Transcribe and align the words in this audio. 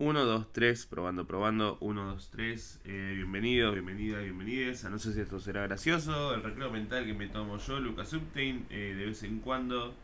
1, 0.00 0.24
2, 0.24 0.52
3, 0.52 0.86
probando, 0.86 1.26
probando. 1.26 1.76
1, 1.80 2.06
2, 2.06 2.30
3. 2.30 2.80
bienvenidos, 2.84 3.74
bienvenidas, 3.74 4.22
bienvenidas. 4.22 4.84
no 4.84 4.98
sé 4.98 5.12
si 5.12 5.20
esto 5.20 5.38
será 5.40 5.60
gracioso. 5.64 6.32
El 6.32 6.42
recreo 6.42 6.70
mental 6.70 7.04
que 7.04 7.12
me 7.12 7.26
tomo 7.26 7.58
yo, 7.58 7.78
Lucas 7.80 8.10
Uptain, 8.14 8.66
eh, 8.70 8.94
de 8.96 9.04
vez 9.04 9.22
en 9.24 9.40
cuando. 9.40 9.94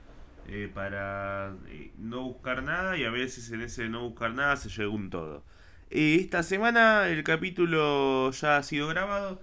Eh, 0.48 0.70
para 0.72 1.54
eh, 1.68 1.92
no 1.96 2.24
buscar 2.24 2.62
nada 2.62 2.98
y 2.98 3.04
a 3.04 3.10
veces 3.10 3.50
en 3.52 3.62
ese 3.62 3.88
no 3.88 4.02
buscar 4.02 4.34
nada 4.34 4.56
se 4.56 4.68
llega 4.68 4.90
un 4.90 5.08
todo. 5.08 5.42
esta 5.88 6.42
semana 6.42 7.08
el 7.08 7.24
capítulo 7.24 8.30
ya 8.32 8.58
ha 8.58 8.62
sido 8.62 8.88
grabado. 8.88 9.40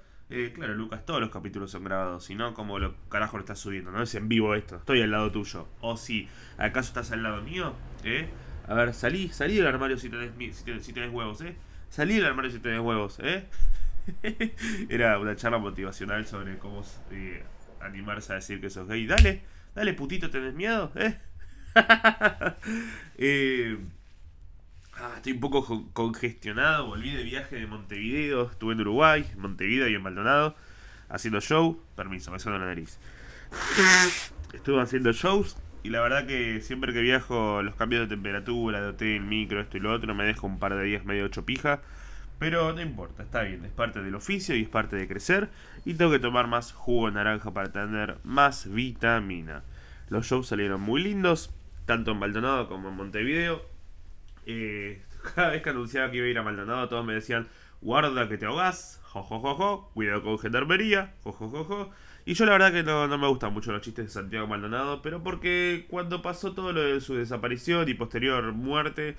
claro, 0.54 0.76
Lucas, 0.76 1.04
todos 1.04 1.20
los 1.20 1.32
capítulos 1.32 1.72
son 1.72 1.84
grabados, 1.84 2.26
si 2.26 2.36
no, 2.36 2.54
como 2.54 2.78
lo 2.78 2.94
carajo 3.10 3.38
lo 3.38 3.42
estás 3.42 3.58
subiendo, 3.58 3.92
no 3.92 4.04
es 4.04 4.14
en 4.14 4.30
vivo 4.30 4.54
esto, 4.54 4.76
estoy 4.76 5.02
al 5.02 5.10
lado 5.10 5.32
tuyo. 5.32 5.68
O 5.82 5.98
si, 5.98 6.30
¿acaso 6.60 6.90
estás 6.90 7.12
al 7.12 7.24
lado 7.24 7.42
mío? 7.42 7.74
¿Eh? 8.04 8.30
A 8.68 8.74
ver, 8.74 8.94
salí, 8.94 9.30
salí 9.30 9.56
del 9.56 9.68
armario 9.68 9.98
si 9.98 10.10
tenés, 10.10 10.32
si 10.82 10.94
tenés, 10.94 11.12
huevos, 11.12 11.42
¿eh? 11.42 11.56
Salí 11.90 12.16
del 12.16 12.26
armario 12.26 12.50
si 12.50 12.60
tenés 12.60 12.80
huevos, 12.80 13.20
¿eh? 13.22 13.46
Era 14.90 15.20
una 15.20 15.36
charla 15.36 15.58
motivacional 15.58 16.26
sobre 16.26 16.58
cómo 16.58 16.84
eh, 17.12 17.44
animarse 17.82 18.32
a 18.32 18.36
decir 18.36 18.62
que 18.62 18.70
sos 18.70 18.88
gay. 18.88 19.06
Dale, 19.06 19.44
dale, 19.76 19.94
putito, 19.94 20.30
¿tenés 20.30 20.54
miedo? 20.54 20.92
¿Eh? 20.96 21.18
eh 23.18 23.78
ah, 24.96 25.14
estoy 25.18 25.34
un 25.34 25.40
poco 25.42 25.90
congestionado. 25.92 26.88
Volví 26.88 27.12
de 27.12 27.24
viaje 27.24 27.58
de 27.58 27.68
Montevideo. 27.68 28.50
Estuve 28.50 28.74
en 28.74 28.82
Uruguay, 28.82 29.30
en 29.34 29.40
Montevideo 29.40 29.90
y 29.90 29.96
en 29.96 30.02
Maldonado. 30.02 30.56
Haciendo 31.10 31.42
show. 31.42 31.82
Permiso, 31.96 32.32
me 32.32 32.40
suena 32.40 32.58
la 32.60 32.68
nariz. 32.68 32.98
Estuve 34.54 34.82
haciendo 34.82 35.12
shows 35.12 35.58
y 35.84 35.90
la 35.90 36.02
verdad 36.02 36.26
que 36.26 36.62
siempre 36.62 36.94
que 36.94 37.02
viajo, 37.02 37.62
los 37.62 37.76
cambios 37.76 38.04
de 38.04 38.16
temperatura, 38.16 38.82
de 38.82 38.88
hotel, 38.88 39.22
micro, 39.22 39.60
esto 39.60 39.78
y 39.78 39.82
lo 39.82 39.92
otro, 39.92 40.16
me 40.16 40.24
dejo 40.24 40.48
un 40.48 40.58
par 40.58 40.76
de 40.76 40.84
días 40.84 41.04
medio 41.04 41.26
ocho 41.26 41.46
pija. 41.46 41.82
Pero 42.40 42.74
no 42.74 42.82
importa, 42.82 43.24
está 43.24 43.44
bien, 43.44 43.64
es 43.66 43.72
parte 43.72 44.02
del 44.02 44.16
oficio 44.16 44.56
y 44.56 44.64
es 44.64 44.70
parte 44.70 44.96
de 44.96 45.08
crecer. 45.08 45.50
Y 45.86 45.96
tengo 45.96 46.12
que 46.12 46.20
tomar 46.20 46.48
más 46.48 46.72
jugo 46.72 47.08
de 47.08 47.14
naranja 47.14 47.52
para 47.54 47.72
tener 47.72 48.18
más 48.24 48.74
vitamina. 48.74 49.64
Los 50.10 50.26
shows 50.28 50.48
salieron 50.48 50.82
muy 50.82 51.04
lindos, 51.04 51.54
tanto 51.86 52.12
en 52.12 52.20
Maldonado 52.20 52.68
como 52.70 52.90
en 52.90 52.96
Montevideo. 52.96 53.62
Eh, 54.46 55.02
cada 55.36 55.50
vez 55.50 55.62
que 55.62 55.70
anunciaba 55.70 56.12
que 56.12 56.18
iba 56.18 56.26
a 56.28 56.30
ir 56.30 56.38
a 56.38 56.44
Maldonado, 56.44 56.88
todos 56.88 57.06
me 57.06 57.14
decían: 57.14 57.48
Guarda 57.82 58.30
que 58.30 58.38
te 58.38 58.46
ahogás, 58.46 59.02
jojojojo, 59.04 59.92
cuidado 59.94 60.24
con 60.24 60.40
gendarmería, 60.40 61.14
jojojojo. 61.24 61.92
Y 62.26 62.36
yo 62.36 62.46
la 62.46 62.54
verdad 62.54 62.72
que 62.72 62.84
no, 62.84 63.06
me 63.18 63.28
gustan 63.28 63.54
mucho 63.54 63.74
los 63.74 63.82
chistes 63.82 64.06
de 64.06 64.12
Santiago 64.12 64.48
Maldonado, 64.48 65.02
pero 65.02 65.22
porque 65.22 65.86
cuando 65.90 66.22
pasó 66.22 66.54
todo 66.54 66.72
lo 66.72 66.82
de 66.82 67.02
su 67.02 67.16
desaparición 67.16 67.90
y 67.90 67.96
posterior 67.96 68.54
muerte, 68.54 69.18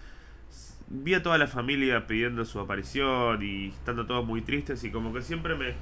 vi 0.88 1.12
a 1.12 1.22
toda 1.22 1.36
la 1.36 1.47
familia 1.47 2.06
pidiendo 2.06 2.47
su 2.47 2.60
aparición 2.60 3.42
y 3.42 3.69
estando 3.69 4.06
todos 4.06 4.25
muy 4.25 4.41
tristes 4.41 4.84
y 4.84 4.91
como 4.91 5.12
que 5.12 5.20
siempre 5.20 5.55
me, 5.55 5.75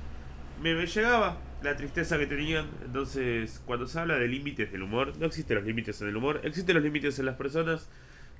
me, 0.62 0.84
llegaba 0.84 1.39
la 1.62 1.77
tristeza 1.77 2.19
que 2.19 2.27
tenían. 2.27 2.67
Entonces, 2.84 3.62
cuando 3.67 3.87
se 3.87 4.00
habla 4.00 4.17
de 4.17 4.27
límites 4.27 4.73
del 4.73 4.83
humor, 4.83 5.12
no 5.19 5.27
existen 5.27 5.59
los 5.59 5.65
límites 5.65 6.03
en 6.03 6.09
el 6.09 6.17
humor, 6.17 6.41
existen 6.43 6.75
los 6.75 6.83
límites 6.83 7.20
en 7.20 7.27
las 7.27 7.37
personas 7.37 7.89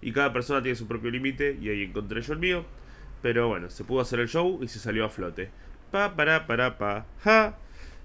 y 0.01 0.11
cada 0.11 0.33
persona 0.33 0.61
tiene 0.61 0.75
su 0.75 0.89
propio 0.89 1.13
límite 1.13 1.57
y 1.63 1.69
ahí 1.69 1.85
encontré 1.85 2.21
yo 2.21 2.33
el 2.33 2.41
mío. 2.41 2.65
Pero 3.23 3.47
bueno, 3.47 3.71
se 3.71 3.85
pudo 3.85 4.01
hacer 4.01 4.19
el 4.19 4.29
show 4.29 4.59
y 4.61 4.67
se 4.67 4.81
salió 4.81 5.05
a 5.05 5.09
flote. 5.09 5.51
Pa, 5.93 6.17
para, 6.17 6.49
para, 6.49 6.79
pa, 6.79 7.07
ja. 7.23 7.57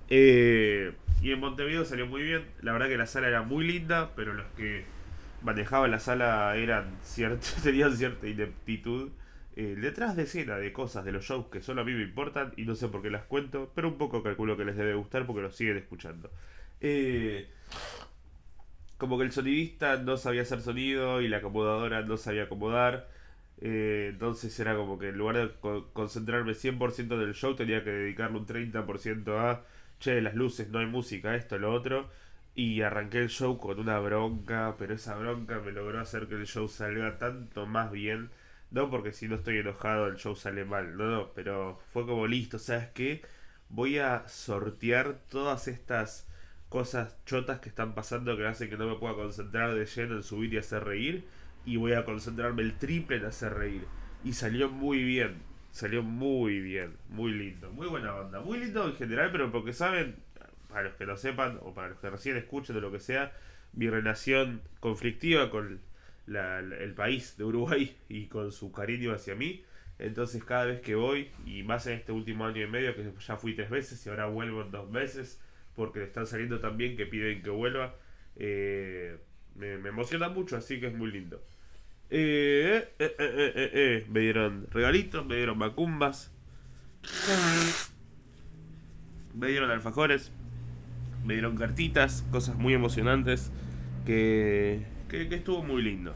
Eh, 0.09 0.94
y 1.22 1.31
en 1.31 1.39
Montevideo 1.39 1.86
salió 1.86 2.08
muy 2.08 2.23
bien. 2.23 2.45
La 2.61 2.73
verdad 2.73 2.88
que 2.88 2.97
la 2.97 3.08
sala 3.08 3.27
era 3.27 3.44
muy 3.44 3.66
linda, 3.66 4.11
pero 4.16 4.33
los 4.33 4.45
que 4.55 4.86
manejaban 5.41 5.91
la 5.91 5.99
sala 5.99 6.55
eran 6.55 6.86
tenían 7.64 7.95
cierta 7.95 8.27
ineptitud. 8.27 9.11
Eh, 9.55 9.75
detrás 9.75 10.16
de 10.16 10.23
escena 10.23 10.58
de 10.58 10.72
cosas 10.72 11.03
de 11.03 11.11
los 11.11 11.25
shows 11.25 11.47
que 11.47 11.61
solo 11.61 11.81
a 11.81 11.83
mí 11.83 11.91
me 11.94 12.03
importan 12.03 12.53
y 12.58 12.66
no 12.66 12.75
sé 12.75 12.89
por 12.89 13.02
qué 13.02 13.09
las 13.09 13.23
cuento, 13.23 13.72
pero 13.73 13.88
un 13.88 13.97
poco 13.97 14.22
calculo 14.22 14.55
que 14.55 14.66
les 14.66 14.77
debe 14.77 14.94
gustar 14.94 15.25
porque 15.25 15.41
los 15.41 15.55
siguen 15.55 15.77
escuchando. 15.77 16.30
Eh, 16.80 17.48
como 18.98 19.17
que 19.17 19.23
el 19.26 19.32
sonidista 19.32 19.98
no 19.98 20.17
sabía 20.17 20.43
hacer 20.43 20.61
sonido 20.61 21.21
y 21.21 21.27
la 21.27 21.37
acomodadora 21.37 22.02
no 22.02 22.17
sabía 22.17 22.43
acomodar. 22.43 23.09
entonces 23.61 24.59
era 24.59 24.76
como 24.76 24.99
que 24.99 25.09
en 25.09 25.17
lugar 25.17 25.37
de 25.37 25.52
concentrarme 25.93 26.53
100% 26.53 27.17
del 27.17 27.33
show 27.33 27.55
tenía 27.55 27.83
que 27.83 27.89
dedicarle 27.92 28.37
un 28.37 28.45
30% 28.45 29.37
a 29.39 29.64
che, 29.99 30.21
las 30.21 30.35
luces, 30.35 30.69
no 30.69 30.80
hay 30.80 30.85
música, 30.87 31.35
esto, 31.35 31.58
lo 31.58 31.73
otro. 31.73 32.09
Y 32.55 32.81
arranqué 32.81 33.19
el 33.19 33.30
show 33.30 33.58
con 33.59 33.80
una 33.80 33.99
bronca, 33.99 34.75
pero 34.80 34.95
esa 34.95 35.15
bronca 35.15 35.59
me 35.59 35.71
logró 35.71 35.99
hacer 35.99 36.27
que 36.27 36.35
el 36.35 36.47
show 36.47 36.67
salga 36.67 37.17
tanto 37.17 37.65
más 37.67 37.91
bien. 37.91 38.31
No 38.71 38.89
porque 38.89 39.13
si 39.13 39.27
no 39.27 39.35
estoy 39.35 39.58
enojado 39.59 40.08
el 40.08 40.17
show 40.17 40.35
sale 40.35 40.65
mal, 40.65 40.97
no, 40.97 41.05
no, 41.09 41.33
pero 41.33 41.80
fue 41.93 42.05
como 42.05 42.27
listo, 42.27 42.59
¿sabes 42.59 42.89
qué? 42.93 43.21
Voy 43.69 43.97
a 43.99 44.27
sortear 44.27 45.19
todas 45.30 45.67
estas 45.67 46.27
cosas 46.69 47.17
chotas 47.25 47.59
que 47.59 47.69
están 47.69 47.95
pasando 47.95 48.35
que 48.37 48.45
hacen 48.47 48.69
que 48.69 48.77
no 48.77 48.87
me 48.87 48.95
pueda 48.95 49.15
concentrar 49.15 49.73
de 49.73 49.85
lleno 49.85 50.15
en 50.15 50.23
subir 50.23 50.53
y 50.53 50.58
hacer 50.58 50.83
reír. 50.83 51.27
Y 51.65 51.77
voy 51.77 51.93
a 51.93 52.05
concentrarme 52.05 52.61
el 52.61 52.77
triple 52.77 53.17
en 53.17 53.25
hacer 53.25 53.53
reír. 53.53 53.87
Y 54.23 54.33
salió 54.33 54.69
muy 54.69 55.03
bien. 55.03 55.41
Salió 55.72 56.02
muy 56.02 56.60
bien, 56.60 56.98
muy 57.10 57.32
lindo, 57.32 57.72
muy 57.72 57.88
buena 57.88 58.16
onda, 58.16 58.39
muy 58.39 58.60
lindo 58.60 58.88
en 58.88 58.95
general, 58.95 59.32
pero 59.32 59.52
porque 59.52 59.73
saben, 59.73 60.16
para 60.70 60.83
los 60.83 60.94
que 60.95 61.05
lo 61.05 61.17
sepan 61.17 61.60
o 61.61 61.73
para 61.73 61.89
los 61.89 62.00
que 62.00 62.10
recién 62.10 62.38
escuchen 62.38 62.76
de 62.76 62.82
lo 62.82 62.92
que 62.92 63.00
sea, 63.00 63.32
mi 63.73 63.89
relación 63.89 64.61
conflictiva 64.80 65.50
con 65.50 65.80
el 66.27 66.94
país 66.95 67.38
de 67.38 67.44
Uruguay 67.44 67.95
y 68.10 68.26
con 68.26 68.52
su 68.52 68.72
cariño 68.72 69.14
hacia 69.14 69.36
mí. 69.36 69.64
Entonces 70.00 70.44
cada 70.44 70.66
vez 70.66 70.82
que 70.82 70.95
voy, 70.95 71.32
y 71.45 71.64
más 71.64 71.88
en 71.88 71.94
este 71.94 72.11
último 72.11 72.45
año 72.45 72.61
y 72.61 72.67
medio, 72.67 72.95
que 72.95 73.11
ya 73.26 73.38
fui 73.38 73.56
tres 73.56 73.70
veces 73.70 74.06
y 74.06 74.10
ahora 74.10 74.27
vuelvo 74.27 74.61
en 74.61 74.72
dos 74.72 74.92
veces, 74.92 75.42
porque 75.76 76.04
están 76.04 76.27
saliendo 76.27 76.60
también 76.60 76.95
que 76.98 77.06
piden 77.06 77.42
que 77.42 77.50
vuelva, 77.50 77.95
eh, 78.36 79.17
me, 79.56 79.77
me 79.77 79.89
emociona 79.89 80.30
mucho, 80.30 80.58
así 80.58 80.80
que 80.80 80.88
es 80.88 80.94
muy 80.94 81.11
lindo. 81.11 81.42
Eh, 82.10 82.88
eh, 83.00 83.16
eh, 83.20 84.06
me 84.10 84.22
dieron 84.22 84.68
regalitos, 84.72 85.26
me 85.26 85.36
dieron 85.36 85.58
macumbas, 85.58 86.32
me 89.34 89.48
dieron 89.48 89.70
alfajores, 89.70 90.32
me 91.26 91.34
dieron 91.34 91.58
cartitas, 91.58 92.26
cosas 92.32 92.56
muy 92.56 92.73
emocionantes 92.73 93.52
que, 94.06 94.86
que, 95.10 95.23
estuvo 95.36 95.64
muy 95.64 95.82
lindo. 95.82 96.16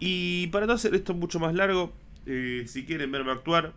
Y 0.00 0.48
para 0.48 0.66
no 0.66 0.74
hacer 0.74 0.94
esto 0.94 1.14
mucho 1.14 1.40
más 1.40 1.54
largo, 1.54 1.94
si 2.26 2.84
quieren 2.86 3.10
verme 3.10 3.32
actuar, 3.32 3.72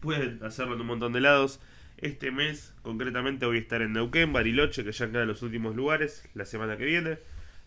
pueden 0.00 0.42
hacerlo 0.44 0.74
en 0.74 0.82
un 0.82 0.86
montón 0.88 1.12
de 1.12 1.20
lados. 1.20 1.60
Este 1.96 2.30
mes, 2.30 2.74
concretamente, 2.82 3.46
voy 3.46 3.56
a 3.56 3.60
estar 3.60 3.82
en 3.82 3.92
Neuquén, 3.94 4.32
Bariloche, 4.32 4.84
que 4.84 4.92
ya 4.92 5.10
queda 5.10 5.22
en 5.22 5.28
los 5.28 5.42
últimos 5.42 5.74
lugares, 5.74 6.28
la 6.34 6.44
semana 6.44 6.76
que 6.76 6.84
viene. 6.84 7.18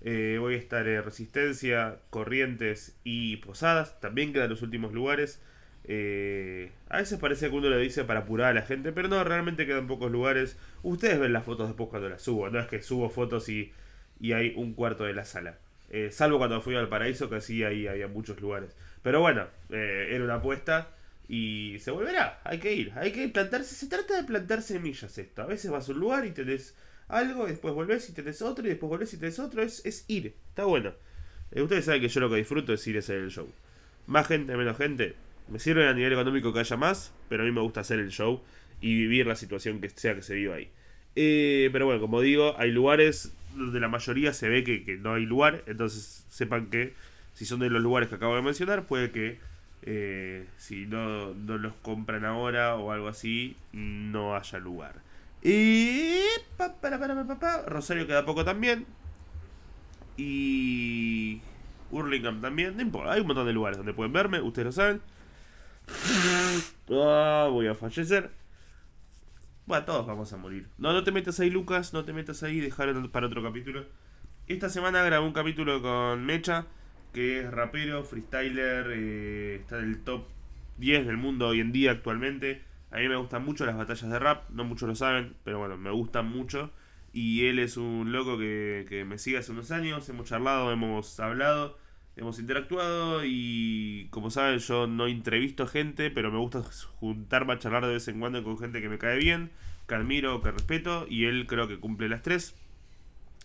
Eh, 0.03 0.37
voy 0.39 0.55
a 0.55 0.57
estar 0.57 0.87
en 0.87 1.03
Resistencia, 1.03 1.99
Corrientes 2.09 2.95
y 3.03 3.37
Posadas. 3.37 3.99
También 3.99 4.33
quedan 4.33 4.49
los 4.49 4.61
últimos 4.61 4.93
lugares. 4.93 5.39
Eh, 5.83 6.71
a 6.89 6.97
veces 6.97 7.19
parece 7.19 7.49
que 7.49 7.55
uno 7.55 7.69
lo 7.69 7.77
dice 7.77 8.03
para 8.03 8.21
apurar 8.21 8.49
a 8.49 8.53
la 8.53 8.61
gente, 8.63 8.91
pero 8.91 9.07
no, 9.07 9.23
realmente 9.23 9.65
quedan 9.65 9.87
pocos 9.87 10.11
lugares. 10.11 10.57
Ustedes 10.83 11.19
ven 11.19 11.33
las 11.33 11.45
fotos 11.45 11.67
después 11.67 11.89
cuando 11.89 12.09
las 12.09 12.21
subo. 12.21 12.49
No 12.49 12.59
es 12.59 12.67
que 12.67 12.81
subo 12.81 13.09
fotos 13.09 13.49
y, 13.49 13.71
y 14.19 14.33
hay 14.33 14.53
un 14.55 14.73
cuarto 14.73 15.03
de 15.03 15.13
la 15.13 15.25
sala. 15.25 15.57
Eh, 15.89 16.09
salvo 16.11 16.37
cuando 16.37 16.61
fui 16.61 16.75
al 16.75 16.89
paraíso, 16.89 17.29
que 17.29 17.41
sí 17.41 17.63
ahí 17.63 17.87
había 17.87 18.07
muchos 18.07 18.39
lugares. 18.41 18.75
Pero 19.03 19.19
bueno, 19.19 19.47
era 19.69 20.23
una 20.23 20.35
apuesta 20.35 20.89
y 21.27 21.77
se 21.79 21.91
volverá. 21.91 22.39
Hay 22.43 22.59
que 22.59 22.73
ir, 22.73 22.93
hay 22.95 23.11
que 23.11 23.27
plantarse. 23.29 23.75
Se 23.75 23.87
trata 23.87 24.15
de 24.15 24.23
plantar 24.23 24.61
semillas 24.61 25.17
esto. 25.17 25.41
A 25.41 25.45
veces 25.45 25.71
vas 25.71 25.89
a 25.89 25.91
un 25.91 25.99
lugar 25.99 26.25
y 26.25 26.31
tenés 26.31 26.75
algo, 27.11 27.45
después 27.45 27.73
volvés 27.73 28.09
y 28.09 28.13
tenés 28.13 28.41
otro, 28.41 28.65
y 28.65 28.69
después 28.69 28.89
volvés 28.89 29.13
y 29.13 29.17
tenés 29.17 29.39
otro. 29.39 29.61
Es, 29.61 29.85
es 29.85 30.05
ir, 30.07 30.33
está 30.49 30.65
bueno. 30.65 30.93
Eh, 31.51 31.61
ustedes 31.61 31.85
saben 31.85 32.01
que 32.01 32.07
yo 32.07 32.19
lo 32.21 32.29
que 32.29 32.37
disfruto 32.37 32.73
es 32.73 32.87
ir 32.87 32.95
a 32.95 32.99
hacer 32.99 33.17
el 33.17 33.29
show. 33.29 33.47
Más 34.07 34.27
gente, 34.27 34.55
menos 34.55 34.77
gente. 34.77 35.15
Me 35.49 35.59
sirve 35.59 35.87
a 35.87 35.93
nivel 35.93 36.13
económico 36.13 36.53
que 36.53 36.59
haya 36.59 36.77
más, 36.77 37.13
pero 37.29 37.43
a 37.43 37.45
mí 37.45 37.51
me 37.51 37.61
gusta 37.61 37.81
hacer 37.81 37.99
el 37.99 38.09
show 38.09 38.41
y 38.79 38.95
vivir 38.95 39.27
la 39.27 39.35
situación 39.35 39.81
que 39.81 39.89
sea 39.89 40.15
que 40.15 40.21
se 40.21 40.35
viva 40.35 40.55
ahí. 40.55 40.69
Eh, 41.15 41.69
pero 41.73 41.85
bueno, 41.85 41.99
como 41.99 42.21
digo, 42.21 42.55
hay 42.57 42.71
lugares 42.71 43.33
donde 43.55 43.79
la 43.79 43.89
mayoría 43.89 44.33
se 44.33 44.47
ve 44.47 44.63
que, 44.63 44.97
no 44.97 45.13
hay 45.13 45.25
lugar, 45.25 45.63
entonces 45.67 46.25
sepan 46.29 46.67
que 46.67 46.93
si 47.33 47.45
son 47.45 47.59
de 47.59 47.69
los 47.69 47.81
lugares 47.81 48.07
que 48.07 48.15
acabo 48.15 48.35
de 48.35 48.41
mencionar, 48.41 48.85
puede 48.85 49.11
que 49.11 49.39
eh, 49.83 50.45
si 50.57 50.85
no, 50.85 51.33
no 51.33 51.57
los 51.57 51.73
compran 51.81 52.23
ahora 52.23 52.75
o 52.75 52.91
algo 52.91 53.09
así, 53.09 53.57
no 53.73 54.35
haya 54.35 54.59
lugar. 54.59 54.95
Y. 55.41 56.19
Pa, 56.57 56.75
para, 56.75 56.99
para, 56.99 57.39
pa, 57.39 57.63
Rosario 57.65 58.07
queda 58.07 58.25
poco 58.25 58.45
también. 58.45 58.85
Y. 60.17 61.41
Hurlingham 61.91 62.41
también. 62.41 62.75
Hay 63.07 63.21
un 63.21 63.27
montón 63.27 63.45
de 63.45 63.53
lugares 63.53 63.77
donde 63.77 63.93
pueden 63.93 64.13
verme, 64.13 64.41
ustedes 64.41 64.67
lo 64.67 64.71
saben. 64.71 65.01
Ah, 66.89 67.47
voy 67.49 67.67
a 67.67 67.75
fallecer. 67.75 68.31
Bueno, 69.65 69.85
todos 69.85 70.05
vamos 70.05 70.31
a 70.33 70.37
morir. 70.37 70.67
No, 70.77 70.93
no 70.93 71.03
te 71.03 71.11
metas 71.11 71.39
ahí, 71.39 71.49
Lucas. 71.49 71.93
No 71.93 72.03
te 72.03 72.13
metas 72.13 72.43
ahí. 72.43 72.59
Dejar 72.59 72.93
para 73.09 73.27
otro 73.27 73.43
capítulo. 73.43 73.85
Esta 74.47 74.69
semana 74.69 75.03
grabé 75.03 75.25
un 75.25 75.33
capítulo 75.33 75.81
con 75.81 76.25
Mecha. 76.25 76.65
que 77.13 77.41
es 77.41 77.51
rapero, 77.51 78.03
freestyler, 78.03 78.87
eh, 78.91 79.55
está 79.55 79.79
en 79.79 79.85
el 79.85 80.03
top 80.03 80.27
10 80.77 81.05
del 81.07 81.17
mundo 81.17 81.47
hoy 81.47 81.59
en 81.59 81.71
día 81.71 81.91
actualmente. 81.91 82.61
A 82.91 82.97
mí 82.97 83.07
me 83.07 83.15
gustan 83.15 83.45
mucho 83.45 83.65
las 83.65 83.77
batallas 83.77 84.09
de 84.09 84.19
rap, 84.19 84.49
no 84.49 84.63
muchos 84.65 84.87
lo 84.87 84.95
saben, 84.95 85.35
pero 85.43 85.59
bueno, 85.59 85.77
me 85.77 85.91
gustan 85.91 86.27
mucho. 86.27 86.71
Y 87.13 87.45
él 87.47 87.59
es 87.59 87.77
un 87.77 88.11
loco 88.11 88.37
que, 88.37 88.85
que 88.87 89.05
me 89.05 89.17
sigue 89.17 89.37
hace 89.37 89.51
unos 89.51 89.71
años, 89.71 90.07
hemos 90.09 90.27
charlado, 90.27 90.71
hemos 90.71 91.19
hablado, 91.19 91.77
hemos 92.15 92.39
interactuado 92.39 93.21
y 93.23 94.07
como 94.11 94.29
saben 94.29 94.59
yo 94.59 94.87
no 94.87 95.07
entrevisto 95.07 95.67
gente, 95.67 96.11
pero 96.11 96.31
me 96.31 96.37
gusta 96.37 96.63
juntarme 96.99 97.53
a 97.53 97.59
charlar 97.59 97.85
de 97.85 97.93
vez 97.93 98.07
en 98.07 98.19
cuando 98.19 98.43
con 98.43 98.57
gente 98.57 98.81
que 98.81 98.89
me 98.89 98.97
cae 98.97 99.17
bien, 99.17 99.51
que 99.87 99.95
admiro, 99.95 100.41
que 100.41 100.51
respeto 100.51 101.05
y 101.09 101.25
él 101.25 101.47
creo 101.47 101.67
que 101.67 101.79
cumple 101.79 102.09
las 102.09 102.21
tres. 102.21 102.55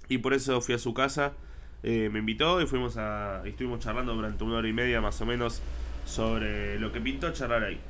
Y 0.08 0.18
por 0.18 0.34
eso 0.34 0.60
fui 0.60 0.74
a 0.74 0.78
su 0.78 0.94
casa, 0.94 1.32
eh, 1.82 2.08
me 2.12 2.20
invitó 2.20 2.60
y 2.60 2.66
fuimos 2.66 2.96
a, 2.96 3.42
estuvimos 3.44 3.80
charlando 3.80 4.14
durante 4.14 4.44
una 4.44 4.56
hora 4.56 4.68
y 4.68 4.72
media 4.72 5.00
más 5.00 5.20
o 5.20 5.26
menos 5.26 5.62
sobre 6.04 6.78
lo 6.78 6.92
que 6.92 7.00
pintó 7.00 7.32
charlar 7.32 7.64
ahí. 7.64 7.80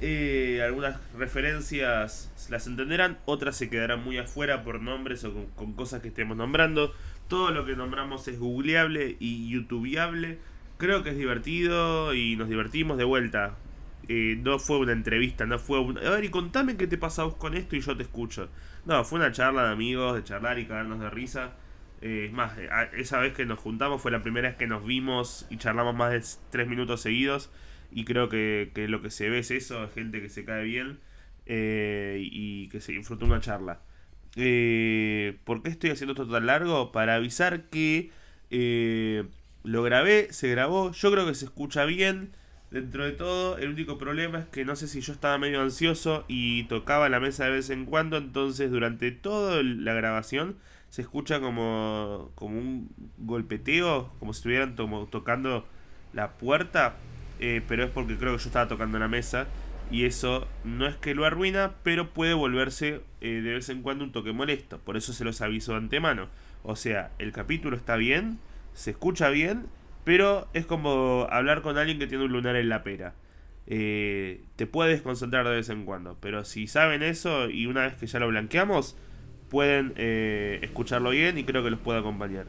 Eh, 0.00 0.60
algunas 0.62 1.00
referencias 1.16 2.30
las 2.50 2.66
entenderán, 2.66 3.18
otras 3.24 3.56
se 3.56 3.70
quedarán 3.70 4.04
muy 4.04 4.18
afuera 4.18 4.62
por 4.62 4.80
nombres 4.80 5.24
o 5.24 5.32
con, 5.54 5.72
cosas 5.72 6.02
que 6.02 6.08
estemos 6.08 6.36
nombrando. 6.36 6.92
Todo 7.28 7.50
lo 7.50 7.64
que 7.64 7.76
nombramos 7.76 8.28
es 8.28 8.38
googleable 8.38 9.16
y 9.18 9.48
youtubeable. 9.48 10.38
Creo 10.78 11.02
que 11.02 11.10
es 11.10 11.16
divertido 11.16 12.14
y 12.14 12.36
nos 12.36 12.48
divertimos 12.48 12.98
de 12.98 13.04
vuelta. 13.04 13.56
Eh, 14.08 14.38
no 14.40 14.58
fue 14.58 14.78
una 14.78 14.92
entrevista, 14.92 15.46
no 15.46 15.58
fue 15.58 15.80
un... 15.80 15.98
A 15.98 16.10
ver, 16.10 16.24
y 16.24 16.28
contame 16.28 16.76
qué 16.76 16.86
te 16.86 16.98
pasamos 16.98 17.34
con 17.34 17.56
esto 17.56 17.74
y 17.74 17.80
yo 17.80 17.96
te 17.96 18.02
escucho. 18.02 18.48
No, 18.84 19.02
fue 19.04 19.18
una 19.18 19.32
charla 19.32 19.64
de 19.64 19.72
amigos, 19.72 20.14
de 20.14 20.22
charlar 20.22 20.58
y 20.58 20.66
cagarnos 20.66 21.00
de 21.00 21.10
risa. 21.10 21.52
Eh, 22.02 22.26
es 22.26 22.32
más, 22.32 22.52
esa 22.92 23.18
vez 23.18 23.32
que 23.32 23.46
nos 23.46 23.58
juntamos 23.58 24.00
fue 24.02 24.10
la 24.10 24.22
primera 24.22 24.48
vez 24.48 24.58
que 24.58 24.66
nos 24.66 24.84
vimos 24.84 25.46
y 25.50 25.56
charlamos 25.56 25.96
más 25.96 26.12
de 26.12 26.22
tres 26.50 26.68
minutos 26.68 27.00
seguidos. 27.00 27.50
Y 27.96 28.04
creo 28.04 28.28
que, 28.28 28.70
lo 28.90 29.00
que 29.00 29.10
se 29.10 29.30
ve 29.30 29.38
es 29.38 29.50
eso, 29.50 29.88
gente 29.88 30.20
que 30.20 30.28
se 30.28 30.44
cae 30.44 30.64
bien 30.64 30.98
eh, 31.46 32.18
y 32.20 32.68
que 32.68 32.82
se 32.82 32.92
disfruta 32.92 33.24
una 33.24 33.40
charla. 33.40 33.80
Eh, 34.36 35.38
¿Por 35.44 35.62
qué 35.62 35.70
estoy 35.70 35.88
haciendo 35.88 36.12
esto 36.12 36.28
tan 36.28 36.44
largo? 36.44 36.92
Para 36.92 37.14
avisar 37.14 37.70
que 37.70 38.10
eh, 38.50 39.24
lo 39.64 39.82
grabé, 39.82 40.30
se 40.34 40.50
grabó, 40.50 40.92
yo 40.92 41.10
creo 41.10 41.26
que 41.26 41.34
se 41.34 41.46
escucha 41.46 41.86
bien. 41.86 42.32
Dentro 42.70 43.02
de 43.02 43.12
todo, 43.12 43.56
el 43.56 43.70
único 43.70 43.96
problema 43.96 44.40
es 44.40 44.46
que 44.48 44.66
no 44.66 44.76
sé 44.76 44.88
si 44.88 45.00
yo 45.00 45.14
estaba 45.14 45.38
medio 45.38 45.62
ansioso 45.62 46.26
y 46.28 46.64
tocaba 46.64 47.08
la 47.08 47.18
mesa 47.18 47.46
de 47.46 47.52
vez 47.52 47.70
en 47.70 47.86
cuando, 47.86 48.18
entonces 48.18 48.70
durante 48.70 49.10
toda 49.10 49.62
la 49.62 49.94
grabación 49.94 50.58
se 50.90 51.00
escucha 51.00 51.40
como, 51.40 52.30
como 52.34 52.58
un 52.58 52.90
golpeteo, 53.16 54.12
como 54.18 54.34
si 54.34 54.40
estuvieran 54.40 54.76
tocando 54.76 55.66
la 56.12 56.36
puerta 56.36 56.96
eh, 57.40 57.62
pero 57.66 57.84
es 57.84 57.90
porque 57.90 58.16
creo 58.16 58.36
que 58.36 58.42
yo 58.42 58.48
estaba 58.48 58.68
tocando 58.68 58.98
la 58.98 59.08
mesa 59.08 59.46
y 59.90 60.04
eso 60.04 60.48
no 60.64 60.86
es 60.86 60.96
que 60.96 61.14
lo 61.14 61.24
arruina, 61.24 61.74
pero 61.82 62.10
puede 62.10 62.34
volverse 62.34 63.00
eh, 63.20 63.40
de 63.42 63.54
vez 63.54 63.68
en 63.68 63.82
cuando 63.82 64.04
un 64.04 64.12
toque 64.12 64.32
molesto. 64.32 64.78
Por 64.78 64.96
eso 64.96 65.12
se 65.12 65.24
los 65.24 65.40
aviso 65.40 65.72
de 65.72 65.78
antemano. 65.78 66.28
O 66.62 66.76
sea, 66.76 67.10
el 67.18 67.32
capítulo 67.32 67.76
está 67.76 67.96
bien, 67.96 68.38
se 68.74 68.90
escucha 68.90 69.28
bien, 69.28 69.66
pero 70.04 70.48
es 70.54 70.66
como 70.66 71.26
hablar 71.30 71.62
con 71.62 71.78
alguien 71.78 71.98
que 71.98 72.06
tiene 72.06 72.24
un 72.24 72.32
lunar 72.32 72.56
en 72.56 72.68
la 72.68 72.82
pera. 72.82 73.14
Eh, 73.68 74.42
te 74.56 74.66
puedes 74.66 75.02
concentrar 75.02 75.44
de 75.46 75.56
vez 75.56 75.68
en 75.68 75.84
cuando, 75.84 76.16
pero 76.20 76.44
si 76.44 76.66
saben 76.66 77.02
eso 77.02 77.48
y 77.50 77.66
una 77.66 77.82
vez 77.82 77.94
que 77.94 78.06
ya 78.06 78.18
lo 78.20 78.28
blanqueamos, 78.28 78.96
pueden 79.50 79.94
escucharlo 79.96 81.10
bien 81.10 81.38
y 81.38 81.44
creo 81.44 81.62
que 81.62 81.70
los 81.70 81.78
puede 81.78 82.00
acompañar 82.00 82.46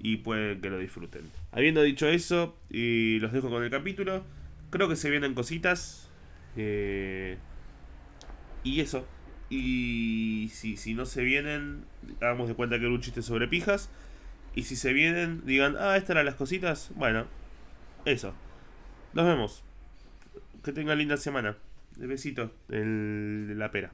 y 0.00 0.18
pueden 0.18 0.60
que 0.60 0.70
lo 0.70 0.78
disfruten. 0.78 1.22
Habiendo 1.52 1.82
dicho 1.82 2.08
eso, 2.08 2.56
y 2.70 3.18
los 3.20 3.32
dejo 3.32 3.50
con 3.50 3.62
el 3.62 3.70
capítulo. 3.70 4.24
Creo 4.70 4.88
que 4.88 4.96
se 4.96 5.10
vienen 5.10 5.34
cositas. 5.34 6.10
Eh, 6.56 7.38
y 8.62 8.80
eso. 8.80 9.06
Y 9.50 10.50
si, 10.52 10.76
si 10.76 10.94
no 10.94 11.06
se 11.06 11.22
vienen, 11.22 11.84
hagamos 12.20 12.48
de 12.48 12.54
cuenta 12.54 12.78
que 12.78 12.84
era 12.84 12.94
un 12.94 13.00
chiste 13.00 13.22
sobre 13.22 13.48
pijas. 13.48 13.90
Y 14.54 14.64
si 14.64 14.76
se 14.76 14.92
vienen, 14.92 15.42
digan, 15.46 15.76
ah, 15.78 15.96
estas 15.96 16.10
eran 16.10 16.26
las 16.26 16.34
cositas. 16.34 16.90
Bueno, 16.94 17.26
eso. 18.04 18.34
Nos 19.14 19.26
vemos. 19.26 19.64
Que 20.62 20.72
tengan 20.72 20.98
linda 20.98 21.16
semana. 21.16 21.56
De 21.96 22.06
besito 22.06 22.52
de 22.68 23.54
la 23.56 23.70
pera. 23.70 23.92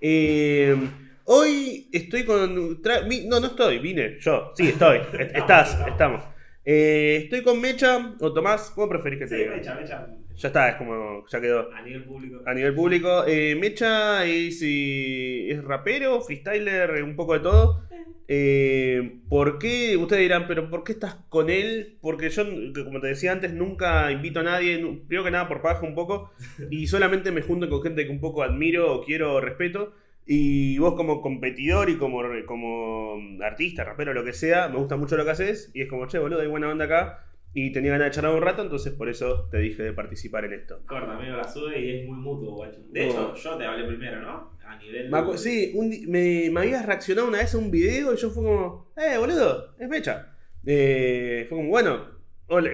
Eh, 0.00 0.76
Hoy 1.24 1.88
estoy 1.92 2.24
con. 2.24 2.54
No, 2.54 3.40
no 3.40 3.46
estoy, 3.46 3.78
vine 3.78 4.18
yo. 4.20 4.52
Sí, 4.56 4.68
estoy. 4.68 5.00
Estás, 5.34 5.78
estamos. 5.86 6.24
Eh, 6.64 7.22
estoy 7.24 7.42
con 7.42 7.60
Mecha 7.60 8.12
o 8.20 8.32
Tomás, 8.32 8.70
¿cómo 8.74 8.88
preferís 8.88 9.18
que 9.18 9.26
te 9.26 9.36
diga? 9.36 9.56
Mecha, 9.56 9.74
Mecha. 9.74 10.06
Ya 10.36 10.48
está, 10.48 10.68
es 10.70 10.76
como. 10.76 11.24
Ya 11.26 11.40
quedó. 11.40 11.72
A 11.72 11.82
nivel 11.82 12.04
público. 12.04 12.40
A 12.46 12.54
nivel 12.54 12.74
público. 12.74 13.24
Eh, 13.26 13.56
Mecha 13.56 14.24
es, 14.24 14.62
es 14.62 15.62
rapero, 15.64 16.20
freestyler, 16.20 17.02
un 17.02 17.16
poco 17.16 17.34
de 17.34 17.40
todo. 17.40 17.82
Eh, 18.28 19.20
¿Por 19.28 19.58
qué? 19.58 19.96
Ustedes 19.96 20.22
dirán, 20.22 20.46
pero 20.46 20.70
¿por 20.70 20.84
qué 20.84 20.92
estás 20.92 21.16
con 21.28 21.50
él? 21.50 21.98
Porque 22.00 22.30
yo, 22.30 22.44
como 22.84 23.00
te 23.00 23.08
decía 23.08 23.32
antes, 23.32 23.52
nunca 23.52 24.10
invito 24.10 24.40
a 24.40 24.44
nadie, 24.44 24.78
primero 24.78 25.24
que 25.24 25.30
nada 25.30 25.48
por 25.48 25.60
paja 25.60 25.84
un 25.84 25.94
poco, 25.94 26.32
y 26.70 26.86
solamente 26.86 27.30
me 27.30 27.42
junto 27.42 27.68
con 27.68 27.82
gente 27.82 28.06
que 28.06 28.10
un 28.10 28.20
poco 28.20 28.42
admiro 28.42 28.90
o 28.92 29.04
quiero 29.04 29.34
o 29.34 29.40
respeto. 29.40 29.94
Y 30.26 30.78
vos 30.78 30.94
como 30.94 31.20
competidor 31.20 31.90
y 31.90 31.96
como, 31.96 32.22
como 32.46 33.16
artista, 33.42 33.84
rapero, 33.84 34.14
lo 34.14 34.24
que 34.24 34.32
sea, 34.32 34.68
me 34.68 34.76
gusta 34.76 34.96
mucho 34.96 35.16
lo 35.16 35.24
que 35.24 35.32
haces 35.32 35.70
y 35.74 35.82
es 35.82 35.88
como, 35.88 36.06
che, 36.06 36.18
boludo, 36.18 36.40
hay 36.40 36.46
buena 36.46 36.68
onda 36.68 36.84
acá 36.84 37.26
y 37.54 37.70
tenía 37.72 37.92
ganas 37.92 38.06
de 38.06 38.10
charlar 38.12 38.34
un 38.34 38.42
rato, 38.42 38.62
entonces 38.62 38.92
por 38.92 39.08
eso 39.08 39.48
te 39.50 39.58
dije 39.58 39.82
de 39.82 39.92
participar 39.92 40.44
en 40.44 40.54
esto. 40.54 40.80
Corta, 40.86 41.16
amigo, 41.16 41.36
la 41.36 41.44
sube 41.46 41.78
y 41.80 42.00
es 42.00 42.08
muy 42.08 42.16
mutuo, 42.16 42.54
guacho. 42.54 42.80
De 42.90 43.08
hecho, 43.08 43.34
yo 43.34 43.56
te 43.56 43.64
hablé 43.64 43.84
primero, 43.84 44.22
¿no? 44.22 44.52
A 44.64 44.76
nivel... 44.76 45.10
sí, 45.38 45.74
me, 46.08 46.48
me, 46.50 46.60
habías 46.60 46.86
reaccionado 46.86 47.28
una 47.28 47.38
vez 47.38 47.54
a 47.54 47.58
un 47.58 47.70
video 47.70 48.14
y 48.14 48.16
yo 48.16 48.30
fue 48.30 48.44
como, 48.44 48.92
eh, 48.96 49.18
boludo, 49.18 49.74
es 49.78 49.88
fecha. 49.88 50.34
Eh, 50.64 51.44
fue 51.48 51.58
como, 51.58 51.68
bueno, 51.68 52.06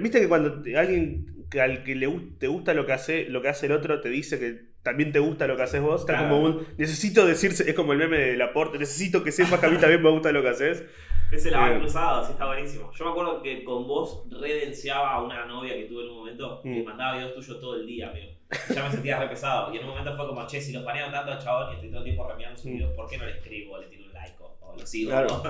viste 0.00 0.20
que 0.20 0.28
cuando 0.28 0.62
alguien 0.76 1.38
al 1.60 1.82
que 1.82 1.94
le, 1.94 2.08
te 2.38 2.46
gusta 2.46 2.74
lo 2.74 2.84
que 2.84 2.92
hace, 2.92 3.24
lo 3.28 3.40
que 3.40 3.48
hace 3.48 3.66
el 3.66 3.72
otro 3.72 4.00
te 4.00 4.10
dice 4.10 4.38
que 4.38 4.67
también 4.88 5.12
te 5.12 5.18
gusta 5.18 5.46
lo 5.46 5.54
que 5.54 5.62
haces 5.62 5.82
vos. 5.82 6.00
Está 6.00 6.18
como 6.18 6.40
un. 6.40 6.66
Necesito 6.78 7.26
decirse. 7.26 7.68
Es 7.68 7.74
como 7.74 7.92
el 7.92 7.98
meme 7.98 8.16
del 8.16 8.40
aporte. 8.40 8.78
Necesito 8.78 9.22
que 9.22 9.32
sepas 9.32 9.60
que 9.60 9.66
a 9.66 9.68
mí 9.68 9.76
también 9.76 10.02
me 10.02 10.08
gusta 10.08 10.32
lo 10.32 10.40
que 10.40 10.48
haces. 10.48 10.84
Ese 11.30 11.50
la 11.50 11.74
eh, 11.74 11.78
cruzado, 11.78 12.22
así 12.22 12.32
está 12.32 12.46
buenísimo. 12.46 12.90
Yo 12.90 13.04
me 13.04 13.10
acuerdo 13.10 13.42
que 13.42 13.62
con 13.62 13.86
vos 13.86 14.24
redenciaba 14.30 15.12
a 15.12 15.22
una 15.22 15.44
novia 15.44 15.74
que 15.74 15.84
tuve 15.84 16.04
en 16.04 16.08
un 16.08 16.16
momento 16.16 16.62
que 16.62 16.80
mm. 16.80 16.84
mandaba 16.84 17.16
videos 17.16 17.34
tuyos 17.34 17.60
todo 17.60 17.76
el 17.76 17.86
día, 17.86 18.08
amigo. 18.08 18.32
Ya 18.74 18.82
me 18.82 18.90
sentía 18.90 19.20
re 19.20 19.28
pesado. 19.28 19.74
Y 19.74 19.76
en 19.76 19.84
un 19.84 19.90
momento 19.90 20.16
fue 20.16 20.26
como, 20.26 20.46
che, 20.46 20.58
si 20.58 20.72
los 20.72 20.84
panean 20.84 21.12
tanto 21.12 21.32
al 21.32 21.38
chabón 21.38 21.72
y 21.72 21.74
estoy 21.74 21.90
todo 21.90 21.98
el 21.98 22.04
tiempo 22.04 22.26
reenviando 22.26 22.56
sus 22.56 22.70
mm. 22.70 22.74
videos, 22.74 22.92
¿por 22.94 23.10
qué 23.10 23.18
no 23.18 23.26
le 23.26 23.32
escribo? 23.32 23.78
Le 23.78 23.88
tiro 23.88 24.04
un 24.06 24.12
like 24.14 24.36
o, 24.40 24.74
lo 24.74 24.86
sigo. 24.86 25.10
Claro. 25.10 25.42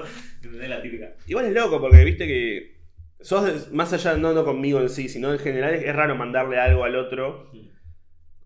la 0.42 0.82
típica. 0.82 1.14
Igual 1.28 1.46
es 1.46 1.52
loco 1.52 1.80
porque 1.80 2.04
viste 2.04 2.26
que. 2.26 2.76
Sos 3.20 3.72
más 3.72 3.92
allá, 3.92 4.16
no, 4.16 4.32
no 4.32 4.44
conmigo 4.44 4.80
en 4.80 4.88
sí, 4.88 5.08
sino 5.08 5.32
en 5.32 5.40
general 5.40 5.74
es, 5.74 5.94
raro 5.94 6.16
mandarle 6.16 6.58
algo 6.58 6.82
al 6.82 6.96
otro. 6.96 7.50
Mm. 7.52 7.77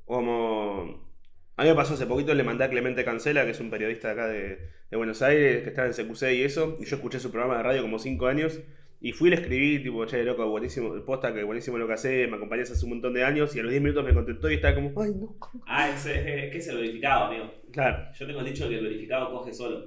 Como. 0.04 1.11
A 1.56 1.62
mí 1.64 1.68
me 1.68 1.75
pasó 1.75 1.94
hace 1.94 2.06
poquito, 2.06 2.35
le 2.35 2.44
mandé 2.44 2.64
a 2.64 2.71
Clemente 2.71 3.04
Cancela, 3.04 3.44
que 3.44 3.50
es 3.50 3.61
un 3.61 3.71
periodista 3.71 4.09
de 4.09 4.12
acá 4.14 4.26
de, 4.26 4.71
Buenos 4.97 5.23
Aires, 5.23 5.62
que 5.62 5.68
está 5.68 5.87
en 5.87 5.92
CQC 5.92 6.32
y 6.32 6.42
eso, 6.42 6.78
y 6.80 6.87
yo 6.87 6.97
escuché 6.97 7.21
su 7.21 7.30
programa 7.30 7.59
de 7.59 7.62
radio 7.62 7.82
como 7.82 7.99
5 7.99 8.26
años, 8.26 8.61
y 9.00 9.12
fui 9.12 9.28
y 9.28 9.30
le 9.30 9.37
escribí, 9.37 9.82
tipo, 9.82 10.04
che, 10.06 10.25
loco, 10.25 10.49
buenísimo, 10.49 10.94
posta, 11.04 11.32
que 11.35 11.42
buenísimo 11.44 11.76
lo 11.76 11.87
que 11.87 11.92
hace, 11.92 12.26
me 12.26 12.37
acompañas 12.37 12.71
hace 12.71 12.85
un 12.85 12.92
montón 12.92 13.12
de 13.12 13.25
años, 13.25 13.54
y 13.54 13.61
a 13.61 13.62
los 13.62 13.71
10 13.71 13.82
minutos 13.82 14.04
me 14.04 14.14
contestó 14.14 14.50
y 14.50 14.54
estaba 14.54 14.75
como, 14.75 15.00
ay, 15.00 15.14
no. 15.14 15.37
Ah, 15.66 15.90
es, 15.90 16.04
que 16.04 16.56
es 16.56 16.68
el 16.68 16.76
verificado, 16.78 17.26
amigo. 17.26 17.52
Claro. 17.71 18.12
Yo 18.18 18.26
tengo 18.26 18.42
dicho 18.42 18.68
que 18.68 18.78
el 18.78 18.85
verificado 18.85 19.30
coge 19.30 19.52
solo. 19.52 19.85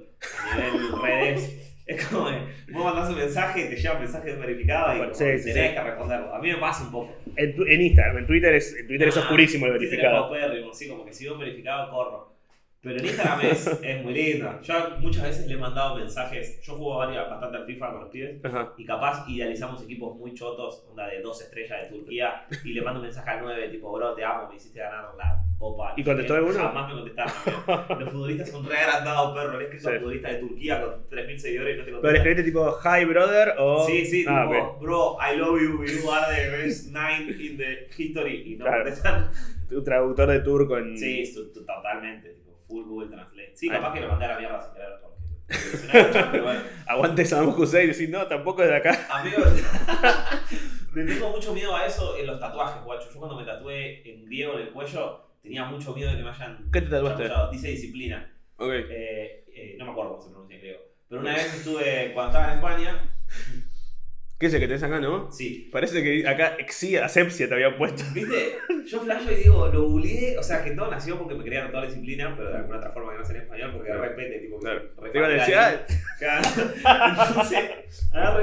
A 0.52 0.56
nivel 0.56 1.02
redes. 1.02 1.72
Es 1.86 2.04
como 2.06 2.24
vos 2.72 2.84
mandás 2.84 3.10
un 3.10 3.16
mensaje, 3.16 3.66
te 3.66 3.76
lleva 3.76 3.94
un 3.94 4.00
mensaje 4.00 4.34
verificado 4.34 4.94
y 4.94 4.98
bueno, 4.98 5.12
tenés 5.12 5.44
que 5.44 5.80
responderlo. 5.80 6.34
A 6.34 6.40
mí 6.40 6.50
me 6.50 6.58
pasa 6.58 6.82
un 6.84 6.90
poco. 6.90 7.14
En, 7.36 7.54
en 7.68 7.80
Instagram, 7.80 8.18
en 8.18 8.26
Twitter 8.26 8.54
es, 8.54 8.76
en 8.76 8.88
Twitter 8.88 9.08
es 9.08 9.16
ah, 9.16 9.20
oscurísimo 9.20 9.66
el 9.66 9.72
verificado. 9.72 10.28
Twitter 10.28 10.52
es 10.52 10.76
sí, 10.76 10.88
como 10.88 11.04
que 11.04 11.12
si 11.12 11.24
veo 11.24 11.34
un 11.34 11.40
verificado, 11.40 11.90
corro. 11.90 12.35
Pero 12.86 13.00
en 13.00 13.06
Instagram 13.06 13.40
es, 13.40 13.66
es, 13.82 14.04
muy 14.04 14.14
lindo. 14.14 14.62
Yo 14.62 14.74
muchas 15.00 15.24
veces 15.24 15.48
le 15.48 15.54
he 15.54 15.56
mandado 15.56 15.96
mensajes. 15.96 16.62
Yo 16.62 16.76
juego 16.76 16.98
bastante 16.98 17.56
al 17.56 17.66
FIFA 17.66 17.90
con 17.90 18.00
los 18.02 18.10
pibes. 18.10 18.40
Y 18.76 18.84
capaz 18.84 19.28
idealizamos 19.28 19.82
equipos 19.82 20.16
muy 20.16 20.32
chotos, 20.34 20.86
onda 20.88 21.08
de 21.08 21.20
dos 21.20 21.42
estrellas 21.42 21.82
de 21.82 21.98
Turquía. 21.98 22.46
Y 22.64 22.74
le 22.74 22.82
mando 22.82 23.00
un 23.00 23.06
mensaje 23.06 23.28
al 23.28 23.40
9, 23.42 23.70
tipo, 23.70 23.92
bro, 23.92 24.14
te 24.14 24.24
amo, 24.24 24.48
me 24.48 24.54
hiciste 24.54 24.78
ganar 24.78 25.06
la 25.18 25.42
copa. 25.58 25.94
¿Y 25.96 26.04
contestó 26.04 26.34
alguno? 26.34 26.58
Jamás 26.60 26.88
me 26.88 26.94
contestaron. 26.94 28.00
los 28.00 28.10
futbolistas 28.12 28.50
son 28.50 28.64
re 28.64 28.78
agrandados, 28.78 29.36
perro. 29.36 29.58
Le 29.58 29.64
he 29.64 29.66
escrito 29.66 29.88
a 29.88 29.98
futbolistas 29.98 30.32
de 30.32 30.38
Turquía 30.38 30.80
con 30.80 31.08
3.000 31.10 31.38
seguidores 31.38 31.74
y 31.74 31.78
no 31.78 31.84
te 31.84 31.90
contestan. 31.90 32.02
¿Pero 32.02 32.16
escribiste 32.16 32.44
tipo, 32.44 32.78
hi 32.84 33.04
brother? 33.04 33.54
O... 33.58 33.84
Sí, 33.84 34.06
sí, 34.06 34.24
ah, 34.28 34.46
tipo, 34.48 34.78
bro, 34.78 35.16
I 35.20 35.36
love 35.36 35.60
you, 35.60 35.84
you 35.84 36.08
are 36.08 36.32
the 36.32 36.56
best 36.56 36.92
nine 36.92 37.34
in 37.36 37.56
the 37.56 37.88
history. 37.98 38.52
Y 38.52 38.56
no 38.56 38.64
claro. 38.64 38.84
contestan. 38.84 39.32
Tu 39.68 39.82
traductor 39.82 40.28
de 40.28 40.38
turco 40.38 40.78
en. 40.78 40.96
Sí, 40.96 41.24
totalmente 41.52 42.45
full 42.66 42.84
Google 42.84 43.08
Translate. 43.08 43.52
Sí, 43.54 43.68
capaz 43.68 43.92
que 43.94 44.00
lo 44.00 44.08
mandé 44.08 44.24
a 44.26 44.28
la 44.28 44.38
mierda 44.38 44.62
sin 44.62 44.72
querer 44.72 45.00
porque. 45.00 46.40
bueno. 46.40 46.60
Aguante 46.86 47.24
Saddam 47.24 47.48
Hussein 47.48 47.84
y 47.84 47.88
decir, 47.88 48.10
no, 48.10 48.26
tampoco 48.26 48.62
es 48.62 48.68
de 48.68 48.76
acá. 48.76 49.06
Amigos. 49.10 49.48
Le 50.94 51.04
tengo 51.04 51.28
mucho 51.28 51.52
miedo 51.52 51.76
a 51.76 51.86
eso 51.86 52.16
en 52.16 52.26
los 52.26 52.40
tatuajes, 52.40 52.82
guacho. 52.82 53.10
Yo 53.12 53.18
cuando 53.18 53.36
me 53.36 53.44
tatué 53.44 54.08
en 54.10 54.24
griego 54.24 54.54
en 54.54 54.60
el 54.60 54.70
cuello, 54.70 55.26
tenía 55.42 55.64
mucho 55.66 55.94
miedo 55.94 56.10
de 56.10 56.16
que 56.16 56.22
me 56.22 56.30
hayan. 56.30 56.70
¿Qué 56.72 56.80
te 56.80 56.88
tatuaste? 56.88 57.30
Dice 57.52 57.68
disciplina. 57.68 58.32
Ok. 58.56 58.70
Eh, 58.72 59.44
eh, 59.54 59.76
no 59.78 59.84
me 59.84 59.90
acuerdo 59.90 60.12
cómo 60.12 60.22
se 60.22 60.30
pronuncia 60.30 60.56
en 60.56 60.62
griego. 60.62 60.80
Pero 61.08 61.20
una 61.20 61.34
vez 61.34 61.54
estuve, 61.54 62.12
cuando 62.14 62.32
estaba 62.32 62.52
en 62.52 62.58
España, 62.58 63.14
¿Qué 64.38 64.46
es 64.46 64.54
el 64.54 64.60
que 64.60 64.66
tenés 64.66 64.82
acá, 64.82 65.00
no? 65.00 65.32
sí. 65.32 65.70
Parece 65.72 66.02
que 66.02 66.28
acá 66.28 66.56
exia, 66.58 67.06
asepsia 67.06 67.48
te 67.48 67.54
habían 67.54 67.78
puesto. 67.78 68.02
¿Viste? 68.12 68.58
Yo 68.86 69.00
flasho 69.00 69.32
y 69.32 69.36
digo, 69.36 69.66
lo 69.68 69.88
googleé, 69.88 70.36
o 70.36 70.42
sea, 70.42 70.62
que 70.62 70.72
todo 70.72 70.90
nació 70.90 71.18
porque 71.18 71.34
me 71.34 71.42
quería 71.42 71.64
tatuar 71.64 71.84
la 71.84 71.88
disciplina, 71.88 72.34
pero 72.36 72.50
de 72.50 72.56
alguna 72.58 72.76
otra 72.76 72.92
forma 72.92 73.12
que 73.12 73.18
no 73.18 73.24
sé 73.24 73.32
en 73.32 73.40
español, 73.42 73.72
porque 73.72 73.90
de 73.92 73.98
repente, 73.98 74.38
tipo, 74.38 74.58
Claro. 74.58 74.82
Te 75.10 75.18
iban 75.18 75.30
a 75.30 75.34
decir. 75.34 75.54
Entonces, 77.18 77.58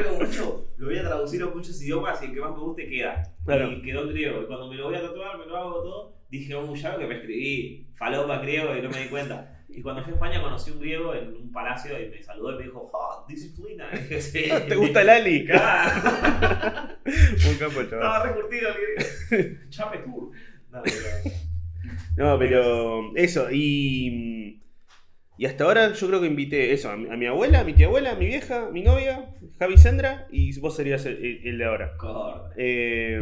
digo, 0.03 0.17
mucho, 0.19 0.67
lo 0.77 0.87
voy 0.87 0.97
a 0.97 1.03
traducir 1.03 1.43
a 1.43 1.45
muchos 1.45 1.81
idiomas 1.81 2.21
y 2.21 2.25
el 2.25 2.33
que 2.33 2.41
más 2.41 2.51
me 2.51 2.59
guste 2.59 2.87
queda. 2.87 3.23
Claro. 3.45 3.71
Y 3.71 3.81
quedó 3.83 4.01
en 4.03 4.09
griego. 4.09 4.41
Y 4.41 4.45
cuando 4.47 4.69
me 4.69 4.75
lo 4.75 4.85
voy 4.85 4.95
a 4.95 5.01
tatuar, 5.01 5.37
me 5.37 5.45
lo 5.45 5.57
hago 5.57 5.83
todo, 5.83 6.17
dije, 6.29 6.55
oh, 6.55 6.73
ya 6.75 6.97
que 6.97 7.05
me 7.05 7.15
escribí 7.15 7.87
falopa 7.93 8.39
griego 8.39 8.75
y 8.75 8.81
no 8.81 8.89
me 8.89 8.99
di 9.03 9.09
cuenta. 9.09 9.62
Y 9.69 9.81
cuando 9.81 10.03
fui 10.03 10.11
a 10.11 10.15
España 10.15 10.41
conocí 10.41 10.71
un 10.71 10.79
griego 10.79 11.13
en 11.15 11.29
un 11.35 11.51
palacio 11.51 11.99
y 11.99 12.09
me 12.09 12.21
saludó 12.21 12.53
y 12.53 12.57
me 12.57 12.63
dijo, 12.65 12.89
oh, 12.93 13.25
disciplina. 13.27 13.87
Y 13.93 13.97
dije, 13.97 14.21
sí. 14.21 14.43
¿Te 14.67 14.75
gusta 14.75 15.01
el 15.01 15.09
Ali? 15.09 15.41
Un 17.49 17.55
capo. 17.59 17.81
Estaba 17.81 18.23
recurtido 18.23 18.69
el 18.69 18.75
griego. 18.75 19.59
Chape 19.69 19.97
tú. 19.99 20.31
No, 20.71 20.81
pero- 20.83 20.97
No, 22.15 22.39
pero 22.39 23.11
eso, 23.15 23.47
y. 23.51 24.59
Y 25.37 25.45
hasta 25.45 25.63
ahora 25.63 25.93
yo 25.93 26.07
creo 26.07 26.21
que 26.21 26.27
invité 26.27 26.73
eso, 26.73 26.89
a 26.91 26.97
mi, 26.97 27.09
a 27.09 27.17
mi 27.17 27.25
abuela, 27.25 27.61
a 27.61 27.63
mi 27.63 27.73
tía 27.73 27.87
abuela, 27.87 28.11
a 28.11 28.15
mi 28.15 28.27
vieja, 28.27 28.67
a 28.67 28.69
mi 28.71 28.83
novia, 28.83 29.33
Javi 29.57 29.77
Sendra, 29.77 30.27
y 30.31 30.57
vos 30.59 30.75
serías 30.75 31.05
el, 31.05 31.41
el 31.43 31.57
de 31.57 31.65
ahora. 31.65 31.93
Eh, 32.55 33.19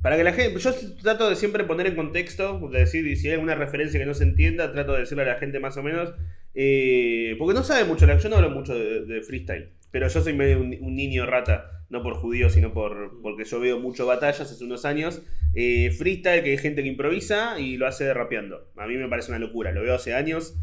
para 0.00 0.16
que 0.16 0.24
la 0.24 0.32
gente. 0.32 0.58
Yo 0.58 0.72
trato 1.02 1.28
de 1.28 1.36
siempre 1.36 1.64
poner 1.64 1.86
en 1.88 1.96
contexto, 1.96 2.60
de 2.70 2.80
decir, 2.80 3.16
si 3.16 3.26
hay 3.28 3.34
alguna 3.34 3.54
referencia 3.56 3.98
que 3.98 4.06
no 4.06 4.14
se 4.14 4.24
entienda, 4.24 4.72
trato 4.72 4.92
de 4.92 5.00
decirle 5.00 5.24
a 5.24 5.26
la 5.26 5.34
gente 5.36 5.58
más 5.60 5.76
o 5.76 5.82
menos. 5.82 6.14
eh, 6.54 7.34
porque 7.38 7.54
no 7.54 7.62
sabe 7.64 7.84
mucho, 7.84 8.06
yo 8.06 8.28
no 8.28 8.36
hablo 8.36 8.50
mucho 8.50 8.74
de, 8.78 9.04
de 9.04 9.22
freestyle, 9.22 9.70
pero 9.90 10.08
yo 10.08 10.20
soy 10.20 10.32
medio 10.34 10.60
un, 10.60 10.76
un 10.80 10.94
niño 10.96 11.26
rata, 11.26 11.84
no 11.88 12.02
por 12.02 12.14
judío, 12.14 12.50
sino 12.50 12.72
por 12.72 13.20
porque 13.22 13.44
yo 13.44 13.60
veo 13.60 13.78
mucho 13.80 14.06
batallas 14.06 14.40
hace 14.52 14.64
unos 14.64 14.84
años. 14.84 15.22
Eh, 15.54 15.90
freestyle, 15.90 16.42
que 16.42 16.50
hay 16.50 16.58
gente 16.58 16.82
que 16.82 16.88
improvisa 16.88 17.58
y 17.58 17.76
lo 17.76 17.86
hace 17.86 18.12
rapeando. 18.14 18.70
A 18.76 18.86
mí 18.86 18.96
me 18.96 19.08
parece 19.08 19.30
una 19.30 19.38
locura, 19.38 19.72
lo 19.72 19.82
veo 19.82 19.94
hace 19.94 20.14
años. 20.14 20.56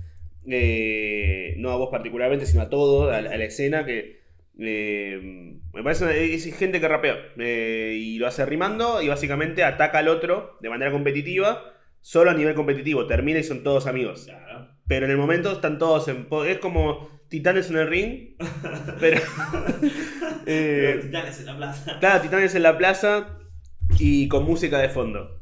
Eh, 0.49 1.55
no 1.57 1.71
a 1.71 1.75
vos 1.77 1.89
particularmente, 1.91 2.45
sino 2.45 2.61
a 2.63 2.69
todo, 2.69 3.11
a, 3.11 3.21
la- 3.21 3.31
a 3.31 3.37
la 3.37 3.45
escena 3.45 3.85
que. 3.85 4.21
eh, 4.59 5.53
me 5.73 5.83
parece 5.83 6.05
una- 6.05 6.13
es 6.15 6.43
gente 6.57 6.79
que 6.79 6.87
rapea 6.87 7.17
eh, 7.37 7.97
y 7.99 8.17
lo 8.17 8.27
hace 8.27 8.45
rimando 8.45 9.01
y 9.01 9.07
básicamente 9.09 9.63
ataca 9.63 9.97
al 9.99 10.07
otro 10.07 10.57
de 10.61 10.69
manera 10.69 10.91
competitiva, 10.91 11.73
solo 12.01 12.31
a 12.31 12.33
nivel 12.33 12.53
competitivo, 12.55 13.07
termina 13.07 13.39
y 13.39 13.43
son 13.43 13.63
todos 13.63 13.85
amigos. 13.87 14.25
Claro. 14.25 14.69
Pero 14.87 15.05
en 15.05 15.11
el 15.11 15.17
momento 15.17 15.51
están 15.51 15.79
todos 15.79 16.07
en... 16.07 16.27
Es 16.47 16.59
como 16.59 17.09
titanes 17.27 17.69
en 17.71 17.77
el 17.77 17.87
ring, 17.87 18.35
pero... 18.99 19.19
Los 20.45 21.01
titanes 21.05 21.39
en 21.39 21.45
la 21.47 21.57
plaza. 21.57 21.99
claro, 21.99 22.21
titanes 22.21 22.55
en 22.55 22.63
la 22.63 22.77
plaza 22.77 23.39
y 23.99 24.27
con 24.27 24.45
música 24.45 24.77
de 24.79 24.89
fondo. 24.89 25.41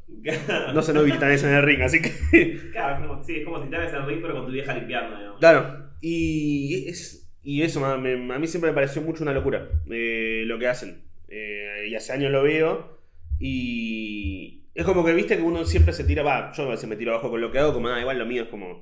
No 0.74 0.82
se 0.82 0.94
no 0.94 1.04
vi 1.04 1.12
titanes 1.12 1.44
en 1.44 1.54
el 1.54 1.64
ring, 1.64 1.82
así 1.82 2.02
que... 2.02 2.72
Claro, 2.72 2.96
es 2.96 3.08
como, 3.08 3.24
sí, 3.24 3.36
es 3.38 3.46
como 3.46 3.62
titanes 3.62 3.90
en 3.90 3.96
el 3.96 4.06
ring, 4.06 4.20
pero 4.22 4.34
con 4.36 4.46
tu 4.46 4.52
vieja 4.52 4.74
limpiando, 4.74 5.18
digamos. 5.18 5.40
Claro, 5.40 5.90
y, 6.02 6.86
es, 6.88 7.30
y 7.44 7.62
eso 7.62 7.86
a 7.86 7.98
mí 7.98 8.48
siempre 8.48 8.72
me 8.72 8.76
pareció 8.76 9.02
mucho 9.02 9.24
una 9.24 9.34
locura 9.34 9.68
eh, 9.90 10.44
lo 10.46 10.58
que 10.60 10.68
hacen. 10.68 11.04
Eh, 11.28 11.88
y 11.90 11.96
hace 11.96 12.14
años 12.14 12.32
lo 12.32 12.44
veo 12.44 13.00
y 13.40 14.64
es 14.76 14.86
como 14.86 15.04
que 15.04 15.14
viste 15.14 15.36
que 15.36 15.44
uno 15.44 15.66
siempre 15.66 15.94
se 15.94 16.04
tira, 16.04 16.24
va, 16.24 16.52
yo 16.54 16.64
a 16.64 16.70
veces 16.70 16.88
me 16.88 16.96
tiro 16.96 17.12
abajo 17.12 17.30
con 17.30 17.42
lo 17.42 17.52
que 17.52 17.60
hago, 17.60 17.74
como 17.74 17.88
nada, 17.88 18.00
igual 18.00 18.18
lo 18.18 18.26
mío 18.26 18.44
es 18.44 18.50
como... 18.50 18.82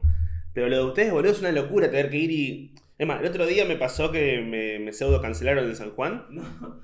Pero 0.53 0.67
lo 0.67 0.77
de 0.77 0.83
ustedes, 0.83 1.11
boludo, 1.11 1.31
es 1.31 1.39
una 1.39 1.51
locura 1.51 1.89
tener 1.89 2.09
que 2.09 2.17
ir 2.17 2.31
y... 2.31 2.75
Es 3.01 3.07
más, 3.07 3.19
el 3.19 3.25
otro 3.29 3.47
día 3.47 3.65
me 3.65 3.77
pasó 3.77 4.11
que 4.11 4.41
me, 4.41 4.77
me 4.77 4.93
pseudo 4.93 5.19
cancelaron 5.23 5.65
en 5.65 5.75
San 5.75 5.89
Juan 5.89 6.25
No. 6.29 6.43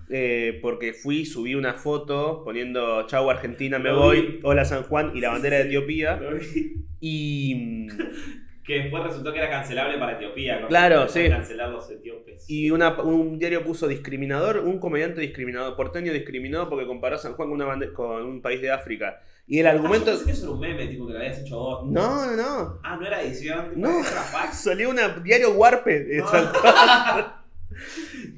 eh, 0.10 0.58
porque 0.64 0.94
fui, 0.94 1.26
subí 1.26 1.54
una 1.54 1.76
foto 1.76 2.42
poniendo 2.44 3.06
chau 3.06 3.30
Argentina, 3.30 3.78
me 3.78 3.90
Lo 3.92 4.00
voy, 4.00 4.22
vi. 4.22 4.40
hola 4.42 4.66
San 4.66 4.82
Juan 4.82 5.12
y 5.16 5.22
la 5.22 5.30
bandera 5.30 5.58
de 5.58 5.66
Etiopía 5.66 6.16
Lo 6.18 6.36
vi. 6.38 6.86
y... 7.00 7.88
Que 8.64 8.80
después 8.82 9.02
resultó 9.02 9.32
que 9.32 9.40
era 9.40 9.50
cancelable 9.50 9.98
para 9.98 10.18
Etiopía. 10.18 10.60
¿no? 10.60 10.68
Claro, 10.68 11.08
sí. 11.08 11.30
cancelar 11.30 11.70
los 11.70 11.90
etíopes. 11.90 12.50
Y 12.50 12.70
una- 12.72 13.00
un 13.02 13.40
diario 13.40 13.64
puso 13.64 13.88
discriminador, 13.88 14.58
un 14.58 14.80
comediante 14.80 15.22
discriminador, 15.22 15.78
porteño 15.78 16.12
discriminado 16.12 16.68
porque 16.68 16.86
comparó 16.86 17.16
a 17.16 17.20
San 17.20 17.34
Juan 17.36 17.48
con, 17.50 17.62
una 17.62 17.94
con 17.94 18.24
un 18.26 18.42
país 18.42 18.60
de 18.62 18.72
África. 18.72 19.22
Y 19.48 19.60
el 19.60 19.68
Ah, 19.68 19.72
argumento... 19.72 20.08
yo 20.12 20.12
pensé 20.18 20.26
que 20.26 20.32
eso 20.32 20.44
era 20.44 20.52
un 20.52 20.60
meme, 20.60 20.88
tipo, 20.88 21.08
que 21.08 21.14
lo 21.14 21.20
habías 21.20 21.40
hecho 21.40 21.58
vos. 21.58 21.86
No, 21.90 22.26
no, 22.26 22.36
no. 22.36 22.80
Ah, 22.84 22.98
no 23.00 23.08
era 23.08 23.22
edición. 23.22 23.70
tipo, 23.70 23.80
No. 23.88 24.00
Era 24.02 24.22
fax. 24.32 24.58
Salió 24.58 24.90
un 24.90 24.98
diario 25.24 25.52
Warpe 25.54 26.04
de 26.04 26.20
San 26.20 26.48
Juan. 26.54 27.26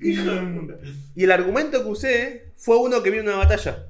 Hijo 0.01 0.31
de 0.31 0.41
puta. 0.59 0.73
Y 1.15 1.23
el 1.23 1.31
argumento 1.31 1.83
que 1.83 1.89
usé 1.89 2.51
fue 2.57 2.77
uno 2.77 3.01
que 3.01 3.09
vio 3.09 3.21
en 3.21 3.27
una 3.27 3.37
batalla. 3.37 3.87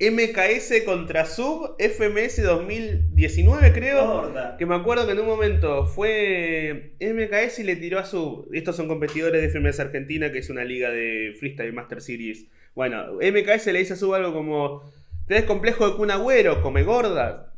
MKS 0.00 0.82
contra 0.84 1.24
Sub 1.24 1.76
FMS 1.78 2.42
2019, 2.42 3.72
creo. 3.72 4.06
Gorda. 4.22 4.56
Que 4.56 4.66
me 4.66 4.74
acuerdo 4.74 5.06
que 5.06 5.12
en 5.12 5.20
un 5.20 5.26
momento 5.26 5.86
fue 5.86 6.94
MKS 7.00 7.60
y 7.60 7.62
le 7.64 7.76
tiró 7.76 7.98
a 8.00 8.04
Sub. 8.04 8.48
Estos 8.52 8.74
son 8.76 8.88
competidores 8.88 9.40
de 9.40 9.48
FMS 9.50 9.78
Argentina, 9.80 10.32
que 10.32 10.38
es 10.38 10.50
una 10.50 10.64
liga 10.64 10.90
de 10.90 11.34
Freestyle 11.38 11.72
Master 11.72 12.00
Series. 12.00 12.46
Bueno, 12.74 13.14
MKS 13.20 13.66
le 13.66 13.78
dice 13.78 13.92
a 13.92 13.96
Sub 13.96 14.14
algo 14.14 14.32
como: 14.32 14.82
Tenés 15.26 15.44
complejo 15.44 15.88
de 15.88 15.96
cuna 15.96 16.14
agüero, 16.14 16.62
come 16.62 16.82
gorda. 16.82 17.52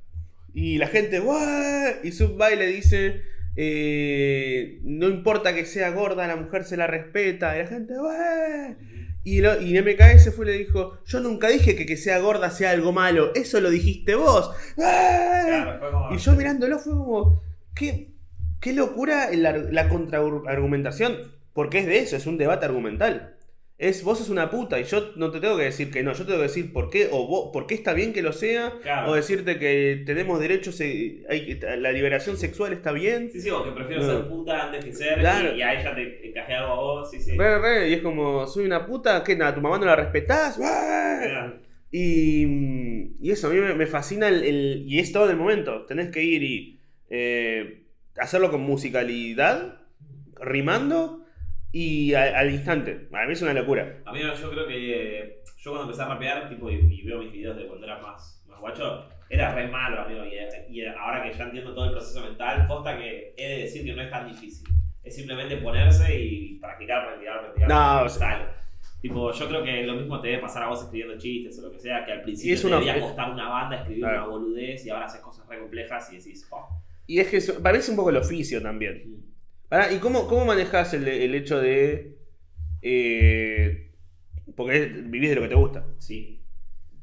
Y 0.54 0.78
la 0.78 0.86
gente, 0.86 1.20
¡What! 1.20 2.04
Y 2.04 2.12
Sub 2.12 2.40
y 2.52 2.56
le 2.56 2.66
dice: 2.66 3.22
eh, 3.56 4.78
No 4.82 5.08
importa 5.08 5.54
que 5.54 5.64
sea 5.66 5.90
gorda, 5.90 6.26
la 6.26 6.36
mujer 6.36 6.64
se 6.64 6.76
la 6.76 6.86
respeta. 6.86 7.56
Y 7.56 7.62
la 7.62 7.66
gente, 7.68 7.94
"What?". 7.98 8.76
Y, 9.24 9.40
lo- 9.40 9.60
y 9.60 9.76
MKS 9.76 10.30
fue 10.30 10.46
y 10.46 10.50
le 10.50 10.58
dijo: 10.58 10.98
Yo 11.04 11.20
nunca 11.20 11.48
dije 11.48 11.74
que 11.76 11.84
que 11.86 11.96
sea 11.96 12.18
gorda 12.20 12.50
sea 12.50 12.70
algo 12.70 12.92
malo, 12.92 13.32
eso 13.34 13.60
lo 13.60 13.70
dijiste 13.70 14.14
vos. 14.14 14.50
"Ah". 14.78 15.42
Claro, 15.46 15.78
fue 15.80 15.90
como. 15.90 16.14
Y 16.14 16.18
yo 16.18 16.32
mirándolo 16.32 16.78
fue 16.78 16.92
como, 16.92 17.42
qué, 17.74 18.12
qué 18.60 18.72
locura 18.72 19.28
la, 19.34 19.56
la 19.56 19.88
contraargumentación, 19.88 21.16
porque 21.52 21.78
es 21.80 21.86
de 21.86 21.98
eso, 21.98 22.16
es 22.16 22.26
un 22.26 22.38
debate 22.38 22.66
argumental. 22.66 23.35
Es 23.78 24.02
vos 24.04 24.16
sos 24.18 24.30
una 24.30 24.48
puta 24.50 24.80
y 24.80 24.84
yo 24.84 25.12
no 25.16 25.30
te 25.30 25.38
tengo 25.38 25.58
que 25.58 25.64
decir 25.64 25.90
que 25.90 26.02
no, 26.02 26.12
yo 26.12 26.20
te 26.20 26.24
tengo 26.28 26.38
que 26.38 26.44
decir 26.48 26.72
por 26.72 26.88
qué 26.88 27.08
o 27.12 27.26
vos, 27.26 27.50
por 27.52 27.66
qué 27.66 27.74
está 27.74 27.92
bien 27.92 28.14
que 28.14 28.22
lo 28.22 28.32
sea, 28.32 28.72
Claro. 28.80 29.10
o 29.10 29.14
decirte 29.14 29.58
que 29.58 30.02
tenemos 30.06 30.40
derechos, 30.40 30.80
hay, 30.80 31.22
que- 31.28 31.60
la 31.76 31.92
liberación 31.92 32.38
sexual 32.38 32.72
está 32.72 32.92
bien. 32.92 33.30
Sí, 33.30 33.40
sí, 33.42 33.50
o 33.50 33.62
que 33.64 33.72
prefiero 33.72 34.02
No. 34.02 34.08
ser 34.12 34.28
puta 34.28 34.64
antes 34.64 34.82
que 34.82 34.92
ser. 34.94 35.18
Claro. 35.18 35.54
Y, 35.54 35.58
y 35.58 35.62
a 35.62 35.78
ella 35.78 35.94
te 35.94 36.26
encajé 36.26 36.54
algo 36.54 36.72
a 36.72 36.76
vos, 36.76 37.10
sí, 37.10 37.20
sí. 37.20 37.36
Re, 37.36 37.58
re, 37.58 37.88
y 37.90 37.92
es 37.94 38.00
como, 38.00 38.46
soy 38.46 38.64
una 38.64 38.86
puta, 38.86 39.22
¿qué 39.22 39.36
nada? 39.36 39.54
¿Tu 39.54 39.60
mamá 39.60 39.78
no 39.78 39.84
la 39.84 39.96
respetás? 39.96 40.58
¡Ah! 40.62 41.20
Claro. 41.22 41.60
Y, 41.90 43.12
y 43.20 43.30
eso, 43.30 43.48
a 43.48 43.50
mí 43.50 43.58
me, 43.60 43.74
me 43.74 43.86
fascina 43.86 44.28
el, 44.28 44.42
el- 44.42 44.84
Y 44.86 45.00
es 45.00 45.12
todo 45.12 45.24
en 45.26 45.32
el 45.32 45.36
momento. 45.36 45.84
Tenés 45.84 46.10
que 46.10 46.22
ir 46.22 46.42
y 46.42 46.80
eh, 47.10 47.84
hacerlo 48.16 48.50
con 48.50 48.62
musicalidad, 48.62 49.82
rimando 50.40 51.25
y 51.78 52.14
a- 52.14 52.38
al 52.38 52.50
instante. 52.50 53.08
A 53.12 53.26
mí 53.26 53.32
es 53.32 53.42
una 53.42 53.52
locura. 53.52 54.02
A 54.04 54.12
mí 54.12 54.20
yo 54.20 54.50
creo 54.50 54.66
que 54.66 55.18
eh, 55.20 55.42
yo 55.58 55.70
cuando 55.72 55.84
empecé 55.84 56.02
a 56.02 56.08
rapear, 56.08 56.48
tipo, 56.48 56.70
y, 56.70 56.74
y 56.76 57.02
veo 57.02 57.18
mis 57.18 57.32
videos 57.32 57.56
de 57.56 57.66
cuando 57.66 57.86
era 57.86 57.98
más, 58.00 58.42
más 58.48 58.60
guacho, 58.60 59.08
era 59.28 59.54
re 59.54 59.68
malo, 59.68 60.00
amigo. 60.02 60.22
Y, 60.24 60.74
y 60.78 60.86
ahora 60.86 61.22
que 61.22 61.36
ya 61.36 61.44
entiendo 61.44 61.74
todo 61.74 61.86
el 61.86 61.90
proceso 61.92 62.20
mental, 62.24 62.66
posta 62.66 62.96
que 62.96 63.34
he 63.36 63.48
de 63.48 63.58
decir 63.62 63.84
que 63.84 63.92
no 63.94 64.02
es 64.02 64.10
tan 64.10 64.26
difícil. 64.28 64.66
Es 65.04 65.14
simplemente 65.14 65.56
ponerse 65.58 66.18
y 66.18 66.54
practicar, 66.60 67.06
practicar, 67.06 67.40
practicar. 67.40 67.68
No, 67.68 68.02
o 68.04 68.08
sea-. 68.08 68.52
Tipo, 69.02 69.30
yo 69.32 69.48
creo 69.48 69.62
que 69.62 69.82
lo 69.84 69.94
mismo 69.94 70.20
te 70.20 70.28
debe 70.28 70.40
pasar 70.42 70.62
a 70.64 70.68
vos 70.68 70.82
escribiendo 70.82 71.18
chistes 71.18 71.58
o 71.58 71.62
lo 71.62 71.72
que 71.72 71.78
sea, 71.78 72.04
que 72.04 72.12
al 72.12 72.22
principio 72.22 72.54
es 72.54 72.60
te 72.60 72.66
una- 72.66 72.80
debería 72.80 73.00
costar 73.00 73.30
una 73.30 73.48
banda 73.48 73.76
escribir 73.76 74.02
Claro. 74.02 74.18
una 74.18 74.26
boludez 74.28 74.84
y 74.86 74.90
ahora 74.90 75.04
haces 75.06 75.20
cosas 75.20 75.46
re 75.48 75.58
complejas 75.60 76.12
y 76.12 76.16
decís, 76.16 76.48
oh. 76.50 76.68
Y 77.06 77.20
es 77.20 77.28
que 77.28 77.36
eso- 77.36 77.62
para 77.62 77.74
mí 77.74 77.78
es 77.80 77.88
un 77.88 77.96
poco 77.96 78.10
el 78.10 78.16
oficio 78.16 78.60
también. 78.62 79.22
Pará, 79.68 79.92
¿Y 79.92 79.98
cómo, 79.98 80.28
cómo 80.28 80.44
manejas 80.44 80.94
el, 80.94 81.06
el 81.08 81.34
hecho 81.34 81.60
de... 81.60 82.16
eh, 82.82 83.92
porque 84.56 84.76
es- 84.84 85.10
vivís 85.10 85.30
de 85.30 85.36
lo 85.36 85.42
que 85.42 85.48
te 85.48 85.54
gusta. 85.54 85.86
Sí. 85.98 86.42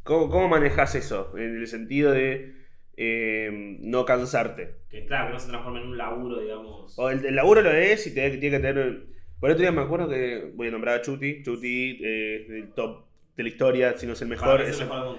¿Cómo, 0.03 0.29
cómo 0.29 0.47
manejas 0.49 0.95
eso? 0.95 1.37
En 1.37 1.57
el 1.57 1.67
sentido 1.67 2.11
de 2.11 2.55
eh, 2.97 3.77
no 3.81 4.05
cansarte. 4.05 4.75
Que 4.89 5.05
claro, 5.05 5.27
que 5.27 5.33
no 5.33 5.39
se 5.39 5.49
transforme 5.49 5.81
en 5.81 5.87
un 5.89 5.97
laburo, 5.97 6.39
digamos. 6.39 6.97
O 6.97 7.09
el, 7.09 7.25
el 7.25 7.35
laburo 7.35 7.61
lo 7.61 7.71
es 7.71 8.05
y 8.07 8.13
te, 8.13 8.29
tiene 8.37 8.57
que 8.57 8.63
tener. 8.63 9.05
Por 9.39 9.49
otro 9.51 9.61
día 9.61 9.71
me 9.71 9.81
acuerdo 9.81 10.09
que 10.09 10.51
voy 10.55 10.67
a 10.69 10.71
nombrar 10.71 10.99
a 10.99 11.01
Chuti. 11.01 11.43
Chuti, 11.43 11.99
eh, 12.03 12.45
el 12.49 12.73
top 12.73 13.05
de 13.35 13.43
la 13.43 13.49
historia, 13.49 13.97
si 13.97 14.05
no 14.07 14.13
es 14.13 14.21
el 14.21 14.27
mejor. 14.29 14.61
Es 14.61 14.79
el 14.79 14.87
mejor. 14.87 15.17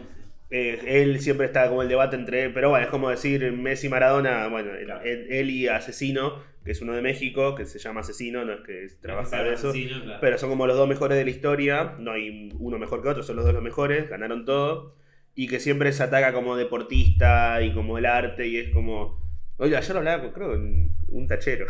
Eh, 0.50 0.78
él 0.86 1.20
siempre 1.20 1.46
está 1.46 1.68
como 1.68 1.82
el 1.82 1.88
debate 1.88 2.16
entre. 2.16 2.50
Pero 2.50 2.70
bueno, 2.70 2.84
es 2.84 2.90
como 2.90 3.10
decir 3.10 3.50
Messi 3.52 3.88
Maradona. 3.88 4.46
Bueno, 4.48 4.72
él, 4.74 4.84
Claro. 4.84 5.04
él- 5.04 5.26
él 5.30 5.50
y 5.50 5.68
Asesino, 5.68 6.42
que 6.64 6.70
es 6.72 6.80
uno 6.82 6.92
de 6.92 7.02
México, 7.02 7.54
que 7.54 7.64
se 7.66 7.78
llama 7.78 8.00
Asesino, 8.00 8.44
no 8.44 8.52
es 8.54 8.60
que 8.60 8.86
trabaja 9.00 9.42
de 9.42 9.54
eso. 9.54 9.72
¿no? 9.74 10.02
Claro. 10.04 10.18
Pero 10.20 10.38
son 10.38 10.50
como 10.50 10.66
los 10.66 10.76
dos 10.76 10.88
mejores 10.88 11.18
de 11.18 11.24
la 11.24 11.30
historia. 11.30 11.96
No 11.98 12.12
hay 12.12 12.50
uno 12.58 12.78
mejor 12.78 13.02
que 13.02 13.08
otro, 13.08 13.22
son 13.22 13.36
los 13.36 13.44
dos 13.44 13.54
los 13.54 13.62
mejores. 13.62 14.08
Ganaron 14.08 14.44
todo. 14.44 14.96
Y 15.34 15.48
que 15.48 15.58
siempre 15.58 15.90
se 15.92 16.02
ataca 16.04 16.32
como 16.32 16.56
deportista 16.56 17.60
y 17.62 17.72
como 17.72 17.98
el 17.98 18.06
arte. 18.06 18.46
Y 18.46 18.58
es 18.58 18.70
como. 18.70 19.20
Oye, 19.56 19.76
ayer 19.76 19.96
hablaba 19.96 20.32
creo, 20.32 20.52
un 20.52 21.26
tachero. 21.28 21.66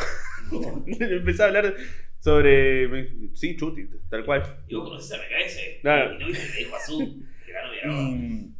Empecé 0.86 1.42
a 1.42 1.46
hablar 1.46 1.74
sobre. 2.18 3.08
Sí, 3.34 3.56
Chuti, 3.56 3.86
tal 4.10 4.24
cual. 4.24 4.42
Y 4.68 4.74
vos 4.74 4.88
conocés 4.88 5.12
a 5.12 5.22
MKS. 5.22 5.80
Claro. 5.82 6.14
Y 6.14 6.18
no 6.18 6.26
viste 6.26 6.52
que 6.52 6.58
dijo 6.64 6.76
Azul. 6.76 7.26
Que 7.46 7.52
ganó 7.52 7.70
Villarroa. 7.70 8.02
Y, 8.10 8.50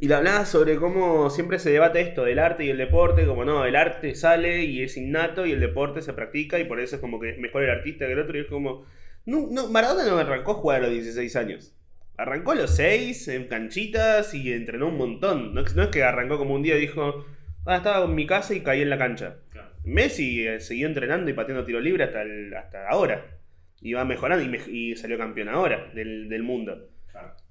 y 0.00 0.08
le 0.08 0.14
hablaba 0.14 0.44
sobre 0.44 0.76
cómo 0.76 1.30
siempre 1.30 1.58
se 1.58 1.70
debate 1.70 2.00
esto 2.00 2.24
del 2.24 2.38
arte 2.38 2.64
y 2.64 2.70
el 2.70 2.78
deporte, 2.78 3.26
como 3.26 3.44
no, 3.44 3.64
el 3.64 3.76
arte 3.76 4.14
sale 4.14 4.64
y 4.64 4.82
es 4.82 4.96
innato 4.96 5.46
y 5.46 5.52
el 5.52 5.60
deporte 5.60 6.02
se 6.02 6.12
practica 6.12 6.58
y 6.58 6.64
por 6.64 6.80
eso 6.80 6.96
es 6.96 7.00
como 7.00 7.20
que 7.20 7.30
es 7.30 7.38
mejor 7.38 7.62
el 7.62 7.70
artista 7.70 8.06
que 8.06 8.12
el 8.12 8.18
otro 8.18 8.36
y 8.36 8.40
es 8.42 8.46
como... 8.46 8.84
No, 9.26 9.46
no, 9.50 9.68
Maradona 9.68 10.04
no 10.06 10.18
arrancó 10.18 10.50
a 10.52 10.54
jugar 10.56 10.80
a 10.80 10.84
los 10.84 10.90
16 10.92 11.36
años. 11.36 11.74
Arrancó 12.16 12.52
a 12.52 12.56
los 12.56 12.76
6 12.76 13.28
en 13.28 13.48
canchitas 13.48 14.34
y 14.34 14.52
entrenó 14.52 14.88
un 14.88 14.98
montón. 14.98 15.54
No, 15.54 15.62
es- 15.62 15.74
no 15.74 15.84
es 15.84 15.88
que 15.88 16.02
arrancó 16.02 16.36
como 16.38 16.54
un 16.54 16.62
día 16.62 16.76
y 16.76 16.80
dijo, 16.82 17.24
ah, 17.64 17.76
estaba 17.76 18.04
en 18.04 18.14
mi 18.14 18.26
casa 18.26 18.52
y 18.54 18.60
caí 18.60 18.82
en 18.82 18.90
la 18.90 18.98
cancha. 18.98 19.36
Claro. 19.50 19.70
Messi 19.84 20.46
eh, 20.46 20.60
siguió 20.60 20.86
entrenando 20.86 21.30
y 21.30 21.34
pateando 21.34 21.64
tiro 21.64 21.80
libre 21.80 22.04
hasta, 22.04 22.20
el- 22.22 22.52
hasta 22.54 22.88
ahora. 22.88 23.24
Y 23.80 23.92
va 23.94 24.04
mejorando 24.04 24.44
y, 24.44 24.48
me- 24.48 24.70
y 24.70 24.94
salió 24.96 25.16
campeón 25.18 25.48
ahora 25.48 25.90
del, 25.94 26.28
del 26.28 26.42
mundo. 26.42 26.90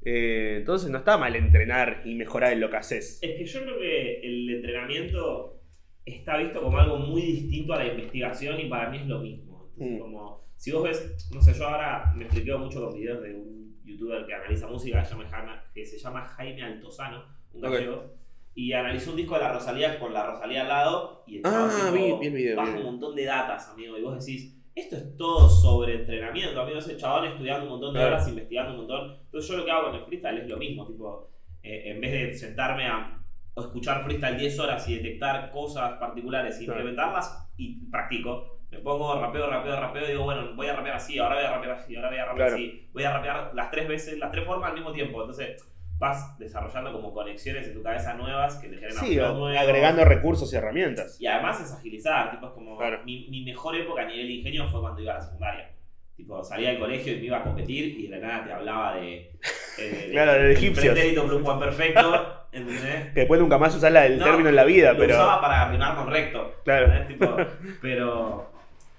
Eh, 0.05 0.55
entonces 0.57 0.89
no 0.89 0.97
está 0.99 1.17
mal 1.17 1.35
entrenar 1.35 2.01
y 2.05 2.15
mejorar 2.15 2.53
en 2.53 2.59
lo 2.61 2.69
que 2.69 2.77
haces. 2.77 3.19
Es 3.21 3.37
que 3.37 3.45
yo 3.45 3.61
creo 3.63 3.79
que 3.79 4.19
el 4.21 4.49
entrenamiento 4.55 5.61
está 6.05 6.37
visto 6.37 6.61
como 6.61 6.77
algo 6.77 6.97
muy 6.97 7.21
distinto 7.21 7.73
a 7.73 7.77
la 7.79 7.87
investigación 7.87 8.59
y 8.59 8.65
para 8.69 8.89
mí 8.89 8.97
es 8.97 9.07
lo 9.07 9.19
mismo. 9.19 9.69
Entonces, 9.73 9.97
Mm. 9.97 9.99
como, 10.01 10.47
si 10.57 10.71
vos 10.71 10.83
ves, 10.83 11.29
no 11.33 11.41
sé, 11.41 11.53
yo 11.53 11.67
ahora 11.67 12.13
me 12.15 12.25
expliqueo 12.25 12.59
mucho 12.59 12.83
con 12.83 12.93
videos 12.93 13.21
de 13.23 13.33
un 13.35 13.81
youtuber 13.85 14.25
que 14.25 14.33
analiza 14.33 14.67
música 14.67 14.99
que 14.99 15.05
se 15.05 15.11
llama 15.15 15.29
Jaime, 15.29 15.51
que 15.73 15.85
se 15.85 15.97
llama 15.97 16.25
Jaime 16.25 16.61
Altozano, 16.63 17.23
un 17.53 17.61
gallego, 17.61 18.13
y 18.55 18.73
analizó 18.73 19.11
un 19.11 19.17
disco 19.17 19.35
de 19.35 19.41
la 19.41 19.53
Rosalía 19.53 19.97
con 19.99 20.13
la 20.13 20.25
Rosalía 20.25 20.61
al 20.61 20.67
lado 20.67 21.23
y 21.27 21.41
chabón, 21.41 21.69
Ah, 21.71 21.91
tipo, 21.91 22.19
vi- 22.19 22.19
vi 22.21 22.27
el 22.27 22.33
video, 22.33 22.57
baja 22.57 22.71
vi 22.71 22.77
el 22.79 22.85
un 22.85 22.91
montón 22.91 23.15
de 23.15 23.23
datas, 23.25 23.69
amigo, 23.69 23.97
y 23.97 24.01
vos 24.03 24.19
decís, 24.25 24.62
esto 24.75 24.95
es 24.95 25.17
todo 25.17 25.47
sobre 25.49 25.95
entrenamiento, 25.95 26.61
amigo, 26.61 26.79
ese 26.79 26.97
chabón 26.97 27.25
estudiando 27.25 27.65
un 27.65 27.71
montón 27.73 27.93
de 27.93 27.99
Claro. 27.99 28.15
horas, 28.15 28.27
investigando 28.27 28.71
un 28.71 28.77
montón. 28.77 29.19
Entonces 29.25 29.49
yo 29.51 29.57
lo 29.57 29.65
que 29.65 29.71
hago 29.71 29.87
con 29.87 29.95
el 29.95 30.05
freestyle 30.05 30.37
es 30.39 30.47
lo 30.47 30.57
mismo, 30.57 30.87
tipo, 30.87 31.29
eh, 31.61 31.83
en 31.91 32.01
vez 32.01 32.11
de 32.11 32.33
sentarme 32.33 32.87
a 32.87 33.19
escuchar 33.55 34.03
freestyle 34.03 34.37
10 34.37 34.59
horas 34.59 34.87
y 34.89 34.95
detectar 34.95 35.51
cosas 35.51 35.93
particulares 35.99 36.59
e 36.59 36.65
Claro. 36.65 36.79
implementarlas 36.79 37.51
y 37.57 37.85
practico. 37.89 38.61
Me 38.71 38.79
pongo 38.79 39.13
rapeo, 39.21 39.47
rapeo, 39.47 39.79
rapeo 39.79 40.05
y 40.05 40.11
digo, 40.11 40.23
bueno, 40.23 40.55
voy 40.55 40.65
a 40.65 40.75
rapear 40.75 40.95
así, 40.95 41.19
ahora 41.19 41.35
voy 41.35 41.45
a 41.45 41.51
rapear 41.51 41.71
así, 41.73 41.95
ahora 41.95 42.09
voy 42.09 42.17
a 42.17 42.25
rapear 42.25 42.47
Claro. 42.47 42.53
así. 42.55 42.89
Voy 42.91 43.03
a 43.03 43.13
rapear 43.13 43.51
las 43.53 43.69
tres 43.69 43.87
veces, 43.87 44.17
las 44.17 44.31
tres 44.31 44.45
formas 44.45 44.69
al 44.69 44.75
mismo 44.75 44.91
tiempo. 44.91 45.21
Entonces 45.21 45.63
vas 46.03 46.37
desarrollando 46.37 46.91
como 46.91 47.13
conexiones 47.13 47.65
en 47.67 47.73
tu 47.73 47.81
cabeza 47.81 48.13
nuevas 48.13 48.57
que 48.57 48.67
te 48.67 48.75
generan 48.75 48.97
Sí, 49.05 49.17
agregando 49.19 50.03
recursos 50.05 50.51
y 50.53 50.57
herramientas. 50.57 51.19
Y 51.19 51.27
además 51.27 51.61
es 51.61 51.71
agilizar, 51.71 52.31
tipo, 52.31 52.47
es 52.47 52.51
como 52.53 52.77
Claro. 52.77 53.01
mi, 53.05 53.27
mi 53.29 53.43
mejor 53.45 53.75
época 53.75 54.01
a 54.01 54.05
nivel 54.05 54.29
ingenio 54.29 54.67
fue 54.67 54.81
cuando 54.81 55.01
iba 55.01 55.13
a 55.13 55.15
la 55.15 55.21
secundaria. 55.21 55.69
Tipo, 56.15 56.43
salía 56.43 56.69
del 56.69 56.79
colegio 56.79 57.13
y 57.13 57.19
me 57.19 57.25
iba 57.25 57.37
a 57.39 57.43
competir 57.43 57.99
y 57.99 58.07
de 58.07 58.17
la 58.19 58.27
nada 58.27 58.45
te 58.45 58.53
hablaba 58.53 58.95
de. 58.95 59.31
eh, 59.79 60.09
Claro, 60.11 60.33
de 60.33 60.39
el 60.45 60.51
egipcios. 60.57 60.93
pretérito 60.93 61.25
plus 61.25 61.59
perfecto, 61.59 62.45
¿entendés? 62.51 63.05
Que 63.13 63.19
después 63.21 63.39
nunca 63.41 63.57
más 63.57 63.73
usar 63.75 63.91
la- 63.93 64.05
el 64.05 64.19
No, 64.19 64.25
término 64.25 64.49
en 64.49 64.55
la 64.55 64.63
vida, 64.63 64.93
lo 64.93 64.99
pero. 64.99 65.15
usaba 65.15 65.41
para 65.41 65.69
rimar 65.71 65.95
con 65.95 66.11
recto. 66.11 66.53
Claro. 66.65 67.07
Tipo, 67.07 67.35
pero 67.81 68.51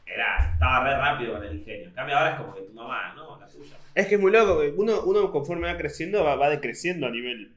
era, 0.06 0.52
estaba 0.54 0.84
re 0.84 0.96
rápido 0.98 1.34
con 1.34 1.44
el 1.44 1.56
ingenio. 1.58 1.88
En 1.88 1.94
cambio 1.94 2.16
ahora 2.18 2.30
es 2.32 2.36
como 2.40 2.54
que 2.54 2.62
tu 2.62 2.72
mamá, 2.72 3.12
¿no? 3.14 3.38
La 3.38 3.46
tuya. 3.46 3.76
Es 3.94 4.06
que 4.06 4.16
es 4.16 4.20
muy 4.20 4.32
loco. 4.32 4.60
Uno, 4.76 5.02
uno 5.04 5.30
conforme 5.30 5.66
va 5.72 5.76
creciendo 5.78 6.24
va, 6.24 6.36
va 6.36 6.50
decreciendo 6.50 7.06
a 7.06 7.10
nivel. 7.10 7.52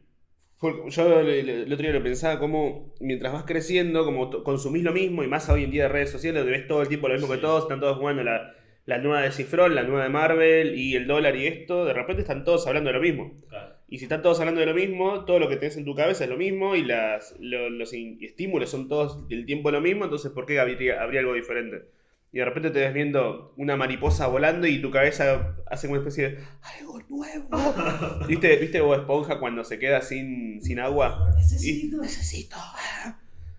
Porque 0.59 0.89
Yo 0.89 1.19
el, 1.19 1.71
otro 1.71 1.83
día 1.83 1.91
lo 1.93 2.01
pensaba 2.03 2.39
como 2.39 2.93
mientras 2.99 3.31
vas 3.33 3.43
creciendo, 3.43 4.05
como 4.05 4.43
consumís 4.43 4.83
lo 4.83 4.91
mismo 4.91 5.23
y 5.23 5.27
más 5.27 5.49
hoy 5.49 5.63
en 5.63 5.71
día 5.71 5.83
de 5.83 5.89
redes 5.89 6.09
sociales, 6.11 6.41
donde 6.41 6.57
ves 6.57 6.67
todo 6.67 6.81
el 6.81 6.87
tiempo 6.87 7.07
lo 7.07 7.13
mismo 7.15 7.27
Sí. 7.27 7.33
que 7.35 7.39
todos, 7.41 7.63
están 7.63 7.79
todos 7.79 7.97
jugando 7.97 8.23
la, 8.23 8.55
la 8.85 8.97
nueva 8.97 9.21
de 9.21 9.31
Cifrón, 9.31 9.75
la 9.75 9.83
nueva 9.83 10.03
de 10.03 10.09
Marvel 10.09 10.75
y 10.79 10.95
el 10.95 11.05
dólar 11.05 11.35
y 11.35 11.45
esto, 11.45 11.85
de 11.85 11.93
repente 11.93 12.21
están 12.23 12.43
todos 12.43 12.65
hablando 12.65 12.89
de 12.89 12.95
lo 12.95 13.01
mismo. 13.01 13.33
Claro. 13.49 13.75
Y 13.87 13.99
si 13.99 14.05
están 14.05 14.23
todos 14.23 14.39
hablando 14.39 14.59
de 14.59 14.65
lo 14.67 14.73
mismo, 14.73 15.25
todo 15.25 15.37
lo 15.39 15.47
que 15.47 15.57
tenés 15.57 15.77
en 15.77 15.85
tu 15.85 15.93
cabeza 15.95 16.23
es 16.23 16.29
lo 16.31 16.37
mismo 16.37 16.75
y 16.75 16.83
las, 16.83 17.35
lo- 17.39 17.69
los 17.69 17.93
estímulos 17.93 18.69
son 18.71 18.89
todos 18.89 19.25
el 19.29 19.45
tiempo 19.45 19.69
lo 19.71 19.79
mismo, 19.79 20.05
entonces 20.05 20.31
¿por 20.31 20.45
qué 20.47 20.59
habría, 20.59 21.01
habría 21.03 21.19
algo 21.21 21.33
diferente? 21.35 21.83
Y 22.31 22.39
de 22.39 22.45
repente 22.45 22.71
te 22.71 22.79
ves 22.81 22.93
viendo 22.93 23.53
una 23.57 23.77
mariposa 23.77 24.27
volando 24.27 24.67
y 24.67 24.81
tu 24.81 24.91
cabeza 24.91 25.55
hace 25.65 25.87
una 25.87 25.99
especie 25.99 26.29
de 26.29 26.37
algo 26.77 26.99
nuevo. 27.09 27.47
¿Viste, 28.27 28.57
¿Viste 28.57 28.81
Bob 28.81 28.99
Esponja 28.99 29.39
cuando 29.39 29.63
se 29.63 29.79
queda 29.79 30.01
sin, 30.01 30.61
sin 30.61 30.79
agua? 30.79 31.31
Y- 31.31 31.35
necesito. 31.37 32.01
necesito. 32.01 32.57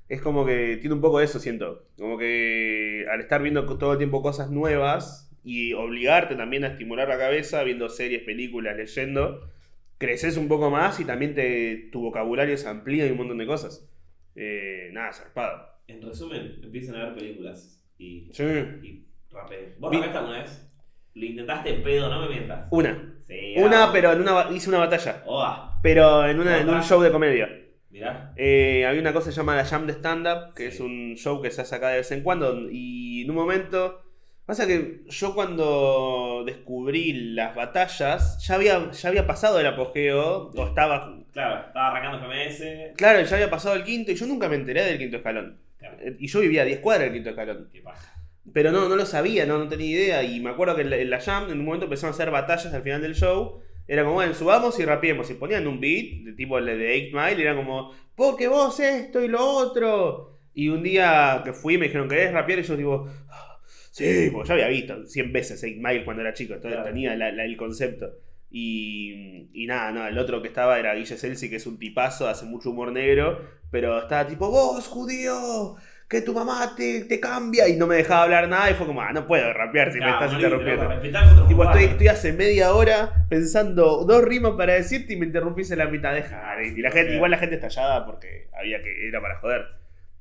Es 0.09 0.21
como 0.23 0.47
que 0.47 0.79
tiene 0.79 0.95
un 0.95 1.01
poco 1.01 1.19
de 1.19 1.25
eso, 1.27 1.39
siento. 1.39 1.87
Como 1.99 2.19
que 2.19 3.07
al 3.11 3.21
estar 3.21 3.43
viendo 3.43 3.65
todo 3.79 3.93
el 3.93 3.99
tiempo 3.99 4.23
cosas 4.23 4.51
nuevas 4.51 5.31
y 5.45 5.73
obligarte 5.73 6.35
también 6.35 6.65
a 6.65 6.69
estimular 6.69 7.09
la 7.09 7.19
cabeza, 7.19 7.63
viendo 7.63 7.89
series, 7.89 8.23
películas, 8.23 8.77
leyendo, 8.77 9.51
creces 9.99 10.37
un 10.37 10.49
poco 10.49 10.71
más 10.71 11.01
y 11.01 11.05
también 11.05 11.35
te, 11.35 11.89
tu 11.91 12.01
vocabulario 12.03 12.57
se 12.57 12.69
amplía 12.69 13.07
y 13.07 13.11
un 13.11 13.19
montón 13.19 13.39
de 13.39 13.47
cosas. 13.47 13.89
Eh, 14.35 14.91
nada, 14.93 15.13
zarpado. 15.13 15.69
En 15.89 16.03
resumen, 16.03 16.61
empiecen 16.63 16.95
a 16.95 17.05
ver 17.07 17.15
películas 17.15 17.78
y, 17.99 18.29
Sí. 18.33 18.45
y 18.45 19.07
rapeen. 19.31 19.75
¿Vos 19.79 19.91
Vi- 19.91 19.97
rapeaste 19.99 20.19
alguna 20.19 20.39
vez? 20.43 20.71
Lo 21.15 21.25
intentaste 21.27 21.75
en 21.75 21.83
pedo, 21.83 22.09
no 22.09 22.23
me 22.23 22.29
mientas. 22.29 22.67
Una. 22.71 23.15
Sí, 23.27 23.55
Una, 23.59 23.85
ah. 23.85 23.91
pero 23.93 24.13
en 24.13 24.21
una, 24.23 24.47
hice 24.55 24.69
una 24.71 24.79
batalla. 24.79 25.23
Oda, 25.27 25.79
Pero 25.83 26.27
en, 26.27 26.41
una, 26.41 26.59
en 26.61 26.69
un 26.69 26.83
show 26.83 27.01
de 27.03 27.11
comedia. 27.13 27.49
mirá. 27.91 28.33
Eh, 28.37 28.87
había 28.87 29.01
una 29.01 29.13
cosa 29.13 29.27
que 29.27 29.33
se 29.33 29.37
llama 29.41 29.57
la 29.57 29.65
Jam 29.65 29.87
de 29.87 29.93
Stand 29.95 30.27
Up, 30.27 30.55
que 30.55 30.71
Sí. 30.71 30.77
es 30.77 30.81
un 30.81 31.15
show 31.17 31.43
que 31.43 31.51
se 31.51 31.61
hace 31.63 31.75
acá 31.75 31.89
de 31.91 31.99
vez 31.99 32.11
en 32.13 32.23
cuando. 32.23 32.69
Y 32.71 33.23
en 33.25 33.31
un 33.31 33.37
momento. 33.37 34.03
Pasa 34.47 34.67
que 34.67 35.03
yo 35.09 35.35
cuando 35.35 36.43
descubrí 36.47 37.35
las 37.35 37.55
batallas, 37.55 38.43
ya 38.47 38.55
había, 38.55 38.91
ya 38.93 39.09
había 39.11 39.27
pasado 39.27 39.61
el 39.61 39.67
apogeo, 39.67 40.51
o 40.57 40.67
estaba. 40.67 41.15
Claro, 41.33 41.67
estaba 41.67 41.89
arrancando 41.89 42.19
FMS. 42.27 42.95
Claro, 42.97 43.21
ya 43.21 43.37
había 43.37 43.51
pasado 43.51 43.75
el 43.75 43.85
quinto, 43.85 44.11
y 44.11 44.15
yo 44.15 44.27
nunca 44.27 44.49
me 44.49 44.57
enteré 44.57 44.85
del 44.85 44.97
quinto 44.97 45.19
escalón. 45.19 45.59
Claro, 45.91 45.97
Eh, 46.03 46.17
Y 46.19 46.27
yo 46.29 46.41
vivía 46.41 46.63
a 46.63 46.65
10 46.65 46.81
cuadras 46.81 47.05
del 47.07 47.15
quinto 47.15 47.31
escalón. 47.31 47.69
qué 47.73 47.81
paja. 47.81 48.15
Pero 48.53 48.73
no, 48.73 48.89
no 48.89 48.97
lo 48.97 49.05
sabía, 49.05 49.45
no, 49.47 49.59
no 49.59 49.69
tenía 49.69 49.87
idea. 49.91 50.23
Y 50.23 50.41
me 50.41 50.51
acuerdo 50.51 50.75
que 50.77 50.83
en 50.83 50.91
la, 50.91 50.97
en 50.97 51.11
la 51.11 51.21
Jam, 51.21 51.51
en 51.51 51.59
un 51.59 51.65
momento 51.67 51.85
empezaron 51.85 52.13
a 52.13 52.15
hacer 52.15 52.31
batallas 52.31 52.73
al 52.73 52.83
final 52.83 53.03
del 53.03 53.15
show. 53.15 53.61
Era 53.87 54.03
como, 54.03 54.15
bueno, 54.15 54.33
subamos 54.35 54.79
y 54.81 54.85
rapiemos. 54.85 55.31
Y 55.31 55.35
ponían 55.35 55.67
un 55.67 55.81
beat, 55.81 56.25
de 56.25 56.33
tipo 56.33 56.59
el 56.59 56.67
de 56.67 57.09
8 57.13 57.17
Mile, 57.17 57.39
y 57.39 57.43
era 57.43 57.55
como, 57.57 57.93
porque 58.15 58.49
vos 58.49 58.79
esto 58.81 59.23
y 59.23 59.29
lo 59.29 59.41
otro. 59.45 60.39
Y 60.55 60.69
un 60.71 60.83
día 60.83 61.43
que 61.45 61.53
fui 61.53 61.79
me 61.79 61.87
dijeron, 61.87 62.09
¿querés 62.09 62.33
rapear? 62.33 62.59
Y 62.59 62.63
yo 62.63 62.77
digo, 62.77 63.07
"Ah, 63.29 63.59
sí, 63.91 64.31
porque 64.33 64.49
ya 64.49 64.55
había 64.55 64.69
visto 64.69 65.07
100 65.07 65.33
veces 65.33 65.63
8 65.63 65.77
Mile 65.79 66.05
cuando 66.05 66.23
era 66.23 66.33
chico, 66.35 66.55
entonces 66.55 66.77
Claro. 66.79 66.89
tenía 66.93 67.15
la- 67.17 67.31
la- 67.33 67.45
el 67.45 67.57
concepto. 67.57 68.11
Y, 68.51 69.51
y 69.53 69.67
nada, 69.67 69.93
no, 69.93 70.07
el 70.07 70.19
otro 70.19 70.41
que 70.41 70.49
estaba 70.49 70.79
era 70.79 70.95
Guille 70.95 71.17
Celsi, 71.17 71.51
que 71.51 71.57
es 71.57 71.67
un 71.67 71.79
tipazo, 71.79 72.29
hace 72.29 72.47
mucho 72.47 72.71
humor 72.71 72.93
negro, 72.93 73.41
pero 73.71 73.99
estaba 73.99 74.27
tipo, 74.27 74.51
vos, 74.51 74.87
judío, 74.89 75.77
que 76.09 76.23
tu 76.23 76.33
mamá 76.33 76.75
te, 76.75 77.05
te 77.05 77.21
cambia, 77.21 77.69
y 77.69 77.77
no 77.77 77.87
me 77.87 77.97
dejaba 77.97 78.23
hablar 78.23 78.49
nada, 78.49 78.71
y 78.71 78.75
fue 78.75 78.87
como, 78.87 79.03
ah, 79.03 79.13
no 79.13 79.27
puedo 79.27 79.53
rapear 79.53 79.93
si 79.93 79.99
me 79.99 80.09
estás 80.11 80.33
interrumpiendo. 80.33 81.47
Tipo, 81.47 81.65
estoy, 81.65 81.85
estoy 81.85 82.09
hace 82.09 82.33
media 82.33 82.73
hora 82.73 83.27
pensando 83.29 84.05
dos 84.07 84.25
rimas 84.25 84.53
para 84.53 84.73
decirte 84.73 85.13
y 85.13 85.17
me 85.17 85.27
interrumpís 85.27 85.71
en 85.71 85.79
la 85.79 85.87
mitad. 85.87 86.15
Deja. 86.15 86.57
Y 86.63 86.81
la 86.81 86.91
gente, 86.91 87.15
igual 87.15 87.31
la 87.31 87.39
gente 87.39 87.57
estallada 87.57 88.07
porque 88.07 88.49
había 88.59 88.83
que 88.83 89.09
era 89.09 89.21
para 89.21 89.39
joder. 89.41 89.67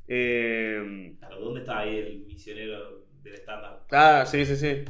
Eh, 0.09 1.13
Claro, 1.19 1.39
¿dónde 1.39 1.61
está 1.61 1.79
ahí 1.79 1.97
el 1.97 2.25
misionero 2.27 3.05
del 3.23 3.33
estándar? 3.33 3.79
ah, 3.91 4.25
sí, 4.25 4.45
sí, 4.45 4.55
sí. 4.57 4.83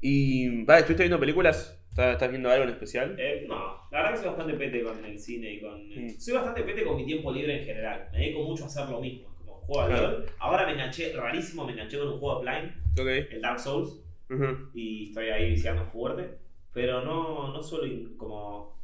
Y, 0.00 0.64
vale, 0.64 0.80
¿estuviste 0.80 1.02
viendo 1.02 1.20
películas? 1.20 1.77
¿Estás, 1.98 2.12
estás 2.12 2.30
viendo 2.30 2.48
algo 2.48 2.62
en 2.62 2.70
especial? 2.70 3.16
Eh, 3.18 3.44
no, 3.48 3.56
la 3.90 3.98
verdad 3.98 4.10
que 4.12 4.18
soy 4.18 4.26
bastante 4.28 4.54
pete 4.54 4.84
con 4.84 5.04
el 5.04 5.18
cine 5.18 5.54
y 5.54 5.60
con. 5.60 5.88
Mm. 5.88 6.10
Soy 6.20 6.34
bastante 6.34 6.62
pete 6.62 6.84
con 6.84 6.96
mi 6.96 7.04
tiempo 7.04 7.32
libre 7.32 7.58
en 7.58 7.64
general. 7.64 8.08
Me 8.12 8.18
dedico 8.20 8.44
mucho 8.44 8.62
a 8.62 8.66
hacer 8.68 8.88
lo 8.88 9.00
mismo. 9.00 9.34
Como 9.44 9.54
juego 9.62 9.80
al 9.82 9.88
Claro. 9.88 10.10
LOL. 10.12 10.26
Ahora 10.38 10.64
me 10.66 10.74
enganché, 10.74 11.12
rarísimo, 11.16 11.64
me 11.66 11.72
enganché 11.72 11.98
con 11.98 12.06
un 12.06 12.20
juego 12.20 12.38
offline, 12.38 12.72
el 12.96 13.40
Dark 13.42 13.58
Souls. 13.58 14.00
Y 14.74 15.08
estoy 15.08 15.30
ahí 15.30 15.50
viciando 15.50 15.84
fuerte, 15.86 16.36
pero 16.72 17.02
no, 17.04 17.52
no 17.52 17.60
suelo 17.64 17.92
como 18.16 18.78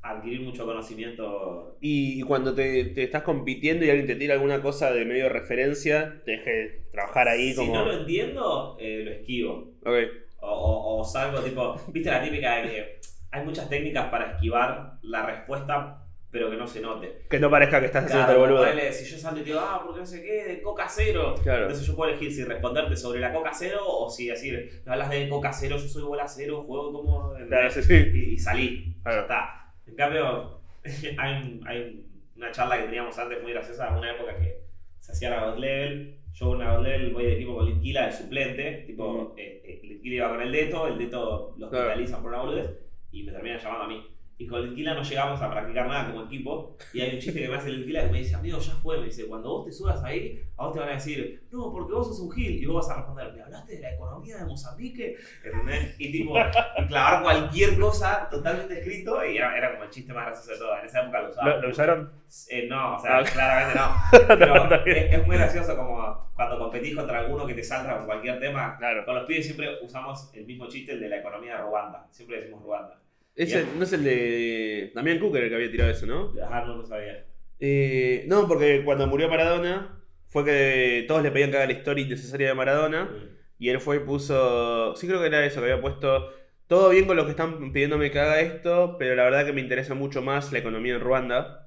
adquirir 0.00 0.42
mucho 0.42 0.64
conocimiento. 0.64 1.78
Y, 1.80 2.20
y 2.20 2.22
cuando 2.22 2.54
te, 2.54 2.84
te 2.86 3.02
estás 3.02 3.22
compitiendo 3.24 3.84
y 3.84 3.90
alguien 3.90 4.06
te 4.06 4.14
tira 4.14 4.34
alguna 4.34 4.62
cosa 4.62 4.92
de 4.92 5.04
medio 5.04 5.28
referencia, 5.28 6.22
te 6.24 6.30
deje 6.32 6.82
trabajar 6.92 7.26
ahí 7.26 7.50
si 7.50 7.56
como. 7.56 7.74
no 7.74 7.86
lo 7.86 7.92
entiendo, 7.92 8.76
eh, 8.80 9.02
lo 9.04 9.10
esquivo. 9.10 9.72
Ok. 9.84 9.96
O, 10.44 10.50
o- 10.50 11.00
o 11.00 11.04
salgo 11.04 11.40
tipo, 11.40 11.76
viste 11.88 12.10
la 12.10 12.22
típica 12.22 12.56
de 12.56 12.62
que 12.68 13.00
hay 13.30 13.44
muchas 13.44 13.68
técnicas 13.68 14.06
para 14.10 14.32
esquivar 14.32 14.98
la 15.02 15.24
respuesta 15.26 15.98
pero 16.30 16.48
que 16.50 16.56
no 16.56 16.66
se 16.66 16.80
note. 16.80 17.26
Que 17.28 17.38
no 17.38 17.50
parezca 17.50 17.78
que 17.78 17.84
estás 17.86 18.06
haciendo 18.06 18.32
el 18.32 18.38
boludo. 18.38 18.60
ponele, 18.60 18.90
si 18.90 19.04
yo 19.04 19.18
salto 19.18 19.40
y 19.40 19.42
te 19.42 19.50
digo, 19.50 19.60
ah, 19.60 19.82
porque 19.84 20.00
no 20.00 20.06
sé 20.06 20.22
qué, 20.22 20.44
de 20.46 20.62
coca 20.62 20.86
cero. 20.88 21.34
Claro. 21.42 21.64
Entonces 21.64 21.86
yo 21.86 21.94
puedo 21.94 22.08
elegir 22.10 22.32
si 22.32 22.42
responderte 22.44 22.96
sobre 22.96 23.20
la 23.20 23.34
coca 23.34 23.50
cero 23.52 23.80
o 23.86 24.08
si 24.08 24.28
decir, 24.28 24.82
me 24.86 24.92
hablas 24.92 25.10
de 25.10 25.28
coca 25.28 25.52
cero, 25.52 25.76
yo 25.76 25.86
soy 25.86 26.02
bola 26.04 26.26
cero, 26.26 26.62
juego 26.62 26.90
como. 26.90 27.34
Claro, 27.48 27.70
sí, 27.70 27.82
sí. 27.82 27.94
Y, 28.14 28.18
y 28.32 28.38
salí. 28.38 28.96
Claro. 29.02 29.16
Ya 29.18 29.22
está. 29.24 29.74
En 29.86 29.94
cambio, 29.94 30.60
hay, 31.18 31.60
hay 31.66 32.06
una 32.34 32.50
charla 32.50 32.78
que 32.78 32.84
teníamos 32.84 33.18
antes 33.18 33.42
muy 33.42 33.52
graciosa, 33.52 33.90
una 33.94 34.10
época 34.12 34.34
que 34.38 34.58
se 35.02 35.12
hacía 35.12 35.30
la 35.30 35.50
God 35.50 35.58
Level. 35.58 36.18
Yo 36.32 36.52
en 36.54 36.58
la 36.60 36.76
God 36.76 36.84
Level 36.84 37.12
voy 37.12 37.24
de 37.26 37.32
equipo 37.34 37.56
con 37.56 37.66
Litquila 37.66 38.06
de 38.06 38.12
suplente. 38.12 38.84
Tipo, 38.86 39.34
eh, 39.36 39.62
eh, 39.64 39.80
Litquila 39.86 40.14
iba 40.14 40.28
con 40.30 40.42
el 40.42 40.52
Deto, 40.52 40.86
el 40.86 40.96
Deto 40.98 41.54
lo 41.58 41.68
Claro. 41.68 41.86
hospitalizan 41.86 42.22
por 42.22 42.30
una 42.32 42.42
boludez 42.42 42.70
y 43.10 43.24
me 43.24 43.32
terminan 43.32 43.58
llamando 43.58 43.84
a 43.84 43.88
mí. 43.88 44.11
Y 44.42 44.46
con 44.48 44.62
Litquila 44.66 44.94
no 44.94 45.02
llegamos 45.02 45.40
a 45.40 45.50
practicar 45.50 45.86
nada 45.86 46.10
como 46.10 46.24
equipo. 46.24 46.76
Y 46.92 47.00
hay 47.00 47.14
un 47.14 47.20
chiste 47.20 47.40
que 47.40 47.48
me 47.48 47.56
hace 47.56 47.70
Litquila 47.70 48.04
que 48.06 48.10
me 48.12 48.18
dice, 48.18 48.34
amigo, 48.34 48.58
ya 48.58 48.72
fue. 48.74 48.98
Me 48.98 49.04
dice, 49.06 49.26
cuando 49.26 49.48
vos 49.50 49.66
te 49.66 49.72
subas 49.72 50.02
ahí, 50.02 50.42
a 50.56 50.64
vos 50.64 50.72
te 50.72 50.80
van 50.80 50.88
a 50.88 50.92
decir, 50.92 51.44
no, 51.52 51.70
porque 51.72 51.92
vos 51.92 52.08
sos 52.08 52.20
un 52.20 52.30
gil. 52.32 52.62
Y 52.62 52.66
vos 52.66 52.86
vas 52.86 52.90
a 52.96 52.98
responder, 53.00 53.32
¿me 53.34 53.42
hablaste 53.42 53.74
de 53.76 53.80
la 53.80 53.92
economía 53.94 54.38
de 54.38 54.44
Mozambique? 54.46 55.16
¿Entendés? 55.44 55.94
Y 56.00 56.10
tipo, 56.10 56.34
y 56.38 56.86
clavar 56.86 57.22
cualquier 57.22 57.78
cosa 57.78 58.28
totalmente 58.30 58.78
escrito 58.80 59.24
y 59.24 59.36
era, 59.36 59.56
era 59.56 59.72
como 59.72 59.84
el 59.84 59.90
chiste 59.90 60.12
más 60.12 60.26
gracioso 60.26 60.52
de 60.52 60.58
todo. 60.58 60.78
En 60.78 60.86
esa 60.86 61.02
época 61.02 61.20
lo 61.22 61.28
usaba. 61.30 61.48
¿Lo, 61.50 61.62
lo 61.62 61.68
usaron? 61.70 62.12
Eh, 62.50 62.66
no, 62.68 62.96
o 62.96 62.98
sea, 62.98 63.18
Ah. 63.18 63.22
claramente 63.32 63.78
no. 63.78 64.26
Pero 64.28 64.84
bien. 64.84 64.96
es, 64.96 65.12
es 65.20 65.26
muy 65.26 65.36
gracioso 65.36 65.76
como 65.76 66.32
cuando 66.34 66.58
competís 66.58 66.96
contra 66.96 67.20
alguno 67.20 67.46
que 67.46 67.54
te 67.54 67.62
salta 67.62 67.96
con 67.96 68.06
cualquier 68.06 68.40
tema. 68.40 68.76
Claro. 68.78 69.04
Con 69.04 69.14
los 69.14 69.24
pibes 69.26 69.44
siempre 69.44 69.68
usamos 69.82 70.30
el 70.34 70.46
mismo 70.46 70.66
chiste, 70.66 70.92
el 70.92 71.00
de 71.00 71.08
la 71.08 71.18
economía 71.18 71.56
de 71.56 71.62
Ruanda. 71.62 72.06
Siempre 72.10 72.38
decimos 72.40 72.62
Ruanda. 72.62 72.98
Ese, 73.34 73.66
no 73.76 73.84
es 73.84 73.92
el 73.92 74.04
de 74.04 74.92
Damián 74.94 75.18
Cooker 75.18 75.42
el 75.42 75.48
que 75.48 75.54
había 75.54 75.70
tirado 75.70 75.90
eso, 75.90 76.06
¿no? 76.06 76.32
Ah, 76.48 76.64
no 76.66 76.76
lo 76.76 76.86
sabía. 76.86 77.24
Eh, 77.58 78.24
no, 78.28 78.46
porque 78.46 78.82
cuando 78.84 79.06
murió 79.06 79.28
Maradona, 79.28 80.02
fue 80.28 80.44
que 80.44 81.04
todos 81.06 81.22
le 81.22 81.30
pedían 81.30 81.50
que 81.50 81.56
haga 81.56 81.66
la 81.66 81.72
historia 81.72 82.04
innecesaria 82.04 82.48
de 82.48 82.54
Maradona. 82.54 83.10
Y 83.58 83.68
él 83.68 83.80
fue 83.80 83.96
y 83.96 84.00
puso. 84.00 84.94
Sí, 84.96 85.06
creo 85.06 85.20
que 85.20 85.26
era 85.26 85.44
eso, 85.46 85.60
que 85.60 85.70
había 85.70 85.80
puesto. 85.80 86.30
Todo 86.66 86.90
bien 86.90 87.06
con 87.06 87.16
los 87.16 87.26
que 87.26 87.32
están 87.32 87.72
pidiéndome 87.72 88.10
que 88.10 88.18
haga 88.18 88.40
esto, 88.40 88.96
pero 88.98 89.14
la 89.14 89.24
verdad 89.24 89.46
que 89.46 89.52
me 89.52 89.60
interesa 89.60 89.94
mucho 89.94 90.22
más 90.22 90.52
la 90.52 90.58
economía 90.58 90.94
en 90.94 91.00
Ruanda. 91.00 91.61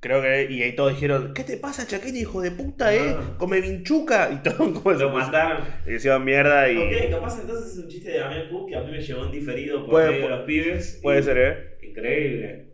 Creo 0.00 0.22
que. 0.22 0.46
Y 0.50 0.62
ahí 0.62 0.74
todos 0.76 0.92
dijeron: 0.94 1.32
¿Qué 1.34 1.42
te 1.44 1.56
pasa, 1.56 1.86
Chaqueña, 1.86 2.20
hijo 2.20 2.40
de 2.40 2.50
puta, 2.52 2.94
eh? 2.94 3.14
Ah. 3.16 3.34
Come 3.38 3.60
vinchuca. 3.60 4.30
Y 4.32 4.42
todo 4.42 4.72
como 4.72 4.92
Lo 4.92 5.10
mataron. 5.10 5.64
y 5.86 5.94
hicieron 5.94 6.24
mierda 6.24 6.70
y. 6.70 6.76
Ok, 6.76 7.10
capaz 7.10 7.40
entonces 7.40 7.72
es 7.72 7.78
un 7.78 7.88
chiste 7.88 8.10
de 8.12 8.18
Damián 8.18 8.48
Cook 8.50 8.68
que 8.68 8.76
a 8.76 8.80
mí 8.82 8.90
me 8.92 9.00
llegó 9.00 9.24
en 9.24 9.32
diferido 9.32 9.80
por 9.82 9.90
Puede- 9.90 10.10
medio 10.10 10.22
de 10.24 10.28
los 10.30 10.40
pibes. 10.46 11.00
Puede 11.02 11.20
y- 11.20 11.22
ser, 11.22 11.38
eh. 11.38 11.86
Increíble. 11.88 12.64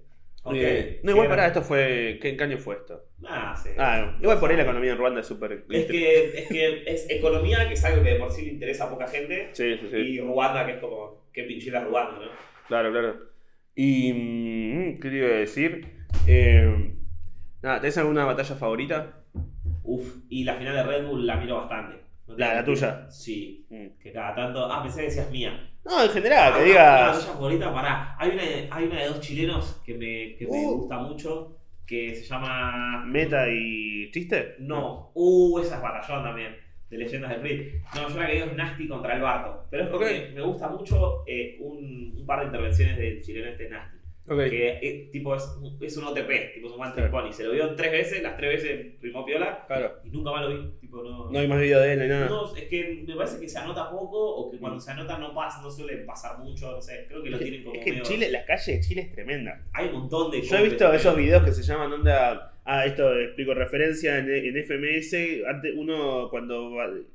Ok. 0.47 0.55
Eh, 0.57 1.01
no, 1.03 1.13
igual 1.13 1.29
pará, 1.29 1.47
esto 1.47 1.63
fue. 1.63 2.19
¿Qué, 2.21 2.37
qué 2.37 2.45
año 2.45 2.59
fue 2.59 2.75
esto? 2.77 3.03
Ah, 3.27 3.55
sí. 3.57 3.71
Ah, 3.79 4.13
no. 4.17 4.21
igual 4.23 4.39
por 4.39 4.51
ahí 4.51 4.57
la 4.59 4.65
economía 4.65 4.93
en 4.93 4.99
Ruanda 4.99 5.21
es 5.23 5.27
súper. 5.27 5.65
Es 5.71 5.87
que, 5.87 6.39
es 6.41 6.49
que 6.49 6.83
es 6.87 7.07
economía, 7.09 7.67
que 7.67 7.73
es 7.73 7.83
algo 7.87 8.03
que 8.05 8.11
de 8.11 8.17
por 8.17 8.31
sí 8.31 8.45
le 8.45 8.53
interesa 8.53 8.85
a 8.85 8.91
poca 8.91 9.07
gente. 9.07 9.49
Sí, 9.53 9.79
sí, 9.81 9.89
sí. 9.91 9.97
Y 9.97 10.21
Ruanda, 10.21 10.67
que 10.67 10.73
es 10.73 10.79
como, 10.79 11.31
qué 11.33 11.45
pinchila 11.45 11.83
Ruanda, 11.85 12.19
¿no? 12.23 12.31
Claro, 12.69 12.93
claro. 12.93 13.17
Y. 13.75 14.13
mm, 14.13 15.01
¿Qué 15.01 15.09
te 15.09 15.17
iba 15.17 15.27
a 15.29 15.39
decir? 15.39 15.87
Eh, 16.27 16.95
nada, 17.64 17.81
¿tenés 17.81 17.98
alguna 17.98 18.24
batalla 18.24 18.55
favorita? 18.55 19.12
Uf, 19.83 20.16
y 20.29 20.44
la 20.44 20.55
final 20.55 20.74
de 20.74 20.83
Red 20.83 21.07
Bull 21.07 21.27
la 21.27 21.37
miro 21.37 21.57
bastante. 21.57 22.03
¿No 22.27 22.37
La- 22.38 22.55
la 22.55 22.64
tuya. 22.64 23.11
Sí, 23.11 23.66
Mm. 23.68 23.98
que 24.00 24.12
cada 24.12 24.35
tanto. 24.35 24.64
Ah, 24.72 24.83
pensé 24.83 25.00
que 25.00 25.07
decías 25.07 25.31
mía. 25.31 25.70
No, 25.85 26.03
en 26.03 26.09
general, 26.11 26.53
Ah, 26.53 26.57
que 26.57 26.62
Una 26.62 26.64
digas. 26.68 27.16
batalla 27.16 27.33
favorita, 27.35 27.74
pará. 27.74 28.16
Hay 28.18 28.31
una, 28.31 28.42
de- 28.42 28.68
hay 28.70 28.85
una 28.87 29.00
de 29.00 29.07
dos 29.09 29.20
chilenos 29.20 29.83
que 29.85 29.92
me, 29.94 30.37
que 30.37 30.46
me 30.50 30.66
Uh. 30.66 30.79
gusta 30.79 30.98
mucho, 30.98 31.59
que 31.87 32.14
se 32.14 32.24
llama. 32.24 33.05
Meta 33.05 33.44
y 33.50 34.11
chiste. 34.11 34.55
No, 34.61 35.11
uh, 35.14 35.59
esa 35.59 35.77
es 35.77 35.83
batallón 35.83 36.22
también, 36.24 36.57
de 36.88 36.96
Leyendas 36.96 37.31
del 37.31 37.40
Free. 37.40 37.72
No, 37.94 38.09
yo 38.09 38.18
la 38.18 38.27
que 38.27 38.33
digo 38.33 38.46
es 38.46 38.57
Nasty 38.57 38.88
contra 38.88 39.14
el 39.16 39.20
Barto. 39.20 39.66
Pero 39.70 39.85
es 39.85 39.90
porque 39.90 40.33
me 40.35 40.40
gusta 40.40 40.68
mucho 40.70 41.24
eh, 41.27 41.59
un, 41.61 42.14
un 42.16 42.24
par 42.27 42.40
de 42.40 42.46
intervenciones 42.46 42.96
del 42.96 43.20
chileno 43.20 43.50
este 43.50 43.68
Nasty. 43.68 43.94
Que 44.27 44.79
eh, 44.83 45.09
tipo 45.13 45.35
es, 45.37 45.45
un- 45.61 45.77
es 45.83 45.97
un 45.99 46.05
OTP, 46.05 46.55
tipo 46.55 46.69
es 46.69 46.73
un 46.75 46.81
one 46.81 46.93
Claro. 46.95 47.11
pony. 47.11 47.31
Se 47.33 47.45
lo 47.45 47.53
vio 47.53 47.75
tres 47.75 47.93
veces, 47.93 48.23
las 48.23 48.37
tres 48.39 48.63
veces 48.63 48.87
rimó 49.03 49.25
piola 49.27 49.65
Claro. 49.67 49.97
y 50.03 50.09
nunca 50.09 50.31
más 50.31 50.43
lo 50.49 50.49
vi. 50.57 50.71
Tipo, 50.81 51.03
no, 51.03 51.31
No 51.31 51.39
hay 51.39 51.47
más 51.47 51.61
video 51.61 51.81
de 51.81 51.93
él 51.93 51.99
ni 52.01 52.09
nada. 52.09 52.27
No, 52.29 52.57
es 52.57 52.65
que 52.65 53.05
me 53.07 53.15
parece 53.17 53.39
que 53.39 53.49
se 53.49 53.59
anota 53.59 53.91
poco 53.91 54.19
o 54.37 54.51
que 54.51 54.57
cuando 54.59 54.81
se 54.81 54.91
anota 54.93 55.19
no 55.19 55.35
pasa, 55.35 55.61
no 55.61 55.71
suele 55.71 55.99
pasar 55.99 56.39
mucho, 56.39 56.73
no 56.73 56.81
sé. 56.81 57.05
Creo 57.07 57.23
que 57.23 57.29
lo 57.31 57.39
tienen 57.39 57.65
como 57.65 57.77
es 57.77 57.85
que 57.85 57.91
medio- 57.91 58.05
Chile, 58.05 58.31
la 58.31 58.45
calle 58.47 58.73
de 58.73 58.81
Chile 58.81 59.01
es 59.03 59.13
tremenda. 59.13 59.61
Hay 59.75 59.89
un 59.89 59.93
montón 59.93 60.31
de 60.31 60.41
Yo 60.41 60.57
he 60.57 60.63
visto 60.63 60.91
esos 60.93 61.17
videos 61.17 61.43
que 61.45 61.53
se 61.53 61.63
llaman 61.63 61.93
onda. 61.93 62.54
Ah, 62.66 62.87
esto 62.87 63.14
explico 63.18 63.53
referencia 63.53 64.16
en, 64.18 64.31
en 64.31 64.57
FMS. 64.57 65.14
Antes 65.46 65.74
uno 65.77 66.29
cuando 66.31 66.70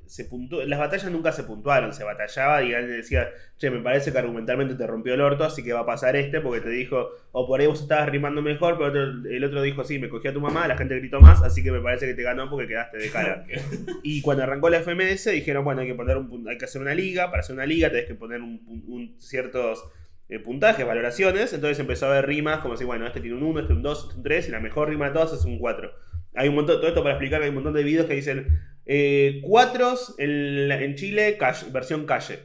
se 0.05 0.25
puntuó. 0.25 0.63
Las 0.63 0.77
batallas 0.77 1.09
nunca 1.11 1.31
se 1.31 1.43
puntuaron, 1.43 1.91
se 1.91 2.03
batallaba 2.03 2.61
y 2.61 2.73
alguien 2.75 2.97
decía, 2.97 3.29
che, 3.57 3.71
me 3.71 3.79
parece 3.79 4.11
que 4.11 4.19
argumentalmente 4.19 4.75
te 4.75 4.85
rompió 4.85 5.15
el 5.15 5.21
orto, 5.21 5.43
así 5.43 5.63
que 5.63 5.73
va 5.73 5.79
a 5.81 5.85
pasar 5.87 6.15
este, 6.15 6.39
porque 6.39 6.61
te 6.61 6.69
dijo, 6.69 7.09
o 7.31 7.47
por 7.47 7.59
ahí 7.59 7.65
vos 7.65 7.81
estabas 7.81 8.09
rimando 8.09 8.43
mejor, 8.43 8.77
pero 8.77 8.89
otro- 8.89 9.27
el 9.29 9.43
otro 9.43 9.63
dijo, 9.63 9.83
sí, 9.83 9.97
me 9.97 10.07
cogí 10.09 10.27
a 10.27 10.33
tu 10.33 10.39
mamá, 10.41 10.67
la 10.67 10.77
gente 10.77 10.99
gritó 10.99 11.19
más, 11.19 11.41
así 11.41 11.63
que 11.63 11.71
me 11.71 11.81
parece 11.81 12.05
que 12.05 12.13
te 12.13 12.21
ganó 12.23 12.47
porque 12.49 12.67
quedaste 12.67 12.97
de 12.99 13.09
cara. 13.09 13.45
Y 14.03 14.21
cuando 14.21 14.43
arrancó 14.43 14.69
la 14.69 14.77
FMS 14.81 15.31
dijeron, 15.31 15.63
bueno, 15.63 15.81
hay 15.81 15.87
que 15.87 15.95
poner 15.95 16.17
un 16.17 16.47
hay 16.47 16.57
que 16.59 16.65
hacer 16.65 16.79
una 16.81 16.93
liga, 16.93 17.31
para 17.31 17.39
hacer 17.39 17.55
una 17.55 17.65
liga 17.65 17.89
tenés 17.89 18.05
que 18.05 18.15
poner 18.15 18.41
un, 18.41 18.61
un 18.87 19.15
ciertos 19.19 19.83
eh, 20.29 20.39
puntajes, 20.39 20.85
valoraciones, 20.85 21.51
entonces 21.53 21.79
empezó 21.79 22.05
a 22.05 22.11
haber 22.11 22.27
rimas 22.27 22.59
como 22.59 22.77
si, 22.77 22.85
bueno, 22.85 23.05
este 23.07 23.19
tiene 23.19 23.35
un 23.35 23.43
1, 23.43 23.59
este 23.61 23.73
un 23.73 23.81
2, 23.81 24.03
este 24.03 24.15
un 24.17 24.23
3, 24.23 24.47
y 24.47 24.51
la 24.51 24.59
mejor 24.59 24.89
rima 24.89 25.07
de 25.07 25.13
todas 25.13 25.33
es 25.33 25.43
un 25.45 25.57
4. 25.59 25.91
Hay 26.35 26.47
un 26.47 26.55
montón, 26.55 26.77
todo 26.77 26.87
esto 26.87 27.01
para 27.01 27.15
explicar 27.15 27.39
que 27.39 27.45
hay 27.45 27.49
un 27.49 27.55
montón 27.55 27.73
de 27.73 27.83
videos 27.83 28.05
que 28.05 28.13
dicen 28.15 28.59
eh, 28.85 29.41
cuatros 29.43 30.15
en, 30.19 30.71
en 30.71 30.95
Chile, 30.95 31.37
calle- 31.39 31.71
versión 31.71 32.05
calle. 32.05 32.39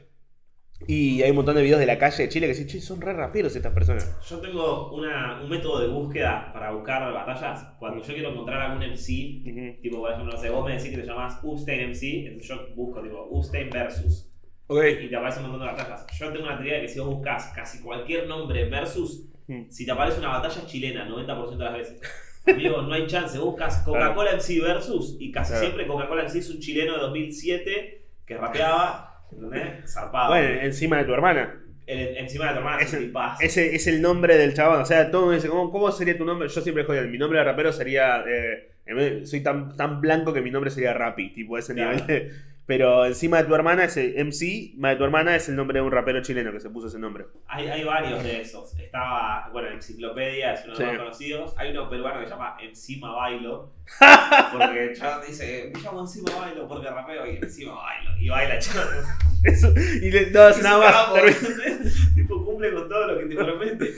Y 0.87 1.21
hay 1.23 1.29
un 1.29 1.37
montón 1.37 1.55
de 1.55 1.61
videos 1.61 1.79
de 1.79 1.85
la 1.85 1.97
calle 1.97 2.23
de 2.23 2.29
Chile 2.29 2.47
que 2.47 2.53
dicen, 2.53 2.67
che, 2.67 2.81
son 2.81 2.99
re 2.99 3.13
raperos 3.13 3.55
estas 3.55 3.73
personas. 3.73 4.17
Yo 4.29 4.39
tengo 4.41 4.93
una, 4.93 5.41
un 5.41 5.49
método 5.49 5.79
de 5.79 5.87
búsqueda 5.87 6.51
para 6.53 6.71
buscar 6.71 7.13
batallas. 7.13 7.65
Cuando 7.79 8.03
yo 8.03 8.13
quiero 8.13 8.31
encontrar 8.31 8.59
algún 8.61 8.83
MC, 8.83 9.79
tipo, 9.81 9.99
por 9.99 10.11
ejemplo, 10.11 10.33
no 10.33 10.37
sé, 10.39 10.49
vos 10.49 10.65
me 10.65 10.75
decís 10.75 10.89
que 10.91 10.97
te 10.97 11.05
llamas 11.07 11.39
Upstein 11.43 11.89
MC, 11.91 12.25
entonces 12.27 12.49
yo 12.49 12.67
busco, 12.75 13.01
tipo, 13.01 13.25
Upstein 13.31 13.69
versus. 13.69 14.29
Ok. 14.67 14.83
Y 15.03 15.09
te 15.09 15.15
aparece 15.15 15.39
un 15.39 15.51
montón 15.51 15.67
de 15.67 15.73
batallas. 15.73 16.05
Yo 16.19 16.31
tengo 16.31 16.45
una 16.45 16.55
teoría 16.57 16.75
de 16.75 16.81
que 16.81 16.87
si 16.89 16.99
vos 16.99 17.09
buscas 17.15 17.51
casi 17.55 17.81
cualquier 17.81 18.27
nombre 18.27 18.67
versus, 18.69 19.27
Mm. 19.47 19.69
si 19.69 19.85
te 19.85 19.91
aparece 19.91 20.19
una 20.19 20.29
batalla 20.29 20.65
chilena, 20.65 21.05
90% 21.07 21.57
de 21.57 21.65
las 21.65 21.73
veces. 21.77 22.01
Amigo, 22.47 22.81
no 22.81 22.93
hay 22.93 23.05
chance. 23.07 23.37
Buscas 23.37 23.77
Coca-Cola 23.83 24.31
MC 24.33 24.59
versus 24.61 25.17
y 25.19 25.31
casi 25.31 25.51
Claro. 25.51 25.65
siempre 25.65 25.87
Coca-Cola 25.87 26.23
MC 26.23 26.39
es 26.39 26.49
un 26.49 26.59
chileno 26.59 26.93
de 26.93 26.99
2007 26.99 28.05
que 28.25 28.37
rapeaba, 28.37 29.23
¿entendés? 29.31 29.91
Zarpado. 29.93 30.29
Bueno, 30.29 30.61
encima 30.61 30.97
de 30.97 31.03
tu 31.05 31.13
hermana. 31.13 31.61
El- 31.85 32.17
encima 32.17 32.45
de 32.47 32.51
tu 32.53 32.57
hermana 32.57 32.81
es 32.81 32.97
tipazo. 32.97 33.43
ese 33.43 33.75
es 33.75 33.85
el 33.85 34.01
nombre 34.01 34.35
del 34.37 34.55
chabón. 34.55 34.81
O 34.81 34.85
sea, 34.85 35.11
todo 35.11 35.27
me 35.27 35.35
dice, 35.35 35.47
¿cómo, 35.49 35.69
cómo 35.71 35.91
sería 35.91 36.17
tu 36.17 36.25
nombre? 36.25 36.49
Yo 36.49 36.61
siempre 36.61 36.83
joder, 36.83 37.07
mi 37.07 37.19
nombre 37.19 37.37
de 37.37 37.45
rapero 37.45 37.71
sería. 37.71 38.23
eh, 38.27 39.21
soy 39.25 39.41
tan, 39.41 39.75
tan 39.77 40.01
blanco 40.01 40.31
que 40.33 40.41
mi 40.41 40.49
nombre 40.51 40.69
sería 40.71 40.93
Rappi, 40.93 41.33
tipo 41.33 41.55
ese 41.57 41.73
Claro. 41.75 41.91
nivel. 41.97 42.07
de- 42.07 42.31
pero 42.65 43.05
encima 43.05 43.37
de 43.37 43.43
tu 43.43 43.53
hermana, 43.53 43.83
ese 43.83 44.13
MC, 44.17 44.19
encima 44.19 44.89
de 44.89 44.95
tu 44.95 45.03
hermana 45.03 45.35
es 45.35 45.47
el 45.49 45.55
nombre 45.55 45.79
de 45.79 45.85
un 45.85 45.91
rapero 45.91 46.21
chileno 46.21 46.51
que 46.51 46.59
se 46.59 46.69
puso 46.69 46.87
ese 46.87 46.97
nombre. 46.97 47.25
Hay, 47.47 47.67
hay 47.67 47.83
varios 47.83 48.23
de 48.23 48.41
esos. 48.41 48.77
Estaba, 48.79 49.49
bueno, 49.51 49.69
Enciclopedia 49.69 50.53
es 50.53 50.65
uno 50.65 50.73
de 50.75 50.79
los 50.79 50.79
Sí. 50.79 50.83
más 50.85 50.97
conocidos. 50.97 51.53
Hay 51.57 51.71
uno 51.71 51.89
peruano 51.89 52.19
que 52.19 52.25
se 52.25 52.31
llama 52.31 52.57
Encima 52.59 53.11
Bailo. 53.13 53.71
Porque 54.51 54.85
el 54.85 54.95
chabón 54.95 55.25
dice, 55.27 55.71
me 55.73 55.79
llamo 55.81 56.01
Encima 56.01 56.31
Bailo 56.39 56.67
porque 56.67 56.89
rapeo 56.89 57.27
y 57.27 57.35
encima 57.37 57.75
bailo. 57.75 58.17
Y 58.19 58.29
baila 58.29 58.57
chabón. 58.57 58.87
Eso, 59.43 59.71
y 60.01 60.09
le, 60.09 60.31
no, 60.31 60.41
hace 60.41 60.63
nada 60.63 60.79
más. 61.13 61.23
Tipo 62.15 62.43
cumple 62.43 62.73
con 62.73 62.89
todo 62.89 63.07
lo 63.07 63.19
que 63.19 63.25
te 63.27 63.35
promete. 63.35 63.93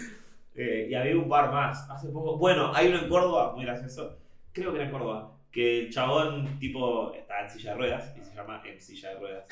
Eh, 0.56 0.88
y 0.90 0.94
había 0.96 1.16
un 1.16 1.30
par 1.30 1.52
más. 1.52 1.90
Hace 1.90 2.10
poco. 2.10 2.38
Bueno, 2.38 2.74
hay 2.76 2.90
uno 2.90 3.00
en 3.00 3.08
Córdoba, 3.08 3.54
muy 3.56 3.64
gracioso. 3.64 4.18
Creo 4.52 4.72
que 4.72 4.78
era 4.80 4.86
en 4.88 4.92
Córdoba. 4.92 5.32
Que 5.58 5.80
el 5.80 5.90
chabón, 5.90 6.60
tipo, 6.60 7.12
está 7.16 7.42
en 7.42 7.50
silla 7.50 7.72
de 7.72 7.78
ruedas 7.78 8.14
y 8.16 8.24
se 8.24 8.36
llama 8.36 8.62
En 8.64 8.80
silla 8.80 9.10
de 9.10 9.16
ruedas. 9.16 9.46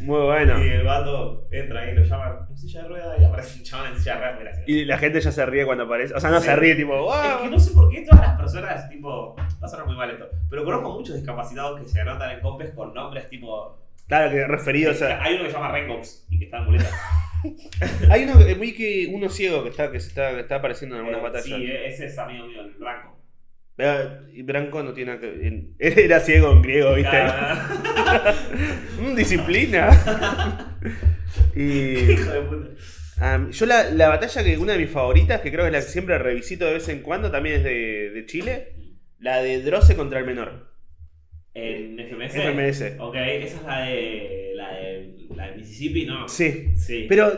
Muy 0.00 0.20
bueno. 0.22 0.64
Y 0.64 0.68
el 0.70 0.84
vato 0.84 1.46
entra 1.50 1.90
y 1.90 1.94
lo 1.94 2.02
llaman 2.02 2.46
en 2.48 2.56
silla 2.56 2.82
de 2.84 2.88
ruedas 2.88 3.20
y 3.20 3.24
aparece 3.26 3.58
un 3.58 3.64
chabón 3.64 3.88
en 3.92 3.98
silla 3.98 4.16
de 4.18 4.32
ruedas. 4.36 4.58
Y 4.66 4.84
la 4.86 4.96
gente 4.96 5.20
ya 5.20 5.30
se 5.30 5.44
ríe 5.44 5.66
cuando 5.66 5.84
aparece. 5.84 6.14
O 6.14 6.20
sea, 6.20 6.30
no 6.30 6.40
Sí. 6.40 6.46
se 6.46 6.56
ríe, 6.56 6.74
tipo, 6.76 6.94
Es 6.94 7.00
¡wow! 7.02 7.42
que 7.42 7.48
no 7.50 7.58
sé 7.58 7.72
por 7.74 7.90
qué 7.90 8.06
todas 8.08 8.26
las 8.26 8.38
personas, 8.38 8.88
tipo, 8.88 9.36
va 9.36 9.46
a 9.66 9.68
sonar 9.68 9.84
muy 9.84 9.96
mal 9.96 10.10
esto, 10.10 10.30
pero 10.48 10.64
conozco 10.64 10.92
muchos 10.92 11.14
discapacitados 11.16 11.78
que 11.78 11.86
se 11.86 12.00
anotan 12.00 12.30
en 12.30 12.40
compes 12.40 12.70
con 12.70 12.94
nombres 12.94 13.28
tipo. 13.28 13.78
Claro 14.08 14.30
que 14.30 14.46
referido, 14.46 14.92
o 14.92 14.94
sea. 14.94 15.22
hay 15.22 15.34
uno 15.34 15.44
que 15.44 15.50
se 15.50 15.56
llama 15.56 15.72
Rengox 15.72 16.26
y 16.30 16.38
que 16.38 16.44
está 16.46 16.56
en 16.56 16.64
muleta. 16.64 16.88
Hay 18.10 18.24
uno 18.24 18.38
que 18.44 18.54
muy 18.56 18.72
que 18.72 19.08
uno 19.12 19.28
ciego 19.28 19.62
que 19.62 19.68
está, 19.68 19.92
que 19.92 20.00
se 20.00 20.08
está, 20.08 20.30
que 20.34 20.40
está 20.40 20.56
apareciendo 20.56 20.98
en 20.98 21.04
algunas 21.14 21.34
Eh. 21.34 21.42
Sí, 21.42 21.52
eh, 21.54 21.86
ese 21.88 22.06
es 22.06 22.18
amigo 22.18 22.46
mío, 22.46 22.62
el 22.62 22.72
blanco. 22.72 23.15
Eh, 23.78 24.08
Y 24.32 24.42
Branco 24.42 24.82
no 24.82 24.92
tiene 24.92 25.18
que. 25.18 25.68
Era 25.78 26.20
ciego 26.20 26.52
en 26.52 26.62
griego, 26.62 26.94
¿viste? 26.94 27.16
Mm, 29.00 29.14
disciplina. 29.14 29.90
y. 31.54 32.12
Hijo 32.12 32.30
de 32.30 32.40
puta. 32.42 32.68
Am, 33.18 33.50
yo 33.50 33.66
la, 33.66 33.90
la 33.90 34.08
batalla 34.08 34.44
que 34.44 34.58
una 34.58 34.72
de 34.74 34.78
mis 34.78 34.90
favoritas, 34.90 35.40
que 35.40 35.50
creo 35.50 35.62
que 35.62 35.68
es 35.68 35.72
la 35.72 35.80
que 35.80 35.86
siempre 35.92 36.18
revisito 36.18 36.66
de 36.66 36.74
vez 36.74 36.88
en 36.88 37.00
cuando, 37.00 37.30
también 37.30 37.56
es 37.56 37.64
de, 37.64 38.10
de 38.10 38.26
Chile, 38.26 38.74
la 39.18 39.38
de 39.42 39.62
Droce 39.62 39.96
contra 39.96 40.18
el 40.18 40.26
menor. 40.26 40.75
En 41.58 41.98
FMS. 41.98 42.34
FMS. 42.34 43.00
Ok, 43.00 43.14
esa 43.16 43.56
es 43.56 43.62
la 43.64 43.80
de. 43.80 44.52
La 44.54 44.72
de, 44.74 45.16
la 45.34 45.50
de 45.50 45.56
Mississippi, 45.56 46.04
¿no? 46.04 46.28
Sí. 46.28 46.76
Sí. 46.76 47.06
Pero, 47.08 47.32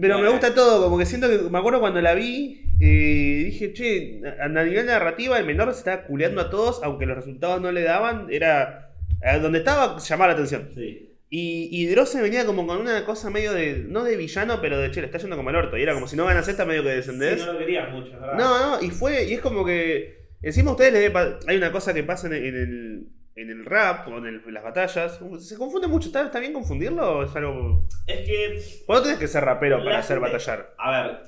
pero 0.00 0.18
me 0.18 0.28
gusta 0.28 0.54
todo, 0.54 0.82
como 0.82 0.98
que 0.98 1.06
siento 1.06 1.28
que 1.28 1.50
me 1.50 1.58
acuerdo 1.58 1.80
cuando 1.80 2.02
la 2.02 2.14
vi, 2.14 2.62
eh, 2.80 3.42
dije, 3.46 3.72
che, 3.72 4.20
a, 4.40 4.48
nivel 4.48 4.84
narrativa 4.84 5.38
el 5.38 5.46
menor 5.46 5.72
se 5.72 5.78
estaba 5.78 6.02
culeando 6.02 6.42
a 6.42 6.50
todos, 6.50 6.82
aunque 6.82 7.06
los 7.06 7.16
resultados 7.16 7.62
no 7.62 7.72
le 7.72 7.82
daban, 7.82 8.26
era 8.30 8.92
donde 9.40 9.58
estaba 9.58 9.98
llamaba 9.98 10.28
la 10.28 10.34
atención. 10.34 10.70
Sí. 10.74 11.14
Y, 11.30 11.68
y 11.72 11.86
Drosse 11.86 12.20
venía 12.20 12.44
como 12.44 12.66
con 12.66 12.78
una 12.78 13.04
cosa 13.06 13.30
medio 13.30 13.52
de, 13.52 13.84
no 13.88 14.04
de 14.04 14.16
villano, 14.16 14.60
pero 14.60 14.78
de, 14.78 14.90
che, 14.90 15.00
le 15.00 15.06
está 15.06 15.18
yendo 15.18 15.36
como 15.36 15.48
el 15.48 15.56
orto, 15.56 15.78
y 15.78 15.82
era 15.82 15.94
como 15.94 16.06
si 16.06 16.16
no 16.16 16.26
ganas 16.26 16.46
esta 16.46 16.66
medio 16.66 16.82
que 16.82 16.90
descendés. 16.90 17.40
Sí, 17.40 17.46
no 17.46 17.54
lo 17.54 17.58
querían 17.58 17.90
mucho, 17.92 18.12
¿verdad? 18.12 18.34
No, 18.36 18.76
no, 18.78 18.82
y 18.82 18.90
fue, 18.90 19.24
y 19.24 19.32
es 19.32 19.40
como 19.40 19.64
que. 19.64 20.26
Encima 20.42 20.70
a 20.70 20.72
ustedes 20.74 20.92
les 20.92 21.02
debe 21.02 21.38
hay 21.48 21.56
una 21.56 21.72
cosa 21.72 21.94
que 21.94 22.04
pasa 22.04 22.26
en 22.26 22.34
el, 22.34 22.44
en 22.44 22.54
el, 22.54 23.06
en 23.36 23.50
el 23.50 23.64
rap, 23.64 24.04
con 24.04 24.26
el- 24.26 24.42
las 24.52 24.64
batallas. 24.64 25.20
Se 25.40 25.56
confunde 25.56 25.86
mucho, 25.86 26.08
¿está, 26.08 26.22
está 26.24 26.40
bien 26.40 26.52
confundirlo 26.52 27.18
o 27.18 27.22
es 27.24 27.36
algo.? 27.36 27.84
Es 28.06 28.20
que. 28.26 28.84
Vos 28.86 28.96
no 28.98 29.02
tenés 29.04 29.18
que 29.18 29.28
ser 29.28 29.44
rapero 29.44 29.78
para 29.78 29.92
La 29.92 29.98
hacer 29.98 30.16
gente- 30.18 30.32
batallar. 30.32 30.74
A 30.78 30.90
ver, 31.02 31.18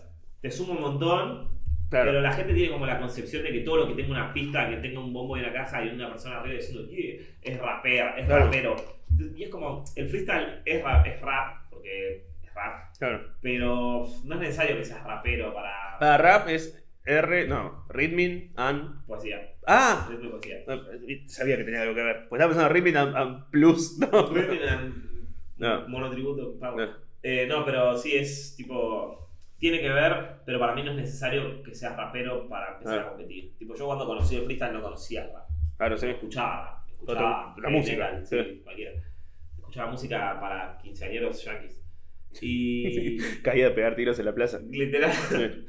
te 0.41 0.51
sumo 0.51 0.73
un 0.73 0.81
montón. 0.81 1.59
Claro. 1.91 2.11
Pero 2.11 2.21
la 2.21 2.33
gente 2.33 2.53
tiene 2.53 2.71
como 2.71 2.85
la 2.85 2.99
concepción 2.99 3.43
de 3.45 3.51
que 3.51 3.61
todo 3.61 3.79
lo 3.79 3.89
que 3.89 3.95
tenga 3.95 4.11
una 4.11 4.33
pista, 4.35 4.69
que 4.69 4.77
tenga 4.77 5.01
un 5.01 5.11
bombo 5.13 5.37
y 5.39 5.41
una 5.41 5.53
caja 5.55 5.83
y 5.85 5.89
una 5.89 6.11
persona 6.11 6.39
arriba 6.41 6.57
diciendo 6.57 6.87
"Yeah", 6.91 7.17
es 7.43 7.59
rapero, 7.59 8.11
es 8.17 8.27
Claro. 8.27 8.45
rapero. 8.45 8.77
Y 9.37 9.45
es 9.45 9.49
como, 9.49 9.85
el 9.97 10.07
freestyle 10.09 10.61
es 10.67 10.83
rap, 10.85 11.07
es 11.07 11.21
rap, 11.23 11.63
porque 11.71 12.27
es 12.43 12.55
rap, 12.55 12.95
Claro. 12.99 13.23
pero 13.41 14.07
no 14.25 14.35
es 14.35 14.41
necesario 14.41 14.77
que 14.77 14.85
seas 14.85 15.03
rapero 15.03 15.55
para 15.55 15.97
Para 15.99 16.19
rap 16.19 16.49
es 16.49 16.79
R, 17.09 17.49
no, 17.49 17.87
Rhythm 17.89 18.53
and. 18.57 19.07
poesía. 19.07 19.55
¡Ah! 19.67 20.09
Es 20.13 20.21
de 20.21 20.29
poesía. 20.29 20.57
No, 20.67 20.81
Sabía 21.27 21.57
que 21.57 21.65
tenía 21.65 21.83
algo 21.83 21.95
que 21.95 22.03
ver. 22.03 22.27
Pues 22.29 22.41
estaba 22.41 22.53
pensando 22.55 22.77
en 22.77 22.85
Rhythm 22.85 22.97
and, 22.99 23.17
and 23.17 23.51
Plus, 23.51 23.99
¿no? 24.01 24.27
Rhythm 24.27 24.69
and 24.69 24.95
No. 25.59 25.89
Monotributo, 25.89 26.59
pago. 26.59 26.77
No. 26.79 26.89
Eh, 27.23 27.47
no, 27.49 27.65
pero 27.65 27.97
sí 27.97 28.15
es 28.17 28.55
tipo. 28.57 29.29
Tiene 29.59 29.81
que 29.81 29.89
ver, 29.89 30.37
pero 30.47 30.61
para 30.61 30.73
mí 30.75 30.85
no 30.85 30.93
es 30.93 30.97
necesario 30.99 31.63
que 31.65 31.75
seas 31.75 31.97
rapero 31.97 32.49
para 32.49 32.75
empezar 32.75 32.99
Ah. 33.01 33.03
a 33.03 33.09
competir. 33.09 33.57
Tipo, 33.59 33.75
yo 33.75 33.87
cuando 33.87 34.07
conocí 34.07 34.37
el 34.37 34.45
freestyle 34.45 34.73
no 34.73 34.83
conocía 34.83 35.25
el 35.25 35.33
rap. 35.33 35.49
Claro, 35.77 35.97
sí. 35.97 36.07
escuchaba, 36.07 36.85
escuchaba 36.89 37.55
Otra- 37.55 37.63
la 37.63 37.69
heavy 37.69 37.77
música, 37.81 38.05
metal, 38.13 38.27
sí. 38.27 38.37
sí, 38.45 38.61
cualquiera. 38.63 38.93
Escuchaba 39.57 39.91
música 39.91 40.39
para 40.41 40.79
quinceañeros 40.79 41.45
yankees. 41.45 41.83
Y 42.41 43.19
Caía 43.43 43.65
de 43.65 43.71
pegar 43.73 43.97
tiros 43.97 44.19
en 44.21 44.27
la 44.27 44.35
plaza. 44.35 44.61
literal. 44.71 45.13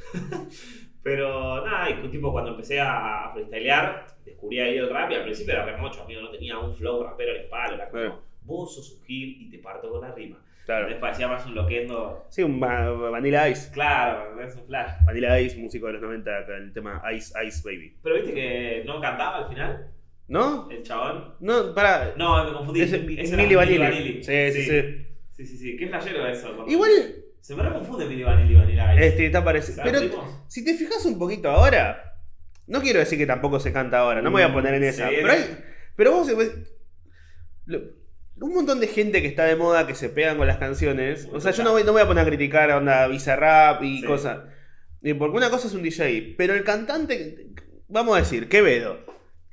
Pero 1.03 1.65
nada, 1.65 1.89
y 1.89 2.07
tipo 2.09 2.31
cuando 2.31 2.51
empecé 2.51 2.79
a, 2.79 3.29
freestylear, 3.33 4.05
descubrí 4.25 4.59
ahí 4.59 4.77
el 4.77 4.89
rap 4.89 5.09
y 5.11 5.15
al 5.15 5.23
principio 5.23 5.53
era 5.53 5.65
remocho, 5.65 6.03
amigo, 6.03 6.21
no 6.21 6.29
tenía 6.29 6.57
un 6.57 6.73
flow 6.73 7.03
rapero 7.03 7.31
en 7.35 7.41
el 7.41 7.47
palo, 7.47 7.75
era 7.75 7.89
como, 7.89 8.01
Claro. 8.03 8.21
vos 8.41 8.75
sos 8.75 8.91
un 8.99 9.05
gil 9.05 9.37
y 9.41 9.49
te 9.49 9.59
parto 9.59 9.89
con 9.89 10.01
la 10.01 10.13
rima. 10.13 10.37
Claro. 10.65 10.81
Entonces 10.83 11.01
parecía 11.01 11.27
más 11.27 11.45
un 11.47 11.55
loquendo, 11.55 12.25
Sí, 12.29 12.43
un 12.43 12.61
va- 12.61 12.91
Vanilla 13.09 13.49
Ice. 13.49 13.71
claro, 13.71 14.39
es 14.41 14.55
un 14.55 14.65
flash. 14.67 14.91
Vanilla 15.05 15.39
Ice, 15.39 15.57
músico 15.57 15.87
de 15.87 15.93
los 15.93 16.01
90, 16.03 16.45
con 16.45 16.55
el 16.55 16.73
tema 16.73 17.01
Ice 17.15 17.33
Ice 17.47 17.61
Baby. 17.65 17.95
Pero 18.03 18.15
viste 18.15 18.33
que 18.33 18.83
no 18.85 18.99
cantaba 19.01 19.37
al 19.39 19.45
final, 19.47 19.87
¿No? 20.27 20.69
el 20.69 20.83
chabón. 20.83 21.33
No, 21.39 21.73
para. 21.73 22.13
No, 22.17 22.43
me 22.45 22.53
confundí. 22.53 22.81
Es 22.81 22.93
Ese 22.93 22.99
Milli 23.35 23.53
era 23.55 23.65
Vanilli. 23.89 24.23
Sí, 24.23 24.51
sí, 24.51 24.61
sí. 24.63 25.05
Sí, 25.31 25.45
sí, 25.47 25.57
sí. 25.57 25.77
Qué 25.77 25.87
flashero 25.87 26.27
eso. 26.27 26.65
Igual, 26.67 26.91
Se 27.41 27.55
me 27.55 27.63
reconfunde 27.63 28.05
Milli 28.05 28.23
Vanilli 28.23 28.53
y 28.53 28.57
Vanilla 28.57 28.93
Ice. 28.95 29.07
este, 29.07 29.25
está 29.25 29.43
parecido. 29.43 29.77
¿Sabes, 29.77 29.91
Pero 29.93 30.23
si 30.47 30.63
te 30.63 30.73
fijas 30.75 31.03
un 31.05 31.17
poquito 31.17 31.49
ahora, 31.49 32.15
no 32.67 32.81
quiero 32.81 32.99
decir 32.99 33.17
que 33.17 33.25
tampoco 33.25 33.59
se 33.59 33.73
canta 33.73 33.99
ahora, 33.99 34.21
no 34.21 34.29
me 34.29 34.41
voy 34.41 34.43
a 34.43 34.53
poner 34.53 34.73
en 34.75 34.83
esa. 34.83 35.09
Sí, 35.09 35.15
pero, 35.21 35.31
hay, 35.33 35.57
pero 35.95 36.11
vos, 36.11 36.27
lo- 37.65 37.81
un 38.41 38.53
montón 38.53 38.79
de 38.79 38.87
gente 38.87 39.21
que 39.21 39.27
está 39.27 39.43
de 39.45 39.55
moda 39.55 39.85
que 39.85 39.95
se 39.95 40.09
pegan 40.09 40.37
con 40.37 40.47
las 40.47 40.57
canciones. 40.57 41.27
O 41.33 41.41
sea, 41.41 41.51
yo 41.51 41.63
no 41.63 41.71
voy, 41.71 41.83
no 41.83 41.91
voy 41.91 42.01
a 42.01 42.07
poner 42.07 42.23
a 42.23 42.27
criticar 42.27 42.71
a 42.71 42.77
onda 42.77 43.07
Bizarrap 43.07 43.83
y 43.83 43.99
Sí. 43.99 44.05
cosas. 44.05 44.39
Y 45.01 45.13
Porque 45.13 45.37
una 45.37 45.49
cosa 45.49 45.67
es 45.67 45.73
un 45.73 45.83
DJ, 45.83 46.35
pero 46.37 46.53
el 46.53 46.63
cantante, 46.63 47.47
vamos 47.87 48.15
a 48.15 48.19
decir, 48.19 48.47
Quevedo, 48.47 48.99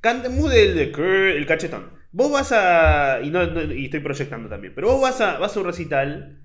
canta 0.00 0.28
muy 0.28 0.50
del 0.50 0.76
de 0.76 0.92
que- 0.92 1.36
el 1.36 1.46
cachetón. 1.46 1.90
Vos 2.12 2.30
vas 2.32 2.52
a. 2.52 3.20
Y, 3.22 3.30
no, 3.30 3.44
no- 3.46 3.72
y 3.72 3.86
estoy 3.86 4.00
proyectando 4.00 4.48
también. 4.48 4.72
Pero 4.74 4.88
vos 4.88 5.00
vas 5.02 5.20
a, 5.20 5.38
vas 5.38 5.56
a 5.56 5.60
un 5.60 5.66
recital 5.66 6.40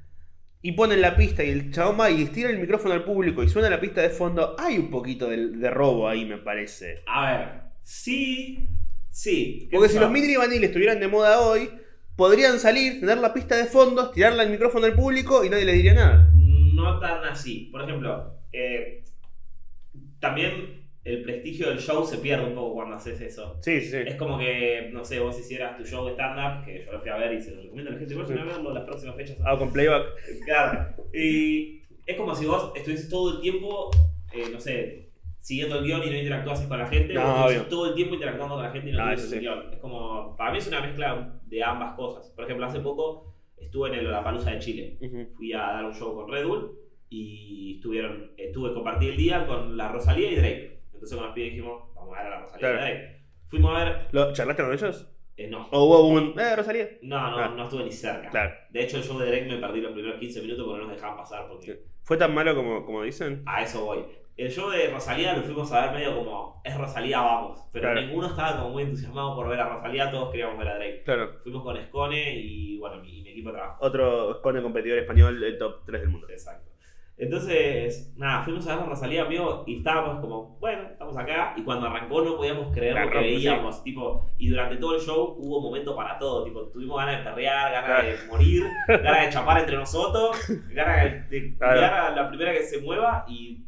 y 0.62 0.74
ponen 0.74 1.02
la 1.02 1.16
pista 1.16 1.44
y 1.44 1.50
el 1.50 1.72
chabón 1.72 2.00
va 2.00 2.10
y 2.10 2.22
estira 2.22 2.50
el 2.50 2.60
micrófono 2.60 2.94
al 2.94 3.04
público 3.04 3.44
y 3.44 3.50
suena 3.50 3.70
la 3.70 3.80
pista 3.80 4.02
de 4.02 4.10
fondo. 4.10 4.56
Hay 4.60 4.78
un 4.78 4.90
poquito 4.90 5.28
de, 5.28 5.48
de 5.50 5.70
robo 5.70 6.08
ahí, 6.08 6.26
me 6.26 6.38
parece. 6.38 7.04
A 7.08 7.32
ver, 7.32 7.62
sí, 7.82 8.68
sí. 9.10 9.68
Porque 9.72 9.90
si 9.90 9.96
¿Qué 9.96 10.02
los? 10.02 10.12
Midri 10.12 10.36
Vanille 10.36 10.68
estuvieran 10.68 11.00
de 11.00 11.08
moda 11.08 11.40
hoy, 11.40 11.70
podrían 12.16 12.60
salir, 12.60 13.00
tener 13.00 13.18
la 13.18 13.34
pista 13.34 13.56
de 13.56 13.66
fondo, 13.66 14.12
tirarle 14.12 14.44
el 14.44 14.52
micrófono 14.52 14.86
al 14.86 14.94
público 14.94 15.44
y 15.44 15.50
nadie 15.50 15.66
le 15.66 15.74
diría 15.74 15.94
nada. 15.94 16.32
No 16.36 17.00
tan 17.00 17.24
así. 17.24 17.70
Por 17.72 17.82
ejemplo, 17.82 18.36
eh, 18.54 19.04
también 20.20 20.81
el 21.04 21.24
prestigio 21.24 21.70
del 21.70 21.80
show 21.80 22.06
se 22.06 22.20
pierde 22.20 22.46
un 22.48 22.54
poco 22.56 22.76
cuando 22.76 22.96
haces 22.96 23.20
eso. 23.22 23.58
Sí, 23.62 23.82
sí. 23.82 23.98
Es 24.06 24.16
como 24.16 24.38
que, 24.38 24.90
no 24.94 25.04
sé, 25.04 25.20
vos 25.20 25.40
hicieras 25.40 25.76
tu 25.78 25.84
show 25.84 26.06
de 26.06 26.14
stand-up, 26.14 26.64
que 26.66 26.86
yo 26.86 26.92
lo 26.92 27.00
fui 27.02 27.10
a 27.10 27.18
ver 27.18 27.34
y 27.34 27.42
se 27.42 27.52
lo 27.56 27.62
recomiendo 27.64 27.90
a 27.92 27.94
la 27.94 28.00
gente, 28.00 28.16
vayan 28.16 28.38
a 28.40 28.46
verlo 28.46 28.74
las 28.74 28.84
próximas 28.84 29.16
fechas. 29.16 29.38
Hago 29.44 29.60
con 29.60 29.74
playback. 29.74 30.06
Claro. 30.46 30.96
Y 31.14 31.82
es 32.06 32.16
como 32.16 32.36
si 32.36 32.46
vos 32.46 32.72
estuvieses 32.76 33.10
todo 33.10 33.36
el 33.36 33.42
tiempo, 33.42 33.90
eh, 34.34 34.46
no 34.52 34.60
sé, 34.60 35.10
siguiendo 35.40 35.80
el 35.80 35.86
guion 35.86 36.04
y 36.04 36.10
no 36.12 36.18
interactuases 36.18 36.68
con 36.68 36.78
la 36.78 36.86
gente, 36.88 37.16
No, 37.16 37.46
o 37.46 37.52
todo 37.68 37.88
el 37.90 37.96
tiempo 37.96 38.14
interactuando 38.14 38.56
con 38.56 38.64
la 38.64 38.70
gente 38.72 38.90
y 38.90 38.94
no 38.94 39.04
Ah, 39.04 39.18
sí. 39.18 39.34
el 39.34 39.42
guion. 39.42 39.74
Es 39.74 39.80
como, 39.80 40.36
para 40.38 40.52
mí 40.52 40.60
es 40.60 40.68
una 40.68 40.82
mezcla 40.82 41.40
de 41.46 41.64
ambas 41.64 41.96
cosas. 41.96 42.30
Por 42.36 42.46
ejemplo, 42.46 42.66
hace 42.68 42.80
poco 42.80 43.34
estuve 43.58 43.90
en 43.90 43.96
el 43.96 44.04
Lollapalooza 44.04 44.52
de 44.52 44.60
Chile. 44.60 44.98
Fui 45.36 45.52
a 45.54 45.60
dar 45.62 45.86
un 45.86 45.94
show 45.96 46.14
con 46.14 46.32
Red 46.32 46.46
Bull 46.46 46.78
y 47.10 47.76
estuvieron, 47.78 48.32
estuve 48.38 48.74
compartí 48.74 49.08
el 49.08 49.18
día 49.18 49.48
con 49.48 49.76
la 49.76 49.92
Rosalía 49.92 50.32
y 50.32 50.36
Drake. 50.36 50.81
Entonces 51.02 51.18
con 51.18 51.26
los 51.26 51.34
pibes 51.34 51.52
dijimos, 51.54 51.96
vamos 51.96 52.16
a 52.16 52.24
ver 52.24 52.28
a 52.28 52.36
la 52.36 52.42
Rosalía 52.42 52.60
Claro. 52.60 52.76
y 52.78 52.80
Drake. 52.92 53.22
Fuimos 53.48 53.76
a 53.76 53.84
ver, 53.84 54.08
¿Lo, 54.12 54.34
¿Charlaste 54.34 54.64
con 54.64 54.74
ellos? 54.74 55.08
eh, 55.38 55.48
no, 55.48 55.68
¿O 55.72 55.84
hubo 55.86 56.08
un. 56.10 56.40
Eh, 56.40 56.56
Rosalía? 56.56 56.90
no, 57.02 57.32
no, 57.32 57.38
Ah. 57.40 57.48
no 57.58 57.64
estuve 57.64 57.84
ni 57.86 57.92
cerca. 57.92 58.30
Claro. 58.30 58.52
De 58.70 58.84
hecho, 58.84 58.98
el 58.98 59.04
show 59.04 59.18
de 59.18 59.26
Drake 59.26 59.46
me 59.48 59.58
perdí 59.58 59.82
los 59.82 59.94
primeros 59.94 60.20
15 60.20 60.42
minutos 60.42 60.64
porque 60.66 60.82
no 60.82 60.88
nos 60.88 60.96
dejaban 60.96 61.18
pasar 61.18 61.48
porque 61.48 61.84
¿Fue 62.04 62.18
tan 62.18 62.34
malo 62.34 62.56
como, 62.56 62.86
como 62.86 63.04
dicen? 63.04 63.44
A 63.48 63.64
eso 63.64 63.86
voy. 63.86 64.04
El 64.38 64.50
show 64.50 64.70
de 64.70 64.90
Rosalía 64.90 65.34
lo 65.36 65.44
fuimos 65.44 65.72
a 65.72 65.86
ver 65.88 65.96
medio 66.00 66.16
como, 66.16 66.62
es 66.64 66.78
Rosalía, 66.78 67.20
vamos. 67.20 67.60
Pero 67.74 67.84
Claro. 67.92 68.02
ninguno 68.02 68.28
estaba 68.28 68.58
como 68.58 68.70
muy 68.72 68.84
entusiasmado 68.84 69.36
por 69.36 69.48
ver 69.50 69.60
a 69.60 69.70
Rosalía, 69.70 70.10
todos 70.12 70.30
queríamos 70.32 70.58
ver 70.58 70.68
a 70.68 70.76
Drake. 70.76 71.02
Claro. 71.04 71.40
Fuimos 71.44 71.64
con 71.64 71.78
Scone 71.84 72.36
y 72.40 72.78
bueno, 72.78 72.98
mi, 73.02 73.22
mi 73.22 73.30
equipo 73.30 73.50
de 73.50 73.56
trabajo. 73.58 73.78
Otro 73.86 74.42
con 74.42 74.56
el 74.58 74.64
competidor 74.64 74.98
español, 75.00 75.44
el 75.44 75.58
top 75.58 75.84
3 75.86 76.02
del 76.02 76.10
mundo. 76.10 76.28
Exacto. 76.30 76.71
Entonces, 77.22 78.12
nada, 78.18 78.44
fuimos 78.44 78.66
a 78.68 78.76
ver 78.76 78.84
a 78.84 78.88
Rosalía, 78.88 79.22
amigo, 79.22 79.64
y 79.68 79.78
estábamos 79.78 80.20
como, 80.22 80.58
bueno, 80.60 80.82
estamos 80.92 81.16
acá. 81.16 81.54
Y 81.56 81.62
cuando 81.64 81.86
arrancó 81.86 82.24
no 82.24 82.36
podíamos 82.36 82.74
creer 82.74 82.96
La 82.96 83.06
lo 83.06 83.10
que 83.12 83.14
rompe, 83.18 83.30
veíamos. 83.30 83.84
Tipo, 83.84 84.26
y 84.40 84.50
durante 84.50 84.78
todo 84.78 84.96
el 84.96 85.02
show 85.02 85.36
hubo 85.38 85.62
momento 85.62 85.96
para 85.96 86.18
todo. 86.18 86.44
Tipo, 86.44 86.62
tuvimos 86.72 86.98
ganas 86.98 87.20
de 87.20 87.24
perrear, 87.30 87.72
ganas 87.72 87.86
Claro. 88.02 88.08
de 88.08 88.28
morir, 88.28 88.64
ganas 88.88 89.26
de 89.28 89.30
chapar 89.32 89.60
entre 89.60 89.78
nosotros, 89.78 90.36
ganas 90.74 91.30
de, 91.30 91.56
Claro. 91.58 92.08
a 92.08 92.10
la 92.16 92.28
primera 92.28 92.54
que 92.54 92.64
se 92.64 92.82
mueva. 92.82 93.24
Y 93.30 93.66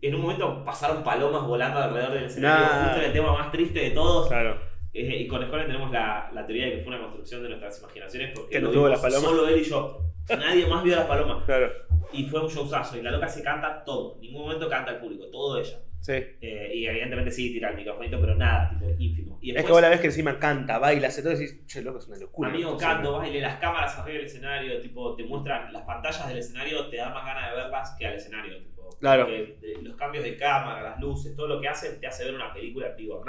en 0.00 0.14
un 0.14 0.22
momento 0.22 0.64
pasaron 0.64 1.02
palomas 1.04 1.46
volando 1.46 1.78
alrededor 1.80 2.14
del 2.14 2.24
escenario, 2.24 2.64
Nah. 2.66 2.84
justo 2.84 2.98
en 3.00 3.04
el 3.06 3.12
tema 3.12 3.32
más 3.34 3.52
triste 3.52 3.80
de 3.80 3.90
todos. 3.90 4.28
Claro. 4.28 4.58
Eh, 4.94 5.18
y 5.20 5.28
con 5.28 5.44
Scone 5.46 5.64
tenemos 5.66 5.90
la, 5.90 6.30
la 6.32 6.46
teoría 6.46 6.64
de 6.64 6.72
que 6.72 6.78
fue 6.78 6.88
una 6.94 7.02
construcción 7.02 7.42
de 7.42 7.50
nuestras 7.50 7.78
imaginaciones 7.80 8.32
porque 8.34 8.56
Que 8.56 8.60
nos 8.62 8.72
tuvo 8.72 8.88
las 8.88 9.00
palomas. 9.00 9.22
solo 9.28 9.46
él 9.46 9.58
y 9.60 9.64
yo. 9.64 10.00
Nadie 10.28 10.66
más 10.66 10.82
vio 10.84 10.96
las 10.96 11.06
palomas. 11.06 11.44
Claro. 11.44 11.70
Y 12.12 12.24
fue 12.26 12.40
un 12.42 12.48
showzazo. 12.48 12.96
Y 12.98 13.02
la 13.02 13.10
loca 13.10 13.28
se 13.28 13.42
canta 13.42 13.84
todo. 13.84 14.14
En 14.16 14.20
ningún 14.22 14.42
momento 14.42 14.68
canta 14.68 14.92
al 14.92 15.00
público, 15.00 15.26
todo 15.30 15.58
ella. 15.58 15.78
Sí. 16.00 16.12
Eh, 16.12 16.70
y 16.74 16.86
evidentemente 16.86 17.30
sí 17.32 17.52
tira 17.52 17.70
el 17.70 17.76
microfonito, 17.76 18.20
pero 18.20 18.34
nada, 18.36 18.70
tipo 18.70 18.86
ínfimo. 18.98 19.38
Y 19.42 19.50
Es 19.50 19.54
después, 19.56 19.66
que 19.66 19.72
vos 19.72 19.82
la 19.82 19.88
ves 19.88 20.00
que 20.00 20.06
encima 20.06 20.38
canta, 20.38 20.78
baila, 20.78 21.08
hace 21.08 21.22
todo 21.22 21.32
y 21.32 21.36
decís, 21.36 21.66
che, 21.66 21.82
loco, 21.82 21.98
es 21.98 22.06
una 22.06 22.18
locura. 22.18 22.50
amigo, 22.50 22.76
canto, 22.76 23.12
baile, 23.18 23.40
las 23.40 23.56
cámaras 23.58 23.98
arriba 23.98 24.18
del 24.18 24.26
escenario, 24.26 24.80
tipo, 24.80 25.16
te 25.16 25.24
muestran 25.24 25.72
las 25.72 25.82
pantallas 25.82 26.28
del 26.28 26.38
escenario, 26.38 26.88
te 26.88 26.98
da 26.98 27.10
más 27.10 27.26
ganas 27.26 27.50
de 27.50 27.56
verlas 27.56 27.96
que 27.98 28.06
al 28.06 28.14
escenario. 28.14 28.58
Tipo, 28.62 28.88
Claro. 29.00 29.24
porque, 29.26 29.58
eh, 29.62 29.78
los 29.82 29.96
cambios 29.96 30.24
de 30.24 30.36
cámara, 30.36 30.82
las 30.82 31.00
luces, 31.00 31.34
todo 31.36 31.48
lo 31.48 31.60
que 31.60 31.68
hacen 31.68 32.00
te 32.00 32.06
hace 32.06 32.24
ver 32.24 32.34
una 32.34 32.52
película 32.54 32.88
en 32.90 32.96
vivo. 32.96 33.24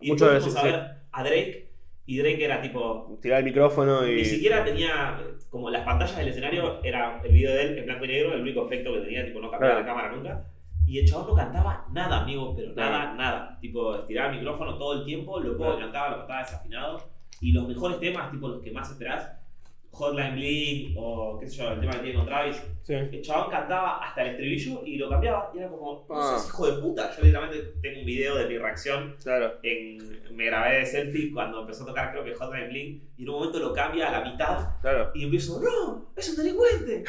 Y 0.00 0.10
Muchas 0.10 0.32
después 0.34 0.54
veces, 0.54 0.56
a 0.56 0.62
ver 0.64 0.90
a 1.12 1.22
Drake, 1.24 1.70
y 2.06 2.18
Drake 2.18 2.44
era 2.44 2.62
tipo, 2.62 3.18
Tirar 3.20 3.40
el 3.40 3.44
micrófono 3.44 4.06
y. 4.06 4.16
Ni 4.16 4.24
siquiera 4.24 4.64
tenía, 4.64 5.18
como 5.50 5.70
las 5.70 5.84
pantallas 5.84 6.16
del 6.16 6.28
escenario, 6.28 6.80
era 6.84 7.20
el 7.24 7.32
video 7.32 7.52
de 7.52 7.62
él 7.62 7.78
en 7.78 7.86
blanco 7.86 8.04
y 8.04 8.08
negro, 8.08 8.32
el 8.34 8.40
único 8.42 8.64
efecto 8.66 8.92
que 8.94 9.00
tenía, 9.00 9.24
tipo, 9.26 9.40
no 9.40 9.50
cambiaba 9.50 9.74
Claro. 9.74 9.86
la 9.86 9.92
cámara 9.94 10.16
nunca. 10.16 10.46
Y 10.86 11.00
el 11.00 11.06
chabón 11.06 11.26
no 11.28 11.34
cantaba 11.34 11.84
nada, 11.92 12.22
amigo, 12.22 12.54
pero 12.54 12.72
nada, 12.74 13.10
No. 13.10 13.14
nada. 13.16 13.58
Tipo, 13.60 13.96
estiraba 13.96 14.30
el 14.30 14.36
micrófono 14.38 14.78
todo 14.78 15.00
el 15.00 15.04
tiempo, 15.04 15.40
lo 15.40 15.52
poco 15.56 15.64
Claro. 15.64 15.76
que 15.78 15.82
cantaba 15.82 16.10
lo 16.10 16.18
cantaba 16.18 16.40
desafinado. 16.40 17.10
Y 17.40 17.52
los 17.52 17.66
mejores 17.66 17.98
temas, 17.98 18.30
tipo 18.30 18.48
los 18.48 18.62
que 18.62 18.70
más 18.70 18.88
esperás, 18.90 19.32
Hotline 19.98 20.34
Bling 20.34 20.94
o 20.98 21.38
qué 21.38 21.48
sé 21.48 21.56
yo, 21.56 21.72
el 21.72 21.80
tema 21.80 21.92
que 21.92 21.98
tiene 22.00 22.14
con 22.18 22.26
Travis. 22.26 22.62
Sí. 22.82 22.94
El 22.94 23.22
chabón 23.22 23.50
cantaba 23.50 23.98
hasta 24.04 24.22
el 24.22 24.28
estribillo 24.30 24.82
y 24.84 24.96
lo 24.96 25.08
cambiaba. 25.08 25.50
Y 25.54 25.58
era 25.58 25.68
como, 25.68 26.04
no 26.08 26.14
Ah. 26.14 26.30
seas 26.38 26.46
hijo 26.48 26.66
de 26.70 26.80
puta. 26.82 27.10
Yo 27.16 27.24
literalmente 27.24 27.72
tengo 27.82 28.00
un 28.00 28.06
video 28.06 28.36
de 28.36 28.46
mi 28.46 28.58
reacción. 28.58 29.16
Claro. 29.22 29.54
En, 29.62 29.98
me 30.36 30.46
grabé 30.46 30.76
de 30.80 30.86
selfie 30.86 31.32
cuando 31.32 31.60
empezó 31.62 31.84
a 31.84 31.86
tocar, 31.86 32.12
creo 32.12 32.24
que 32.24 32.34
Hotline 32.34 32.68
Bling. 32.68 33.02
Y 33.16 33.22
en 33.22 33.28
un 33.30 33.34
momento 33.36 33.58
lo 33.58 33.72
cambia 33.72 34.08
a 34.08 34.20
la 34.20 34.30
mitad. 34.30 34.80
Claro. 34.82 35.10
Y 35.14 35.24
empiezo, 35.24 35.60
no, 35.60 36.10
es 36.14 36.28
un 36.30 36.36
delincuente. 36.36 37.04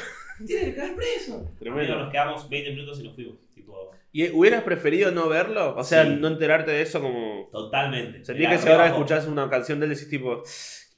Tiene 0.46 0.66
que 0.66 0.76
caer 0.76 0.96
preso. 0.96 1.52
Tremendo. 1.60 1.92
Amigo, 1.94 2.04
nos 2.06 2.12
quedamos 2.12 2.50
20 2.50 2.70
minutos 2.72 3.00
y 3.00 3.04
nos 3.04 3.16
fuimos. 3.16 3.36
Tipo, 3.54 3.92
¿Y 4.14 4.30
hubieras 4.32 4.64
preferido 4.64 5.12
no 5.12 5.28
verlo? 5.30 5.76
O 5.76 5.84
sea, 5.84 6.04
Sí. 6.06 6.16
no 6.20 6.28
enterarte 6.28 6.72
de 6.72 6.82
eso 6.82 7.02
como... 7.02 7.50
totalmente. 7.52 8.24
Sentí 8.24 8.44
Me 8.44 8.50
que 8.50 8.58
si 8.60 8.70
ahora 8.70 8.88
escuchás 8.88 9.28
una 9.28 9.50
canción 9.50 9.80
de 9.80 9.86
él 9.88 9.94
decís 9.94 10.10
tipo... 10.10 10.42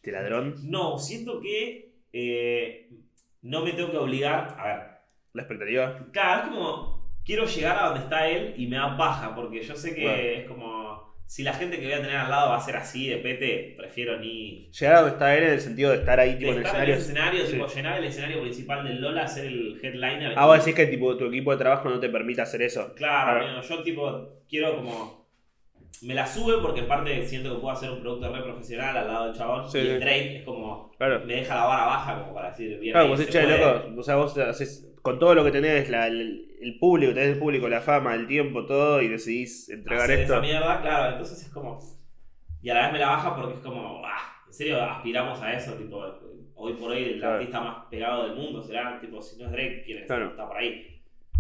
Este 0.02 0.12
ladrón. 0.14 0.56
No, 0.64 0.98
siento 0.98 1.42
que 1.42 1.92
eh, 2.14 2.90
no 3.42 3.64
me 3.64 3.74
tengo 3.74 3.92
que 3.92 3.98
obligar. 3.98 4.56
A 4.58 4.68
ver, 4.68 4.80
La 5.34 5.42
expectativa. 5.44 6.08
Claro, 6.12 6.44
es 6.44 6.48
como, 6.50 7.12
quiero 7.26 7.46
llegar 7.46 7.78
a 7.78 7.86
donde 7.90 8.00
está 8.06 8.28
él 8.30 8.54
y 8.58 8.68
me 8.68 8.78
da 8.78 8.96
paja, 8.98 9.36
porque 9.36 9.62
yo 9.62 9.76
sé 9.76 9.94
que 9.94 10.40
es 10.40 10.48
como, 10.48 11.14
si 11.28 11.44
la 11.44 11.54
gente 11.54 11.78
que 11.78 11.84
voy 11.84 11.94
a 11.94 12.02
tener 12.02 12.16
al 12.16 12.30
lado 12.30 12.50
va 12.50 12.56
a 12.58 12.62
ser 12.62 12.78
así 12.78 13.10
de 13.10 13.18
pete, 13.18 13.76
prefiero 13.78 14.18
ni... 14.20 14.72
Llegar 14.72 14.96
a 14.96 15.02
donde 15.02 15.14
está 15.16 15.38
él 15.38 15.44
en 15.44 15.52
el 15.52 15.60
sentido 15.62 15.92
de 15.92 15.98
estar 15.98 16.18
ahí 16.20 16.32
De 16.34 16.38
tipo 16.40 16.52
en 16.52 16.58
el 16.60 16.66
estar 16.66 16.90
en 16.90 16.96
escenario. 16.96 16.96
el 16.96 17.00
escenario, 17.02 17.46
Sí. 17.46 17.52
tipo, 17.54 17.68
llenar 17.68 17.98
el 18.00 18.06
escenario 18.06 18.42
principal 18.42 18.84
del 18.86 19.02
Lola, 19.02 19.28
ser 19.28 19.46
el 19.48 19.80
headliner. 19.84 20.34
Ah, 20.38 20.46
vos 20.46 20.58
decís 20.60 20.76
que 20.76 20.88
tipo, 20.88 21.16
tu 21.18 21.26
equipo 21.26 21.52
de 21.52 21.58
trabajo 21.58 21.90
no 21.90 22.00
te 22.00 22.08
permite 22.10 22.42
hacer 22.42 22.62
eso. 22.62 22.94
Claro, 22.96 23.40
Claro. 23.42 23.46
amigo, 23.58 23.62
yo 23.62 23.84
tipo, 23.84 24.30
quiero 24.50 24.78
como... 24.78 25.19
Me 26.02 26.14
la 26.14 26.26
sube 26.26 26.62
porque 26.62 26.80
en 26.82 26.88
parte 26.88 27.26
siento 27.28 27.54
que 27.56 27.60
puedo 27.62 27.74
hacer 27.74 27.90
un 27.92 28.00
producto 28.00 28.34
re 28.34 28.42
profesional 28.42 28.96
al 28.96 29.08
lado 29.08 29.26
del 29.26 29.36
chabón. 29.36 29.70
Sí, 29.70 29.80
y 29.80 29.88
el 29.88 30.00
Drake 30.00 30.38
es 30.38 30.44
como, 30.44 30.92
Claro. 30.98 31.22
me 31.26 31.34
deja 31.36 31.56
la 31.56 31.64
vara 31.66 31.86
baja 31.86 32.20
como 32.22 32.34
para 32.34 32.50
decir 32.52 32.80
bien. 32.80 32.94
Claro, 32.94 33.10
vos 33.10 33.20
che, 33.28 33.42
puede". 33.42 33.58
loco, 33.84 34.00
o 34.00 34.04
sea, 34.04 34.16
vos 34.16 34.38
haces, 34.38 34.88
con 35.02 35.20
todo 35.20 35.36
lo 35.36 35.44
que 35.44 35.52
tenés, 35.52 35.90
la- 35.90 36.08
el, 36.08 36.56
el 36.62 36.78
público, 36.80 37.14
tenés 37.14 37.34
el 37.34 37.40
público, 37.40 37.68
la 37.68 37.82
fama, 37.82 38.16
el 38.16 38.28
tiempo, 38.28 38.66
todo, 38.66 39.02
y 39.02 39.08
decidís 39.10 39.70
entregar 39.70 40.04
hacer 40.06 40.20
esto. 40.22 40.34
esa 40.34 40.42
mierda, 40.42 40.82
claro, 40.82 41.12
entonces 41.12 41.42
es 41.46 41.50
como. 41.52 41.80
Y 42.62 42.70
a 42.70 42.74
la 42.76 42.82
vez 42.84 42.94
me 42.94 43.00
la 43.00 43.08
baja 43.10 43.36
porque 43.36 43.54
es 43.56 43.60
como, 43.60 44.02
ah, 44.06 44.44
en 44.48 44.54
serio 44.54 44.82
aspiramos 44.82 45.42
a 45.42 45.54
eso, 45.54 45.74
tipo, 45.74 46.02
hoy 46.56 46.74
por 46.74 46.92
hoy 46.92 47.04
el 47.04 47.20
Claro. 47.20 47.36
artista 47.36 47.60
más 47.62 47.86
pegado 47.90 48.24
del 48.28 48.36
mundo 48.36 48.62
será, 48.62 49.00
tipo, 49.02 49.22
si 49.22 49.38
no 49.38 49.46
es 49.48 49.52
Drake, 49.52 49.84
¿quién 49.86 49.98
es? 50.00 50.06
Claro. 50.08 50.28
Está 50.30 50.48
por 50.48 50.58
ahí. 50.58 50.99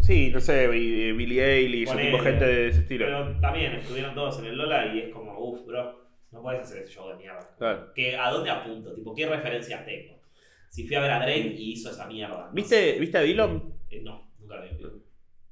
Sí, 0.09 0.31
no 0.33 0.39
sé, 0.39 0.67
y- 0.75 1.01
y 1.03 1.11
Billie 1.11 1.43
Eilish, 1.43 1.87
o 1.89 1.95
tipo 1.95 2.17
gente 2.17 2.43
de 2.45 2.67
ese 2.69 2.79
estilo. 2.79 3.05
Pero 3.05 3.39
también 3.39 3.73
estuvieron 3.73 4.15
todos 4.15 4.39
en 4.39 4.45
el 4.45 4.57
Lola 4.57 4.87
y 4.93 4.99
es 5.01 5.09
como, 5.13 5.37
uff, 5.39 5.65
bro, 5.67 5.99
no 6.31 6.41
puedes 6.41 6.61
hacer 6.61 6.81
ese 6.81 6.93
show 6.93 7.09
de 7.09 7.15
mierda. 7.17 7.47
Claro. 7.59 7.91
¿Qué- 7.93 8.17
¿A 8.17 8.31
dónde 8.31 8.49
apunto? 8.49 8.91
Tipo, 8.95 9.13
¿qué 9.13 9.27
referencias 9.27 9.85
tengo? 9.85 10.15
Si 10.69 10.87
fui 10.87 10.95
a 10.95 11.01
ver 11.01 11.11
a 11.11 11.19
Drake 11.19 11.53
y 11.55 11.73
hizo 11.73 11.91
esa 11.91 12.07
mierda. 12.07 12.47
no 12.47 12.53
¿Viste, 12.53 12.93
sé. 12.93 12.99
¿Viste 12.99 13.17
a 13.19 13.21
Dylan? 13.21 13.61
Eh, 13.91 14.01
no, 14.03 14.31
nunca 14.39 14.55
lo 14.55 14.63
vi. 14.63 14.69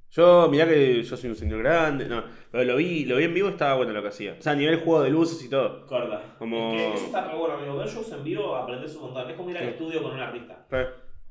Yo, 0.10 0.48
mirá 0.50 0.67
que 0.67 1.04
yo 1.04 1.17
soy 1.17 1.30
un 1.30 1.36
señor 1.36 1.60
grande, 1.60 2.08
no, 2.08 2.24
pero 2.50 2.63
lo 2.63 2.78
vi, 2.78 3.06
lo 3.06 3.17
vi 3.17 3.26
en 3.26 3.34
vivo 3.36 3.50
y 3.50 3.52
estaba 3.52 3.76
bueno 3.76 3.91
lo 3.93 4.02
que 4.02 4.08
hacía. 4.08 4.38
O 4.39 4.41
sea, 4.41 4.54
a 4.54 4.56
nivel 4.56 4.78
juego 4.80 5.04
de 5.04 5.12
luces 5.12 5.43
y 5.46 5.50
todo. 5.52 5.86
Corta. 5.86 6.36
Como- 6.39 6.74
Es 6.74 6.82
que 6.82 6.93
eso 6.96 7.06
está 7.08 7.28
re 7.30 7.38
bueno, 7.38 7.56
amigo. 7.56 7.78
Ver 7.78 7.88
shows 7.88 8.12
en 8.12 8.24
vivo 8.24 8.56
aprendes 8.56 8.96
un 8.96 9.02
montón. 9.04 9.30
Es 9.30 9.36
como 9.36 9.52
ir 9.52 9.58
al 9.60 9.67
estudio 9.67 10.02
con 10.02 10.13
un 10.13 10.20
artista. 10.20 10.65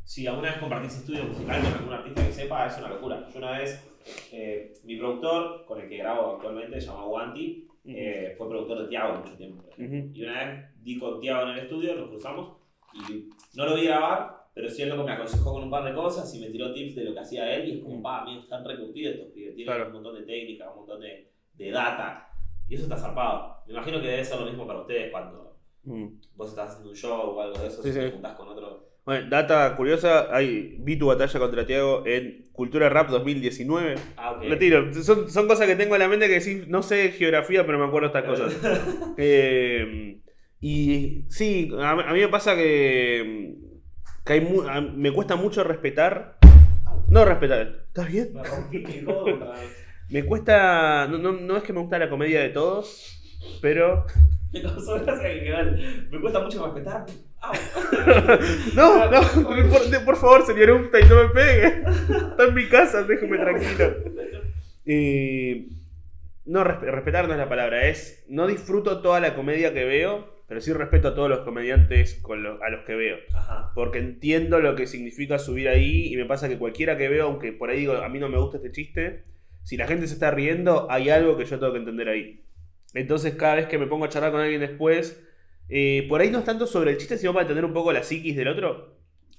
Si 0.07 0.25
alguna 0.27 0.51
vez 0.51 0.59
compartís 0.61 0.99
estudio 0.99 1.25
musical 1.25 1.61
con 1.63 1.73
algún 1.75 1.93
artista 1.93 2.25
que 2.27 2.33
sepa, 2.33 2.67
es 2.67 2.79
una 2.79 2.91
locura. 2.91 3.29
Yo 3.29 3.39
una 3.39 3.59
vez, 3.59 3.85
eh, 4.33 4.73
mi 4.85 4.97
productor, 4.97 5.65
con 5.67 5.81
el 5.81 5.89
que 5.89 5.97
grabo 5.97 6.37
actualmente, 6.37 6.81
se 6.81 6.87
llama 6.87 7.07
Wanti, 7.07 7.67
eh, 7.87 8.35
fue 8.39 8.49
productor 8.49 8.83
de 8.83 8.89
Tiago 8.89 9.19
mucho 9.19 9.37
tiempo. 9.37 9.65
Y 9.77 10.23
una 10.23 10.45
vez 10.45 10.65
di 10.85 10.97
con 10.99 11.19
Tiago 11.21 11.43
en 11.43 11.49
el 11.49 11.59
estudio, 11.59 11.97
nos 11.97 12.09
cruzamos 12.11 12.57
y 13.11 13.29
no 13.57 13.67
lo 13.67 13.75
vi 13.75 13.85
grabar, 13.87 14.47
pero 14.55 14.71
sí 14.71 14.83
el 14.83 14.91
loco 14.91 15.03
me 15.03 15.11
aconsejó 15.13 15.53
con 15.55 15.65
un 15.65 15.71
par 15.71 15.83
de 15.85 15.93
cosas 15.93 16.33
y 16.37 16.41
me 16.41 16.51
tiró 16.51 16.73
tips 16.73 16.95
de 16.95 17.05
lo 17.05 17.13
que 17.13 17.21
hacía 17.21 17.53
él. 17.57 17.69
Y 17.69 17.73
es 17.79 17.83
como, 17.83 18.01
pa, 18.01 18.23
amigos, 18.23 18.45
están 18.45 18.65
recurtidos 18.65 19.15
estos 19.17 19.33
pibes. 19.33 19.57
Tienen 19.57 19.75
Claro. 19.75 19.89
un 19.89 19.93
montón 19.95 20.15
de 20.15 20.23
técnica, 20.23 20.71
un 20.71 20.77
montón 20.77 21.01
de, 21.01 21.33
de 21.55 21.71
data. 21.73 22.29
Y 22.69 22.75
eso 22.77 22.85
está 22.85 22.97
zarpado. 22.97 23.57
Me 23.67 23.73
imagino 23.73 24.01
que 24.01 24.07
debe 24.07 24.25
ser 24.25 24.39
lo 24.39 24.47
mismo 24.47 24.67
para 24.69 24.81
ustedes 24.83 25.11
cuando 25.11 25.45
Mm. 25.83 26.19
vos 26.35 26.49
estás 26.49 26.71
haciendo 26.71 26.91
un 26.91 26.97
show 26.97 27.37
o 27.37 27.41
algo 27.41 27.57
de 27.59 27.67
eso, 27.69 27.81
Sí, 27.81 27.91
si 27.93 27.99
te 27.99 28.07
sí. 28.07 28.13
juntás 28.13 28.37
con 28.37 28.49
otro. 28.49 28.89
Bueno, 29.07 29.29
data 29.31 29.73
curiosa, 29.77 30.35
hay, 30.35 30.77
vi 30.81 30.97
tu 30.97 31.07
batalla 31.07 31.39
contra 31.39 31.65
Tiago 31.65 32.03
en 32.07 32.45
Cultura 32.53 32.89
Rap 32.89 33.09
2019. 33.09 33.95
Ah, 34.17 34.33
ok. 34.33 34.43
Lo 34.49 34.59
tiro, 34.59 34.93
son, 34.95 35.31
son 35.31 35.47
cosas 35.47 35.69
que 35.69 35.77
tengo 35.77 35.95
en 35.95 36.01
la 36.01 36.09
mente 36.09 36.27
que 36.27 36.41
sí, 36.41 36.65
no 36.67 36.83
sé 36.83 37.13
geografía, 37.13 37.65
pero 37.65 37.79
me 37.79 37.85
acuerdo 37.87 38.09
estas 38.09 38.25
cosas. 38.25 38.53
Eh, 39.17 40.19
y 40.61 41.25
sí, 41.29 41.71
a, 41.79 41.91
a 41.93 42.13
mí 42.13 42.19
me 42.21 42.29
pasa 42.29 42.57
que, 42.57 43.55
que 44.25 44.33
hay 44.33 44.41
mu- 44.41 44.63
a- 44.69 44.81
me 44.81 45.13
cuesta 45.13 45.37
mucho 45.37 45.63
respetar. 45.63 46.37
No 47.09 47.25
respetar, 47.25 47.85
¿estás 47.87 48.09
bien? 48.11 48.31
Me 50.11 50.25
cuesta. 50.27 51.07
No, 51.09 51.19
no, 51.19 51.31
no 51.33 51.57
es 51.57 51.63
que 51.63 51.73
me 51.73 51.79
gusta 51.81 51.99
la 52.01 52.11
comedia 52.11 52.41
de 52.41 52.49
todos, 52.49 53.23
pero. 53.63 54.05
Me 54.53 56.21
cuesta 56.21 56.41
mucho 56.41 56.65
respetar. 56.67 57.05
No, 58.75 59.11
no, 59.11 59.21
por, 59.69 60.05
por 60.05 60.17
favor, 60.17 60.47
señor 60.47 60.71
Upstein, 60.73 61.09
no 61.09 61.23
me 61.25 61.29
pegue. 61.31 61.67
Está 62.31 62.45
en 62.49 62.55
mi 62.55 62.67
casa, 62.67 63.03
déjeme 63.05 63.39
tranquilo. 63.39 63.95
Eh, 64.85 65.69
no, 66.45 66.65
resp- 66.65 66.81
respetar 66.91 67.27
no 67.27 67.33
es 67.35 67.39
la 67.39 67.49
palabra, 67.49 67.87
es. 67.89 68.25
No 68.29 68.47
disfruto 68.47 69.01
toda 69.01 69.21
la 69.21 69.35
comedia 69.35 69.73
que 69.73 69.85
veo, 69.85 70.29
pero 70.49 70.61
sí 70.61 70.73
respeto 70.73 71.09
a 71.09 71.15
todos 71.15 71.29
los 71.29 71.41
comediantes 71.41 72.15
con 72.23 72.43
lo- 72.43 72.63
a 72.63 72.69
los 72.71 72.85
que 72.85 72.95
veo. 72.95 73.17
Ajá. 73.35 73.73
Porque 73.75 73.99
entiendo 73.99 74.61
lo 74.61 74.75
que 74.77 74.87
significa 74.87 75.39
subir 75.39 75.69
ahí 75.69 76.13
y 76.13 76.17
me 76.17 76.25
pasa 76.25 76.49
que 76.49 76.59
cualquiera 76.59 76.97
que 76.97 77.09
veo, 77.09 77.27
aunque 77.27 77.53
por 77.53 77.71
ahí 77.71 77.81
digo, 77.81 77.95
a 77.95 78.09
mí 78.09 78.19
no 78.19 78.29
me 78.29 78.39
gusta 78.39 78.59
este 78.59 78.73
chiste, 78.73 79.25
si 79.63 79.77
la 79.77 79.87
gente 79.87 80.07
se 80.07 80.15
está 80.15 80.31
riendo, 80.31 80.87
hay 80.91 81.11
algo 81.11 81.37
que 81.37 81.45
yo 81.45 81.59
tengo 81.59 81.73
que 81.73 81.79
entender 81.81 82.09
ahí. 82.09 82.43
Entonces 82.95 83.35
cada 83.35 83.57
vez 83.57 83.67
que 83.67 83.79
me 83.79 83.87
pongo 83.87 84.05
a 84.05 84.09
charlar 84.09 84.31
con 84.31 84.41
alguien 84.41 84.61
después, 84.61 85.21
eh, 85.69 86.07
por 86.09 86.21
ahí 86.21 86.31
no 86.31 86.39
es 86.41 86.45
tanto 86.45 86.67
sobre 86.67 86.93
el 86.93 86.99
chiste, 86.99 87.19
sino 87.19 87.33
para 87.33 87.43
entender 87.43 87.65
un 87.65 87.73
poco 87.73 87.93
la 87.93 88.03
psiquis 88.03 88.37
del 88.37 88.49
otro. 88.49 88.97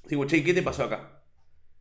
Digo, 0.07 0.25
che, 0.25 0.43
¿qué 0.43 0.53
te 0.53 0.63
pasó 0.63 0.83
acá? 0.85 1.23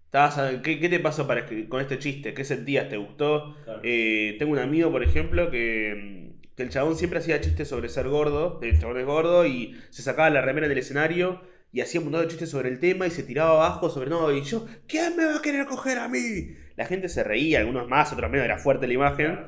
¿Estabas 0.06 0.38
a- 0.38 0.62
¿Qué, 0.62 0.78
qué 0.80 0.88
te 0.88 1.00
pasó 1.00 1.26
para 1.26 1.46
con 1.68 1.80
este 1.80 1.98
chiste? 1.98 2.32
¿Qué 2.34 2.44
sentías? 2.44 2.88
¿Te 2.88 2.96
gustó? 2.96 3.56
Claro. 3.64 3.80
Eh, 3.84 4.36
tengo 4.38 4.52
un 4.52 4.58
amigo, 4.58 4.90
por 4.90 5.02
ejemplo, 5.02 5.50
que, 5.50 6.34
que 6.56 6.62
el 6.62 6.70
chabón 6.70 6.96
siempre 6.96 7.18
hacía 7.18 7.40
chistes 7.40 7.68
sobre 7.68 7.88
ser 7.88 8.08
gordo. 8.08 8.60
El 8.62 8.78
chabón 8.80 8.98
es 8.98 9.06
gordo 9.06 9.46
y 9.46 9.76
se 9.90 10.02
sacaba 10.02 10.30
la 10.30 10.40
remera 10.42 10.68
del 10.68 10.78
escenario 10.78 11.42
y 11.72 11.80
hacía 11.80 12.00
un 12.00 12.06
montón 12.06 12.22
de 12.22 12.28
chistes 12.28 12.50
sobre 12.50 12.68
el 12.70 12.78
tema 12.78 13.06
y 13.06 13.10
se 13.10 13.22
tiraba 13.24 13.50
abajo 13.52 13.90
sobre 13.90 14.08
no. 14.10 14.32
Y 14.32 14.42
yo, 14.42 14.66
¿quién 14.86 15.16
me 15.16 15.26
va 15.26 15.36
a 15.38 15.42
querer 15.42 15.66
coger 15.66 15.98
a 15.98 16.08
mí? 16.08 16.54
La 16.76 16.86
gente 16.86 17.08
se 17.08 17.24
reía, 17.24 17.58
algunos 17.60 17.88
más, 17.88 18.12
otros 18.12 18.30
menos, 18.30 18.44
era 18.44 18.58
fuerte 18.58 18.86
la 18.86 18.94
imagen. 18.94 19.38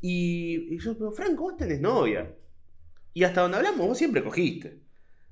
Y, 0.00 0.74
y 0.74 0.78
yo, 0.80 0.96
pero 0.96 1.12
Franco, 1.12 1.42
vos 1.44 1.56
tenés 1.56 1.80
novia. 1.80 2.34
Y 3.14 3.24
hasta 3.24 3.42
donde 3.42 3.58
hablamos, 3.58 3.86
vos 3.86 3.98
siempre 3.98 4.22
cogiste. 4.22 4.80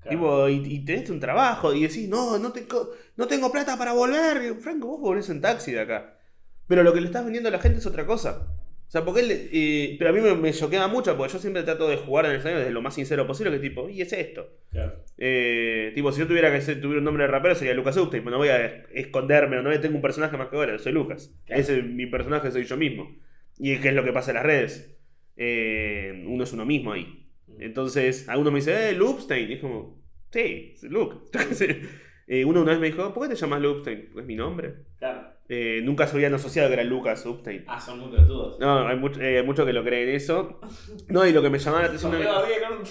Claro. 0.00 0.16
Tipo, 0.16 0.48
y, 0.48 0.74
y 0.74 0.84
tenés 0.84 1.10
un 1.10 1.20
trabajo 1.20 1.74
y 1.74 1.82
decís, 1.82 2.08
no, 2.08 2.38
no, 2.38 2.52
tengo, 2.52 2.90
no 3.16 3.26
tengo 3.26 3.50
plata 3.50 3.76
para 3.76 3.92
volver. 3.92 4.54
Franco, 4.56 4.86
vos 4.88 5.00
volvés 5.00 5.28
en 5.30 5.40
taxi 5.40 5.72
de 5.72 5.80
acá. 5.80 6.18
Pero 6.66 6.82
lo 6.82 6.92
que 6.92 7.00
le 7.00 7.06
estás 7.06 7.24
vendiendo 7.24 7.48
a 7.48 7.52
la 7.52 7.60
gente 7.60 7.78
es 7.78 7.86
otra 7.86 8.06
cosa. 8.06 8.48
O 8.88 8.90
sea, 8.90 9.04
porque 9.04 9.20
él. 9.20 9.48
eh, 9.52 9.96
pero 9.98 10.10
a 10.10 10.12
mí 10.12 10.20
me, 10.20 10.52
choquea 10.52 10.86
mucho 10.86 11.16
porque 11.16 11.32
yo 11.32 11.38
siempre 11.40 11.64
trato 11.64 11.88
de 11.88 11.96
jugar 11.96 12.24
en 12.26 12.32
el 12.32 12.36
escenario 12.36 12.60
desde 12.60 12.72
lo 12.72 12.82
más 12.82 12.94
sincero 12.94 13.26
posible. 13.26 13.50
Que 13.52 13.58
tipo, 13.58 13.88
y 13.88 14.00
es 14.00 14.12
esto. 14.12 14.48
Claro. 14.70 15.04
Eh, 15.18 15.90
tipo, 15.94 16.12
si 16.12 16.20
yo 16.20 16.28
tuviera 16.28 16.52
que 16.52 16.60
ser, 16.60 16.80
tuviera 16.80 16.98
un 16.98 17.04
nombre 17.04 17.24
de 17.24 17.28
rapero 17.28 17.56
sería 17.56 17.74
Lucas 17.74 17.98
pero 18.10 18.30
No 18.30 18.38
voy 18.38 18.48
a 18.48 18.66
esconderme, 18.94 19.56
no 19.56 19.64
voy 19.64 19.74
a 19.74 19.80
tengo 19.80 19.96
un 19.96 20.02
personaje 20.02 20.36
más 20.36 20.48
que 20.48 20.56
ahora, 20.56 20.78
soy 20.78 20.92
Lucas. 20.92 21.34
Claro. 21.46 21.60
Ese 21.60 21.82
mi 21.82 22.06
personaje 22.06 22.50
soy 22.52 22.64
yo 22.64 22.76
mismo. 22.76 23.12
Y 23.58 23.76
qué 23.78 23.88
es 23.88 23.94
lo 23.94 24.04
que 24.04 24.12
pasa 24.12 24.30
en 24.30 24.36
las 24.36 24.46
redes. 24.46 24.96
Eh, 25.36 26.24
uno 26.26 26.44
es 26.44 26.52
uno 26.52 26.64
mismo 26.64 26.92
ahí. 26.92 27.25
Entonces, 27.58 28.28
algunos 28.28 28.52
me 28.52 28.58
dicen, 28.60 28.76
eh, 28.76 28.92
Loopstein. 28.92 29.50
Y 29.50 29.54
es 29.54 29.60
como, 29.60 30.02
sí, 30.30 30.72
es 30.74 30.82
Luke. 30.84 31.16
Eh, 32.28 32.44
uno 32.44 32.62
una 32.62 32.72
vez 32.72 32.80
me 32.80 32.88
dijo, 32.88 33.14
¿por 33.14 33.22
qué 33.22 33.36
te 33.36 33.40
llamas 33.40 33.60
Loopstein? 33.60 34.06
Porque 34.06 34.22
es 34.22 34.26
mi 34.26 34.34
nombre. 34.34 34.74
Claro. 34.98 35.36
Eh, 35.48 35.80
nunca 35.84 36.08
se 36.08 36.16
habían 36.16 36.34
asociado 36.34 36.68
que 36.68 36.74
era 36.74 36.84
Lucas 36.84 37.24
Upstein. 37.24 37.64
Ah, 37.68 37.80
son 37.80 38.00
muy 38.00 38.10
pelotudos. 38.10 38.58
No, 38.58 38.86
hay, 38.86 39.00
eh, 39.20 39.38
hay 39.38 39.44
muchos 39.44 39.64
que 39.64 39.72
lo 39.72 39.84
creen 39.84 40.08
eso. 40.08 40.60
No, 41.08 41.24
y 41.24 41.32
lo 41.32 41.40
que 41.40 41.50
me 41.50 41.58
llamaba 41.58 41.82
la 41.82 41.88
atención. 41.88 42.12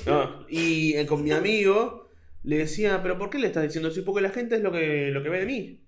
¿no? 0.05 0.45
y 0.47 0.93
eh, 0.93 1.05
con 1.05 1.23
mi 1.23 1.31
amigo 1.31 2.07
le 2.43 2.57
decía, 2.57 3.01
¿pero 3.01 3.17
por 3.17 3.29
qué 3.29 3.39
le 3.39 3.47
estás 3.47 3.63
diciendo 3.63 3.89
eso? 3.89 4.05
Porque 4.05 4.21
la 4.21 4.29
gente 4.29 4.55
es 4.55 4.61
lo 4.61 4.71
que, 4.71 5.09
lo 5.11 5.21
que 5.21 5.29
ve 5.29 5.39
de 5.39 5.45
mí. 5.45 5.81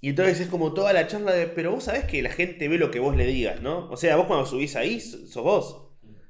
Y 0.00 0.10
entonces 0.10 0.40
es 0.40 0.48
como 0.48 0.72
toda 0.72 0.92
la 0.92 1.06
charla 1.06 1.32
de, 1.32 1.46
pero 1.48 1.72
vos 1.72 1.84
sabés 1.84 2.04
que 2.04 2.22
la 2.22 2.30
gente 2.30 2.68
ve 2.68 2.78
lo 2.78 2.90
que 2.90 3.00
vos 3.00 3.16
le 3.16 3.26
digas, 3.26 3.60
¿no? 3.60 3.88
O 3.90 3.96
sea, 3.96 4.16
vos 4.16 4.26
cuando 4.26 4.46
subís 4.46 4.76
ahí, 4.76 5.00
sos 5.00 5.42
vos. 5.42 5.83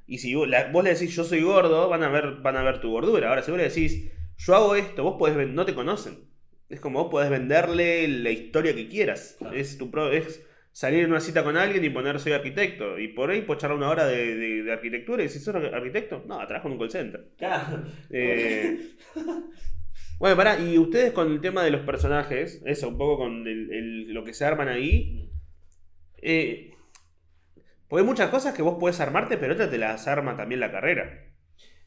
Y 0.07 0.19
si 0.19 0.35
vos, 0.35 0.49
la- 0.49 0.71
vos 0.71 0.85
le 0.85 0.91
decís 0.95 1.15
yo 1.15 1.25
soy 1.25 1.43
gordo, 1.43 1.89
van 1.89 2.03
a 2.03 2.09
ver, 2.09 2.37
van 2.43 2.57
a 2.57 2.63
ver 2.63 2.81
tu 2.81 2.91
gordura. 2.91 3.29
Ahora, 3.31 3.43
si 3.43 3.51
vos 3.51 3.59
le 3.59 3.69
decís 3.69 4.11
yo 4.37 4.55
hago 4.55 4.75
esto, 4.77 5.03
vos 5.05 5.17
podés 5.19 5.49
no 5.49 5.65
te 5.65 5.75
conocen. 5.75 6.29
Es 6.69 6.81
como 6.81 7.03
vos 7.05 7.11
podés 7.11 7.31
venderle 7.31 8.09
la 8.09 8.31
historia 8.31 8.75
que 8.75 8.89
quieras. 8.89 9.37
Claro. 9.39 9.55
Es 9.57 9.79
tu 9.79 9.91
pro- 9.91 10.11
es 10.11 10.43
salir 10.73 11.05
en 11.05 11.11
una 11.11 11.21
cita 11.21 11.45
con 11.45 11.57
alguien 11.57 11.85
y 11.85 11.91
poner 11.91 12.19
soy 12.19 12.33
arquitecto. 12.33 12.99
Y 12.99 13.09
por 13.09 13.31
ahí 13.31 13.47
charlar 13.57 13.79
una 13.79 13.89
hora 13.91 14.07
de, 14.07 14.35
de- 14.37 14.63
de 14.65 14.73
arquitectura 14.73 15.23
y 15.23 15.29
si 15.29 15.39
sos 15.39 15.55
arquitecto, 15.55 16.25
no, 16.27 16.39
trabajo 16.47 16.69
en 16.69 16.73
un 16.73 16.79
call 16.79 16.91
center. 16.91 17.29
Claro. 17.39 17.85
Eh, 18.11 18.91
Bueno, 20.19 20.37
pará, 20.37 20.59
y 20.61 20.79
ustedes 20.79 21.13
con 21.13 21.31
el 21.31 21.41
tema 21.41 21.63
de 21.65 21.71
los 21.71 21.83
personajes, 21.83 22.63
eso, 22.65 22.89
un 22.89 22.99
poco 22.99 23.19
con 23.19 23.47
el- 23.47 23.73
el- 23.73 24.15
lo 24.15 24.25
que 24.25 24.33
se 24.33 24.45
arman 24.45 24.69
ahí. 24.69 25.29
Eh, 26.23 26.71
porque 27.95 28.03
hay 28.03 28.09
muchas 28.09 28.31
cosas 28.31 28.55
que 28.55 28.63
vos 28.63 28.77
podés 28.81 28.99
armarte, 28.99 29.37
pero 29.39 29.53
otras 29.55 29.71
te 29.71 29.79
las 29.79 30.09
arma 30.09 30.37
también 30.37 30.59
la 30.59 30.73
carrera. 30.73 31.09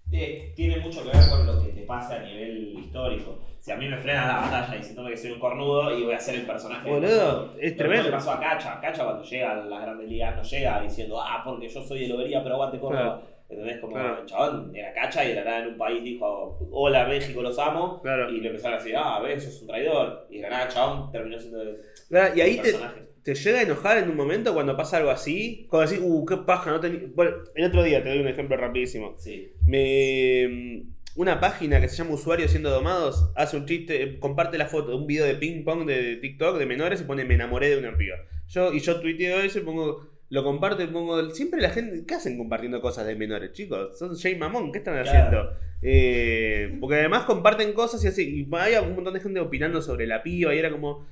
Tiene 0.10 0.78
mucho 0.78 1.04
que 1.04 1.10
ver 1.10 1.28
con 1.30 1.46
lo 1.46 1.62
que 1.62 1.74
te 1.74 1.82
pasa 1.82 2.16
a 2.16 2.20
nivel 2.20 2.80
histórico. 2.80 3.40
Si 3.60 3.74
a 3.74 3.76
mí 3.76 3.90
me 3.90 3.98
frena 3.98 4.26
la 4.26 4.36
batalla 4.38 4.78
diciéndome 4.78 5.10
que 5.10 5.18
soy 5.18 5.32
un 5.32 5.40
cornudo 5.42 5.92
y 6.00 6.06
voy 6.06 6.14
a 6.14 6.20
ser 6.22 6.36
el 6.36 6.46
personaje. 6.46 6.90
Boludo, 6.90 7.58
es 7.60 7.76
tremendo. 7.76 8.10
pasó 8.10 8.32
a 8.32 8.40
Cacha. 8.40 8.80
Cacha 8.80 9.04
cuando 9.04 9.22
llega 9.26 9.52
a 9.52 9.56
las 9.66 9.82
grandes 9.82 10.08
ligas 10.08 10.38
no 10.38 10.44
llega 10.44 10.82
diciendo, 10.82 11.22
ah, 11.22 11.42
porque 11.44 11.68
yo 11.68 11.84
soy 11.84 12.00
de 12.00 12.08
Lobería, 12.08 12.42
pero 12.42 12.56
aguante 12.56 12.80
Córdoba. 12.80 13.22
¿Entendés? 13.50 13.80
Como 13.82 13.94
Claro. 13.94 14.22
el 14.22 14.26
chabón 14.26 14.72
era 14.74 14.94
Cacha 14.94 15.26
y 15.26 15.30
de 15.30 15.36
la 15.36 15.44
nada 15.44 15.60
en 15.60 15.68
un 15.68 15.78
país 15.78 16.02
dijo, 16.06 16.58
hola 16.72 17.06
México, 17.06 17.42
los 17.42 17.60
amo. 17.60 18.02
Claro. 18.02 18.30
Y 18.30 18.40
le 18.40 18.48
empezaron 18.48 18.76
a 18.80 18.82
decir, 18.82 18.96
ah, 18.98 19.20
ves, 19.20 19.44
sos 19.44 19.62
un 19.62 19.68
traidor. 19.68 20.26
Y 20.30 20.38
de 20.38 20.44
la 20.44 20.50
nada, 20.52 20.68
chabón 20.70 21.12
terminó 21.12 21.38
siendo 21.38 21.62
el 21.64 21.82
Claro, 22.08 22.34
Y 22.34 22.40
ahí 22.40 22.52
el 22.52 22.56
te, 22.62 22.62
personaje. 22.72 23.08
Te 23.28 23.36
llega 23.36 23.60
a 23.60 23.64
enojar 23.64 23.98
en 23.98 24.10
un 24.10 24.16
momento 24.16 24.54
cuando 24.54 24.78
pasa 24.78 24.96
algo 24.96 25.10
así. 25.10 25.68
Cuando 25.70 25.92
decís, 25.92 26.02
uh, 26.08 26.26
qué 26.26 26.38
paja, 26.38 26.72
no 26.72 26.80
tenía. 26.80 27.02
Bueno, 27.14 27.36
el 27.56 27.66
otro 27.66 27.84
día 27.84 28.02
te 28.02 28.08
doy 28.08 28.20
un 28.20 28.28
ejemplo 28.30 28.56
rapidísimo. 28.56 29.16
Sí. 29.18 29.52
Me. 29.66 30.84
Una 31.18 31.42
página 31.42 31.82
que 31.82 31.90
se 31.90 31.98
llama 31.98 32.12
Usuarios 32.14 32.52
siendo 32.52 32.70
domados 32.70 33.30
hace 33.36 33.58
un 33.58 33.66
chiste, 33.66 34.18
comparte 34.20 34.58
la 34.58 34.68
foto 34.68 34.92
de 34.92 34.96
un 34.96 35.08
video 35.08 35.26
de 35.26 35.36
ping 35.36 35.66
pong 35.66 35.86
de 35.86 36.16
TikTok 36.16 36.58
de 36.58 36.66
menores 36.66 37.02
y 37.02 37.04
pone 37.04 37.26
me 37.26 37.34
enamoré 37.34 37.70
de 37.70 37.78
una 37.80 37.98
piba. 37.98 38.16
Yo, 38.48 38.72
y 38.72 38.80
yo 38.80 39.02
tuiteo 39.02 39.42
eso 39.42 39.60
y 39.60 39.64
pongo, 39.64 40.08
lo 40.30 40.44
comparto 40.46 40.82
y 40.84 40.88
pongo, 40.88 41.30
siempre 41.32 41.60
la 41.60 41.72
gente, 41.72 42.06
¿qué 42.08 42.14
hacen 42.14 42.38
compartiendo 42.38 42.80
cosas 42.80 43.08
de 43.08 43.16
menores, 43.18 43.52
chicos? 43.52 44.00
Son 44.00 44.16
Jay 44.16 44.38
Mamón, 44.38 44.72
¿qué 44.72 44.78
están 44.78 44.94
Claro. 45.02 45.10
haciendo? 45.10 45.54
Eh, 45.82 46.78
porque 46.80 46.96
además 46.96 47.26
comparten 47.26 47.74
cosas 47.74 48.02
y 48.06 48.08
así, 48.08 48.48
y 48.50 48.56
había 48.56 48.82
un 48.84 48.96
montón 48.96 49.14
de 49.16 49.20
gente 49.20 49.42
opinando 49.42 49.82
sobre 49.82 50.08
la 50.08 50.24
piba 50.24 50.56
y 50.56 50.60
era 50.60 50.72
como, 50.72 51.06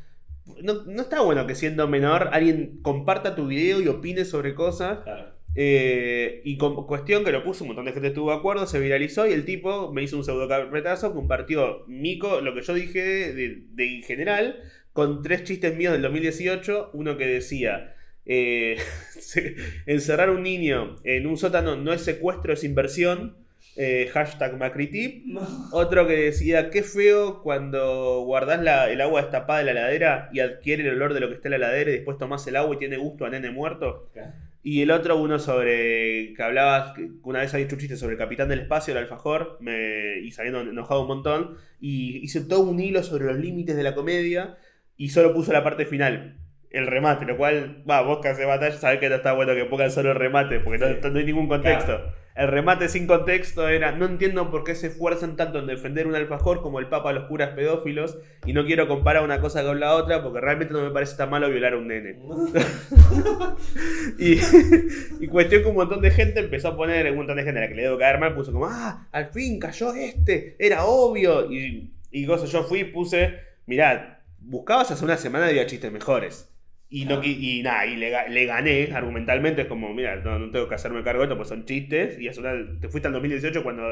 no, 0.62 0.84
no 0.86 1.02
está 1.02 1.22
bueno 1.22 1.48
que 1.48 1.56
siendo 1.56 1.88
menor 1.88 2.30
alguien 2.32 2.80
comparta 2.82 3.36
tu 3.36 3.48
video 3.48 3.82
y 3.82 3.88
opine 3.88 4.26
sobre 4.26 4.56
cosas. 4.56 5.00
Claro. 5.04 5.36
Eh, 5.58 6.42
y 6.44 6.58
con 6.58 6.86
cuestión 6.86 7.24
que 7.24 7.32
lo 7.32 7.44
puso, 7.44 7.64
un 7.64 7.70
montón 7.70 7.86
de 7.86 7.94
gente 7.94 8.10
estuvo 8.10 8.30
de 8.30 8.38
acuerdo, 8.38 8.68
se 8.68 8.80
viralizó 8.80 9.26
y 9.26 9.32
el 9.32 9.46
tipo 9.46 9.94
me 9.94 10.04
hizo 10.04 10.18
un 10.18 10.26
pseudo 10.26 10.50
carpetazo, 10.50 11.14
compartió 11.14 11.86
Mico, 11.88 12.42
lo 12.42 12.54
que 12.54 12.62
yo 12.62 12.74
dije 12.74 13.34
de, 13.34 13.64
de 13.70 13.96
en 13.96 14.04
general, 14.04 14.60
con 14.92 15.22
tres 15.22 15.46
chistes 15.46 15.76
míos 15.76 15.94
del 15.94 16.02
2018, 16.02 16.92
uno 16.94 17.18
que 17.18 17.26
decía, 17.26 17.96
eh, 18.26 18.78
encerrar 19.86 20.30
a 20.30 20.32
un 20.34 20.44
niño 20.44 20.98
en 21.04 21.28
un 21.28 21.38
sótano 21.38 21.76
no 21.76 21.94
es 21.94 22.02
secuestro, 22.02 22.54
es 22.54 22.64
inversión, 22.64 23.38
eh, 23.78 24.10
hashtag 24.14 24.58
Macritip, 24.58 25.26
otro 25.72 26.08
que 26.08 26.14
decía, 26.16 26.70
qué 26.70 26.82
feo 26.84 27.42
cuando 27.42 28.22
guardás 28.22 28.62
la- 28.62 28.90
el 28.90 29.02
agua 29.02 29.22
destapada 29.22 29.60
de 29.60 29.66
la 29.66 29.72
heladera 29.72 30.30
y 30.32 30.40
adquiere 30.40 30.84
el 30.88 30.96
olor 30.96 31.14
de 31.14 31.20
lo 31.20 31.28
que 31.30 31.36
está 31.36 31.48
en 31.50 31.52
la 31.52 31.58
heladera 31.58 31.90
y 31.92 31.96
después 31.96 32.18
tomás 32.18 32.46
el 32.48 32.56
agua 32.56 32.76
y 32.76 32.80
tiene 32.80 32.98
gusto 32.98 33.26
a 33.26 33.30
nene 33.30 33.52
muerto. 33.52 34.10
Y 34.64 34.82
el 34.82 34.90
otro, 34.90 35.18
uno 35.18 35.38
sobre. 35.38 36.34
que 36.34 36.42
hablaba. 36.42 36.94
que 36.96 37.08
una 37.24 37.40
vez 37.42 37.54
había 37.54 37.66
hecho 37.68 37.76
un 37.76 37.82
chiste 37.82 37.98
sobre 37.98 38.14
el 38.14 38.18
capitán 38.18 38.50
del 38.50 38.62
espacio, 38.62 38.94
el 38.94 38.98
alfajor, 38.98 39.58
me, 39.62 40.18
y 40.24 40.32
se 40.32 40.42
había 40.42 40.60
enojado 40.60 41.02
un 41.02 41.08
montón. 41.08 41.58
Y 41.80 42.18
hice 42.24 42.42
todo 42.42 42.62
un 42.62 42.80
hilo 42.80 43.04
sobre 43.04 43.26
los 43.26 43.38
límites 43.38 43.76
de 43.76 43.84
la 43.84 43.94
comedia. 43.94 44.58
Y 44.98 45.10
solo 45.10 45.34
puso 45.36 45.54
la 45.54 45.64
parte 45.64 45.86
final, 45.86 46.38
el 46.72 46.88
remate, 46.88 47.26
lo 47.26 47.38
cual, 47.38 47.84
va, 47.88 48.02
vos 48.02 48.20
que 48.24 48.30
haces 48.30 48.48
batalla, 48.48 48.76
sabés 48.76 49.00
que 49.00 49.10
no 49.10 49.16
está 49.16 49.34
bueno 49.34 49.54
que 49.54 49.66
pongan 49.66 49.92
solo 49.92 50.12
el 50.12 50.16
remate, 50.18 50.60
porque 50.62 50.80
no, 50.80 50.88
Sí. 50.88 50.96
no 51.12 51.20
hay 51.20 51.26
ningún 51.26 51.48
contexto. 51.48 52.02
El 52.36 52.50
remate 52.50 52.90
sin 52.90 53.08
contexto 53.08 53.70
era, 53.70 53.94
no 53.94 54.06
entiendo 54.06 54.52
por 54.52 54.66
qué 54.66 54.76
se 54.76 54.88
esfuerzan 54.88 55.38
tanto 55.38 55.60
en 55.60 55.68
defender 55.68 56.06
un 56.06 56.16
alfajor 56.16 56.62
como 56.62 56.80
el 56.80 56.90
papa 56.90 57.12
a 57.12 57.14
los 57.14 57.30
curas 57.30 57.52
pedófilos, 57.52 58.18
y 58.46 58.52
no 58.52 58.66
quiero 58.66 58.90
comparar 58.90 59.24
una 59.24 59.40
cosa 59.40 59.64
con 59.64 59.80
la 59.80 59.96
otra, 59.96 60.22
porque 60.22 60.42
realmente 60.42 60.74
no 60.74 60.82
me 60.82 60.92
parece 60.92 61.16
tan 61.16 61.30
malo 61.30 61.50
violar 61.50 61.74
a 61.74 61.78
un 61.78 61.88
nene. 61.88 62.20
Y, 64.20 64.40
y 65.20 65.28
cuestión 65.28 65.64
que 65.64 65.70
un 65.70 65.76
montón 65.76 66.02
de 66.02 66.12
gente 66.12 66.40
empezó 66.40 66.70
a 66.70 66.78
poner, 66.78 67.10
un 67.12 67.18
montón 67.18 67.38
de 67.38 67.44
gente 67.44 67.60
a 67.60 67.64
la 67.64 67.70
que 67.70 67.76
le 67.76 67.84
debo 67.84 67.98
caer 67.98 68.20
mal, 68.20 68.36
puso 68.36 68.52
como, 68.52 68.66
ah, 68.66 69.08
al 69.12 69.28
fin 69.28 69.60
cayó 69.60 69.94
este, 69.94 70.56
era 70.60 70.86
obvio. 70.86 71.52
Y, 71.52 71.94
y 72.12 72.26
cosas, 72.26 72.52
yo 72.52 72.64
fui 72.64 72.82
y 72.82 72.84
puse, 72.86 73.40
mirá, 73.66 74.24
buscabas 74.40 74.92
hace 74.92 75.04
una 75.04 75.18
semana 75.18 75.48
y 75.48 75.52
había 75.52 75.68
chistes 75.68 75.92
mejores. 75.92 76.50
Y, 77.02 77.06
no, 77.06 77.22
y 77.24 77.62
nada, 77.64 77.86
y 77.86 77.96
le, 77.98 78.12
ga- 78.12 78.28
le 78.30 78.46
gané 78.46 78.90
argumentalmente, 78.94 79.64
es 79.64 79.68
como, 79.68 79.94
mira, 79.94 80.16
no, 80.18 80.40
no 80.40 80.50
tengo 80.52 80.70
que 80.70 80.76
hacerme 80.76 81.04
cargo 81.04 81.22
de 81.22 81.26
esto, 81.26 81.36
pues 81.38 81.50
son 81.50 81.66
chistes. 81.66 82.18
Y 82.20 82.28
hace 82.28 82.40
una- 82.40 82.80
te 82.80 82.88
fuiste 82.90 83.08
al 83.08 83.14
2018 83.14 83.64
cuando 83.64 83.84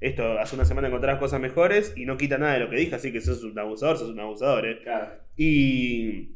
esto, 0.00 0.38
hace 0.38 0.54
una 0.54 0.64
semana 0.64 0.88
encontrabas 0.88 1.18
cosas 1.20 1.40
mejores 1.40 1.92
y 1.96 2.04
no 2.06 2.16
quita 2.16 2.38
nada 2.38 2.52
de 2.54 2.60
lo 2.60 2.70
que 2.70 2.76
dije, 2.76 2.94
así 2.94 3.10
que 3.12 3.20
sos 3.20 3.42
un 3.42 3.58
abusador, 3.58 3.96
sos 3.98 4.10
un 4.10 4.20
abusador, 4.20 4.66
eh. 4.66 4.78
Claro. 4.82 5.08
Y. 5.36 6.30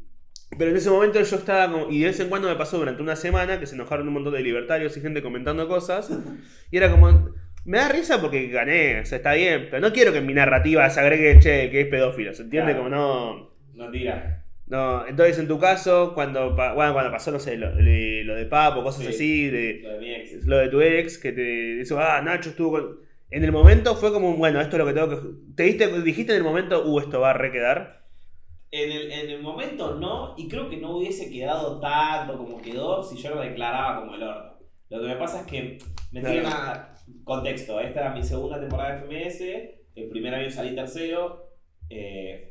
Pero 0.57 0.71
en 0.71 0.77
ese 0.77 0.89
momento 0.89 1.21
yo 1.21 1.35
estaba 1.37 1.71
como. 1.71 1.89
Y 1.91 1.99
de 1.99 2.07
vez 2.07 2.19
en 2.19 2.27
cuando 2.29 2.47
me 2.49 2.55
pasó 2.55 2.79
durante 2.79 3.01
una 3.03 3.15
semana 3.15 3.59
que 3.59 3.67
se 3.67 3.75
enojaron 3.75 4.07
un 4.07 4.15
montón 4.15 4.33
de 4.33 4.41
libertarios 4.41 4.97
y 4.97 5.01
gente 5.01 5.21
comentando 5.21 5.67
cosas. 5.67 6.11
Y 6.71 6.77
era 6.77 6.89
como. 6.91 7.29
Me 7.65 7.77
da 7.77 7.87
risa 7.89 8.19
porque 8.19 8.47
gané, 8.47 8.99
o 9.01 9.05
sea, 9.05 9.17
está 9.19 9.33
bien. 9.35 9.67
Pero 9.69 9.79
no 9.81 9.93
quiero 9.93 10.11
que 10.11 10.17
en 10.17 10.25
mi 10.25 10.33
narrativa 10.33 10.89
se 10.89 10.99
agregue, 10.99 11.39
che, 11.39 11.69
que 11.69 11.81
es 11.81 11.87
pedófilo. 11.87 12.33
¿Se 12.33 12.43
entiende? 12.43 12.71
Claro. 12.73 12.83
Como 12.89 12.95
no. 12.95 13.49
No 13.75 13.91
tira. 13.91 14.38
No, 14.69 15.05
entonces 15.07 15.39
en 15.39 15.47
tu 15.47 15.59
caso, 15.59 16.13
cuando, 16.13 16.55
bueno, 16.55 16.93
cuando 16.93 17.11
pasó, 17.11 17.31
no 17.31 17.39
sé, 17.39 17.57
lo, 17.57 17.71
lo 17.71 18.35
de 18.35 18.45
Papo, 18.45 18.83
cosas 18.83 19.03
Sí. 19.03 19.09
así, 19.09 19.49
de, 19.49 19.79
Lo 19.81 19.93
de 19.93 19.99
mi 19.99 20.13
ex. 20.13 20.45
lo 20.45 20.57
de 20.57 20.69
tu 20.69 20.81
ex, 20.81 21.17
que 21.17 21.31
te 21.31 21.83
ah, 21.97 22.21
Nacho 22.23 22.51
estuvo 22.51 22.71
con... 22.71 22.99
En 23.31 23.43
el 23.43 23.51
momento 23.51 23.95
fue 23.95 24.11
como, 24.13 24.35
bueno, 24.35 24.61
esto 24.61 24.75
es 24.75 24.79
lo 24.79 24.85
que 24.85 24.93
tengo 24.93 25.09
que... 25.09 25.27
¿Te 25.55 25.63
diste, 25.63 26.01
dijiste 26.01 26.33
en 26.33 26.37
el 26.37 26.43
momento, 26.43 26.85
uh, 26.87 26.99
esto 26.99 27.19
va 27.19 27.31
a 27.31 27.33
requedar? 27.33 28.05
En 28.71 28.91
el, 28.91 29.11
en 29.11 29.29
el 29.31 29.41
momento 29.41 29.95
no, 29.95 30.35
y 30.37 30.47
creo 30.47 30.69
que 30.69 30.77
no 30.77 30.97
hubiese 30.97 31.31
quedado 31.31 31.79
tanto 31.79 32.37
como 32.37 32.61
quedó 32.61 33.01
si 33.01 33.17
yo 33.17 33.33
lo 33.33 33.41
declaraba 33.41 33.99
como 33.99 34.13
el 34.13 34.21
orto. 34.21 34.59
Lo 34.89 35.01
que 35.01 35.07
me 35.07 35.15
pasa 35.15 35.41
es 35.41 35.47
que 35.47 35.77
me 36.11 36.21
tiene 36.21 36.41
una 36.41 36.93
contexto. 37.23 37.79
Esta 37.79 38.01
era 38.01 38.13
mi 38.13 38.23
segunda 38.23 38.59
temporada 38.59 38.95
de 38.95 38.99
FMS, 38.99 39.41
el 39.95 40.09
primer 40.09 40.35
año 40.35 40.49
salí 40.51 40.75
tercero. 40.75 41.49
Eh, 41.89 42.48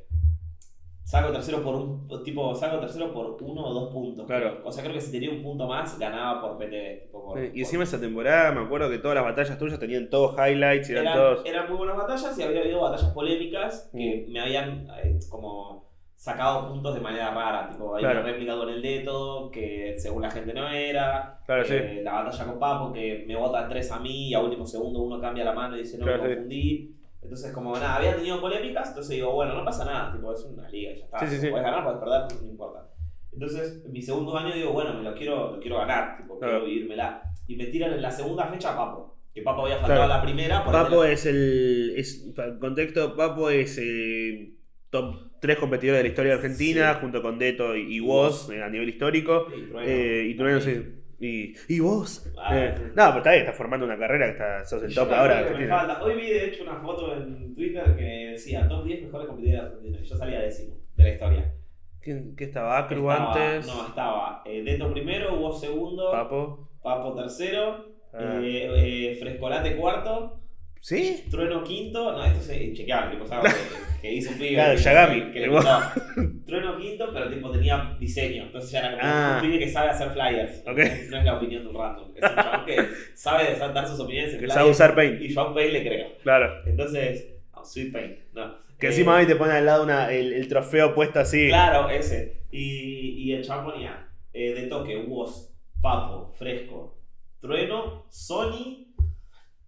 Saco 1.09 1.33
tercero 1.33 1.63
por 1.63 1.75
un 1.75 2.23
tipo, 2.23 2.55
saco 2.55 2.79
tercero 2.81 3.11
por 3.15 3.39
uno 3.43 3.65
o 3.67 3.73
dos 3.73 3.91
puntos. 3.95 4.27
Claro. 4.27 4.61
O 4.63 4.71
sea, 4.71 4.83
creo 4.85 4.93
que 4.95 5.01
si 5.01 5.11
tenía 5.11 5.31
un 5.31 5.43
punto 5.43 5.67
más, 5.67 5.99
ganaba 5.99 6.39
por 6.43 6.59
tipo, 6.59 7.11
por- 7.11 7.39
y 7.43 7.49
por- 7.49 7.59
encima 7.59 7.85
esa 7.85 7.99
temporada, 7.99 8.53
me 8.53 8.61
acuerdo 8.61 8.91
que 8.91 8.99
todas 8.99 9.15
las 9.15 9.25
batallas 9.25 9.57
tuyas 9.59 9.79
tenían 9.79 10.11
todos 10.11 10.35
highlights 10.39 10.91
y 10.91 10.93
eran 10.93 11.05
eran, 11.07 11.17
todos... 11.17 11.47
eran 11.47 11.67
muy 11.71 11.79
buenas 11.79 11.97
batallas 11.97 12.39
y 12.39 12.43
había 12.43 12.61
habido 12.61 12.83
batallas 12.83 13.11
polémicas 13.15 13.89
que 13.91 14.27
Mm. 14.29 14.33
me 14.33 14.41
habían 14.41 14.87
eh, 15.03 15.19
como 15.31 15.89
sacado 16.15 16.69
puntos 16.69 16.95
de 16.95 17.01
manera 17.01 17.31
rara. 17.33 17.71
Tipo, 17.71 17.95
hay 17.97 18.03
Claro. 18.03 18.21
una 18.21 18.29
réplica 18.29 18.55
con 18.59 18.69
el 18.69 18.83
Deto 18.83 19.51
que 19.51 19.95
según 19.97 20.21
la 20.21 20.31
gente 20.31 20.53
no 20.53 20.69
era. 20.69 21.41
Claro, 21.47 21.63
Eh, 21.71 22.03
La 22.05 22.13
batalla 22.23 22.45
con 22.45 22.59
Papo 22.59 22.93
que 22.93 23.25
me 23.27 23.35
votan 23.35 23.67
tres 23.71 23.91
a 23.93 23.99
mí 23.99 24.29
y 24.29 24.35
a 24.35 24.41
último 24.41 24.67
segundo 24.67 25.01
uno 25.01 25.19
cambia 25.19 25.45
la 25.47 25.55
mano 25.55 25.75
y 25.75 25.79
dice 25.79 25.97
no 25.97 26.05
Claro, 26.05 26.25
me 26.25 26.35
sí. 26.35 26.95
Entonces, 27.23 27.53
como 27.53 27.75
nada, 27.75 27.97
había 27.97 28.17
tenido 28.17 28.41
polémicas, 28.41 28.89
entonces 28.89 29.17
digo, 29.17 29.33
bueno, 29.35 29.55
no 29.55 29.65
pasa 29.65 29.85
nada, 29.85 30.13
tipo, 30.13 30.33
es 30.33 30.45
una 30.45 30.69
liga, 30.71 30.93
ya 30.97 31.05
está. 31.05 31.19
Sí, 31.21 31.27
sí, 31.35 31.41
sí. 31.41 31.49
Puedes 31.49 31.65
ganar, 31.65 31.83
puedes 31.85 31.99
perder, 32.01 32.43
no 32.43 32.51
importa. 32.51 32.89
Entonces, 33.33 33.83
en 33.85 33.93
mi 33.93 34.01
segundo 34.03 34.37
año 34.37 34.55
digo, 34.55 34.73
bueno, 34.73 34.95
me 34.95 35.03
lo 35.03 35.15
quiero, 35.15 35.53
lo 35.57 35.61
quiero 35.61 35.79
ganar, 35.79 36.17
tipo, 36.17 36.39
Claro. 36.39 36.55
quiero 36.61 36.67
vivírmela. 36.67 37.23
Y 37.47 37.57
me 37.57 37.67
tiran 37.67 37.93
en 37.93 38.03
la 38.03 38.11
segunda 38.11 38.47
fecha 38.47 38.73
a 38.73 38.77
Papo. 38.77 39.17
Que 39.35 39.43
Papo 39.43 39.63
había 39.63 39.77
faltado 39.77 40.01
Claro. 40.07 40.15
la 40.15 40.23
primera. 40.23 40.65
por 40.65 40.73
Papo 40.73 41.05
ende- 41.05 41.13
es 41.13 41.27
el. 41.27 41.95
Es, 41.97 42.33
para 42.35 42.49
el 42.49 42.59
contexto, 42.59 43.15
Papo 43.17 43.51
es 43.51 43.79
eh, 43.81 44.55
top 44.91 45.15
3 45.41 45.57
competidores 45.59 45.99
de 45.99 46.03
la 46.05 46.09
historia 46.09 46.33
de 46.33 46.37
Argentina, 46.39 46.95
junto 47.01 47.23
con 47.23 47.39
Deto 47.39 47.77
y, 47.77 47.83
y 47.83 47.97
Y 47.97 48.01
Woz 48.01 48.51
eh, 48.51 48.63
a 48.63 48.69
nivel 48.69 48.89
histórico. 48.89 49.47
Sí, 49.55 49.63
Trueno. 49.71 49.89
Eh, 49.89 50.27
y 50.31 50.35
Trueno, 50.37 50.61
sí. 50.61 50.83
Y, 51.21 51.55
y 51.69 51.81
vos. 51.81 52.31
Ah, 52.39 52.57
Eh, 52.57 52.75
sí. 52.77 52.83
no, 52.85 52.93
pero 52.95 53.17
está 53.19 53.31
bien, 53.31 53.41
estás 53.43 53.57
formando 53.57 53.87
una 53.87 53.99
carrera 53.99 54.27
que 54.27 54.33
está, 54.33 54.65
sos 54.65 54.83
el 54.85 54.95
top 54.95 55.13
ahora. 55.13 55.45
que 55.49 55.55
me 55.55 55.67
falta. 55.67 56.03
Hoy 56.03 56.15
vi 56.17 56.29
de 56.31 56.45
hecho 56.47 56.63
una 56.63 56.77
foto 56.77 57.15
en 57.17 57.55
Twitter 57.55 57.97
que 57.97 58.31
decía 58.33 58.69
top 58.69 58.85
10 58.85 59.03
mejores 59.03 59.27
competidores 59.27 59.63
de 59.63 59.67
Argentina. 59.69 59.99
Y 60.01 60.05
yo 60.05 60.17
salía 60.17 60.41
décimo 60.41 60.77
de 60.95 61.03
la 61.05 61.11
historia. 61.11 61.55
¿Quién, 62.01 62.37
qué 62.37 62.45
estaba? 62.45 62.79
Acru 62.79 63.11
Estaba- 63.11 63.33
antes. 63.35 63.67
No, 63.67 63.87
estaba 63.89 64.43
eh, 64.47 64.63
Deto 64.63 64.93
primero, 64.93 65.35
Hugo 65.35 65.53
segundo, 65.53 66.11
Papo. 66.13 66.71
Papo 66.83 67.15
tercero, 67.15 67.87
Ah. 68.15 68.39
eh, 68.41 69.11
eh, 69.13 69.17
Frescolate 69.21 69.77
cuarto, 69.77 70.41
¿Sí? 70.81 71.25
Trueno 71.31 71.63
quinto. 71.65 72.13
No, 72.13 72.25
esto 72.25 72.53
es 72.53 72.73
chequeable, 72.77 73.15
tipo, 73.17 73.27
¿sabes? 73.27 73.55
que, 73.55 74.01
que 74.09 74.15
hizo 74.15 74.31
un 74.31 74.39
pibe. 74.39 74.55
Claro, 74.55 74.71
tipo, 74.77 74.85
Yagami. 74.85 75.21
Que, 75.27 75.33
que 75.33 75.41
le 75.41 75.49
gustaba. 75.49 75.95
Trueno 76.47 76.77
quinto, 76.79 77.11
pero 77.13 77.31
tipo 77.31 77.51
tenía 77.51 77.97
diseño. 77.99 78.45
Entonces 78.45 78.71
ya 78.71 78.79
era 78.81 78.91
como 78.93 79.03
Ah. 79.05 79.41
un 79.43 79.49
pibe 79.51 79.59
que 79.59 79.69
sabe 79.71 79.91
hacer 79.91 80.11
flyers. 80.11 80.63
Ok. 80.67 80.79
No 81.11 81.19
es 81.19 81.25
la 81.25 81.37
opinión 81.37 81.63
de 81.65 81.69
un 81.69 81.75
random. 81.77 82.11
Es 82.15 82.31
un 82.31 82.37
chabón 82.37 82.67
que 82.67 82.77
sabe 83.15 83.57
dar 83.57 83.87
sus 83.89 84.01
opiniones 84.01 84.33
en 84.35 84.41
Que 84.41 84.47
flyers. 84.47 84.55
sabe 84.55 84.71
usar 84.71 84.95
Paint. 84.95 85.21
Y 85.23 85.29
yo 85.35 85.41
a 85.41 85.55
Paint 85.55 85.73
le 85.73 85.83
creo. 85.87 86.09
Claro. 86.23 86.63
Entonces, 86.67 87.29
oh, 87.53 87.65
Sweet 87.65 87.93
Paint. 87.93 88.19
No. 88.35 88.55
Que 88.79 88.87
Eh, 88.87 88.91
encima 88.91 89.17
hoy 89.17 89.27
te 89.27 89.35
pone 89.35 89.53
al 89.53 89.67
lado 89.67 89.83
una, 89.83 90.13
el, 90.13 90.33
el 90.33 90.47
trofeo 90.49 90.95
puesto 90.95 91.19
así. 91.19 91.49
Claro, 91.49 91.91
ese. 91.91 92.43
Y, 92.53 93.25
y 93.25 93.33
el 93.33 93.45
chabón 93.45 93.73
ponía 93.73 94.09
eh, 94.33 94.55
de 94.55 94.67
toque, 94.69 94.97
Woz, 94.97 95.51
Papo, 95.83 96.33
Fresco, 96.39 96.97
Trueno, 97.41 98.07
Sony, 98.09 98.87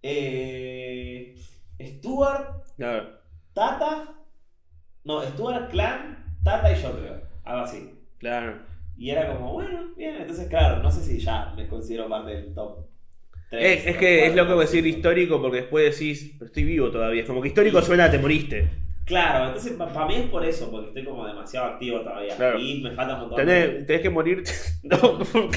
eh, 0.03 1.35
Stuart, 1.81 2.65
Claro. 2.77 3.21
Tata. 3.53 4.15
No, 5.05 5.23
Stuart 5.23 5.71
Clan, 5.71 6.37
Tata 6.45 6.73
y 6.73 6.81
yo 6.83 6.93
creo. 6.93 7.21
Algo 7.45 7.63
así. 7.65 7.95
Claro. 8.19 8.63
Y 8.97 9.11
era 9.11 9.33
como, 9.35 9.53
bueno, 9.53 9.95
bien. 9.97 10.17
Entonces, 10.17 10.49
claro, 10.49 10.83
no 10.83 10.91
sé 10.91 11.03
si 11.03 11.19
ya 11.21 11.53
me 11.57 11.69
considero 11.69 12.09
parte 12.09 12.31
del 12.33 12.55
top. 12.55 12.87
tres, 13.49 13.81
Es, 13.81 13.87
es 13.87 13.97
top 13.97 14.01
que 14.01 14.27
es 14.27 14.35
loco 14.37 14.55
top 14.55 14.61
decir 14.61 14.85
cinco. 14.85 14.89
histórico 14.97 15.41
porque 15.41 15.59
después 15.63 15.99
decís, 15.99 16.35
pero 16.39 16.47
estoy 16.47 16.65
vivo 16.65 16.91
todavía. 16.91 17.23
Es 17.23 17.27
como 17.29 17.41
que 17.43 17.49
histórico 17.49 17.81
suena 17.83 18.07
a 18.07 18.11
te 18.11 18.19
moriste. 18.19 18.71
Claro, 19.11 19.47
entonces 19.49 19.73
para 19.73 20.07
mí 20.07 20.15
es 20.15 20.27
por 20.31 20.45
eso, 20.45 20.71
porque 20.71 20.89
estoy 20.89 21.05
como 21.05 21.27
demasiado 21.27 21.67
activo 21.67 22.01
todavía. 22.01 22.37
Claro. 22.37 22.59
Y 22.59 22.81
me 22.81 22.93
falta 22.93 23.15
un 23.15 23.21
montón. 23.21 23.39
Tenés, 23.39 23.85
tenés 23.87 24.03
que 24.03 24.11
morir. 24.11 24.43
No, 24.83 24.97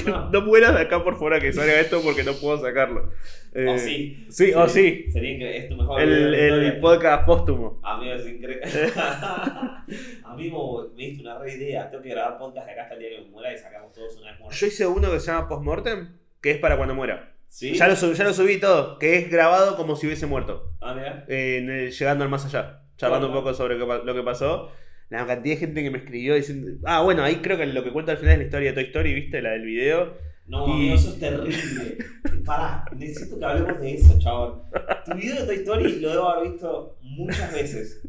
No. 0.06 0.30
no. 0.30 0.40
mueras 0.42 0.74
de 0.74 0.80
acá 0.82 1.02
por 1.02 1.16
fuera 1.16 1.40
que 1.40 1.50
salga 1.52 1.80
esto 1.80 2.02
porque 2.02 2.22
no 2.24 2.32
puedo 2.34 2.58
sacarlo. 2.60 3.10
Eh, 3.54 3.66
O 3.68 3.78
sí. 3.78 4.26
Sí, 4.28 4.52
o 4.52 4.68
sí. 4.68 5.06
Sería 5.10 5.30
increíble. 5.30 5.56
Es 5.58 5.68
tu 5.70 5.76
mejor 5.76 5.98
de 5.98 6.04
El, 6.04 6.34
el 6.34 6.80
podcast 6.80 7.24
póstumo. 7.24 7.80
Amigo, 7.82 8.12
es 8.14 8.26
increíble. 8.26 8.62
Amigo, 10.24 10.90
me 10.96 11.02
diste 11.04 11.22
una 11.22 11.38
re 11.38 11.54
idea. 11.54 11.90
Tengo 11.90 12.02
que 12.02 12.10
grabar 12.10 12.38
podcast 12.38 12.66
de 12.66 12.72
acá 12.72 12.82
hasta 12.82 12.94
el 12.94 13.00
día 13.00 13.10
que 13.10 13.20
me 13.22 13.30
muera 13.30 13.52
y 13.52 13.58
sacamos 13.58 13.92
todos 13.92 14.16
una 14.16 14.30
vez 14.30 14.40
muertos. 14.40 14.60
Yo 14.60 14.66
hice 14.66 14.86
uno 14.86 15.10
que 15.10 15.20
se 15.20 15.26
llama 15.32 15.48
Postmortem, 15.48 16.08
que 16.40 16.50
es 16.52 16.58
para 16.58 16.76
cuando 16.76 16.94
muera. 16.94 17.30
¿Sí? 17.48 17.72
Ya, 17.74 17.86
lo 17.86 17.94
subí, 17.94 18.14
ya 18.14 18.24
lo 18.24 18.34
subí 18.34 18.58
todo, 18.58 18.98
que 18.98 19.16
es 19.16 19.30
grabado 19.30 19.76
como 19.76 19.94
si 19.94 20.06
hubiese 20.06 20.26
muerto. 20.26 20.72
Ah, 20.80 20.92
mira. 20.94 21.24
eh, 21.28 21.90
llegando 21.96 22.24
al 22.24 22.30
más 22.30 22.44
allá, 22.44 22.80
charlando 22.96 23.26
un 23.28 23.32
Bueno. 23.32 23.44
poco 23.46 23.54
sobre 23.56 23.76
lo 23.78 24.14
que 24.14 24.22
pasó. 24.22 24.70
La 25.10 25.26
cantidad 25.26 25.54
de 25.54 25.60
gente 25.60 25.82
que 25.82 25.90
me 25.90 25.98
escribió 25.98 26.34
diciendo. 26.34 26.70
Ah, 26.84 27.02
bueno, 27.02 27.22
ahí 27.22 27.36
creo 27.36 27.56
que 27.58 27.66
lo 27.66 27.84
que 27.84 27.92
cuento 27.92 28.10
al 28.10 28.16
final 28.18 28.32
es 28.32 28.38
la 28.38 28.44
historia 28.44 28.70
de 28.70 28.74
Toy 28.74 28.84
Story, 28.84 29.14
¿viste? 29.14 29.42
La 29.42 29.50
del 29.50 29.64
video. 29.64 30.14
No, 30.46 30.66
Y- 30.68 30.72
amigo, 30.72 30.94
eso 30.94 31.10
es 31.10 31.20
terrible. 31.20 31.98
Pará, 32.44 32.84
necesito 32.96 33.38
que 33.38 33.44
hablemos 33.44 33.80
de 33.80 33.94
eso, 33.94 34.18
chabón. 34.18 34.62
Tu 35.04 35.14
video 35.14 35.40
de 35.40 35.46
Toy 35.46 35.56
Story 35.56 36.00
lo 36.00 36.10
debo 36.10 36.28
haber 36.30 36.52
visto 36.52 36.98
muchas 37.02 37.52
veces. 37.52 38.02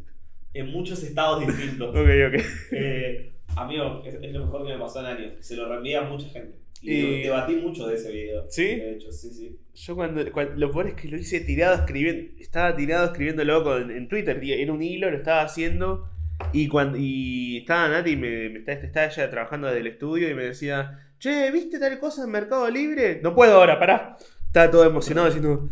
En 0.54 0.68
muchos 0.70 1.02
estados 1.02 1.46
distintos. 1.46 1.90
Ok, 1.90 1.96
ok. 1.96 2.42
Eh, 2.72 3.32
amigo, 3.56 4.02
es, 4.06 4.14
es 4.14 4.32
lo 4.32 4.46
mejor 4.46 4.66
que 4.66 4.72
me 4.72 4.78
pasó 4.78 5.00
en 5.00 5.06
años. 5.06 5.32
Se 5.40 5.54
lo 5.56 5.68
reenvía 5.68 6.00
a 6.00 6.04
mucha 6.04 6.28
gente. 6.30 6.58
Y, 6.80 6.92
Y- 6.92 7.22
debatí 7.24 7.56
mucho 7.56 7.86
de 7.86 7.94
ese 7.94 8.10
video. 8.10 8.46
¿Sí? 8.48 8.64
De 8.64 8.92
hecho, 8.94 9.12
sí, 9.12 9.30
sí. 9.30 9.58
Yo 9.76 9.94
cuando, 9.94 10.32
cuan- 10.32 10.58
Lo 10.58 10.70
peor 10.72 10.88
es 10.88 10.94
que 10.94 11.08
lo 11.08 11.16
hice 11.16 11.40
tirado 11.40 11.74
escribiendo. 11.74 12.32
Estaba 12.40 12.74
tirado 12.74 13.06
escribiéndolo 13.06 13.62
con, 13.62 13.90
en 13.90 14.08
Twitter. 14.08 14.40
tío, 14.40 14.54
Era 14.56 14.72
un 14.72 14.82
hilo, 14.82 15.10
lo 15.10 15.18
estaba 15.18 15.42
haciendo. 15.42 16.10
Y 16.52 16.68
cuando 16.68 16.98
y 16.98 17.58
estaba 17.58 17.88
Nati, 17.88 18.16
me, 18.16 18.48
me 18.50 18.58
estaba, 18.60 18.78
estaba 18.78 19.06
ella 19.06 19.30
trabajando 19.30 19.66
desde 19.68 19.80
el 19.80 19.86
estudio 19.88 20.28
y 20.30 20.34
me 20.34 20.44
decía, 20.44 21.10
che, 21.18 21.50
¿viste 21.50 21.78
tal 21.78 21.98
cosa 21.98 22.24
en 22.24 22.30
Mercado 22.30 22.68
Libre? 22.70 23.20
No 23.22 23.34
puedo 23.34 23.56
ahora, 23.56 23.78
pará. 23.78 24.16
Estaba 24.46 24.70
todo 24.70 24.84
emocionado 24.86 25.26
diciendo, 25.26 25.68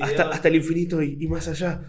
hasta, 0.00 0.28
hasta 0.30 0.48
el 0.48 0.56
infinito 0.56 1.02
y, 1.02 1.16
y 1.20 1.26
más 1.26 1.48
allá. 1.48 1.82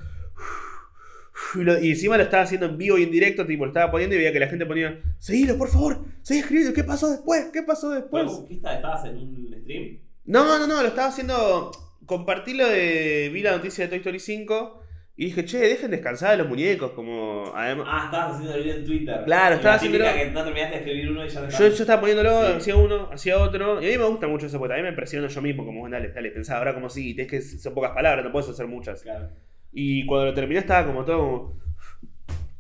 Y, 1.56 1.64
lo- 1.64 1.80
y 1.82 1.92
encima 1.92 2.18
lo 2.18 2.24
estaba 2.24 2.44
haciendo 2.44 2.66
en 2.68 2.78
vivo 2.78 2.98
y 2.98 3.04
en 3.04 3.12
directo, 3.12 3.46
tipo, 3.46 3.66
lo 3.66 3.72
estaba 3.72 3.92
poniendo 3.92 4.16
y 4.16 4.20
veía 4.20 4.34
que 4.34 4.40
la 4.40 4.48
gente 4.48 4.66
ponía, 4.66 5.00
seguilo, 5.20 5.58
por 5.58 5.70
favor, 5.70 6.04
seguí 6.22 6.40
escribiendo, 6.42 6.74
¿qué 6.74 6.84
pasó 6.84 7.10
después? 7.10 7.46
¿Qué 7.54 7.64
pasó 7.64 7.92
después? 7.92 8.26
¿Qué 8.48 8.56
está- 8.56 8.76
¿Estabas 8.76 9.06
en 9.06 9.18
un 9.18 9.56
stream? 9.62 10.00
No, 10.28 10.60
no, 10.60 10.68
no, 10.68 10.82
lo 10.82 10.90
estaba 10.90 11.08
haciendo. 11.08 11.72
Compartí 12.06 12.54
lo 12.54 12.68
de. 12.68 13.30
Vi 13.34 13.42
la 13.42 13.52
noticia 13.52 13.86
de 13.86 13.90
Toy 13.90 13.98
Story 14.00 14.20
5 14.20 14.84
y 15.18 15.26
dije, 15.26 15.46
che, 15.46 15.58
dejen 15.58 15.90
descansar 15.92 16.32
a 16.34 16.36
los 16.38 16.48
muñecos. 16.48 16.92
Como. 16.92 17.52
Además. 17.56 17.88
Ah, 17.90 18.02
estabas 18.06 18.36
haciendo 18.36 18.56
el 18.56 18.64
video 18.64 18.76
en 18.78 18.86
Twitter. 18.86 19.22
Claro, 19.26 19.56
Y 19.56 19.58
estaba 19.58 19.76
haciéndolo- 19.76 20.14
que 20.14 20.32
no 20.32 20.44
terminaste 20.44 20.76
de 20.76 20.82
escribir 20.84 21.12
uno 21.12 21.26
y 21.26 21.30
ya 21.30 21.48
yo, 21.50 21.58
yo 21.60 21.66
estaba 21.68 22.00
poniéndolo, 22.02 22.46
Sí. 22.48 22.54
hacía 22.58 22.76
uno, 22.76 23.10
hacía 23.12 23.40
otro. 23.40 23.82
Y 23.82 23.88
a 23.88 23.90
mí 23.90 23.98
me 23.98 24.04
gusta 24.10 24.28
mucho 24.28 24.46
eso, 24.46 24.60
porque 24.60 24.74
también 24.76 24.92
me 24.94 24.96
presiono 24.96 25.28
yo 25.28 25.42
mismo. 25.42 25.66
Como, 25.66 25.90
dale, 25.90 26.10
dale, 26.10 26.32
pensaba, 26.32 26.60
ahora 26.60 26.74
como 26.74 26.90
si, 26.90 27.16
es 27.20 27.28
que 27.28 27.42
son 27.42 27.74
pocas 27.74 27.92
palabras, 27.92 28.24
no 28.24 28.32
puedes 28.32 28.50
hacer 28.50 28.68
muchas. 28.68 29.02
Claro. 29.02 29.30
Y 29.74 30.06
cuando 30.06 30.28
lo 30.28 30.34
terminé 30.34 30.60
estaba 30.60 30.86
como 30.88 31.04
todo 31.04 31.18
como. 31.20 31.60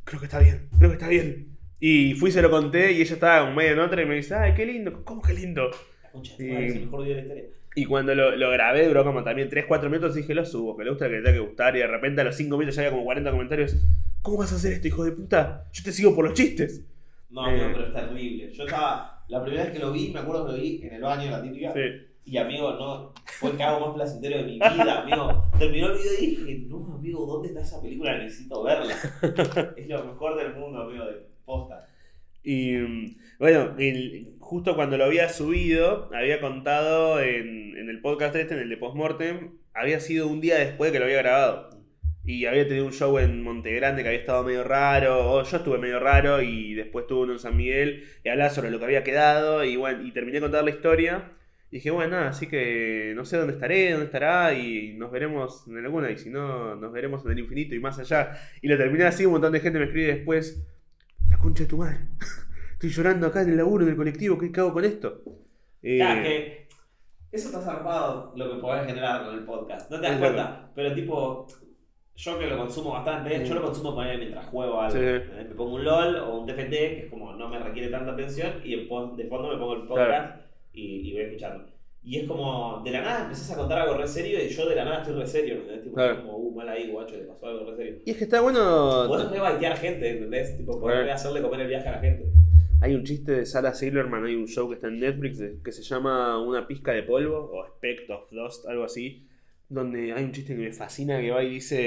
Creo 0.04 0.20
que 0.22 0.26
está 0.26 0.40
bien, 0.40 0.70
creo 0.78 0.90
que 0.90 0.96
está 0.96 1.10
bien. 1.10 1.58
Y 1.80 2.14
fui, 2.16 2.32
se 2.32 2.42
lo 2.42 2.50
conté 2.50 2.94
y 2.94 3.02
ella 3.02 3.14
estaba 3.14 3.50
medio 3.52 3.74
en 3.74 3.80
otra 3.80 4.02
y 4.02 4.06
me 4.06 4.16
dice, 4.16 4.34
ay, 4.36 4.54
qué 4.56 4.66
lindo, 4.66 5.04
¿cómo 5.04 5.22
que 5.22 5.34
lindo? 5.34 5.70
De 6.22 6.28
Sí. 6.38 6.52
es 6.52 6.76
el 6.76 6.82
mejor 6.86 7.04
video 7.04 7.16
de 7.18 7.22
la 7.24 7.28
historia. 7.36 7.50
Y 7.76 7.86
cuando 7.86 8.16
lo, 8.16 8.36
lo 8.36 8.50
grabé 8.52 8.88
duró 8.88 9.04
como 9.04 9.24
también 9.24 9.50
3-4 9.50 9.84
minutos 9.90 10.16
y 10.18 10.22
dije, 10.22 10.34
lo 10.34 10.44
subo, 10.46 10.76
que 10.76 10.84
le 10.84 10.90
gusta, 10.90 11.06
que 11.08 11.12
le 11.18 11.22
tenga 11.22 11.34
que 11.34 11.40
gustar. 11.40 11.76
Y 11.76 11.80
de 11.80 11.88
repente 11.88 12.22
a 12.22 12.24
los 12.24 12.36
5 12.36 12.58
minutos 12.58 12.76
ya 12.76 12.82
había 12.82 12.92
como 12.92 13.04
40 13.06 13.32
comentarios. 13.32 13.76
¿Cómo 14.24 14.38
vas 14.40 14.52
a 14.52 14.56
hacer 14.56 14.74
esto, 14.74 14.88
hijo 14.88 15.04
de 15.06 15.12
puta? 15.12 15.66
Yo 15.72 15.84
te 15.84 15.92
sigo 15.92 16.16
por 16.16 16.26
los 16.26 16.34
chistes. 16.34 16.84
No, 17.30 17.48
Eh. 17.48 17.52
amigo, 17.52 17.68
pero 17.74 17.88
es 17.88 17.94
terrible. 17.94 18.52
Yo 18.52 18.64
estaba. 18.66 19.24
La 19.28 19.44
primera 19.44 19.66
vez 19.66 19.74
que 19.74 19.80
lo 19.80 19.92
vi, 19.92 20.10
me 20.10 20.20
acuerdo 20.20 20.46
que 20.48 20.52
lo 20.54 20.58
vi 20.58 20.82
en 20.84 20.94
el 20.94 21.02
baño, 21.02 21.30
la 21.30 21.44
típica. 21.44 21.74
Sí. 21.74 21.80
Y 22.26 22.38
amigo, 22.38 22.72
no. 22.74 23.14
Fue 23.26 23.52
el 23.52 23.58
cago 23.58 23.86
más 23.88 23.96
placentero 23.96 24.38
de 24.38 24.44
mi 24.44 24.54
vida, 24.54 25.02
amigo. 25.04 25.46
Terminó 25.60 25.88
el 25.92 25.98
video 25.98 26.14
y 26.20 26.26
dije, 26.28 26.66
no, 26.68 26.96
amigo, 26.96 27.26
¿dónde 27.26 27.50
está 27.50 27.62
esa 27.62 27.82
película? 27.82 28.18
Necesito 28.18 28.64
verla. 28.64 28.96
es 29.78 29.88
lo 29.88 30.04
mejor 30.04 30.36
del 30.38 30.54
mundo, 30.56 30.82
amigo, 30.82 31.06
de 31.06 31.28
posta. 31.46 31.86
Y 32.44 32.74
mm, 32.78 33.18
bueno, 33.40 33.76
el- 33.78 34.34
justo 34.48 34.76
cuando 34.76 34.98
lo 34.98 35.04
había 35.04 35.28
subido, 35.28 36.10
había 36.14 36.40
contado 36.40 37.20
en, 37.20 37.78
en 37.78 37.90
el 37.90 38.00
podcast 38.00 38.34
este, 38.34 38.54
en 38.54 38.62
el 38.62 38.70
de 38.70 38.78
Postmortem, 38.78 39.58
había 39.74 40.00
sido 40.00 40.28
un 40.28 40.40
día 40.40 40.56
después 40.56 40.94
que 40.94 41.00
lo 41.00 41.06
había 41.06 41.18
grabado. 41.18 41.70
Y 42.24 42.46
había 42.46 42.66
tenido 42.66 42.86
un 42.86 42.94
show 42.94 43.20
en 43.20 43.44
Montegrande 43.44 44.04
que 44.04 44.08
había 44.08 44.22
estado 44.22 44.46
medio 44.46 44.64
raro, 44.64 45.34
o 45.34 45.44
yo 45.44 45.58
estuve 45.58 45.78
medio 45.80 46.00
raro, 46.00 46.42
y 46.42 46.76
después 46.76 47.08
tuve 47.08 47.24
uno 47.24 47.34
en 47.34 47.40
San 47.40 47.58
Miguel, 47.58 48.06
y 48.24 48.30
hablaba 48.30 48.50
sobre 48.50 48.72
lo 48.72 48.80
que 48.80 48.86
había 48.86 49.04
quedado, 49.04 49.66
y 49.66 49.76
bueno, 49.76 50.02
y 50.04 50.14
terminé 50.14 50.36
de 50.36 50.42
contar 50.42 50.64
la 50.64 50.70
historia. 50.70 51.34
Y 51.70 51.78
dije, 51.78 51.92
bueno, 51.92 52.12
nada, 52.12 52.30
así 52.30 52.48
que 52.48 53.12
no 53.18 53.26
sé 53.26 53.36
dónde 53.36 53.54
estaré, 53.54 53.92
dónde 53.92 54.06
estará, 54.06 54.54
y 54.54 54.94
nos 54.94 55.12
veremos 55.12 55.68
en 55.68 55.78
alguna, 55.78 56.10
y 56.10 56.18
si 56.18 56.30
no, 56.30 56.76
nos 56.78 56.94
veremos 56.94 57.26
en 57.26 57.34
el 57.34 57.40
infinito 57.40 57.76
y 57.76 57.80
más 57.80 58.00
allá. 58.00 58.32
Y 58.62 58.70
lo 58.70 58.78
terminé 58.78 59.04
así, 59.04 59.26
un 59.26 59.34
montón 59.34 59.52
de 59.52 59.60
gente 59.60 59.78
me 59.78 59.86
escribe 59.86 60.08
después, 60.16 60.66
la 61.30 61.38
concha 61.38 61.64
de 61.64 61.70
tu 61.70 61.78
madre. 61.78 62.00
Estoy 62.78 62.92
llorando 62.92 63.26
acá 63.26 63.42
en 63.42 63.50
el 63.50 63.58
laburo, 63.58 63.84
en 63.86 63.90
el 63.90 63.96
colectivo, 63.98 64.38
¿qué 64.38 64.52
hago 64.60 64.72
con 64.72 64.86
esto? 64.86 65.22
Eh, 65.82 65.98
Claro, 65.98 66.22
que 66.22 66.68
eso 67.32 67.48
está 67.48 67.60
zarpado 67.62 68.34
lo 68.36 68.52
que 68.54 68.62
podés 68.62 68.86
generar 68.86 69.26
con 69.26 69.34
el 69.34 69.44
podcast. 69.46 69.90
No 69.90 70.00
te 70.00 70.08
das 70.08 70.20
cuenta, 70.20 70.70
pero 70.76 70.94
tipo, 70.94 71.48
yo 72.16 72.38
que 72.38 72.46
lo 72.46 72.56
consumo 72.58 72.92
bastante, 72.92 73.44
yo 73.44 73.56
lo 73.56 73.64
consumo 73.64 73.96
poner 73.96 74.20
mientras 74.20 74.46
juego 74.46 74.80
algo. 74.80 74.96
Sí. 74.96 75.04
¿entendés? 75.04 75.50
Me 75.50 75.56
pongo 75.56 75.74
un 75.74 75.86
LOL 75.86 76.16
o 76.18 76.40
un 76.42 76.46
TFT, 76.46 76.70
que 76.70 77.00
es 77.06 77.10
como 77.10 77.34
no 77.34 77.50
me 77.50 77.58
requiere 77.58 77.90
tanta 77.90 78.12
atención, 78.12 78.62
y 78.64 78.76
de 78.76 78.86
fondo 78.86 79.16
me 79.18 79.58
pongo 79.58 79.74
el 79.74 79.88
podcast 79.88 80.40
y, 80.72 81.10
y 81.10 81.14
voy 81.14 81.22
escuchando. 81.24 81.66
Y 82.04 82.20
es 82.20 82.28
como, 82.28 82.82
de 82.86 82.92
la 82.92 83.02
nada 83.02 83.24
empezás 83.24 83.52
a 83.52 83.58
contar 83.58 83.80
algo 83.80 83.96
re 83.98 84.08
serio 84.08 84.40
y 84.42 84.50
yo 84.50 84.70
de 84.70 84.76
la 84.76 84.86
nada 84.86 85.02
estoy 85.02 85.16
re 85.16 85.26
serio, 85.28 85.56
¿entendés? 85.56 85.82
Tipo, 85.84 85.96
Claro. 85.96 86.18
como, 86.22 86.38
uh, 86.38 86.52
mal 86.56 86.70
ahí, 86.70 86.92
guacho, 86.92 87.16
le 87.18 87.24
pasó 87.24 87.48
algo 87.48 87.72
re 87.72 87.76
serio. 87.76 87.96
Y 88.06 88.12
es 88.12 88.18
que 88.18 88.24
está 88.26 88.40
bueno. 88.40 89.06
Podés 89.08 89.32
re 89.32 89.40
baitear 89.40 89.76
gente, 89.78 90.12
¿entendés? 90.12 90.56
Tipo, 90.56 90.80
podés 90.80 90.94
Claro. 90.94 91.06
re 91.08 91.12
hacerle 91.12 91.42
comer 91.42 91.62
el 91.62 91.68
viaje 91.68 91.90
a 91.90 91.94
la 91.94 92.00
gente. 92.00 92.24
Hay 92.80 92.94
un 92.94 93.04
chiste 93.04 93.32
de 93.32 93.46
Sarah 93.46 93.74
Silverman, 93.74 94.26
hay 94.26 94.36
un 94.36 94.48
show 94.48 94.70
que 94.70 94.76
está 94.76 94.88
en 94.88 95.00
Netflix 95.00 95.42
que 95.64 95.72
se 95.72 95.82
llama 95.82 96.38
Una 96.40 96.68
pizca 96.68 96.92
de 96.94 97.04
polvo 97.04 97.50
o 97.52 97.66
Speck 97.68 98.10
of 98.10 98.30
Dust, 98.32 98.68
algo 98.68 98.84
así. 98.84 99.28
Donde 99.70 100.14
hay 100.14 100.24
un 100.24 100.32
chiste 100.32 100.56
que 100.56 100.62
me 100.62 100.72
fascina 100.72 101.20
que 101.20 101.32
va 101.32 101.44
y 101.44 101.50
dice. 101.56 101.78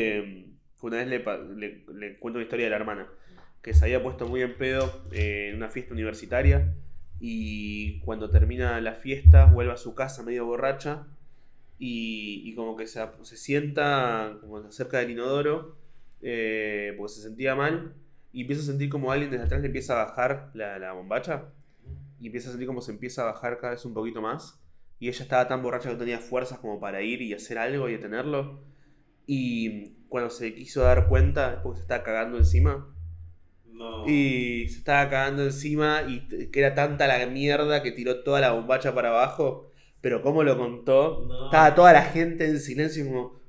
que 0.80 0.86
Una 0.86 0.96
vez 0.98 1.08
le, 1.08 1.18
le- 1.56 1.84
le 1.94 2.18
cuento 2.18 2.38
una 2.38 2.42
historia 2.44 2.66
de 2.66 2.70
la 2.70 2.76
hermana 2.76 3.08
que 3.62 3.74
se 3.74 3.84
había 3.84 4.02
puesto 4.02 4.26
muy 4.26 4.40
en 4.40 4.56
pedo 4.56 5.04
eh, 5.12 5.48
en 5.50 5.56
una 5.56 5.68
fiesta 5.68 5.92
universitaria 5.92 6.74
y 7.20 8.00
cuando 8.00 8.30
termina 8.30 8.80
la 8.80 8.94
fiesta 8.94 9.44
vuelve 9.44 9.72
a 9.72 9.76
su 9.76 9.94
casa 9.94 10.22
medio 10.22 10.46
borracha 10.46 11.06
y, 11.78 12.54
como 12.54 12.76
que 12.76 12.86
se 12.86 13.06
sienta 13.36 14.38
como 14.40 14.70
cerca 14.72 14.98
del 15.00 15.10
inodoro 15.10 15.76
eh, 16.22 16.94
porque 16.96 17.12
se 17.12 17.20
sentía 17.22 17.54
mal 17.54 17.92
y 18.32 18.42
empieza 18.42 18.62
a 18.62 18.66
sentir 18.66 18.88
como 18.88 19.10
alguien 19.12 19.30
desde 19.30 19.44
atrás 19.44 19.60
le 19.60 19.66
empieza 19.66 20.00
a 20.00 20.04
bajar 20.06 20.50
la, 20.54 20.78
la 20.78 20.92
bombacha 20.92 21.46
y 22.20 22.26
empieza 22.26 22.48
a 22.48 22.52
sentir 22.52 22.66
como 22.66 22.80
se 22.80 22.92
empieza 22.92 23.22
a 23.22 23.32
bajar 23.32 23.58
cada 23.58 23.72
vez 23.72 23.84
un 23.84 23.94
poquito 23.94 24.20
más 24.22 24.60
y 24.98 25.08
ella 25.08 25.22
estaba 25.22 25.48
tan 25.48 25.62
borracha 25.62 25.88
que 25.88 25.94
no 25.94 25.98
tenía 25.98 26.18
fuerzas 26.18 26.58
como 26.58 26.78
para 26.78 27.00
ir 27.02 27.22
y 27.22 27.32
hacer 27.32 27.58
algo 27.58 27.88
y 27.88 27.92
detenerlo 27.92 28.60
y 29.26 29.94
cuando 30.08 30.30
se 30.30 30.54
quiso 30.54 30.82
dar 30.82 31.08
cuenta 31.08 31.54
es 31.54 31.58
porque 31.60 31.78
se 31.78 31.82
estaba 31.82 32.02
cagando 32.02 32.36
encima 32.38 32.86
No. 33.72 34.06
y 34.06 34.68
se 34.68 34.78
estaba 34.78 35.08
cagando 35.08 35.44
encima 35.44 36.02
y 36.06 36.26
que 36.50 36.60
era 36.60 36.74
tanta 36.74 37.06
la 37.06 37.24
mierda 37.26 37.82
que 37.82 37.92
tiró 37.92 38.22
toda 38.22 38.40
la 38.40 38.52
bombacha 38.52 38.94
para 38.94 39.08
abajo. 39.10 39.70
Pero 40.02 40.20
como 40.22 40.42
lo 40.42 40.58
contó, 40.58 41.24
No. 41.26 41.44
estaba 41.46 41.74
toda 41.74 41.92
la 41.92 42.02
gente 42.02 42.46
en 42.46 42.58
silencio 42.58 43.06
como... 43.06 43.39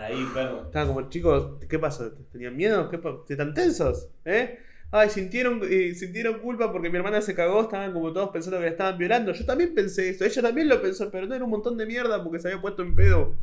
Ahí, 0.00 0.26
perro. 0.34 0.62
Estaba 0.66 0.86
como, 0.86 1.08
chicos, 1.08 1.58
¿qué 1.68 1.78
pasa? 1.78 2.10
¿Tenían 2.30 2.56
miedo? 2.56 2.88
¿Qué 2.88 3.00
¿Están 3.28 3.54
tensos? 3.54 4.08
¿Eh? 4.24 4.58
Ay, 4.90 5.08
sintieron, 5.08 5.60
eh, 5.68 5.94
sintieron 5.94 6.38
culpa 6.40 6.70
porque 6.70 6.90
mi 6.90 6.98
hermana 6.98 7.20
se 7.22 7.34
cagó, 7.34 7.62
estaban 7.62 7.92
como 7.94 8.12
todos 8.12 8.28
pensando 8.30 8.58
que 8.58 8.64
la 8.66 8.70
estaban 8.72 8.98
violando. 8.98 9.32
Yo 9.32 9.44
también 9.46 9.74
pensé 9.74 10.10
eso, 10.10 10.24
ella 10.24 10.42
también 10.42 10.68
lo 10.68 10.82
pensó, 10.82 11.10
pero 11.10 11.26
no 11.26 11.34
era 11.34 11.44
un 11.44 11.50
montón 11.50 11.78
de 11.78 11.86
mierda 11.86 12.22
porque 12.22 12.38
se 12.38 12.48
había 12.48 12.60
puesto 12.60 12.82
en 12.82 12.94
pedo. 12.94 13.34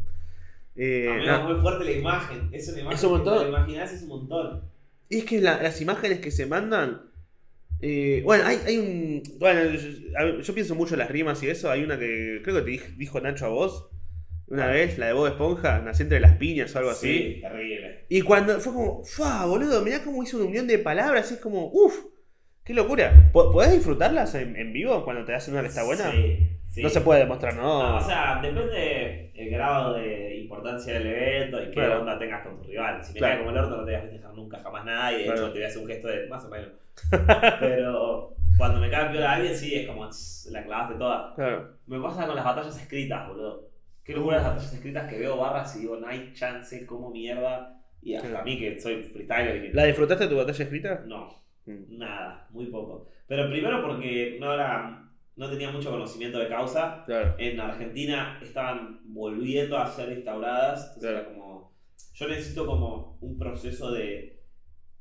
Eh, 0.75 1.07
Amigo, 1.09 1.25
nada. 1.25 1.39
es 1.47 1.53
muy 1.53 1.61
fuerte 1.61 1.85
la 1.85 1.91
imagen. 1.91 2.49
Es 2.51 2.69
una 2.69 2.79
imagen 2.81 2.97
Es 2.97 3.03
un 3.03 3.09
que 3.09 3.15
montón. 3.17 3.37
te 3.39 3.43
lo 3.45 3.49
imaginás 3.57 3.93
es 3.93 4.01
un 4.03 4.07
montón. 4.09 4.61
Y 5.09 5.17
es 5.17 5.25
que 5.25 5.41
la- 5.41 5.61
las 5.61 5.81
imágenes 5.81 6.19
que 6.19 6.31
se 6.31 6.45
mandan. 6.45 7.01
eh, 7.81 8.21
bueno, 8.23 8.43
hay, 8.45 8.57
hay 8.67 8.77
un. 8.77 9.23
Bueno, 9.39 9.71
yo, 9.71 10.39
yo 10.41 10.53
pienso 10.53 10.75
mucho 10.75 10.93
en 10.95 10.99
las 10.99 11.09
rimas 11.09 11.41
y 11.43 11.49
eso. 11.49 11.71
Hay 11.71 11.83
una 11.83 11.97
que 11.97 12.41
creo 12.43 12.55
que 12.57 12.61
te 12.61 12.71
dij- 12.71 12.95
dijo 12.97 13.19
Nacho 13.21 13.45
a 13.45 13.49
vos. 13.49 13.87
Una 14.49 14.67
vez, 14.67 14.97
la 14.97 15.07
de 15.07 15.13
Bob 15.13 15.27
Esponja, 15.27 15.79
nací 15.79 16.03
entre 16.03 16.19
las 16.19 16.35
piñas 16.37 16.75
o 16.75 16.79
algo 16.79 16.91
así. 16.91 17.17
Sí, 17.35 17.41
terrible. 17.41 18.05
Y 18.09 18.21
cuando 18.21 18.59
fue 18.59 18.73
como, 18.73 19.03
¡fa, 19.05 19.45
boludo! 19.45 19.81
Mirá 19.81 20.03
cómo 20.03 20.23
hizo 20.23 20.37
una 20.37 20.47
unión 20.47 20.67
de 20.67 20.79
palabras, 20.79 21.31
es 21.31 21.39
como, 21.39 21.67
¡uf! 21.71 21.95
¡Qué 22.63 22.73
locura! 22.73 23.29
¿Po- 23.33 23.51
¿Podés 23.51 23.71
disfrutarlas 23.73 24.35
en, 24.35 24.55
en 24.55 24.71
vivo 24.73 25.03
cuando 25.03 25.25
te 25.25 25.33
hacen 25.33 25.53
una 25.53 25.63
que 25.63 25.69
está 25.69 25.83
buena? 25.83 26.11
Sí, 26.11 26.49
sí. 26.67 26.83
No 26.83 26.89
se 26.89 27.01
puede 27.01 27.21
demostrar, 27.21 27.55
¿no? 27.55 27.61
No, 27.91 27.97
o 27.97 28.01
sea, 28.01 28.39
depende 28.41 29.31
el 29.35 29.49
grado 29.49 29.93
de 29.95 30.35
importancia 30.37 30.93
del 30.93 31.07
evento 31.07 31.61
y 31.63 31.65
qué 31.67 31.71
Claro. 31.71 32.01
onda 32.01 32.19
tengas 32.19 32.45
con 32.45 32.57
tu 32.61 32.67
rival. 32.67 33.03
Si 33.03 33.13
me 33.13 33.19
Claro. 33.19 33.33
cae 33.35 33.45
como 33.45 33.51
el 33.57 33.63
orto, 33.63 33.77
no 33.77 33.85
te 33.85 33.91
voy 33.91 33.95
a 33.99 34.01
festejar 34.01 34.33
nunca, 34.35 34.59
jamás 34.61 34.85
nada. 34.85 35.11
Y 35.13 35.17
de 35.17 35.23
Claro. 35.25 35.39
hecho, 35.39 35.47
te 35.53 35.59
voy 35.59 35.63
a 35.63 35.67
hacer 35.67 35.81
un 35.81 35.87
gesto 35.87 36.07
de 36.09 36.27
más 36.27 36.45
o 36.45 36.49
menos. 36.49 36.69
Pero 37.59 38.35
cuando 38.57 38.79
me 38.79 38.89
cae 38.89 39.09
peor 39.09 39.23
a 39.23 39.33
alguien, 39.33 39.55
sí, 39.55 39.73
es 39.75 39.87
como 39.87 40.07
la 40.51 40.63
clavaste 40.63 40.95
toda. 40.95 41.33
Claro. 41.35 41.69
Me 41.87 41.99
pasa 41.99 42.25
con 42.27 42.35
las 42.35 42.45
batallas 42.45 42.79
escritas, 42.79 43.27
boludo. 43.27 43.68
Qué 44.09 44.15
locura 44.15 44.37
las 44.37 44.45
batallas 44.47 44.73
escritas 44.73 45.07
que 45.07 45.19
veo 45.19 45.37
barras 45.37 45.75
y 45.75 45.81
digo, 45.81 45.97
no 45.97 46.07
hay 46.07 46.33
chance, 46.33 46.83
como 46.87 47.11
mierda. 47.11 47.79
Y 48.01 48.15
hasta 48.15 48.39
a 48.39 48.43
mí 48.43 48.57
que 48.57 48.79
soy 48.81 49.03
freestyler 49.03 49.57
y 49.57 49.61
que. 49.69 49.73
¿La 49.75 49.83
disfrutaste 49.85 50.25
tu 50.27 50.35
batalla 50.35 50.63
escrita? 50.63 51.03
No, 51.05 51.29
Mm. 51.67 51.99
nada, 51.99 52.47
muy 52.49 52.65
poco. 52.67 53.07
Pero 53.27 53.47
primero 53.51 53.83
porque 53.83 54.37
no 54.39 54.51
era. 54.51 55.05
No 55.35 55.47
tenía 55.51 55.69
mucho 55.69 55.91
conocimiento 55.91 56.39
de 56.39 56.47
causa. 56.47 57.03
Claro. 57.05 57.35
En 57.37 57.59
Argentina 57.59 58.39
estaban 58.41 58.99
volviendo 59.05 59.77
a 59.77 59.85
ser 59.85 60.11
instauradas. 60.11 60.79
Entonces 60.95 61.01
Claro. 61.11 61.17
era 61.19 61.27
como. 61.29 61.73
Yo 62.15 62.27
necesito 62.29 62.65
como 62.65 63.19
un 63.21 63.37
proceso 63.37 63.91
de 63.91 64.41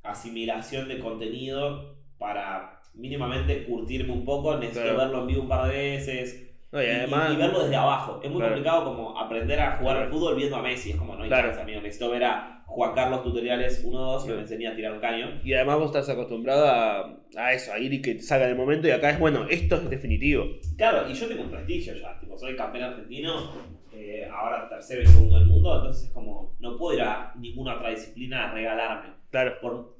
asimilación 0.02 0.86
de 0.88 0.98
contenido 0.98 1.96
para 2.18 2.82
mínimamente 2.92 3.64
curtirme 3.64 4.12
un 4.12 4.26
poco. 4.26 4.54
Necesito 4.58 4.82
Claro. 4.82 4.98
verlo 4.98 5.20
en 5.22 5.26
vivo 5.28 5.42
un 5.44 5.48
par 5.48 5.68
de 5.70 5.74
veces. 5.78 6.47
No, 6.70 6.82
y 6.82 6.86
Y, 6.86 6.88
además. 6.90 7.32
y 7.32 7.36
verlo 7.36 7.62
desde 7.62 7.76
abajo. 7.76 8.20
Es 8.22 8.28
muy 8.30 8.38
Claro. 8.40 8.54
complicado 8.54 8.84
como 8.84 9.18
aprender 9.18 9.58
a 9.60 9.76
jugar 9.76 9.96
al 9.96 10.08
fútbol 10.08 10.36
viendo 10.36 10.56
a 10.56 10.62
Messi. 10.62 10.90
Es 10.90 10.96
como, 10.96 11.14
no 11.16 11.22
hay 11.22 11.28
Claro. 11.28 11.48
chance, 11.48 11.62
amigo. 11.62 11.80
Necesito 11.80 12.10
ver 12.10 12.24
a 12.24 12.62
Juan 12.66 12.94
Carlos 12.94 13.22
tutoriales 13.22 13.82
1-2 13.84 14.22
y 14.22 14.26
Claro. 14.26 14.36
me 14.36 14.42
enseña 14.42 14.70
a 14.72 14.76
tirar 14.76 14.92
un 14.92 15.00
caño. 15.00 15.40
Y 15.42 15.54
además 15.54 15.76
vos 15.78 15.86
estás 15.86 16.08
acostumbrado 16.10 16.66
a, 16.66 17.16
a 17.36 17.52
eso, 17.54 17.72
a 17.72 17.78
ir 17.78 17.92
y 17.94 18.02
que 18.02 18.16
te 18.16 18.22
salga 18.22 18.44
en 18.44 18.50
el 18.52 18.56
momento 18.58 18.86
y 18.86 18.90
acá 18.90 19.08
es 19.10 19.18
bueno, 19.18 19.46
esto 19.48 19.76
es 19.76 19.88
definitivo. 19.88 20.44
Claro, 20.76 21.08
y 21.10 21.14
yo 21.14 21.26
tengo 21.26 21.42
un 21.44 21.50
prestigio 21.50 21.94
ya. 21.94 22.18
Tipo, 22.20 22.36
soy 22.36 22.54
campeón 22.54 22.84
argentino, 22.84 23.52
eh, 23.94 24.28
ahora 24.30 24.68
tercero 24.68 25.00
y 25.02 25.06
segundo 25.06 25.38
del 25.38 25.46
mundo. 25.48 25.74
Entonces, 25.76 26.08
es 26.08 26.12
como, 26.12 26.54
no 26.60 26.76
puedo 26.76 26.98
ir 26.98 27.02
a 27.02 27.32
ninguna 27.38 27.76
otra 27.76 27.88
disciplina 27.90 28.50
a 28.50 28.52
regalarme. 28.52 29.14
Claro. 29.30 29.54
Por, 29.62 29.94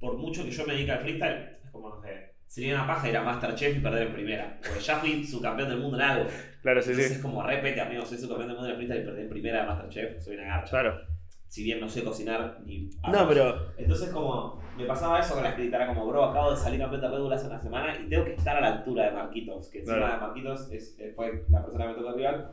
por 0.00 0.16
mucho 0.16 0.42
que 0.44 0.50
yo 0.50 0.64
me 0.64 0.72
dedique 0.72 0.92
al 0.92 1.00
freestyle, 1.00 1.58
es 1.62 1.70
como, 1.70 1.90
no 1.90 2.00
sé, 2.00 2.32
sería 2.48 2.74
una 2.74 2.86
paja 2.86 3.08
ir 3.08 3.16
a 3.16 3.22
Masterchef 3.22 3.76
y 3.76 3.80
perder 3.80 4.08
en 4.08 4.12
primera. 4.14 4.58
Porque 4.66 4.80
ya 4.80 4.96
fui 4.96 5.24
subcampeón 5.24 5.68
del 5.68 5.78
mundo 5.78 5.96
en 5.98 6.02
algo. 6.02 6.24
Claro, 6.62 6.82
sí, 6.82 6.90
Entonces 6.90 7.12
sí. 7.12 7.16
es 7.18 7.22
como, 7.22 7.42
repete, 7.44 7.80
amigo, 7.80 8.04
soy 8.04 8.18
subcampeón 8.18 8.48
del 8.48 8.56
mundo 8.56 8.66
en 8.66 8.70
el 8.72 8.76
freestyle 8.76 9.02
y 9.02 9.06
perdí 9.06 9.20
en 9.22 9.28
primera 9.30 9.60
de 9.60 9.66
Masterchef. 9.68 10.22
Soy 10.24 10.34
una 10.36 10.44
garcha. 10.48 10.70
Claro. 10.70 11.00
Si 11.46 11.62
bien 11.64 11.80
no 11.80 11.88
sé 11.88 12.02
cocinar 12.04 12.58
ni. 12.66 12.90
No, 13.10 13.26
pero. 13.28 13.72
Entonces, 13.78 14.10
como, 14.10 14.60
me 14.76 14.84
pasaba 14.84 15.18
eso 15.20 15.34
con 15.34 15.42
la 15.44 15.50
escrita, 15.50 15.76
era 15.76 15.86
como, 15.86 16.06
bro, 16.06 16.24
acabo 16.24 16.50
de 16.50 16.56
salir 16.56 16.78
campeón 16.80 17.00
de 17.00 17.08
Red 17.08 17.20
Bull 17.20 17.32
hace 17.32 17.46
una 17.46 17.60
semana 17.60 17.94
y 17.98 18.08
tengo 18.08 18.24
que 18.24 18.34
estar 18.34 18.56
a 18.56 18.60
la 18.60 18.68
altura 18.68 19.04
de 19.06 19.12
Marquitos, 19.12 19.68
que 19.68 19.78
encima 19.78 19.96
Claro. 19.98 20.14
de 20.14 20.20
Marquitos 20.20 20.72
es, 20.72 20.96
eh, 20.98 21.12
fue 21.16 21.44
la 21.48 21.62
persona 21.62 21.84
que 21.86 21.92
me 21.92 21.96
tocó 21.98 22.12
rival, 22.12 22.50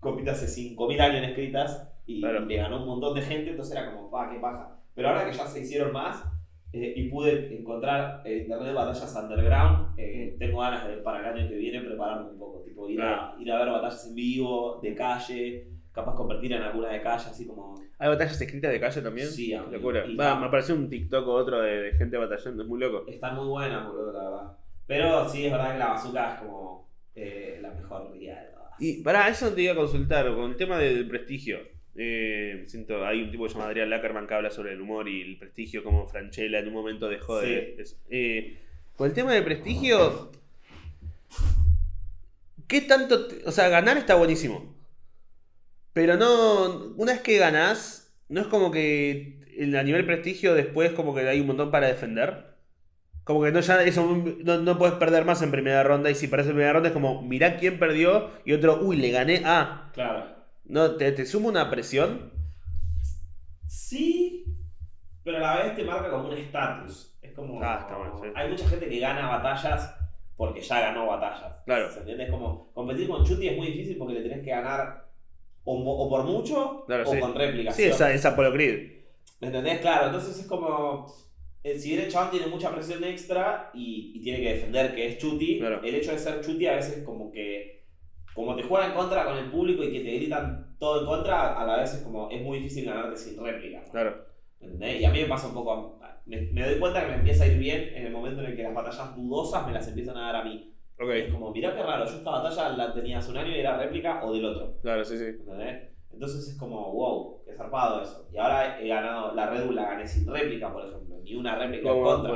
compite 0.00 0.30
hace 0.30 0.46
5.000 0.46 1.00
años 1.00 1.16
en 1.18 1.24
escritas 1.24 1.88
y 2.06 2.20
Claro. 2.20 2.40
le 2.40 2.56
ganó 2.56 2.80
un 2.82 2.86
montón 2.86 3.14
de 3.14 3.22
gente, 3.22 3.50
entonces 3.50 3.74
era 3.76 3.90
como, 3.92 4.10
pa, 4.10 4.28
qué 4.30 4.38
paja. 4.38 4.76
Pero 4.94 5.08
ahora 5.08 5.24
que 5.24 5.32
ya 5.36 5.46
se 5.46 5.60
hicieron 5.60 5.92
más 5.92 6.22
eh, 6.74 6.92
y 6.96 7.08
pude 7.08 7.56
encontrar 7.56 8.22
en 8.24 8.40
internet 8.42 8.68
de 8.68 8.74
batallas 8.74 9.14
underground, 9.16 9.94
eh, 9.98 10.36
tengo 10.38 10.60
ganas 10.60 10.86
de 10.88 10.96
para 10.98 11.20
el 11.20 11.38
año 11.38 11.48
que 11.48 11.56
viene 11.56 11.80
prepararme 11.80 12.30
un 12.30 12.38
poco, 12.38 12.62
tipo 12.64 12.88
ir, 12.88 13.00
a, 13.00 13.34
ir 13.38 13.50
a 13.52 13.58
ver 13.60 13.70
batallas 13.70 14.06
en 14.08 14.14
vivo, 14.14 14.80
de 14.82 14.94
calle, 14.94 15.68
capaz 15.92 16.14
competir 16.14 16.52
en 16.52 16.62
alguna 16.62 16.88
de 16.90 17.00
calle, 17.02 17.30
así 17.30 17.46
como... 17.46 17.74
¿Hay 17.98 18.08
batallas 18.08 18.40
escritas 18.40 18.72
de 18.72 18.80
calle 18.80 19.00
también? 19.02 19.28
Sí, 19.28 19.52
amigo. 19.54 19.72
locura. 19.72 20.04
Y- 20.06 20.16
Va, 20.16 20.34
me 20.38 20.46
apareció 20.46 20.74
un 20.74 20.90
TikTok 20.90 21.26
o 21.28 21.32
otro 21.32 21.60
de, 21.62 21.82
de 21.82 21.92
gente 21.92 22.16
batallando, 22.16 22.62
es 22.64 22.68
muy 22.68 22.80
loco. 22.80 23.04
Están 23.08 23.36
muy 23.36 23.46
buenas, 23.46 23.86
boludo, 23.86 24.12
la 24.12 24.22
verdad. 24.30 24.58
Pero 24.86 25.28
sí, 25.28 25.46
es 25.46 25.52
verdad 25.52 25.72
que 25.72 25.78
la 25.78 25.86
bazooka 25.88 26.34
es 26.34 26.40
como 26.40 26.88
eh, 27.14 27.58
la 27.62 27.70
mejor 27.70 28.12
guía 28.12 28.42
de 28.42 28.48
todas. 28.50 28.80
Y 28.80 29.02
para 29.02 29.28
eso 29.28 29.52
te 29.54 29.62
iba 29.62 29.72
a 29.72 29.76
consultar, 29.76 30.34
con 30.34 30.50
el 30.50 30.56
tema 30.56 30.78
del 30.78 31.08
prestigio. 31.08 31.58
Eh, 31.96 32.64
siento, 32.66 33.06
hay 33.06 33.22
un 33.22 33.30
tipo 33.30 33.44
que 33.44 33.50
se 33.50 33.54
llama 33.54 33.68
Adrián 33.68 33.88
Lackerman 33.90 34.26
que 34.26 34.34
habla 34.34 34.50
sobre 34.50 34.72
el 34.72 34.80
humor 34.80 35.08
y 35.08 35.22
el 35.22 35.36
prestigio, 35.38 35.84
como 35.84 36.06
Franchella 36.08 36.58
en 36.58 36.68
un 36.68 36.74
momento 36.74 37.08
dejó 37.08 37.38
de. 37.40 37.76
eso. 37.78 37.96
Eh, 38.10 38.58
con 38.96 39.08
el 39.08 39.14
tema 39.14 39.32
del 39.32 39.44
prestigio, 39.44 40.30
¿qué 42.66 42.80
tanto.? 42.80 43.26
te- 43.26 43.42
o 43.46 43.52
sea, 43.52 43.68
ganar 43.68 43.96
está 43.96 44.14
buenísimo. 44.14 44.74
Pero 45.92 46.16
no. 46.16 46.92
Una 46.96 47.12
vez 47.12 47.20
que 47.20 47.38
ganás, 47.38 48.12
no 48.28 48.40
es 48.40 48.46
como 48.48 48.70
que 48.70 49.38
a 49.60 49.82
nivel 49.82 50.04
prestigio 50.06 50.54
después, 50.54 50.92
como 50.92 51.14
que 51.14 51.20
hay 51.28 51.40
un 51.40 51.46
montón 51.46 51.70
para 51.70 51.86
defender. 51.86 52.54
Como 53.22 53.42
que 53.42 53.52
no, 53.52 53.60
ya 53.60 53.82
eso, 53.84 54.22
no, 54.44 54.58
no 54.58 54.76
puedes 54.78 54.96
perder 54.96 55.24
más 55.24 55.40
en 55.42 55.50
primera 55.50 55.82
ronda. 55.82 56.10
Y 56.10 56.14
si 56.14 56.26
perdés 56.28 56.46
en 56.48 56.52
primera 56.54 56.72
ronda 56.74 56.88
es 56.88 56.92
como, 56.92 57.22
mirá 57.22 57.56
quién 57.56 57.78
perdió. 57.78 58.30
Y 58.44 58.52
otro, 58.52 58.80
uy, 58.82 58.96
le 58.96 59.10
gané 59.10 59.42
a. 59.44 59.90
Claro. 59.94 60.33
No, 60.64 60.96
te, 60.96 61.12
te 61.12 61.26
suma 61.26 61.48
una 61.48 61.70
presión. 61.70 62.32
Sí, 63.66 64.44
pero 65.22 65.38
a 65.38 65.40
la 65.40 65.62
vez 65.62 65.76
te 65.76 65.84
marca 65.84 66.10
como 66.10 66.28
un 66.28 66.36
estatus. 66.36 67.16
Es 67.22 67.32
como. 67.32 67.60
Ah, 67.62 67.78
está 67.80 67.96
sí. 68.22 68.32
Hay 68.34 68.50
mucha 68.50 68.68
gente 68.68 68.88
que 68.88 68.98
gana 69.00 69.28
batallas 69.28 69.94
porque 70.36 70.60
ya 70.60 70.80
ganó 70.80 71.06
batallas. 71.06 71.62
Claro. 71.64 71.90
¿Se 71.90 72.00
entiende? 72.00 72.24
Es 72.24 72.30
como 72.30 72.72
competir 72.72 73.08
con 73.08 73.24
Chuti 73.24 73.48
es 73.48 73.56
muy 73.56 73.68
difícil 73.68 73.96
porque 73.98 74.14
le 74.14 74.22
tenés 74.22 74.44
que 74.44 74.50
ganar 74.50 75.04
o, 75.64 76.08
por 76.10 76.24
mucho 76.24 76.84
Claro, 76.86 77.08
o 77.08 77.12
sí. 77.12 77.18
con 77.20 77.34
réplicas. 77.34 77.74
Sí, 77.74 77.84
esa, 77.84 78.12
esa 78.12 78.30
Apollo 78.30 78.52
Creed. 78.52 78.92
¿Me 79.40 79.46
entendés? 79.48 79.80
Claro, 79.80 80.06
entonces 80.06 80.38
es 80.38 80.46
como. 80.46 81.06
eh, 81.62 81.78
Si 81.78 81.90
bien 81.90 82.02
el 82.04 82.10
chabón 82.10 82.30
tiene 82.30 82.46
mucha 82.46 82.70
presión 82.72 83.02
extra 83.04 83.70
y, 83.74 84.12
y 84.14 84.20
tiene 84.22 84.40
que 84.40 84.54
defender 84.54 84.94
que 84.94 85.06
es 85.08 85.18
Chuti, 85.18 85.58
Claro. 85.58 85.82
el 85.82 85.94
hecho 85.94 86.12
de 86.12 86.18
ser 86.18 86.40
Chuti 86.42 86.66
a 86.66 86.76
veces 86.76 87.02
como 87.04 87.32
que. 87.32 87.73
Como 88.34 88.56
te 88.56 88.62
juega 88.64 88.86
en 88.86 88.94
contra 88.94 89.24
con 89.24 89.36
el 89.38 89.50
público 89.50 89.82
y 89.84 89.92
que 89.92 90.00
te 90.00 90.16
gritan 90.16 90.76
todo 90.78 91.00
en 91.00 91.06
contra, 91.06 91.58
a 91.60 91.64
la 91.66 91.76
vez 91.78 91.94
es 91.94 92.02
como. 92.02 92.28
Es 92.30 92.42
muy 92.42 92.58
difícil 92.58 92.86
ganarte 92.86 93.16
sin 93.16 93.42
réplica. 93.42 93.82
¿no? 93.86 93.90
Claro. 93.92 94.16
¿Me 94.60 94.66
entendés? 94.66 95.00
Y 95.00 95.04
a 95.04 95.10
mí 95.10 95.20
me 95.20 95.26
pasa 95.28 95.48
un 95.48 95.54
poco. 95.54 96.00
Me, 96.26 96.40
me 96.52 96.66
doy 96.68 96.78
cuenta 96.80 97.02
que 97.02 97.08
me 97.12 97.16
empieza 97.16 97.44
a 97.44 97.46
ir 97.48 97.58
bien 97.58 97.90
en 97.94 98.06
el 98.06 98.12
momento 98.12 98.40
en 98.40 98.46
el 98.46 98.56
que 98.56 98.62
las 98.62 98.74
batallas 98.74 99.14
dudosas 99.14 99.66
me 99.66 99.72
las 99.74 99.86
empiezan 99.88 100.16
a 100.16 100.32
dar 100.32 100.36
a 100.36 100.44
mí. 100.44 100.74
Ok. 100.98 101.10
Es 101.10 101.32
como, 101.32 101.50
mirá 101.52 101.74
qué 101.74 101.82
raro, 101.82 102.04
yo 102.06 102.16
esta 102.16 102.30
batalla 102.30 102.68
la 102.70 102.94
tenía 102.94 103.18
hace 103.18 103.30
un 103.30 103.36
año 103.36 103.50
y 103.50 103.58
era 103.60 103.76
réplica 103.76 104.24
o 104.24 104.32
del 104.32 104.44
otro. 104.46 104.78
Claro, 104.80 105.04
sí, 105.04 105.18
sí. 105.18 105.24
¿Entendés? 105.24 105.90
Entonces 106.12 106.48
es 106.48 106.56
como, 106.56 106.92
wow, 106.92 107.42
qué 107.44 107.52
zarpado 107.54 108.00
eso. 108.00 108.28
Y 108.32 108.38
ahora 108.38 108.80
he 108.80 108.86
ganado, 108.88 109.34
la 109.34 109.50
Red 109.50 109.66
Bull 109.66 109.74
la 109.74 109.84
gané 109.86 110.06
sin 110.06 110.26
réplica, 110.32 110.72
por 110.72 110.86
ejemplo. 110.86 111.16
Ni 111.24 111.34
una 111.34 111.56
réplica 111.58 111.88
en 111.90 112.02
contra. 112.02 112.30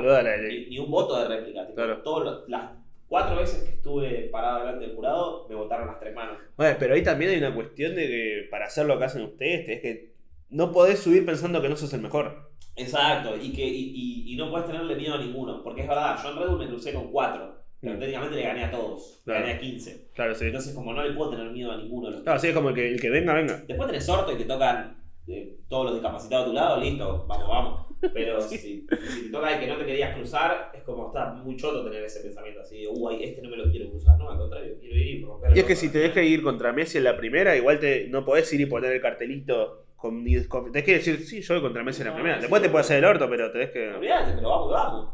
Ni, 0.49 0.65
ni 0.69 0.79
un 0.79 0.91
voto 0.91 1.17
de 1.17 1.27
réplica. 1.29 1.65
Claro. 1.73 2.01
todos 2.03 2.23
los- 2.25 2.49
las 2.49 2.71
cuatro 3.09 3.35
veces 3.37 3.63
que 3.63 3.71
estuve 3.75 4.29
parado 4.31 4.59
delante 4.59 4.85
del 4.85 4.95
jurado, 4.95 5.47
me 5.49 5.55
votaron 5.55 5.87
las 5.87 5.99
tres 5.99 6.15
manos. 6.15 6.37
Bueno, 6.55 6.77
pero 6.79 6.93
ahí 6.93 7.03
también 7.03 7.31
hay 7.31 7.37
una 7.39 7.53
cuestión 7.53 7.95
de 7.95 8.07
que 8.07 8.47
para 8.49 8.67
hacer 8.67 8.85
lo 8.85 8.97
que 8.97 9.05
hacen 9.05 9.23
ustedes, 9.23 9.65
tenés 9.65 9.81
que. 9.81 10.13
No 10.51 10.71
podés 10.71 10.99
subir 10.99 11.25
pensando 11.25 11.61
que 11.61 11.69
no 11.69 11.75
sos 11.75 11.93
el 11.93 12.01
mejor. 12.01 12.51
Exacto, 12.75 13.35
y, 13.35 13.51
que, 13.51 13.65
y, 13.67 13.91
y- 13.93 14.33
y 14.33 14.35
no 14.37 14.49
puedes 14.49 14.65
tenerle 14.67 14.95
miedo 14.95 15.15
a 15.15 15.17
ninguno. 15.17 15.61
Porque 15.63 15.81
es 15.81 15.87
verdad, 15.87 16.17
yo 16.23 16.29
en 16.31 16.37
Red 16.37 16.47
Bull 16.47 16.59
me 16.59 16.67
crucé 16.67 16.93
con 16.93 17.11
cuatro. 17.11 17.59
Pero 17.81 17.95
Mm. 17.95 17.99
técnicamente 17.99 18.35
le 18.35 18.43
gané 18.43 18.63
a 18.65 18.71
todos. 18.71 19.21
Claro. 19.25 19.39
Le 19.41 19.45
gané 19.47 19.57
a 19.57 19.61
15. 19.61 20.09
Claro, 20.13 20.35
sí. 20.35 20.45
Entonces, 20.45 20.73
como 20.73 20.93
no 20.93 21.03
le 21.03 21.13
puedo 21.13 21.29
tener 21.31 21.49
miedo 21.51 21.71
a 21.71 21.77
ninguno 21.77 22.07
de 22.07 22.13
los 22.15 22.23
Claro, 22.23 22.39
sí, 22.39 22.47
es 22.47 22.53
como 22.53 22.69
el 22.69 22.75
que, 22.75 22.87
el 22.89 22.99
que 22.99 23.09
venga, 23.09 23.33
venga. 23.33 23.63
Después 23.67 23.87
tenés 23.87 24.09
orto 24.09 24.31
y 24.33 24.37
te 24.37 24.45
tocan 24.45 24.97
eh, 25.27 25.59
todos 25.69 25.85
los 25.85 25.93
discapacitados 25.93 26.45
a 26.45 26.49
tu 26.49 26.53
lado, 26.53 26.79
listo, 26.81 27.25
vamos, 27.27 27.47
vamos. 27.47 27.85
Pero 28.13 28.41
Sí. 28.49 28.57
si, 28.57 28.87
si 29.11 29.23
te 29.23 29.29
toca 29.29 29.53
el 29.53 29.59
que 29.59 29.67
no 29.67 29.77
te 29.77 29.85
querías 29.85 30.15
cruzar, 30.15 30.71
es 30.73 30.83
como 30.83 31.07
está 31.07 31.33
muy 31.33 31.55
choto 31.57 31.83
tener 31.83 32.03
ese 32.03 32.21
pensamiento 32.21 32.61
así, 32.61 32.85
ay, 32.85 33.23
este 33.23 33.41
no 33.41 33.49
me 33.49 33.57
lo 33.57 33.69
quiero 33.71 33.89
cruzar, 33.89 34.17
no, 34.17 34.29
al 34.31 34.37
contrario, 34.37 34.75
quiero 34.79 34.95
ir 34.95 35.07
y 35.07 35.23
romper. 35.23 35.55
Y 35.55 35.59
es 35.59 35.65
que 35.65 35.75
si 35.75 35.89
te 35.89 35.99
deja 35.99 36.21
ir 36.21 36.41
contra 36.41 36.71
Messi 36.73 36.97
en 36.97 37.03
la 37.03 37.17
primera, 37.17 37.55
igual 37.55 37.79
te, 37.79 38.07
no 38.07 38.23
podés 38.25 38.51
ir 38.53 38.61
y 38.61 38.65
poner 38.65 38.91
el 38.93 39.01
cartelito 39.01 39.85
con, 39.95 40.23
tenés 40.23 40.85
que 40.85 40.93
decir, 40.93 41.19
sí, 41.25 41.41
yo 41.41 41.55
voy 41.55 41.61
contra 41.63 41.83
Messi 41.83 42.01
en 42.01 42.07
la 42.07 42.13
primera. 42.13 42.39
Después 42.39 42.61
te 42.61 42.69
no. 42.69 42.71
puede 42.71 42.81
hacer 42.81 42.99
el 42.99 43.05
orto, 43.05 43.29
pero 43.29 43.51
tenés 43.51 43.71
que. 43.71 43.89
Olvídate, 43.89 44.31
pero 44.33 44.49
vamos, 44.49 44.71
vamos. 44.71 45.09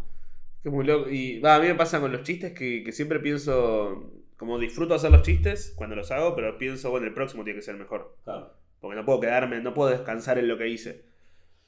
Es 0.63 0.71
muy 0.71 0.85
loco. 0.85 1.09
Y 1.09 1.39
va, 1.39 1.55
a 1.55 1.59
mí 1.59 1.67
me 1.67 1.75
pasa 1.75 1.99
con 1.99 2.11
los 2.11 2.21
chistes 2.23 2.53
que, 2.53 2.83
que 2.83 2.91
siempre 2.91 3.19
pienso. 3.19 4.11
Como 4.37 4.59
disfruto 4.59 4.93
hacer 4.93 5.11
los 5.11 5.21
chistes 5.21 5.73
cuando 5.77 5.95
los 5.95 6.11
hago, 6.11 6.35
pero 6.35 6.57
pienso, 6.57 6.91
bueno, 6.91 7.07
el 7.07 7.13
próximo 7.13 7.43
tiene 7.43 7.57
que 7.59 7.63
ser 7.63 7.75
el 7.75 7.79
mejor. 7.81 8.15
Claro. 8.25 8.51
Porque 8.81 8.95
no 8.97 9.05
puedo 9.05 9.21
quedarme, 9.21 9.61
no 9.61 9.73
puedo 9.73 9.89
descansar 9.89 10.37
en 10.37 10.47
lo 10.47 10.57
que 10.57 10.67
hice. 10.67 11.05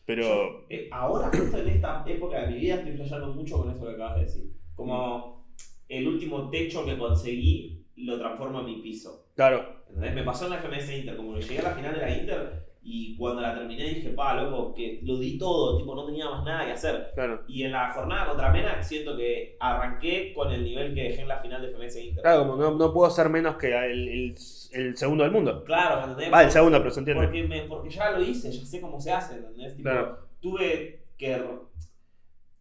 Pero. 0.08 0.24
Yo, 0.24 0.66
eh, 0.70 0.90
ahora, 0.92 1.30
justo 1.32 1.58
en 1.60 1.68
esta 1.68 2.04
época 2.08 2.42
de 2.42 2.48
mi 2.48 2.60
vida, 2.60 2.76
estoy 2.76 2.94
flasheando 2.94 3.34
mucho 3.34 3.58
con 3.58 3.70
eso 3.70 3.86
que 3.86 3.94
acabas 3.94 4.16
de 4.16 4.22
decir. 4.22 4.54
Como 4.74 5.46
el 5.90 6.08
último 6.08 6.50
techo 6.50 6.86
que 6.86 6.98
conseguí, 6.98 7.86
lo 7.98 8.18
transformo 8.18 8.62
en 8.62 8.66
mi 8.68 8.82
piso. 8.82 9.28
Claro. 9.36 9.84
¿Entendés? 9.90 10.16
Me 10.16 10.24
pasó 10.24 10.46
en 10.46 10.52
la 10.52 10.58
FMS 10.58 10.98
Inter, 10.98 11.18
como 11.18 11.36
que 11.36 11.42
llegué 11.42 11.60
a 11.60 11.64
la 11.64 11.76
final 11.76 11.94
de 11.94 12.02
la 12.02 12.18
Inter 12.18 12.67
Y 12.90 13.18
cuando 13.18 13.42
la 13.42 13.54
terminé 13.54 13.84
dije, 13.84 14.10
pa, 14.12 14.34
loco, 14.34 14.74
que 14.74 15.02
lo 15.04 15.18
di 15.18 15.38
todo, 15.38 15.78
tipo, 15.78 15.94
no 15.94 16.06
tenía 16.06 16.30
más 16.30 16.46
nada 16.46 16.66
que 16.66 16.72
hacer. 16.72 17.12
Claro. 17.16 17.44
Y 17.46 17.64
en 17.64 17.74
la 17.74 17.92
jornada 17.92 18.28
contra 18.28 18.50
Mena 18.50 18.82
siento 18.82 19.18
que 19.18 19.58
arranqué 19.60 20.32
con 20.34 20.54
el 20.54 20.64
nivel 20.64 20.96
que 20.96 21.04
dejé 21.04 21.24
en 21.24 21.28
la 21.28 21.38
final 21.40 21.62
de 21.62 21.68
FMS 21.74 21.98
Inter. 21.98 22.22
Claro, 22.24 22.48
como 22.48 22.56
no, 22.56 22.72
no 22.76 22.94
puedo 22.94 23.12
ser 23.12 23.28
menos 23.30 23.58
que 23.58 23.76
el, 23.76 24.08
el- 24.08 24.36
el 24.72 24.96
segundo 24.96 25.26
del 25.26 25.34
mundo. 25.34 25.66
Claro, 25.66 25.98
¿me 25.98 26.04
entendés? 26.14 26.34
Va, 26.34 26.44
el 26.44 26.52
segundo, 26.52 26.78
pero 26.78 26.92
se 26.92 27.00
entiende. 27.00 27.24
Porque, 27.26 27.44
me- 27.44 27.62
porque 27.64 27.90
ya 27.90 28.12
lo 28.12 28.22
hice, 28.24 28.52
ya 28.54 28.66
sé 28.66 28.80
cómo 28.80 29.02
se 29.02 29.12
hace, 29.12 29.36
¿entendés? 29.36 29.76
Tipo, 29.76 29.90
Claro. 29.90 30.20
Tuve 30.40 31.02
que 31.18 31.42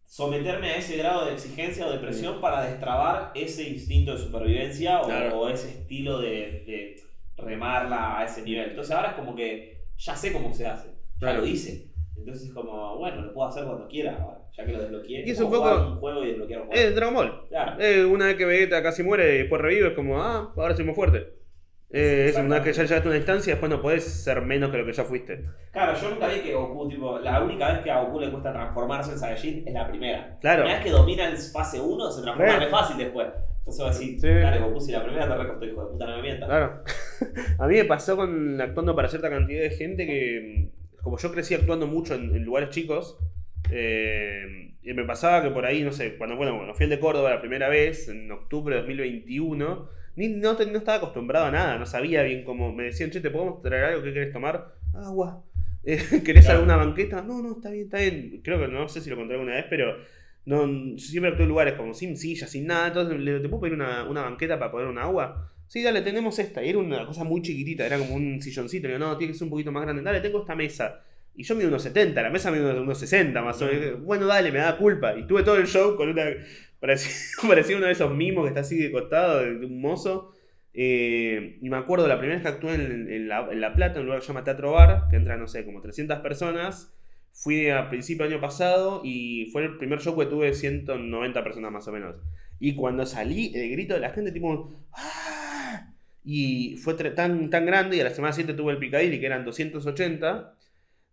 someterme 0.03 0.71
a 0.71 0.77
ese 0.77 0.97
grado 0.97 1.25
de 1.25 1.33
exigencia 1.33 1.85
o 1.87 1.91
de 1.91 1.99
presión 1.99 2.39
para 2.41 2.63
destrabar 2.63 3.31
ese 3.35 3.69
instinto 3.69 4.13
de 4.13 4.17
supervivencia 4.19 5.01
o, 5.01 5.05
Claro. 5.05 5.39
o 5.39 5.49
ese 5.49 5.69
estilo 5.69 6.19
de, 6.19 6.29
de 6.65 6.95
remarla 7.37 8.17
a 8.19 8.25
ese 8.25 8.41
nivel. 8.41 8.69
Entonces 8.69 8.95
ahora 8.95 9.09
es 9.11 9.15
como 9.15 9.35
que 9.35 9.76
ya 9.97 10.15
sé 10.15 10.31
cómo 10.33 10.53
se 10.53 10.65
hace, 10.67 10.87
ya 10.87 11.19
Claro. 11.19 11.39
lo 11.41 11.47
hice. 11.47 11.87
Entonces 12.17 12.47
es 12.47 12.53
como, 12.53 12.97
bueno, 12.97 13.21
lo 13.21 13.33
puedo 13.33 13.47
hacer 13.47 13.63
cuando 13.65 13.87
quiera, 13.87 14.17
ahora, 14.21 14.39
ya 14.55 14.65
que 14.65 14.71
lo 14.73 14.81
desbloqueé. 14.81 15.23
Y 15.25 15.31
es 15.31 15.39
un 15.39 15.51
poco- 15.51 15.75
un 15.75 15.97
juego 15.97 16.23
y 16.23 16.27
desbloquear 16.29 16.61
un 16.61 16.67
juego. 16.67 16.81
Es 16.81 16.95
Dragon 16.95 17.13
Ball. 17.13 17.47
Claro. 17.47 17.81
Eh, 17.81 18.05
una 18.05 18.25
vez 18.25 18.35
que 18.35 18.45
Vegeta 18.45 18.81
casi 18.83 19.03
muere 19.03 19.35
y 19.35 19.37
después 19.39 19.61
revive, 19.61 19.89
es 19.89 19.93
como, 19.93 20.21
ah, 20.21 20.51
ahora 20.55 20.75
soy 20.75 20.85
más 20.85 20.95
fuerte. 20.95 21.33
Eh, 21.89 22.25
es 22.29 22.37
una 22.37 22.55
vez 22.55 22.63
que 22.65 22.73
ya 22.73 22.83
llegaste 22.83 23.07
a 23.07 23.11
una 23.11 23.17
instancia, 23.17 23.53
después 23.53 23.69
no 23.69 23.81
podés 23.81 24.03
ser 24.03 24.41
menos 24.41 24.71
que 24.71 24.77
lo 24.77 24.85
que 24.85 24.91
ya 24.91 25.05
fuiste. 25.05 25.43
Claro, 25.71 25.97
yo 25.97 26.09
nunca 26.09 26.27
vi 26.27 26.39
que 26.41 26.53
Goku, 26.53 26.89
tipo, 26.89 27.17
la 27.19 27.41
única 27.41 27.71
vez 27.71 27.81
que 27.81 27.91
a 27.91 28.01
Goku 28.01 28.19
le 28.19 28.29
cuesta 28.29 28.51
transformarse 28.51 29.11
en 29.13 29.19
Saiyajin 29.19 29.63
es 29.65 29.73
la 29.73 29.87
primera. 29.87 30.37
Claro. 30.41 30.63
Una 30.65 30.73
vez 30.73 30.83
que 30.83 30.91
domina 30.91 31.29
en 31.29 31.37
fase 31.37 31.79
1, 31.79 32.11
se 32.11 32.21
transforma 32.23 32.59
re 32.59 32.67
fácil 32.67 32.97
después. 32.97 33.27
Entonces 33.69 33.85
va 33.85 33.89
a 33.89 33.93
decir, 33.93 34.19
Sí. 34.21 34.27
dale 34.29 34.59
Goku, 34.61 34.79
si 34.79 34.91
la 34.93 35.03
primera 35.03 35.27
te 35.27 35.35
recostó, 35.43 35.65
hijo 35.65 35.83
de 35.85 35.91
puta, 35.91 36.05
no 36.07 36.15
me 36.17 36.21
mientas. 36.21 36.47
Claro. 36.47 36.83
a 37.59 37.67
mí 37.67 37.75
me 37.75 37.83
pasó 37.85 38.15
con 38.15 38.61
actuando 38.61 38.95
para 38.95 39.09
cierta 39.09 39.29
cantidad 39.29 39.61
de 39.61 39.71
gente 39.71 40.05
que, 40.07 40.69
como 41.01 41.17
yo 41.17 41.31
crecí 41.33 41.53
actuando 41.53 41.85
mucho 41.85 42.15
en, 42.15 42.33
en 42.33 42.43
lugares 42.45 42.69
chicos, 42.69 43.17
eh, 43.71 44.73
y 44.81 44.93
me 44.93 45.03
pasaba 45.03 45.43
que 45.43 45.49
por 45.51 45.65
ahí, 45.65 45.83
no 45.83 45.91
sé, 45.91 46.15
cuando, 46.17 46.37
bueno, 46.37 46.55
cuando 46.55 46.73
fui 46.73 46.85
al 46.85 46.89
de 46.91 46.99
Córdoba 46.99 47.29
la 47.29 47.41
primera 47.41 47.67
vez, 47.69 48.07
en 48.07 48.31
octubre 48.31 48.75
de 48.75 48.81
2021, 48.81 49.89
ni, 50.15 50.29
no, 50.29 50.55
te- 50.55 50.65
no 50.65 50.77
estaba 50.77 50.97
acostumbrado 50.99 51.45
a 51.47 51.51
nada, 51.51 51.77
no 51.77 51.85
sabía 51.85 52.23
bien 52.23 52.43
cómo. 52.43 52.73
Me 52.73 52.83
decían, 52.83 53.11
che, 53.11 53.19
¿te 53.19 53.29
podemos 53.29 53.61
traer 53.61 53.83
algo? 53.83 54.03
¿Qué 54.03 54.13
querés 54.13 54.33
tomar? 54.33 54.73
Agua. 54.93 55.43
Eh, 55.89 56.21
¿Querés 56.25 56.43
Claro. 56.43 56.59
alguna 56.59 56.75
banqueta? 56.75 57.21
No, 57.21 57.41
no, 57.41 57.51
está 57.53 57.69
bien, 57.69 57.85
está 57.85 57.99
bien. 57.99 58.41
Creo 58.43 58.59
que 58.59 58.67
no 58.67 58.89
sé 58.89 58.99
si 58.99 59.09
lo 59.09 59.15
conté 59.15 59.35
alguna 59.35 59.53
vez, 59.55 59.67
pero 59.69 59.95
no, 60.47 60.97
siempre 60.97 61.29
actué 61.31 61.43
en 61.43 61.49
lugares 61.49 61.73
como 61.75 61.93
sin 61.93 62.17
sillas, 62.17 62.49
sin 62.49 62.65
nada. 62.67 62.87
Entonces, 62.87 63.19
¿le- 63.19 63.39
¿te 63.39 63.49
puedo 63.49 63.61
pedir 63.61 63.73
una, 63.75 64.03
una 64.05 64.21
banqueta 64.23 64.57
para 64.59 64.71
poner 64.71 64.87
un 64.87 64.97
agua? 64.97 65.51
Sí, 65.67 65.83
dale, 65.83 66.01
tenemos 66.01 66.39
esta. 66.39 66.63
Y 66.63 66.69
era 66.69 66.79
una 66.79 67.05
cosa 67.05 67.23
muy 67.23 67.41
chiquitita, 67.41 67.85
era 67.85 67.97
como 67.99 68.15
un 68.15 68.41
silloncito. 68.41 68.87
Le 68.87 68.95
digo, 68.95 69.05
no, 69.05 69.17
tiene 69.17 69.33
que 69.33 69.37
ser 69.39 69.45
un 69.45 69.51
poquito 69.51 69.71
más 69.71 69.83
grande. 69.83 70.01
Dale, 70.01 70.21
tengo 70.21 70.39
esta 70.41 70.55
mesa. 70.55 71.01
Y 71.35 71.43
yo 71.43 71.55
mido 71.55 71.67
unos 71.67 71.83
70, 71.83 72.21
la 72.23 72.29
mesa 72.31 72.49
mide 72.51 72.79
unos 72.79 72.97
60 72.99 73.41
más 73.43 73.61
o 73.61 73.65
menos. 73.67 74.01
Bueno, 74.03 74.25
dale, 74.25 74.51
me 74.51 74.59
da 74.59 74.77
culpa. 74.77 75.15
Y 75.17 75.27
tuve 75.27 75.43
todo 75.43 75.57
el 75.57 75.67
show 75.67 75.95
con 75.95 76.09
una. 76.09 76.23
Parecía, 76.79 77.11
parecía 77.47 77.77
uno 77.77 77.85
de 77.87 77.91
esos 77.93 78.13
mimos 78.15 78.43
que 78.45 78.49
está 78.49 78.61
así 78.61 78.77
de 78.77 78.91
costado, 78.91 79.39
de, 79.39 79.55
de 79.59 79.65
un 79.65 79.81
mozo. 79.81 80.33
Eh, 80.73 81.57
y 81.61 81.69
me 81.69 81.77
acuerdo 81.77 82.07
la 82.07 82.19
primera 82.19 82.35
vez 82.39 82.43
que 82.43 82.49
actué 82.55 82.75
en, 82.75 83.11
en 83.11 83.27
la, 83.27 83.47
en 83.51 83.61
La 83.61 83.73
Plata, 83.73 83.95
en 83.95 84.01
un 84.01 84.05
lugar 84.07 84.19
que 84.21 84.25
se 84.27 84.33
llama 84.33 84.43
Teatro 84.43 84.71
Bar, 84.73 85.07
que 85.09 85.15
entra, 85.15 85.37
no 85.37 85.47
sé, 85.47 85.65
como 85.65 85.81
300 85.81 86.19
personas. 86.19 86.93
Fui 87.39 87.69
a 87.69 87.87
principio 87.87 88.23
del 88.25 88.33
año 88.33 88.41
pasado 88.41 89.01
y 89.03 89.49
fue 89.51 89.63
el 89.63 89.77
primer 89.77 89.99
show 90.01 90.17
que 90.17 90.25
tuve 90.25 90.53
190 90.55 91.43
personas 91.43 91.71
más 91.71 91.87
o 91.87 91.91
menos. 91.91 92.15
Y 92.59 92.73
cuando 92.73 93.05
salí, 93.05 93.51
el 93.53 93.69
grito 93.71 93.93
de 93.93 93.99
la 93.99 94.09
gente, 94.09 94.31
tipo. 94.31 94.87
¡Ah! 94.93 95.93
Y 96.23 96.77
fue 96.77 96.95
tan, 96.95 97.51
tan 97.51 97.65
grande 97.67 97.95
y 97.95 97.99
a 98.01 98.05
la 98.05 98.09
semana 98.09 98.33
siguiente 98.33 98.59
tuve 98.59 98.71
el 98.73 98.79
Picadilly, 98.79 99.19
que 99.19 99.27
eran 99.27 99.45
280. 99.45 100.55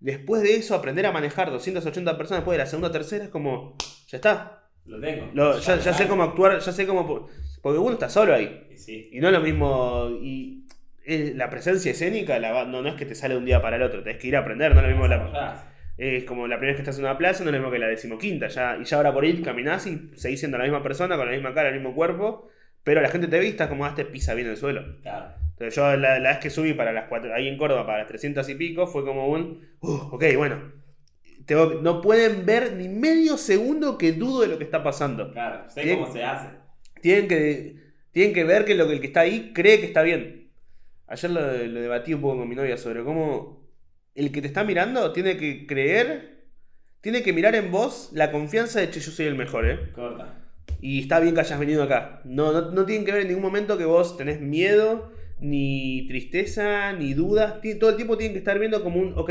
Después 0.00 0.42
de 0.42 0.56
eso, 0.56 0.74
aprender 0.74 1.04
a 1.04 1.12
manejar 1.12 1.50
280 1.50 2.16
personas 2.16 2.40
después 2.40 2.56
de 2.56 2.64
la 2.64 2.70
segunda 2.70 2.88
o 2.88 2.92
tercera 2.92 3.24
es 3.24 3.30
como. 3.30 3.76
Ya 4.08 4.16
está. 4.16 4.62
Lo 4.86 4.98
tengo. 4.98 5.30
Lo- 5.34 5.58
ya, 5.58 5.78
ya 5.78 5.92
sé 5.92 6.08
cómo 6.08 6.22
actuar, 6.22 6.58
ya 6.58 6.72
sé 6.72 6.86
cómo. 6.86 7.28
Porque 7.60 7.78
uno 7.78 7.92
está 7.92 8.08
solo 8.08 8.34
ahí. 8.34 8.66
Y 8.72 8.78
Sí. 8.78 9.10
Y 9.12 9.20
no 9.20 9.28
es 9.28 9.34
lo 9.34 9.40
mismo. 9.40 10.08
Y 10.22 10.64
la 11.06 11.50
presencia 11.50 11.90
escénica 11.90 12.38
la 12.38 12.64
no, 12.64 12.80
no 12.80 12.88
es 12.88 12.94
que 12.94 13.04
te 13.04 13.14
sale 13.14 13.34
de 13.34 13.38
un 13.40 13.44
día 13.44 13.60
para 13.60 13.76
el 13.76 13.82
otro, 13.82 14.02
tenés 14.02 14.20
que 14.20 14.28
ir 14.28 14.36
a 14.36 14.40
aprender, 14.40 14.72
no 14.72 14.80
es 14.80 14.86
lo 14.86 14.90
mismo 14.90 15.06
la. 15.06 15.73
Es 15.96 16.24
como 16.24 16.46
la 16.48 16.56
primera 16.56 16.72
vez 16.72 16.76
que 16.76 16.82
estás 16.82 16.98
en 16.98 17.04
una 17.04 17.16
plaza, 17.18 17.44
no 17.44 17.50
es 17.50 17.54
lo 17.54 17.60
mismo 17.60 17.72
que 17.72 17.78
la 17.78 17.86
decimoquinta. 17.88 18.48
Ya, 18.48 18.78
y 18.80 18.84
ya 18.84 18.96
ahora 18.96 19.12
por 19.12 19.24
ir 19.24 19.42
caminás 19.42 19.86
y 19.86 20.10
seguís 20.16 20.40
siendo 20.40 20.58
la 20.58 20.64
misma 20.64 20.82
persona, 20.82 21.16
con 21.16 21.26
la 21.26 21.32
misma 21.32 21.54
cara, 21.54 21.68
el 21.68 21.74
mismo 21.76 21.94
cuerpo, 21.94 22.48
pero 22.82 23.00
la 23.00 23.08
gente 23.08 23.28
te 23.28 23.46
estás 23.46 23.68
como, 23.68 23.84
ah, 23.84 23.90
este 23.90 24.04
pisa 24.04 24.34
bien 24.34 24.48
el 24.48 24.56
suelo. 24.56 25.00
Claro. 25.02 25.34
Entonces 25.50 25.76
yo 25.76 25.96
la, 25.96 26.18
la 26.18 26.30
vez 26.30 26.38
que 26.38 26.50
subí 26.50 26.74
para 26.74 26.92
las 26.92 27.08
cuatro, 27.08 27.32
ahí 27.32 27.46
en 27.48 27.56
Córdoba 27.56 27.86
para 27.86 27.98
las 27.98 28.08
300 28.08 28.48
y 28.48 28.54
pico 28.56 28.86
fue 28.88 29.04
como 29.04 29.28
un, 29.28 29.68
uh, 29.80 29.92
ok, 30.12 30.24
bueno. 30.36 30.72
Tengo- 31.46 31.80
no 31.82 32.00
pueden 32.00 32.46
ver 32.46 32.72
ni 32.72 32.88
medio 32.88 33.36
segundo 33.36 33.98
que 33.98 34.12
dudo 34.12 34.42
de 34.42 34.48
lo 34.48 34.58
que 34.58 34.64
está 34.64 34.82
pasando. 34.82 35.30
Claro. 35.32 35.68
Sé 35.70 35.84
Bien. 35.84 35.98
cómo 36.00 36.12
se 36.12 36.24
hace. 36.24 36.48
Tienen 37.02 37.28
que, 37.28 37.76
tienen 38.12 38.32
que 38.34 38.44
ver 38.44 38.64
que 38.64 38.74
lo 38.74 38.86
que 38.86 38.94
el 38.94 39.00
que 39.00 39.08
está 39.08 39.20
ahí 39.20 39.52
cree 39.54 39.78
que 39.78 39.86
está 39.86 40.02
bien. 40.02 40.50
Ayer 41.06 41.30
lo, 41.30 41.40
lo 41.40 41.80
debatí 41.82 42.14
un 42.14 42.22
poco 42.22 42.38
con 42.38 42.48
mi 42.48 42.54
novia 42.54 42.78
sobre 42.78 43.04
cómo 43.04 43.63
el 44.14 44.32
que 44.32 44.40
te 44.40 44.46
está 44.46 44.64
mirando 44.64 45.12
tiene 45.12 45.36
que 45.36 45.66
creer, 45.66 46.46
tiene 47.00 47.22
que 47.22 47.32
mirar 47.32 47.54
en 47.54 47.70
vos 47.70 48.10
la 48.12 48.30
confianza 48.30 48.80
de 48.80 48.90
que 48.90 49.00
yo 49.00 49.10
soy 49.10 49.26
el 49.26 49.34
mejor, 49.34 49.68
¿eh? 49.68 49.92
Corta. 49.92 50.40
Y 50.80 51.00
está 51.00 51.20
bien 51.20 51.34
que 51.34 51.40
hayas 51.40 51.58
venido 51.58 51.82
acá. 51.82 52.20
No, 52.24 52.52
no, 52.52 52.70
no 52.70 52.84
tienen 52.84 53.04
que 53.04 53.12
ver 53.12 53.22
en 53.22 53.28
ningún 53.28 53.42
momento 53.42 53.78
que 53.78 53.84
vos 53.84 54.16
tenés 54.16 54.40
miedo, 54.40 55.12
ni 55.40 56.06
tristeza, 56.08 56.92
ni 56.92 57.14
dudas. 57.14 57.54
Todo 57.80 57.90
el 57.90 57.96
tiempo 57.96 58.16
tienen 58.16 58.32
que 58.32 58.38
estar 58.38 58.58
viendo 58.58 58.82
como 58.82 59.00
un, 59.00 59.18
ok, 59.18 59.30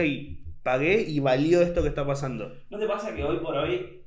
pagué 0.63 1.01
y 1.01 1.19
valió 1.19 1.61
esto 1.61 1.81
que 1.81 1.89
está 1.89 2.05
pasando. 2.05 2.53
¿No 2.69 2.79
te 2.79 2.87
pasa 2.87 3.13
que 3.15 3.23
hoy 3.23 3.37
por 3.37 3.55
hoy, 3.55 4.03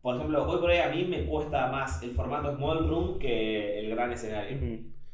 por 0.00 0.16
ejemplo, 0.16 0.48
hoy 0.48 0.60
por 0.60 0.70
hoy 0.70 0.78
a 0.78 0.88
mí 0.88 1.04
me 1.04 1.26
cuesta 1.26 1.70
más 1.70 2.02
el 2.02 2.12
formato 2.12 2.54
small 2.56 2.88
room 2.88 3.18
que 3.18 3.80
el 3.80 3.90
gran 3.90 4.12
escenario? 4.12 4.58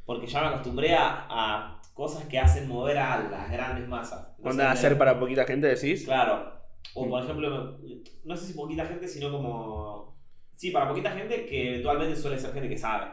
Porque 0.05 0.27
ya 0.27 0.43
me 0.43 0.47
acostumbré 0.49 0.95
a, 0.95 1.27
a 1.29 1.81
cosas 1.95 2.25
que 2.27 2.39
hacen 2.39 2.69
mover 2.69 2.99
a 2.99 3.19
las 3.31 3.51
grandes 3.51 3.89
masas. 3.89 4.29
No 4.39 4.51
Onda 4.51 4.71
hacer 4.71 4.99
para 4.99 5.19
poquita 5.19 5.45
gente, 5.45 5.67
decís. 5.69 6.05
Claro. 6.05 6.53
O 6.95 7.09
por 7.09 7.23
ejemplo, 7.23 7.79
no 8.25 8.37
sé 8.37 8.47
si 8.47 8.53
poquita 8.55 8.85
gente, 8.85 9.09
sino 9.09 9.31
como. 9.33 10.15
Sí, 10.53 10.71
para 10.71 10.89
poquita 10.89 11.11
gente 11.13 11.47
que 11.47 11.71
eventualmente 11.71 12.15
suele 12.17 12.39
ser 12.39 12.53
gente 12.53 12.69
que 12.69 12.79
sabe. 12.79 13.07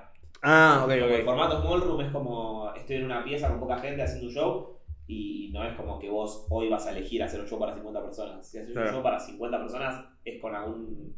Ah, 0.43 0.81
ok, 0.83 0.91
Como 0.91 1.05
el 1.05 1.19
ok. 1.21 1.25
formato 1.25 1.61
small 1.61 1.81
room 1.81 2.01
es 2.01 2.11
como 2.11 2.73
estoy 2.75 2.97
en 2.97 3.05
una 3.05 3.23
pieza 3.23 3.47
con 3.49 3.59
poca 3.59 3.77
gente 3.77 4.01
haciendo 4.01 4.27
un 4.27 4.33
show 4.33 4.77
y 5.07 5.49
no 5.53 5.63
es 5.63 5.75
como 5.75 5.99
que 5.99 6.09
vos 6.09 6.47
hoy 6.49 6.69
vas 6.69 6.85
a 6.87 6.91
elegir 6.91 7.21
hacer 7.23 7.39
un 7.39 7.47
show 7.47 7.59
para 7.59 7.73
50 7.75 8.01
personas. 8.01 8.47
Si 8.47 8.57
haces 8.57 8.71
Claro. 8.73 8.87
un 8.89 8.93
show 8.95 9.03
para 9.03 9.19
50 9.19 9.57
personas 9.59 10.05
es 10.25 10.41
con 10.41 10.55
algún 10.55 11.15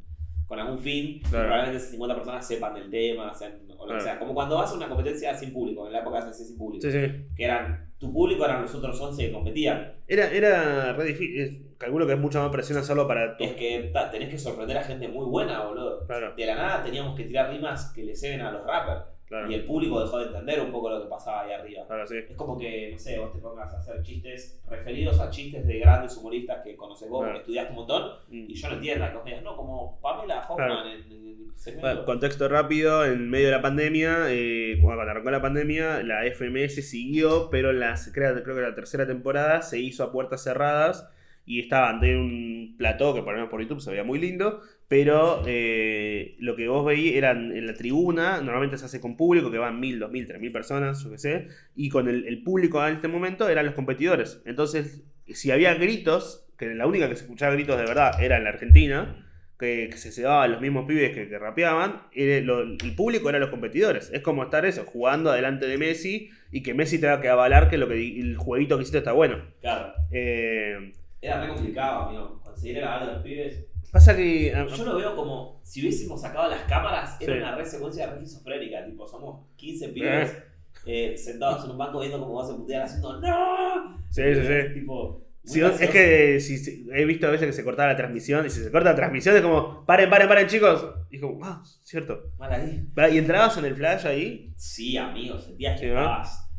con 0.47 0.59
algún 0.59 0.79
fin. 0.79 1.21
Claro. 1.21 1.45
Probablemente 1.45 1.77
esas 1.77 1.91
50 1.91 2.15
personas 2.15 2.47
sepan 2.47 2.73
del 2.75 2.89
tema, 2.89 3.33
sean, 3.33 3.53
o 3.77 3.83
lo 3.83 3.85
Claro. 3.85 3.97
que 3.99 4.03
sea. 4.03 4.19
Como 4.19 4.33
cuando 4.33 4.57
vas 4.57 4.71
a 4.71 4.75
una 4.75 4.87
competencia 4.87 5.33
sin 5.35 5.51
público, 5.53 5.87
en 5.87 5.93
la 5.93 5.99
época 5.99 6.25
de 6.25 6.33
sin 6.33 6.57
público. 6.57 6.81
Sí, 6.81 6.91
sí. 6.91 7.25
Que 7.35 7.43
eran 7.45 7.91
tu 7.97 8.11
público 8.11 8.43
eran 8.43 8.61
los 8.61 8.75
otros 8.75 8.99
11 8.99 9.27
que 9.27 9.31
competían. 9.31 9.93
Era, 10.07 10.29
era 10.29 10.91
re 10.93 11.05
difícil. 11.05 11.69
Calculo 11.77 12.05
que 12.05 12.13
es 12.13 12.19
mucha 12.19 12.39
más 12.41 12.49
presión 12.51 12.77
hacerlo 12.77 13.07
para 13.07 13.35
tu. 13.37 13.43
Es 13.43 13.53
que 13.53 13.89
ta, 13.93 14.09
tenés 14.11 14.29
que 14.29 14.37
sorprender 14.37 14.77
a 14.77 14.83
gente 14.83 15.07
muy 15.07 15.25
buena, 15.25 15.63
boludo. 15.63 16.05
Claro, 16.05 16.33
De 16.35 16.45
la 16.45 16.55
nada 16.55 16.83
teníamos 16.83 17.15
que 17.15 17.23
tirar 17.23 17.49
rimas 17.51 17.91
que 17.93 18.03
le 18.03 18.15
ceden 18.15 18.41
a 18.41 18.51
los 18.51 18.65
rappers. 18.65 19.05
Claro. 19.27 19.49
Y 19.49 19.53
el 19.55 19.65
público 19.65 20.01
dejó 20.01 20.19
de 20.19 20.25
entender 20.27 20.61
un 20.61 20.71
poco 20.71 20.89
lo 20.89 21.01
que 21.03 21.09
pasaba 21.09 21.41
ahí 21.43 21.51
arriba. 21.53 21.85
Claro, 21.87 22.05
sí. 22.07 22.15
Es 22.29 22.35
como 22.35 22.57
que, 22.57 22.89
no 22.91 22.99
sé, 22.99 23.17
vos 23.19 23.33
te 23.33 23.39
pongas 23.39 23.73
a 23.73 23.79
hacer 23.79 24.01
chistes 24.03 24.61
referidos 24.69 25.19
a 25.19 25.29
chistes 25.29 25.65
de 25.65 25.79
grandes 25.79 26.15
humoristas 26.17 26.61
que 26.63 26.75
conoces 26.75 27.09
vos, 27.09 27.21
Claro. 27.21 27.33
que 27.35 27.39
estudiaste 27.41 27.69
un 27.71 27.75
montón, 27.77 28.11
Mm. 28.29 28.45
y 28.49 28.53
yo 28.55 28.67
no 28.69 28.75
entiendo, 28.75 29.05
que 29.07 29.13
vos 29.15 29.23
me 29.23 29.29
digas, 29.31 29.43
no, 29.43 29.55
como 29.57 29.99
Pamela 30.01 30.45
Hoffman 30.47 30.87
en, 30.87 31.11
en 31.11 31.27
el 31.27 31.51
segmento. 31.55 31.87
Bueno, 31.87 32.05
contexto 32.05 32.47
rápido, 32.49 33.05
en 33.05 33.29
medio 33.29 33.47
de 33.47 33.51
la 33.51 33.61
pandemia, 33.61 34.25
eh, 34.29 34.77
cuando 34.81 35.01
arrancó 35.03 35.31
la 35.31 35.41
pandemia, 35.41 36.03
la 36.03 36.25
FMS 36.25 36.81
siguió, 36.81 37.49
pero 37.49 37.71
en 37.71 37.79
creo, 38.13 38.43
creo 38.43 38.55
que 38.55 38.61
la 38.61 38.75
tercera 38.75 39.05
temporada 39.07 39.61
se 39.61 39.79
hizo 39.79 40.03
a 40.03 40.11
puertas 40.11 40.43
cerradas 40.43 41.09
y 41.45 41.59
estaban 41.59 41.99
de 41.99 42.15
un 42.15 42.75
plató 42.77 43.13
que 43.13 43.21
por 43.21 43.33
lo 43.33 43.39
menos 43.39 43.49
por 43.49 43.61
YouTube 43.61 43.81
se 43.81 43.91
veía 43.91 44.03
muy 44.03 44.17
lindo, 44.19 44.61
pero 44.93 45.41
eh, 45.47 46.35
lo 46.37 46.55
que 46.55 46.67
vos 46.67 46.85
veías 46.85 47.15
eran 47.15 47.51
en 47.51 47.65
la 47.65 47.73
tribuna, 47.73 48.41
normalmente 48.41 48.77
se 48.77 48.85
hace 48.85 49.01
con 49.01 49.17
público, 49.17 49.49
que 49.49 49.57
van 49.57 49.79
mil, 49.79 49.97
dos 49.97 50.11
mil, 50.11 50.27
tres 50.27 50.39
mil 50.39 50.51
personas, 50.51 51.03
yo 51.03 51.09
qué 51.09 51.17
sé, 51.17 51.47
y 51.75 51.89
con 51.89 52.07
el, 52.07 52.27
el 52.27 52.43
público 52.43 52.85
en 52.87 52.93
este 52.97 53.07
momento 53.07 53.49
eran 53.49 53.65
los 53.65 53.73
competidores. 53.73 54.43
Entonces, 54.45 55.01
si 55.29 55.49
había 55.49 55.73
gritos, 55.73 56.45
que 56.59 56.75
la 56.75 56.85
única 56.85 57.09
que 57.09 57.15
se 57.15 57.23
escuchaba 57.23 57.53
gritos 57.55 57.75
de 57.75 57.85
verdad 57.85 58.21
era 58.21 58.37
en 58.37 58.43
la 58.43 58.51
Argentina, 58.51 59.25
que, 59.57 59.87
que 59.89 59.97
se 59.97 60.11
cebaban 60.11 60.51
los 60.51 60.61
mismos 60.61 60.85
pibes 60.85 61.09
que, 61.15 61.27
que 61.27 61.39
rapeaban, 61.39 62.03
era 62.13 62.45
lo- 62.45 62.61
el 62.61 62.95
público 62.95 63.29
eran 63.29 63.41
los 63.41 63.49
competidores. 63.49 64.11
Es 64.13 64.21
como 64.21 64.43
estar 64.43 64.63
eso, 64.63 64.83
jugando 64.85 65.31
adelante 65.31 65.65
de 65.65 65.79
Messi 65.79 66.29
y 66.51 66.61
que 66.61 66.75
Messi 66.75 66.99
tenga 67.01 67.19
que 67.19 67.29
avalar 67.29 67.67
que, 67.67 67.79
lo 67.79 67.87
que 67.87 67.95
el 68.19 68.37
jueguito 68.37 68.77
que 68.77 68.83
hiciste 68.83 68.99
está 68.99 69.13
bueno. 69.13 69.37
Claro, 69.59 69.91
Eh, 70.11 70.91
era 71.19 71.41
re 71.41 71.47
complicado, 71.47 72.09
amigo, 72.09 72.39
conseguir 72.43 72.77
el 72.77 72.83
de 73.07 73.13
los 73.13 73.23
pibes. 73.23 73.65
Pasa 73.93 74.13
que. 74.17 74.53
ah, 74.53 74.67
Yo 74.75 74.83
lo 74.85 74.97
veo 74.97 75.15
como 75.15 75.61
si 75.63 75.79
hubiésemos 75.81 76.19
sacado 76.19 76.49
las 76.49 76.63
cámaras, 76.63 77.15
era 77.21 77.33
Sí. 77.33 77.39
una 77.39 77.55
re 77.55 77.65
secuencia 77.65 78.07
re 78.07 78.15
esquizofrénica, 78.17 78.85
tipo, 78.85 79.07
somos 79.07 79.47
15 79.55 79.89
pibes 79.89 80.37
eh, 80.85 81.15
sentados 81.17 81.63
en 81.63 81.71
un 81.71 81.77
banco 81.77 81.99
viendo 82.01 82.19
como 82.19 82.33
vos 82.33 82.47
se 82.49 82.55
putean 82.55 82.81
haciendo 82.81 83.21
¡No! 83.21 83.97
Sí, 84.09 84.21
sí, 84.35 84.41
sí. 84.41 84.73
Tipo, 84.73 85.21
Si 85.45 85.61
es 85.61 85.89
que 85.89 86.39
si, 86.41 86.57
si- 86.57 86.87
he 86.93 87.05
visto 87.05 87.27
a 87.27 87.31
veces 87.31 87.47
que 87.47 87.53
se 87.53 87.63
cortaba 87.63 87.89
la 87.91 87.95
transmisión 87.97 88.45
y 88.45 88.49
si 88.49 88.61
se 88.61 88.71
corta 88.71 88.89
la 88.91 88.95
transmisión 88.95 89.35
es 89.35 89.41
como, 89.41 89.85
paren, 89.85 90.09
paren, 90.09 90.27
paren 90.27 90.47
chicos. 90.47 90.85
Y 91.09 91.17
es 91.17 91.21
como, 91.21 91.43
ah, 91.45 91.61
cierto. 91.83 92.31
Mal 92.37 92.51
ahí. 92.51 93.13
Y 93.13 93.17
entrabas 93.17 93.57
en 93.57 93.65
el 93.65 93.75
flash 93.75 94.05
ahí. 94.07 94.51
Sí, 94.57 94.97
amigo, 94.97 95.37
sentías 95.37 95.79
que 95.79 95.85
Sí, 95.87 95.91
estabas. 95.91 96.49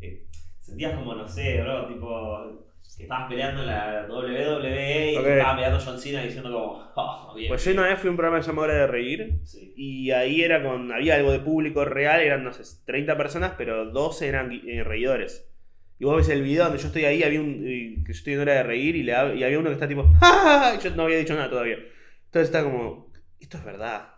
eh, 0.00 0.26
sentías 0.60 0.94
como, 0.94 1.14
no 1.14 1.26
sé, 1.28 1.60
bro, 1.62 1.88
tipo. 1.88 2.64
Que 2.96 3.02
estabas 3.04 3.28
peleando 3.28 3.62
en 3.62 3.66
la 3.66 4.06
WWE 4.08 5.12
y 5.12 5.16
Ok. 5.16 5.24
te 5.24 5.36
estaba 5.38 5.54
peleando 5.56 5.80
John 5.84 5.98
Cena 5.98 6.22
diciendo 6.22 6.52
como. 6.52 6.84
Oh, 6.96 7.34
bien. 7.34 7.48
Pues 7.48 7.64
yo 7.64 7.72
una 7.72 7.88
vez 7.88 7.98
fui 7.98 8.06
a 8.06 8.10
un 8.12 8.16
programa 8.16 8.40
llamado 8.40 8.68
Hora 8.68 8.74
de 8.74 8.86
Reír. 8.86 9.40
Sí. 9.42 9.74
Y 9.76 10.10
ahí 10.12 10.42
era 10.42 10.62
con. 10.62 10.92
Había 10.92 11.16
algo 11.16 11.32
de 11.32 11.40
público 11.40 11.84
real, 11.84 12.20
eran, 12.20 12.44
no 12.44 12.52
sé, 12.52 12.62
30 12.86 13.16
personas, 13.16 13.54
pero 13.58 13.86
12 13.86 14.28
eran 14.28 14.52
eh, 14.52 14.84
reidores. 14.84 15.50
Y 15.98 16.04
vos 16.04 16.16
ves 16.16 16.28
el 16.28 16.42
video 16.42 16.64
donde 16.64 16.78
yo 16.78 16.86
estoy 16.86 17.04
ahí, 17.04 17.24
había 17.24 17.40
un. 17.40 17.62
que 18.04 18.12
yo 18.12 18.12
estoy 18.12 18.34
en 18.34 18.40
hora 18.40 18.54
de 18.54 18.62
reír 18.62 18.94
y, 18.94 19.02
le, 19.02 19.12
y 19.12 19.42
había 19.42 19.58
uno 19.58 19.70
que 19.70 19.74
está 19.74 19.88
tipo. 19.88 20.08
¡Ah! 20.20 20.74
Y 20.78 20.82
yo 20.84 20.94
no 20.94 21.02
había 21.04 21.18
dicho 21.18 21.34
nada 21.34 21.50
todavía. 21.50 21.78
Entonces 22.26 22.48
está 22.48 22.62
como. 22.62 23.12
Esto 23.40 23.58
es 23.58 23.64
verdad. 23.64 24.14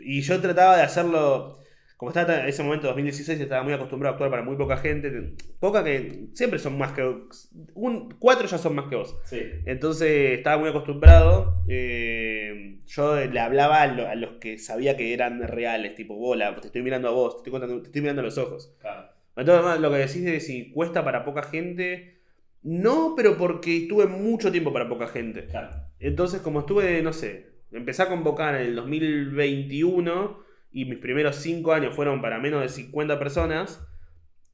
Y 0.00 0.20
yo 0.22 0.40
trataba 0.40 0.76
de 0.76 0.82
hacerlo. 0.82 1.60
Como 1.98 2.10
estaba 2.12 2.40
en 2.42 2.46
ese 2.48 2.62
momento, 2.62 2.86
2016, 2.86 3.38
estaba 3.40 3.62
muy 3.64 3.72
acostumbrado 3.74 4.12
a 4.12 4.14
actuar 4.14 4.30
para 4.30 4.42
muy 4.44 4.56
poca 4.56 4.76
gente. 4.78 5.34
Poca 5.60 5.82
que. 5.84 6.28
Siempre 6.32 6.58
son 6.60 6.78
más 6.78 6.92
que. 6.92 7.02
Un, 7.74 8.08
cuatro 8.20 8.46
ya 8.46 8.56
son 8.56 8.76
más 8.76 8.86
que 8.88 8.94
vos. 8.96 9.16
Sí. 9.24 9.40
Entonces 9.66 10.38
estaba 10.38 10.58
muy 10.58 10.70
acostumbrado. 10.70 11.62
eh, 11.68 12.78
yo 12.86 13.16
le 13.16 13.40
hablaba 13.40 13.82
a, 13.82 13.86
lo- 13.88 14.08
a 14.08 14.14
los 14.14 14.34
que 14.40 14.58
sabía 14.58 14.96
que 14.96 15.12
eran 15.12 15.42
reales, 15.42 15.94
tipo, 15.96 16.14
bola, 16.14 16.54
te 16.54 16.68
estoy 16.68 16.82
mirando 16.82 17.08
a 17.08 17.10
vos, 17.10 17.34
te 17.34 17.38
estoy, 17.40 17.50
contando- 17.50 17.82
te 17.82 17.88
estoy 17.88 18.00
mirando 18.00 18.22
a 18.22 18.24
los 18.24 18.38
ojos. 18.38 18.74
Claro. 18.80 19.08
Entonces, 19.36 19.64
además, 19.64 19.80
lo 19.80 19.90
que 19.90 19.96
decís 19.98 20.24
de 20.24 20.40
si 20.40 20.70
cuesta 20.70 21.04
para 21.04 21.24
poca 21.24 21.42
gente, 21.42 22.20
no, 22.62 23.14
pero 23.16 23.36
porque 23.36 23.76
estuve 23.76 24.06
mucho 24.06 24.50
tiempo 24.52 24.72
para 24.72 24.88
poca 24.88 25.08
gente. 25.08 25.46
Claro. 25.46 25.70
Entonces, 26.00 26.40
como 26.42 26.60
estuve, 26.60 27.02
no 27.02 27.12
sé, 27.12 27.48
empecé 27.72 28.02
a 28.04 28.08
convocar 28.08 28.54
en 28.54 28.62
el 28.68 28.76
2021 28.76 30.46
y 30.70 30.84
mis 30.84 30.98
primeros 30.98 31.36
5 31.36 31.72
años 31.72 31.94
fueron 31.94 32.20
para 32.22 32.38
menos 32.38 32.62
de 32.62 32.68
50 32.68 33.18
personas, 33.18 33.80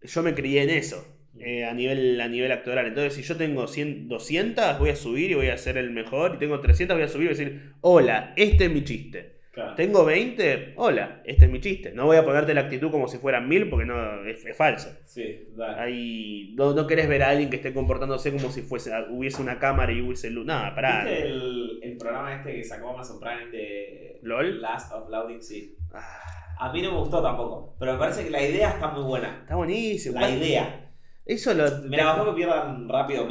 yo 0.03 0.23
me 0.23 0.35
crié 0.35 0.63
en 0.63 0.71
eso. 0.71 1.07
eh, 1.41 1.65
a, 1.65 1.75
nivel, 1.75 2.21
a 2.21 2.29
nivel 2.29 2.53
actoral. 2.53 2.87
Entonces, 2.87 3.15
si 3.15 3.23
yo 3.23 3.37
tengo 3.37 3.67
100, 3.67 4.09
200, 4.09 4.79
voy 4.79 4.91
a 4.91 4.97
subir 4.97 5.31
y 5.33 5.35
voy 5.35 5.49
a 5.49 5.59
ser 5.59 5.77
el 5.79 5.91
mejor. 5.91 6.35
Y 6.37 6.39
tengo 6.39 6.61
300, 6.61 6.97
voy 6.97 7.05
a 7.05 7.09
subir 7.09 7.27
y 7.27 7.29
decir: 7.31 7.73
Hola, 7.81 8.33
este 8.37 8.67
es 8.67 8.71
mi 8.73 8.85
chiste. 8.85 9.34
Claro. 9.55 9.75
Tengo 9.77 10.05
20, 10.05 10.75
hola, 10.77 11.23
este 11.25 11.45
es 11.45 11.51
mi 11.51 11.61
chiste. 11.61 11.93
No 11.93 12.07
voy 12.07 12.17
a 12.17 12.25
ponerte 12.25 12.53
la 12.55 12.63
actitud 12.63 12.91
como 12.91 13.07
si 13.07 13.19
fueran 13.19 13.49
1000 13.49 13.71
porque 13.71 13.87
no, 13.87 14.25
es, 14.25 14.45
es 14.45 14.57
falso. 14.57 14.89
Sí, 15.05 15.49
dale. 15.55 15.81
Ahí, 15.81 16.55
no, 16.57 16.75
no 16.75 16.87
querés 16.89 17.09
ver 17.09 17.23
a 17.23 17.31
alguien 17.31 17.51
que 17.51 17.57
esté 17.57 17.73
comportándose 17.73 18.33
como 18.33 18.51
si 18.51 18.63
fuese, 18.63 18.91
hubiese 19.11 19.41
una 19.41 19.61
cámara 19.61 19.93
y 19.93 20.01
hubiese 20.01 20.31
luz. 20.31 20.45
Nada, 20.45 20.75
pará. 20.75 21.05
¿Viste 21.05 21.23
el, 21.23 21.79
el 21.83 21.97
programa 21.97 22.35
este 22.35 22.57
que 22.57 22.65
sacó 22.65 22.91
Amazon 22.91 23.21
Prime 23.21 23.47
de 23.53 24.19
¿LOL? 24.23 24.61
Last 24.61 24.93
of 24.93 25.09
Louding? 25.09 25.41
Sí. 25.41 25.77
Ah, 25.93 26.19
A 26.59 26.73
mí 26.73 26.83
no 26.83 26.91
me 26.91 26.99
gustó 26.99 27.23
tampoco, 27.23 27.77
pero 27.79 27.93
me 27.93 27.99
parece 27.99 28.25
que 28.25 28.31
la 28.31 28.43
idea 28.43 28.71
está 28.71 28.89
muy 28.89 29.05
buena. 29.05 29.39
está 29.43 29.55
buenísimo. 29.55 30.19
La 30.21 30.31
idea. 30.31 30.91
Eso 31.25 31.55
lo. 31.55 31.65
Me 31.89 31.97
la 31.97 32.07
bajó 32.07 32.27
que 32.31 32.37
pierdan 32.37 32.89
rápido 32.89 33.27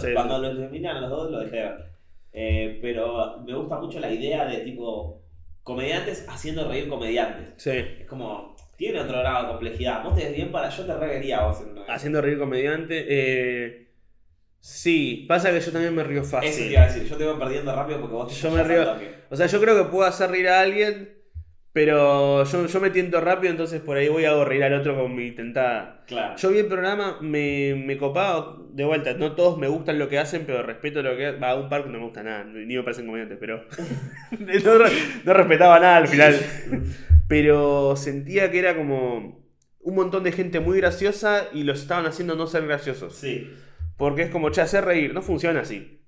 sé. 0.00 0.14
Cuando 0.14 0.38
los 0.38 0.58
eliminan 0.58 0.96
a 0.96 1.00
los 1.02 1.10
dos 1.10 1.30
lo 1.30 1.40
dejé. 1.40 1.70
Eh, 2.32 2.78
pero 2.80 3.40
me 3.44 3.54
gusta 3.54 3.78
mucho 3.78 4.00
la 4.00 4.10
idea 4.12 4.46
de 4.46 4.58
tipo 4.58 5.20
comediantes 5.70 6.26
haciendo 6.28 6.68
reír 6.68 6.88
comediantes. 6.88 7.54
Sí. 7.56 7.70
Es 7.70 8.06
como, 8.06 8.56
tiene 8.76 9.00
otro 9.00 9.18
grado 9.18 9.42
de 9.44 9.48
complejidad. 9.50 10.02
Vos 10.02 10.16
te 10.16 10.24
ves 10.24 10.34
bien 10.34 10.50
para, 10.50 10.68
yo 10.68 10.84
te 10.84 10.94
revería 10.96 11.38
a 11.38 11.46
vos 11.46 11.60
en 11.60 11.70
una 11.70 11.84
Haciendo 11.94 12.20
reír 12.20 12.38
comediante. 12.38 13.06
Eh, 13.08 13.88
sí, 14.58 15.26
pasa 15.28 15.52
que 15.52 15.60
yo 15.60 15.70
también 15.70 15.94
me 15.94 16.02
río 16.02 16.22
Eso 16.22 16.40
te 16.40 16.46
fácil. 16.46 16.72
iba 16.72 16.82
a 16.82 16.86
decir, 16.86 17.04
yo 17.04 17.16
te 17.16 17.24
voy 17.24 17.38
perdiendo 17.38 17.74
rápido 17.74 18.00
porque 18.00 18.14
vos 18.14 18.28
te 18.28 18.34
Yo 18.34 18.50
me 18.50 18.64
río-. 18.64 18.96
O 19.30 19.36
sea, 19.36 19.46
yo 19.46 19.60
creo 19.60 19.76
que 19.76 19.90
puedo 19.90 20.04
hacer 20.08 20.30
reír 20.30 20.48
a 20.48 20.60
alguien, 20.60 21.19
pero 21.72 22.44
yo, 22.44 22.66
yo 22.66 22.80
me 22.80 22.90
tiento 22.90 23.20
rápido, 23.20 23.52
entonces 23.52 23.80
por 23.80 23.96
ahí 23.96 24.08
voy 24.08 24.24
a 24.24 24.44
reír 24.44 24.64
al 24.64 24.74
otro 24.74 24.96
con 24.96 25.14
mi 25.14 25.30
tentada. 25.30 26.02
Claro. 26.06 26.36
Yo 26.36 26.50
vi 26.50 26.58
el 26.58 26.66
programa, 26.66 27.18
me, 27.20 27.74
me 27.76 27.96
copaba, 27.96 28.56
de 28.72 28.84
vuelta, 28.84 29.14
no 29.14 29.36
todos 29.36 29.56
me 29.56 29.68
gustan 29.68 29.98
lo 29.98 30.08
que 30.08 30.18
hacen, 30.18 30.44
pero 30.46 30.64
respeto 30.64 31.02
lo 31.02 31.16
que 31.16 31.26
hacen. 31.26 31.42
Va, 31.42 31.54
un 31.54 31.68
par 31.68 31.86
no 31.86 31.98
me 31.98 32.04
gusta 32.04 32.24
nada, 32.24 32.42
ni 32.44 32.76
me 32.76 32.82
parecen 32.82 33.06
comediantes, 33.06 33.38
pero 33.38 33.64
no, 34.64 34.78
no 35.24 35.32
respetaba 35.32 35.78
nada 35.78 35.98
al 35.98 36.08
final. 36.08 36.34
Pero 37.28 37.94
sentía 37.94 38.50
que 38.50 38.58
era 38.58 38.74
como 38.74 39.40
un 39.82 39.94
montón 39.94 40.24
de 40.24 40.32
gente 40.32 40.58
muy 40.58 40.78
graciosa 40.78 41.48
y 41.52 41.62
los 41.62 41.82
estaban 41.82 42.06
haciendo 42.06 42.34
no 42.34 42.48
ser 42.48 42.66
graciosos. 42.66 43.14
Sí. 43.14 43.48
Porque 43.96 44.22
es 44.22 44.30
como, 44.30 44.50
che, 44.50 44.60
hacer 44.60 44.84
reír, 44.84 45.14
no 45.14 45.22
funciona 45.22 45.60
así. 45.60 45.99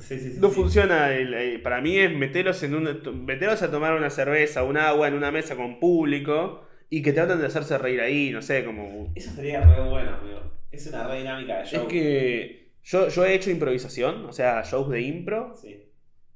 Sí, 0.00 0.18
sí, 0.18 0.32
sí. 0.32 0.38
No 0.40 0.50
funciona, 0.50 1.12
el- 1.14 1.32
el- 1.34 1.62
para 1.62 1.80
mí 1.80 1.98
es 1.98 2.12
meterlos, 2.12 2.62
en 2.62 2.74
una, 2.74 2.92
meterlos 3.12 3.62
a 3.62 3.70
tomar 3.70 3.94
una 3.94 4.10
cerveza, 4.10 4.62
un 4.64 4.76
agua 4.76 5.08
en 5.08 5.14
una 5.14 5.30
mesa 5.30 5.54
con 5.56 5.78
público 5.78 6.66
y 6.90 7.02
que 7.02 7.12
traten 7.12 7.38
de 7.40 7.46
hacerse 7.46 7.78
reír 7.78 8.00
ahí, 8.00 8.30
no 8.30 8.42
sé, 8.42 8.64
como... 8.64 9.12
Eso 9.14 9.30
sería 9.32 9.60
re 9.62 9.88
bueno, 9.88 10.16
amigo. 10.16 10.40
Es 10.70 10.86
una 10.88 11.06
re 11.06 11.18
dinámica 11.18 11.58
de 11.60 11.64
show. 11.66 11.82
Es 11.82 11.88
que 11.88 12.70
yo, 12.84 13.08
yo 13.08 13.24
he 13.24 13.34
hecho 13.34 13.50
improvisación, 13.50 14.26
o 14.26 14.32
sea, 14.32 14.62
shows 14.64 14.90
de 14.90 15.02
impro, 15.02 15.54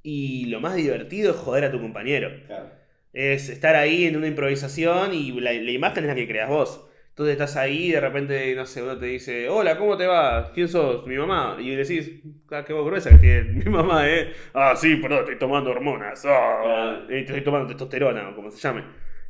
y 0.02 0.46
lo 0.46 0.60
más 0.60 0.76
divertido 0.76 1.32
es 1.32 1.36
joder 1.36 1.64
a 1.64 1.70
tu 1.72 1.80
compañero. 1.80 2.30
claro. 2.46 2.70
Es 3.12 3.48
estar 3.48 3.74
ahí 3.76 4.04
en 4.04 4.16
una 4.16 4.26
improvisación 4.26 5.14
y 5.14 5.32
la, 5.40 5.52
la 5.52 5.70
imagen 5.70 6.04
es 6.04 6.08
la 6.08 6.14
que 6.14 6.28
creas 6.28 6.50
vos. 6.50 6.86
Entonces 7.16 7.32
estás 7.32 7.56
ahí 7.56 7.86
y 7.88 7.92
de 7.92 8.00
repente, 8.00 8.54
no 8.54 8.66
sé, 8.66 8.82
uno 8.82 8.98
te 8.98 9.06
dice, 9.06 9.48
hola, 9.48 9.78
¿cómo 9.78 9.96
te 9.96 10.06
va? 10.06 10.52
¿Quién 10.52 10.68
sos? 10.68 11.06
Mi 11.06 11.16
mamá. 11.16 11.56
Y 11.58 11.74
decís, 11.74 12.22
ah, 12.50 12.62
qué 12.66 12.74
voz 12.74 12.84
gruesa 12.86 13.08
que 13.10 13.16
tiene 13.16 13.42
mi 13.64 13.70
mamá, 13.70 14.06
¿eh? 14.08 14.32
Ah, 14.52 14.74
sí, 14.76 14.96
perdón, 14.96 15.20
estoy 15.20 15.38
tomando 15.38 15.70
hormonas. 15.70 16.22
Ah, 16.26 16.60
Claro. 16.62 17.08
estoy 17.08 17.42
tomando 17.42 17.68
testosterona, 17.68 18.28
o 18.30 18.34
como 18.36 18.50
se 18.50 18.58
llame. 18.58 18.84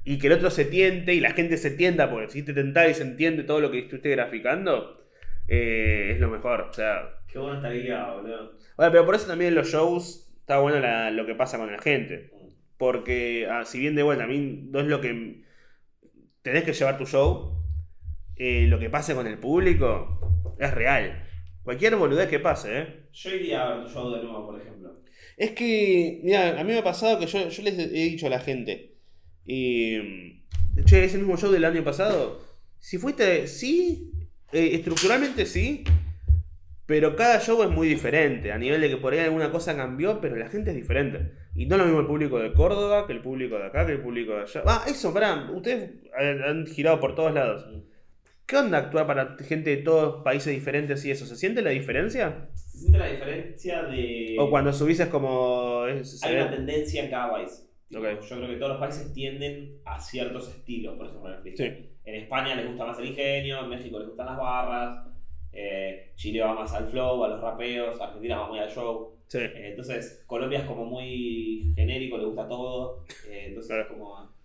Y 0.05 0.19
que 0.19 0.27
el 0.27 0.33
otro 0.35 0.51
se 0.51 0.65
tiente 0.65 1.15
y 1.15 1.21
la 1.21 1.31
gente 1.33 1.57
se 1.57 1.71
tienta, 1.71 2.11
porque 2.11 2.29
si 2.31 2.43
te 2.43 2.53
tentar 2.55 2.89
y 2.91 2.95
se 2.95 3.03
entiende 3.03 3.45
todo 3.45 3.61
lo 3.61 3.71
que 3.71 3.79
estuviste 3.81 4.11
graficando, 4.11 5.05
eh, 5.49 6.11
es 6.15 6.21
lo 6.21 6.29
mejor. 6.29 6.63
O 6.63 6.73
sea, 6.73 7.21
Qué 7.29 7.39
bueno 7.39 7.57
estaría, 7.57 8.05
boludo. 8.13 8.53
bueno, 8.77 8.93
pero 8.93 9.05
por 9.07 9.15
eso 9.15 9.27
también 9.29 9.51
en 9.51 9.55
los 9.57 9.69
shows 9.69 10.29
está 10.41 10.59
bueno 10.59 10.79
la- 10.81 11.11
lo 11.11 11.27
que 11.27 11.35
pasa 11.35 11.59
con 11.59 11.71
la 11.71 11.79
gente. 11.79 12.31
Porque, 12.79 13.47
ah, 13.51 13.65
si 13.65 13.79
bien 13.81 13.95
de 13.97 14.03
vuelta, 14.03 14.25
a 14.25 14.27
mí 14.27 14.69
no 14.71 14.81
es 14.81 14.87
lo 14.87 15.01
que. 15.01 15.43
Tenés 16.43 16.65
que 16.65 16.73
llevar 16.73 16.99
tu 16.99 17.07
show. 17.07 17.56
Eh, 18.37 18.67
lo 18.69 18.79
que 18.79 18.91
pase 18.91 19.15
con 19.15 19.27
el 19.27 19.39
público 19.39 20.53
es 20.59 20.73
real. 20.73 21.23
Cualquier 21.63 21.97
boludez 21.97 22.29
que 22.29 22.39
pase, 22.41 22.79
¿eh? 22.81 22.87
Yo 23.13 23.31
iría 23.35 23.67
a 23.67 23.75
ver 23.75 23.85
tu 23.87 23.93
show 23.93 24.11
de 24.11 24.23
nuevo, 24.23 24.47
por 24.47 24.61
ejemplo. 24.61 25.01
Es 25.37 25.51
que, 25.51 26.21
mira, 26.23 26.59
a 26.59 26.65
mí 26.65 26.73
me 26.73 26.79
ha 26.79 26.85
pasado 26.85 27.19
que 27.19 27.27
yo, 27.27 27.49
yo 27.49 27.63
les 27.63 27.79
he 27.79 27.89
dicho 27.89 28.27
a 28.27 28.31
la 28.31 28.41
gente. 28.41 28.95
eh, 29.47 30.43
che, 30.85 31.05
ese 31.05 31.19
mismo 31.19 31.37
show 31.37 31.51
del 31.51 31.65
año 31.65 31.83
pasado. 31.85 32.41
Si 32.79 32.99
fuiste, 32.99 33.47
sí, 33.47 34.13
eh, 34.53 34.71
estructuralmente 34.75 35.47
sí. 35.47 35.85
Pero 36.87 37.17
cada 37.17 37.41
show 37.41 37.63
es 37.65 37.71
muy 37.71 37.89
diferente, 37.89 38.53
a 38.53 38.59
nivel 38.59 38.81
de 38.81 38.89
que 38.89 38.97
por 38.97 39.13
ahí 39.13 39.19
alguna 39.19 39.51
cosa 39.51 39.77
cambió, 39.77 40.21
pero 40.21 40.37
la 40.37 40.49
gente 40.49 40.71
es 40.71 40.77
diferente. 40.77 41.33
Y 41.57 41.67
no 41.67 41.75
es 41.75 41.81
lo 41.81 41.87
mismo 41.87 42.01
el 42.01 42.07
público 42.07 42.39
de 42.39 42.53
Córdoba 42.53 43.09
que 43.09 43.13
el 43.13 43.23
público 43.23 43.59
de 43.59 43.67
acá, 43.67 43.85
que 43.87 43.93
el 43.93 44.01
público 44.01 44.35
de 44.37 44.43
allá. 44.43 44.63
Ah, 44.67 44.85
eso, 44.87 45.13
pará, 45.13 45.51
ustedes 45.53 45.91
han 46.17 46.43
han 46.45 46.67
girado 46.67 47.01
por 47.01 47.17
todos 47.17 47.35
lados. 47.35 47.67
¿Qué 48.47 48.57
onda 48.57 48.79
actuar 48.79 49.07
para 49.07 49.37
gente 49.41 49.71
de 49.71 49.83
todos 49.83 50.23
países 50.23 50.55
diferentes 50.55 51.05
y 51.05 51.11
eso? 51.11 51.27
¿Se 51.27 51.35
siente 51.37 51.63
la 51.63 51.71
diferencia? 51.71 52.49
Se 52.55 52.79
siente 52.79 52.99
la 52.99 53.07
diferencia 53.09 53.83
de. 53.85 54.37
O 54.39 54.49
cuando 54.51 54.73
subís 54.73 55.01
es 55.01 55.09
como... 55.09 55.85
es- 55.87 56.21
se 56.21 56.27
Hay 56.29 56.35
ve- 56.37 56.43
una 56.43 56.51
tendencia 56.53 57.05
en 57.05 57.11
cada 57.11 57.33
país. 57.33 57.63
Yo 57.91 58.01
creo 58.01 58.19
que 58.49 58.57
todos 58.57 58.73
los 58.73 58.79
países 58.81 59.13
tienden 59.13 59.79
a 59.85 59.99
ciertos 60.01 60.49
estilos, 60.49 60.97
por 60.97 61.07
el 61.07 61.39
freestyle. 61.43 61.57
Sí. 61.77 61.91
En 62.05 62.15
España 62.23 62.55
les 62.55 62.67
gusta 62.69 62.85
más 62.85 62.99
el 62.99 63.07
ingenio, 63.07 63.61
en 63.65 63.69
México 63.69 63.99
les 63.99 64.09
gustan 64.09 64.27
las 64.27 64.37
barras, 64.39 65.07
eh, 65.53 66.13
Chile 66.17 66.41
va 66.41 66.55
más 66.55 66.73
al 66.73 66.89
flow, 66.91 67.25
a 67.25 67.29
los 67.29 67.41
rapeos, 67.41 68.01
Argentina 68.01 68.39
va 68.39 68.49
muy 68.49 68.59
al 68.61 68.71
show. 68.71 69.17
Sí. 69.29 69.39
Eh, 69.39 69.71
entonces, 69.71 70.23
Colombia 70.27 70.61
es 70.61 70.65
como 70.67 70.85
muy 70.85 71.73
genérico, 71.75 72.19
le 72.19 72.25
gusta 72.27 72.47
todo. 72.49 73.05
eh, 73.29 73.47
entonces, 73.49 73.73
Claro. 73.73 73.89
como. 73.89 74.36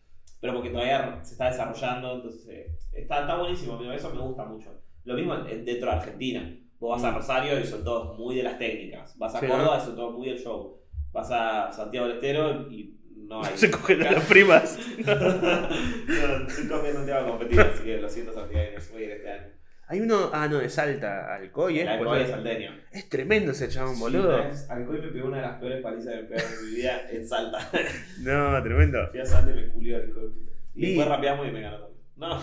Pero 0.41 0.53
porque 0.55 0.69
todavía 0.71 1.19
se 1.23 1.33
está 1.33 1.45
desarrollando, 1.51 2.15
entonces 2.15 2.47
eh, 2.49 2.75
está, 2.93 3.21
está 3.21 3.37
buenísimo, 3.37 3.79
eso 3.93 4.09
me 4.13 4.21
gusta 4.21 4.43
mucho. 4.45 4.81
Lo 5.05 5.13
mismo 5.13 5.35
en- 5.35 5.63
dentro 5.63 5.89
de 5.89 5.95
Argentina. 5.95 6.57
Vos 6.79 6.91
vas 6.99 7.03
a 7.03 7.11
Mm. 7.11 7.15
Rosario 7.15 7.59
y 7.59 7.63
son 7.63 7.83
todos 7.83 8.17
muy 8.17 8.35
de 8.35 8.43
las 8.43 8.57
técnicas. 8.57 9.15
Vas 9.19 9.35
a 9.35 9.39
Sí, 9.39 9.45
Córdoba 9.47 9.77
¿no? 9.77 9.83
y 9.83 9.85
son 9.85 9.95
todos 9.95 10.13
muy 10.17 10.29
del 10.29 10.39
show. 10.39 10.81
Vas 11.11 11.29
a 11.31 11.71
Santiago 11.71 12.07
del 12.07 12.15
Estero 12.15 12.71
y 12.71 12.97
no 13.15 13.43
hay. 13.43 13.51
Se 13.55 13.69
cogen 13.69 14.01
a 14.01 14.11
las 14.11 14.25
primas. 14.25 14.79
no, 15.05 16.81
a 16.89 16.93
Santiago 16.93 17.25
a 17.25 17.29
competir, 17.29 17.59
así 17.61 17.83
que 17.83 17.97
lo 18.01 18.09
siento, 18.09 18.33
Santiago, 18.33 18.71
no 18.75 18.91
voy 18.93 19.03
a 19.03 19.05
ir 19.05 19.11
este 19.11 19.31
año. 19.31 19.47
Hay 19.91 19.99
uno, 19.99 20.29
ah, 20.31 20.47
no, 20.47 20.59
de 20.59 20.69
Salta, 20.69 21.35
Alcoy, 21.35 21.79
¿eh? 21.79 21.81
El 21.81 21.87
Pues, 21.87 21.97
alcohol 21.99 22.21
es 22.21 22.29
salteño. 22.29 22.71
es 22.93 23.09
tremendo 23.09 23.51
ese 23.51 23.67
chabón, 23.67 23.95
Sí, 23.95 24.01
boludo. 24.01 24.41
Alcoy 24.69 25.01
me 25.01 25.07
pegó 25.09 25.27
una 25.27 25.37
de 25.37 25.43
las 25.43 25.59
peores 25.59 25.81
palizas 25.83 26.13
que 26.15 26.21
me 26.21 26.27
pegaron 26.29 26.53
en 26.59 26.65
mi 26.65 26.75
vida 26.77 27.01
en 27.11 27.27
Salta. 27.27 27.69
No, 28.21 28.63
tremendo. 28.63 29.07
Fui 29.11 29.19
a 29.19 29.25
Salta 29.25 29.51
y 29.51 29.53
me 29.55 29.67
culió 29.67 29.97
el 29.97 30.09
hijo 30.09 30.19
de 30.21 30.27
puta. 30.29 30.51
Y 30.75 30.85
Y- 30.85 30.87
después 30.95 31.07
rapeamos 31.09 31.47
y 31.47 31.51
me 31.51 31.61
ganó 31.61 31.77
también. 31.79 32.01
No, 32.15 32.39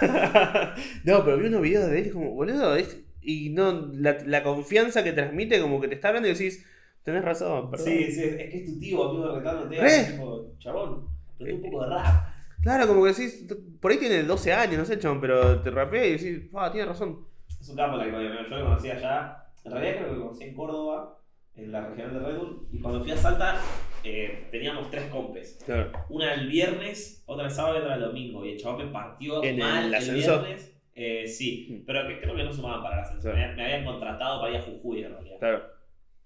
no, 1.04 1.24
pero 1.24 1.36
vi 1.38 1.46
unos 1.46 1.62
videos 1.62 1.90
de 1.90 2.00
él 2.00 2.06
y 2.06 2.10
como, 2.10 2.30
boludo, 2.32 2.74
es- 2.76 2.98
y 3.22 3.50
no 3.50 3.90
la, 3.94 4.16
la 4.26 4.42
confianza 4.42 5.04
que 5.04 5.12
transmite, 5.12 5.60
como 5.60 5.80
que 5.80 5.88
te 5.88 5.94
está 5.94 6.08
hablando 6.08 6.28
y 6.28 6.32
decís, 6.32 6.64
tenés 7.04 7.24
razón, 7.24 7.70
perdón. 7.70 7.86
Sí, 7.86 8.10
sí, 8.10 8.22
es 8.24 8.36
que 8.36 8.58
es 8.58 8.64
tu 8.66 8.78
tío, 8.80 9.08
amigo 9.10 9.36
retándote. 9.36 9.80
¿Re? 9.80 10.04
Tipo, 10.12 10.52
chabón, 10.58 11.06
pero 11.38 11.54
un 11.54 11.62
poco 11.62 11.84
de 11.84 11.90
rap. 11.90 12.26
Claro, 12.68 12.86
como 12.86 13.02
que 13.02 13.08
decís, 13.14 13.46
por 13.80 13.90
ahí 13.90 13.96
tiene 13.96 14.24
12 14.24 14.52
años, 14.52 14.76
no 14.76 14.84
sé, 14.84 14.98
chabón, 14.98 15.22
pero 15.22 15.62
te 15.62 15.70
rapea 15.70 16.04
y 16.04 16.18
decís, 16.18 16.50
ah, 16.54 16.70
tiene 16.70 16.86
razón. 16.86 17.26
Es 17.58 17.66
un 17.70 17.76
campo 17.76 17.96
la 17.96 18.04
que 18.04 18.10
yo 18.10 18.18
lo 18.18 18.64
conocí 18.66 18.90
allá. 18.90 19.42
En 19.64 19.72
realidad 19.72 19.96
creo 19.96 20.08
que 20.10 20.14
lo 20.16 20.22
conocí 20.26 20.44
en 20.44 20.54
Córdoba, 20.54 21.18
en 21.56 21.72
la 21.72 21.88
regional 21.88 22.12
de 22.12 22.20
Red 22.20 22.36
Bull. 22.36 22.68
Y 22.70 22.80
cuando 22.80 23.00
fui 23.00 23.10
a 23.10 23.16
Salta, 23.16 23.58
eh, 24.04 24.48
teníamos 24.50 24.90
tres 24.90 25.04
compes. 25.06 25.58
Claro. 25.64 25.92
Una 26.10 26.34
el 26.34 26.46
viernes, 26.46 27.22
otra 27.24 27.46
el 27.46 27.50
sábado 27.50 27.76
y 27.76 27.80
otra 27.80 27.94
el 27.94 28.02
domingo. 28.02 28.44
Y 28.44 28.52
el 28.52 28.58
chabón 28.58 28.84
me 28.86 28.92
partió 28.92 29.42
¿En 29.42 29.58
mal 29.58 29.94
el 29.94 30.14
viernes. 30.14 30.74
Eh, 30.94 31.26
sí, 31.26 31.68
Mm. 31.70 31.86
pero 31.86 32.06
que 32.06 32.20
creo 32.20 32.36
que 32.36 32.44
no 32.44 32.52
sumaban 32.52 32.82
para 32.82 32.96
el 32.96 33.00
ascenso. 33.02 33.30
Claro. 33.30 33.56
Me, 33.56 33.64
habían 33.64 33.84
contratado 33.86 34.42
para 34.42 34.52
ir 34.52 34.58
a 34.58 34.62
Jujuy 34.62 35.04
en 35.04 35.12
realidad. 35.12 35.38
Claro. 35.38 35.62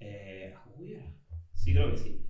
Eh, 0.01 0.53
¿A 0.57 0.59
Jujuy? 0.61 0.99
Sí, 1.55 1.72
creo 1.72 1.90
que 1.93 1.99
sí. 1.99 2.26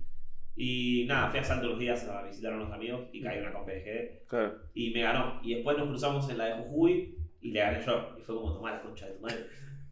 Y 0.55 1.05
nada, 1.07 1.29
fui 1.29 1.39
a 1.39 1.43
Salta 1.43 1.65
unos 1.65 1.79
días 1.79 2.07
a 2.07 2.21
visitar 2.23 2.53
a 2.53 2.55
unos 2.57 2.71
amigos 2.71 3.01
y 3.11 3.21
caí 3.21 3.37
en 3.37 3.43
una 3.45 3.53
compa 3.53 3.71
de 3.71 3.81
GD. 3.81 4.27
Claro. 4.29 4.53
Y 4.73 4.91
me 4.91 5.01
ganó. 5.01 5.39
Y 5.43 5.55
después 5.55 5.77
nos 5.77 5.87
cruzamos 5.87 6.29
en 6.29 6.37
la 6.37 6.45
de 6.45 6.53
Jujuy 6.63 7.17
y 7.41 7.51
le 7.51 7.59
gané 7.59 7.81
yo. 7.85 8.15
Y 8.19 8.21
fue 8.21 8.35
como 8.35 8.53
tomar 8.53 8.73
la 8.73 8.81
concha 8.81 9.07
de 9.07 9.13
tu 9.13 9.21
madre. 9.21 9.37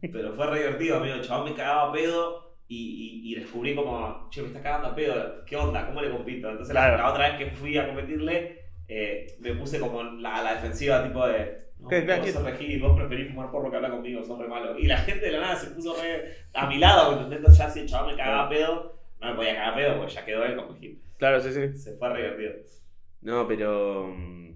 Pero 0.12 0.32
fue 0.32 0.46
re 0.46 0.58
divertido, 0.58 0.96
amigo. 0.98 1.14
El 1.14 1.22
chabón 1.22 1.50
me 1.50 1.54
cagaba 1.56 1.88
a 1.88 1.92
pedo 1.92 2.56
y, 2.68 3.22
y, 3.24 3.32
y 3.32 3.34
descubrí 3.40 3.74
como, 3.74 4.28
che, 4.30 4.40
me 4.42 4.48
está 4.48 4.62
cagando 4.62 4.88
a 4.88 4.94
pedo. 4.94 5.44
¿Qué 5.44 5.56
onda? 5.56 5.86
¿Cómo 5.86 6.00
le 6.00 6.10
compito? 6.10 6.48
Entonces 6.50 6.72
la- 6.74 6.80
Claro. 6.82 6.96
la, 6.98 7.10
otra 7.10 7.28
vez 7.30 7.38
que 7.38 7.50
fui 7.56 7.76
a 7.76 7.86
competirle, 7.86 8.60
eh, 8.88 9.26
me 9.40 9.54
puse 9.54 9.80
como 9.80 10.02
la, 10.02 10.36
a 10.36 10.42
la 10.44 10.54
defensiva, 10.54 11.02
tipo 11.04 11.26
de. 11.26 11.56
No, 11.80 11.88
¿Qué, 11.88 12.06
qué, 12.06 12.16
vos 12.18 12.30
sos 12.30 12.44
re 12.44 12.56
gil, 12.56 12.80
vos 12.80 12.96
preferís 12.96 13.28
fumar 13.32 13.50
porro 13.50 13.68
que 13.68 13.76
hablar 13.76 13.90
conmigo, 13.90 14.22
sos 14.22 14.38
re 14.38 14.46
malo. 14.46 14.78
Y 14.78 14.86
la 14.86 14.96
gente 14.98 15.26
de 15.26 15.32
la 15.32 15.40
nada 15.40 15.56
se 15.56 15.70
puso 15.72 15.94
re 16.00 16.36
a 16.54 16.66
mi 16.68 16.78
lado, 16.78 17.10
¿me 17.10 17.16
entendés? 17.16 17.38
Entonces 17.38 17.58
ya 17.58 17.68
si 17.70 17.80
el 17.80 17.88
chabón 17.88 18.12
me 18.12 18.16
cagaba 18.16 18.44
a 18.46 18.48
pedo, 18.48 19.01
no 19.22 19.30
me 19.30 19.36
podía 19.36 19.54
cagar 19.54 19.74
pedo 19.76 19.96
porque 19.98 20.12
ya 20.12 20.24
quedó 20.24 20.44
él 20.44 20.56
como 20.56 20.74
gil. 20.74 21.00
Claro, 21.18 21.40
sí, 21.40 21.52
sí. 21.52 21.78
Se 21.78 21.96
fue 21.96 22.08
re 22.12 22.22
divertido. 22.22 22.52
No, 23.22 23.46
pero. 23.46 24.08
mm, 24.08 24.52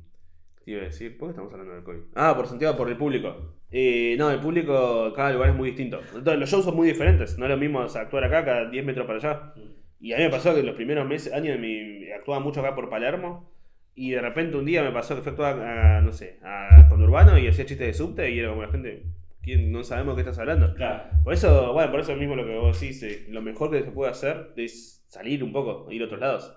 ¿Qué 0.64 0.73
iba 0.73 0.83
a 0.83 0.85
decir? 0.87 1.17
¿Por 1.17 1.29
qué 1.29 1.31
estamos 1.31 1.53
hablando 1.53 1.75
del 1.75 1.85
COVID? 1.85 2.01
Ah, 2.17 2.35
por 2.37 2.49
Santiago, 2.49 2.77
por 2.77 2.89
el 2.89 2.97
público. 2.97 3.55
Eh, 3.71 4.17
no, 4.19 4.31
el 4.31 4.41
público, 4.41 5.12
cada 5.14 5.33
lugar 5.33 5.51
es 5.51 5.55
muy 5.55 5.69
distinto. 5.69 6.01
Entonces, 6.14 6.39
los 6.39 6.51
shows 6.51 6.64
son 6.64 6.75
muy 6.75 6.89
diferentes. 6.89 7.39
No 7.39 7.47
es 7.47 7.51
lo 7.51 7.57
mismo 7.57 7.81
actuar 7.81 8.25
acá 8.25 8.45
cada 8.45 8.69
10 8.69 8.85
metros 8.85 9.07
para 9.07 9.19
allá. 9.19 9.53
Mm. 9.55 9.61
Y 10.01 10.12
a 10.12 10.19
mí 10.19 10.25
me 10.25 10.31
pasó 10.31 10.55
que 10.55 10.62
los 10.62 10.75
primeros 10.75 11.07
meses, 11.07 11.33
años 11.33 11.55
de 11.55 11.59
mi. 11.59 12.11
actuaba 12.11 12.41
mucho 12.41 12.61
acá 12.61 12.75
por 12.75 12.91
Palermo. 12.91 13.49
Y 13.95 14.11
de 14.11 14.21
repente 14.21 14.57
un 14.57 14.67
día 14.67 14.83
me 14.83 14.91
pasó 14.91 15.14
que 15.14 15.23
fue 15.23 15.31
a 15.31 15.51
actuar 15.51 15.61
a, 15.61 16.01
no 16.03 16.12
sé, 16.12 16.39
a 16.43 16.87
Conurbano 16.89 17.39
y 17.39 17.49
hacía 17.49 17.64
chistes 17.64 17.87
de 17.87 17.95
subte 17.95 18.31
y 18.31 18.39
era 18.41 18.51
como 18.51 18.62
la 18.62 18.69
gente. 18.69 19.05
¿Quién? 19.47 19.72
No 19.72 19.82
sabemos 19.82 20.14
de 20.16 20.24
qué 20.24 20.28
estás 20.28 20.40
hablando. 20.40 20.74
Claro. 20.74 21.05
Por 21.24 21.32
eso, 21.32 21.72
bueno, 21.72 21.90
por 21.90 22.01
eso 22.01 22.14
mismo 22.16 22.36
lo 22.36 22.44
que 22.44 22.55
vos 22.59 22.78
decís, 22.78 23.03
eh, 23.03 23.24
lo 23.30 23.40
mejor 23.40 23.70
que 23.70 23.82
se 23.82 23.90
puede 23.92 24.11
hacer 24.11 24.53
es 24.57 25.03
salir 25.09 25.42
un 25.42 25.53
poco, 25.53 25.90
ir 25.90 26.03
a 26.03 26.05
otros 26.07 26.20
lados. 26.20 26.53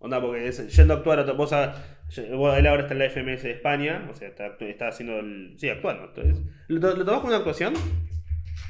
Onda, 0.00 0.20
porque 0.20 0.48
es- 0.48 0.76
yendo 0.76 0.94
a 0.94 0.96
actuar, 0.98 1.20
a 1.20 1.32
vos, 1.32 1.52
a- 1.52 1.74
vos- 2.34 2.58
él 2.58 2.66
ahora 2.66 2.82
está 2.82 2.92
en 2.94 2.98
la 2.98 3.04
FMS 3.06 3.44
de 3.44 3.52
España, 3.52 4.08
o 4.10 4.14
sea, 4.14 4.28
está, 4.28 4.56
está 4.58 4.88
haciendo 4.88 5.20
el. 5.20 5.54
Sí, 5.56 5.68
actuando. 5.70 6.06
Entonces, 6.06 6.44
¿lo, 6.68 6.80
¿Lo 6.96 7.04
tomás 7.04 7.20
como 7.20 7.28
una 7.28 7.36
actuación? 7.38 7.72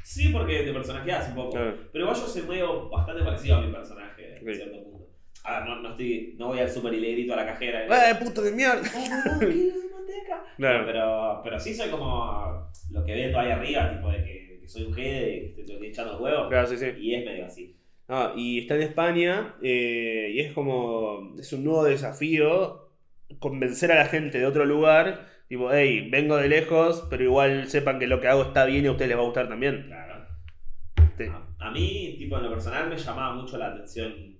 Sí, 0.05 0.29
porque 0.31 0.63
te 0.65 0.73
personajeas 0.73 1.31
un 1.31 1.35
poco. 1.35 1.51
Claro. 1.53 1.75
Pero 1.93 2.05
igual 2.05 2.21
yo 2.21 2.27
soy 2.27 2.43
medio 2.43 2.91
bastante 2.91 3.23
parecido 3.25 3.57
a 3.57 3.61
mi 3.63 3.73
personaje 3.73 4.37
en 4.39 4.55
cierto 4.55 4.83
punto. 4.83 4.92
A 5.45 5.59
ver, 5.59 5.69
no, 5.69 5.83
no, 5.83 5.91
estoy, 5.91 6.35
no 6.39 6.49
voy 6.49 6.61
al 6.61 6.71
super 6.71 6.95
y 6.95 7.01
le 7.01 7.13
grito 7.13 7.33
a 7.33 7.37
la 7.37 7.47
cajera. 7.47 8.11
¡Eh, 8.11 8.15
puto 8.15 8.43
de 8.43 8.53
mierda! 8.53 8.83
¡Oh, 9.35 9.41
kilo 9.41 9.51
de 9.51 9.91
manteca! 9.93 10.45
Claro. 10.57 10.87
Pero, 10.87 11.41
pero 11.43 11.59
sí 11.59 11.75
soy 11.75 11.91
como 11.91 12.71
lo 12.91 13.05
que 13.05 13.15
veo 13.15 13.39
ahí 13.39 13.51
arriba, 13.51 13.93
tipo 13.93 14.09
de 14.11 14.25
que, 14.25 14.59
que 14.61 14.69
soy 14.69 14.85
un 14.85 14.93
y 14.93 14.95
que 14.95 15.55
estoy 15.59 15.87
echando 15.87 16.17
el 16.17 16.23
huevo. 16.23 16.49
Claro, 16.49 16.67
sí, 16.69 16.77
sí. 16.77 16.87
Y 16.99 17.15
es 17.15 17.25
medio 17.25 17.47
así. 17.47 17.77
Ah, 18.09 18.33
y 18.37 18.61
está 18.61 18.77
en 18.77 18.83
España 18.83 19.57
eh, 19.63 20.31
y 20.33 20.41
es 20.41 20.53
como. 20.53 21.35
Es 21.39 21.53
un 21.53 21.65
nuevo 21.65 21.85
desafío 21.85 22.91
convencer 23.39 23.91
a 23.91 23.97
la 23.97 24.07
gente 24.07 24.39
de 24.39 24.47
otro 24.47 24.65
lugar. 24.65 25.27
Tipo, 25.49 25.73
hey, 25.73 26.09
vengo 26.11 26.37
de 26.37 26.49
lejos, 26.49 27.07
pero 27.11 27.25
igual 27.25 27.69
sepan 27.69 27.99
que 27.99 28.07
lo 28.07 28.21
que 28.21 28.29
hago 28.29 28.43
está 28.43 28.65
bien 28.65 28.85
y 28.85 28.89
a 28.89 28.93
ustedes 28.93 29.09
les 29.09 29.19
va 29.19 29.23
a 29.23 29.27
gustar 29.27 29.49
también. 29.49 29.87
Claro. 29.87 30.13
A, 31.59 31.67
a 31.67 31.71
mí, 31.71 32.17
tipo, 32.19 32.37
en 32.37 32.45
lo 32.45 32.51
personal 32.51 32.89
me 32.89 32.97
llamaba 32.97 33.35
mucho 33.35 33.59
la 33.59 33.69
atención 33.69 34.32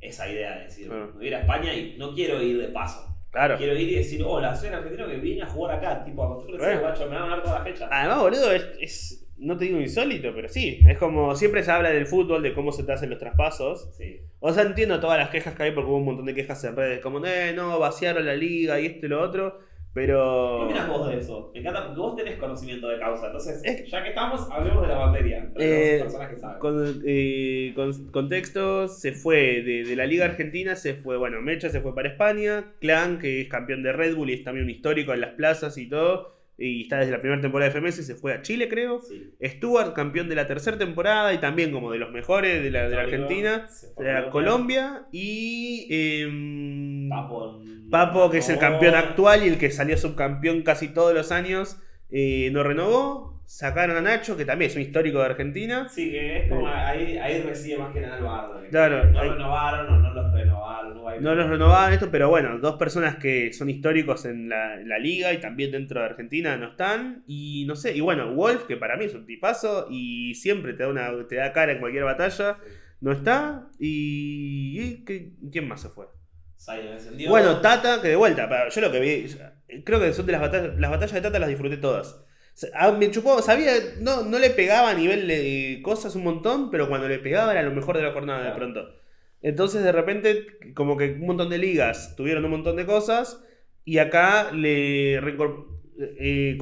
esa 0.00 0.28
idea 0.30 0.56
de 0.58 0.64
decir, 0.64 0.86
Claro. 0.88 1.06
me 1.08 1.12
voy 1.12 1.24
a 1.24 1.28
ir 1.28 1.34
a 1.34 1.40
España 1.40 1.74
y 1.74 1.96
no 1.98 2.12
quiero 2.14 2.40
ir 2.42 2.58
de 2.58 2.68
paso. 2.68 3.12
Claro. 3.30 3.56
Quiero 3.58 3.74
ir 3.78 3.88
y 3.90 3.94
decir, 3.96 4.22
hola, 4.24 4.54
soy 4.54 4.68
el 4.68 4.74
argentino 4.76 5.06
que 5.08 5.16
vine 5.16 5.42
a 5.42 5.46
jugar 5.46 5.76
acá. 5.76 6.04
Tipo, 6.04 6.24
acostúmbrense, 6.24 6.78
guacho, 6.80 7.06
me 7.06 7.16
van 7.16 7.24
a 7.24 7.28
dar 7.36 7.42
toda 7.42 7.58
la 7.58 7.64
fecha. 7.64 7.88
Además, 7.90 8.20
boludo, 8.20 8.52
es, 8.52 8.66
es- 8.80 9.22
no 9.38 9.58
te 9.58 9.66
digo 9.66 9.78
insólito, 9.78 10.32
pero 10.34 10.48
sí. 10.48 10.80
Es 10.88 10.96
como 10.96 11.34
siempre 11.36 11.62
se 11.62 11.70
habla 11.70 11.90
del 11.90 12.06
fútbol, 12.06 12.42
de 12.42 12.54
cómo 12.54 12.72
se 12.72 12.84
te 12.84 12.92
hacen 12.92 13.10
los 13.10 13.18
traspasos. 13.18 13.90
Sí. 13.94 14.20
O 14.40 14.50
sea, 14.52 14.62
entiendo 14.62 14.98
todas 15.00 15.18
las 15.18 15.28
quejas 15.28 15.54
que 15.54 15.64
hay 15.64 15.72
porque 15.72 15.90
hubo 15.90 15.98
un 15.98 16.06
montón 16.06 16.24
de 16.24 16.34
quejas 16.34 16.64
en 16.64 16.74
redes, 16.74 17.00
como, 17.00 17.22
eh, 17.26 17.52
no, 17.54 17.78
vaciaron 17.78 18.24
la 18.24 18.34
liga 18.34 18.80
y 18.80 18.86
esto 18.86 19.04
y 19.04 19.08
lo 19.10 19.20
otro. 19.20 19.60
Pero. 19.96 20.58
¿Qué 20.58 20.64
opinas 20.74 20.88
vos 20.90 21.08
de 21.08 21.16
eso? 21.16 21.50
Me 21.54 21.60
encanta 21.60 21.86
porque 21.86 22.00
vos 22.00 22.16
tenés 22.16 22.36
conocimiento 22.36 22.86
de 22.88 22.98
causa. 22.98 23.26
Entonces, 23.28 23.62
Es- 23.64 23.90
ya 23.90 24.02
que 24.02 24.10
estamos, 24.10 24.46
hablemos 24.52 24.82
de 24.82 24.88
la 24.88 25.06
materia. 25.06 25.50
Eh, 25.56 25.94
Los 26.00 26.02
personas 26.12 26.28
que 26.34 26.36
saben. 26.38 26.58
Con, 26.58 27.02
eh, 27.06 27.72
con- 27.74 28.08
contexto, 28.10 28.88
se 28.88 29.12
fue 29.12 29.62
de, 29.62 29.84
de 29.84 29.96
la 29.96 30.04
Liga 30.04 30.26
Argentina, 30.26 30.76
se 30.76 30.92
fue, 30.92 31.16
bueno, 31.16 31.40
Mecha 31.40 31.70
se 31.70 31.80
fue 31.80 31.94
para 31.94 32.10
España, 32.10 32.72
Clan, 32.78 33.18
que 33.18 33.40
es 33.40 33.48
campeón 33.48 33.82
de 33.82 33.92
Red 33.94 34.16
Bull 34.16 34.28
y 34.28 34.34
es 34.34 34.44
también 34.44 34.64
un 34.64 34.70
histórico 34.70 35.14
en 35.14 35.22
las 35.22 35.30
plazas 35.30 35.78
y 35.78 35.88
todo, 35.88 36.35
y 36.58 36.82
está 36.82 36.98
desde 36.98 37.12
la 37.12 37.20
primera 37.20 37.40
temporada 37.40 37.70
de 37.70 37.78
FMS, 37.78 38.06
se 38.06 38.14
fue 38.14 38.32
a 38.32 38.42
Chile, 38.42 38.68
creo. 38.68 39.00
Sí. 39.00 39.34
Stuart, 39.42 39.92
campeón 39.94 40.28
de 40.28 40.34
la 40.34 40.46
tercera 40.46 40.78
temporada 40.78 41.34
y 41.34 41.38
también 41.38 41.70
como 41.70 41.92
de 41.92 41.98
los 41.98 42.10
mejores 42.12 42.62
de 42.62 42.70
la, 42.70 42.88
de 42.88 42.96
la 42.96 43.02
Argentina, 43.02 43.68
de 43.98 44.12
la 44.12 44.30
Colombia 44.30 45.06
y... 45.12 45.86
em, 45.90 47.08
Papo, 47.10 47.62
Papo, 47.90 48.30
que 48.30 48.38
es 48.38 48.48
el 48.48 48.58
campeón 48.58 48.94
actual 48.94 49.44
y 49.44 49.48
el 49.48 49.58
que 49.58 49.70
salió 49.70 49.96
subcampeón 49.96 50.62
casi 50.62 50.88
todos 50.88 51.14
los 51.14 51.30
años, 51.30 51.78
eh, 52.10 52.50
no 52.52 52.62
renovó. 52.62 53.35
Sacaron 53.46 53.96
a 53.96 54.00
Nacho, 54.00 54.36
que 54.36 54.44
también 54.44 54.70
es 54.70 54.76
un 54.76 54.82
histórico 54.82 55.20
de 55.20 55.24
Argentina. 55.26 55.88
Sí, 55.88 56.10
que 56.10 56.38
es 56.38 56.48
como 56.48 56.66
ahí, 56.66 57.16
ahí 57.16 57.42
recibe 57.42 57.78
más 57.78 57.92
que 57.94 58.00
nada 58.00 58.18
el 58.18 58.24
bardo. 58.24 58.60
Claro, 58.70 59.04
No 59.12 59.20
ahí- 59.20 59.28
renovaron 59.30 59.86
o 59.94 59.98
no 60.00 60.12
los 60.14 60.32
renovaron. 60.34 60.94
No, 60.96 61.08
hay- 61.08 61.20
No 61.20 61.34
los 61.34 61.48
renovaban 61.48 61.92
esto, 61.92 62.10
pero 62.10 62.28
bueno, 62.28 62.58
dos 62.58 62.74
personas 62.76 63.16
que 63.16 63.52
son 63.52 63.70
históricos 63.70 64.24
en 64.24 64.48
la, 64.48 64.76
liga 64.98 65.32
y 65.32 65.38
también 65.38 65.70
dentro 65.70 66.00
de 66.00 66.06
Argentina 66.06 66.56
no 66.56 66.70
están. 66.70 67.22
Y 67.28 67.64
no 67.68 67.76
sé, 67.76 67.96
y 67.96 68.00
bueno, 68.00 68.34
Wolf, 68.34 68.64
que 68.66 68.76
para 68.76 68.96
mí 68.96 69.04
es 69.04 69.14
un 69.14 69.26
tipazo 69.26 69.86
y 69.90 70.34
siempre 70.34 70.72
te 70.74 70.82
da, 70.82 70.88
una, 70.88 71.10
te 71.28 71.36
da 71.36 71.52
cara 71.52 71.70
en 71.72 71.78
cualquier 71.78 72.02
batalla, 72.04 72.58
no 73.00 73.12
está. 73.12 73.68
Y. 73.78 74.80
y 74.80 75.04
¿qué- 75.04 75.30
¿Quién 75.52 75.68
más 75.68 75.82
se 75.82 75.88
fue? 75.88 76.06
Bueno, 77.28 77.60
Tata, 77.60 78.02
que 78.02 78.08
de 78.08 78.16
vuelta, 78.16 78.48
yo 78.68 78.80
lo 78.80 78.90
que 78.90 78.98
vi, 79.00 79.82
creo 79.84 80.00
que 80.00 80.12
son 80.12 80.26
de 80.26 80.32
las 80.32 80.40
batallas, 80.40 80.78
las 80.80 80.90
batallas 80.90 81.12
de 81.14 81.20
Tata 81.20 81.38
las 81.38 81.48
disfruté 81.48 81.76
todas. 81.76 82.24
Ah, 82.74 82.92
Me 82.92 83.10
chupó, 83.10 83.42
sabía, 83.42 83.72
no, 84.00 84.22
no 84.22 84.38
le 84.38 84.50
pegaba 84.50 84.90
a 84.90 84.94
nivel 84.94 85.28
de 85.28 85.80
cosas 85.82 86.14
un 86.16 86.24
montón, 86.24 86.70
pero 86.70 86.88
cuando 86.88 87.08
le 87.08 87.18
pegaba 87.18 87.52
era 87.52 87.62
lo 87.62 87.72
mejor 87.72 87.96
de 87.96 88.02
la 88.02 88.12
jornada 88.12 88.44
de 88.44 88.56
pronto. 88.56 88.88
Entonces 89.42 89.82
de 89.82 89.92
repente, 89.92 90.46
como 90.74 90.96
que 90.96 91.12
un 91.12 91.26
montón 91.26 91.50
de 91.50 91.58
ligas 91.58 92.14
tuvieron 92.16 92.44
un 92.44 92.50
montón 92.52 92.76
de 92.76 92.86
cosas, 92.86 93.42
y 93.84 93.98
acá 93.98 94.50
le 94.52 95.14
eh, 95.14 95.20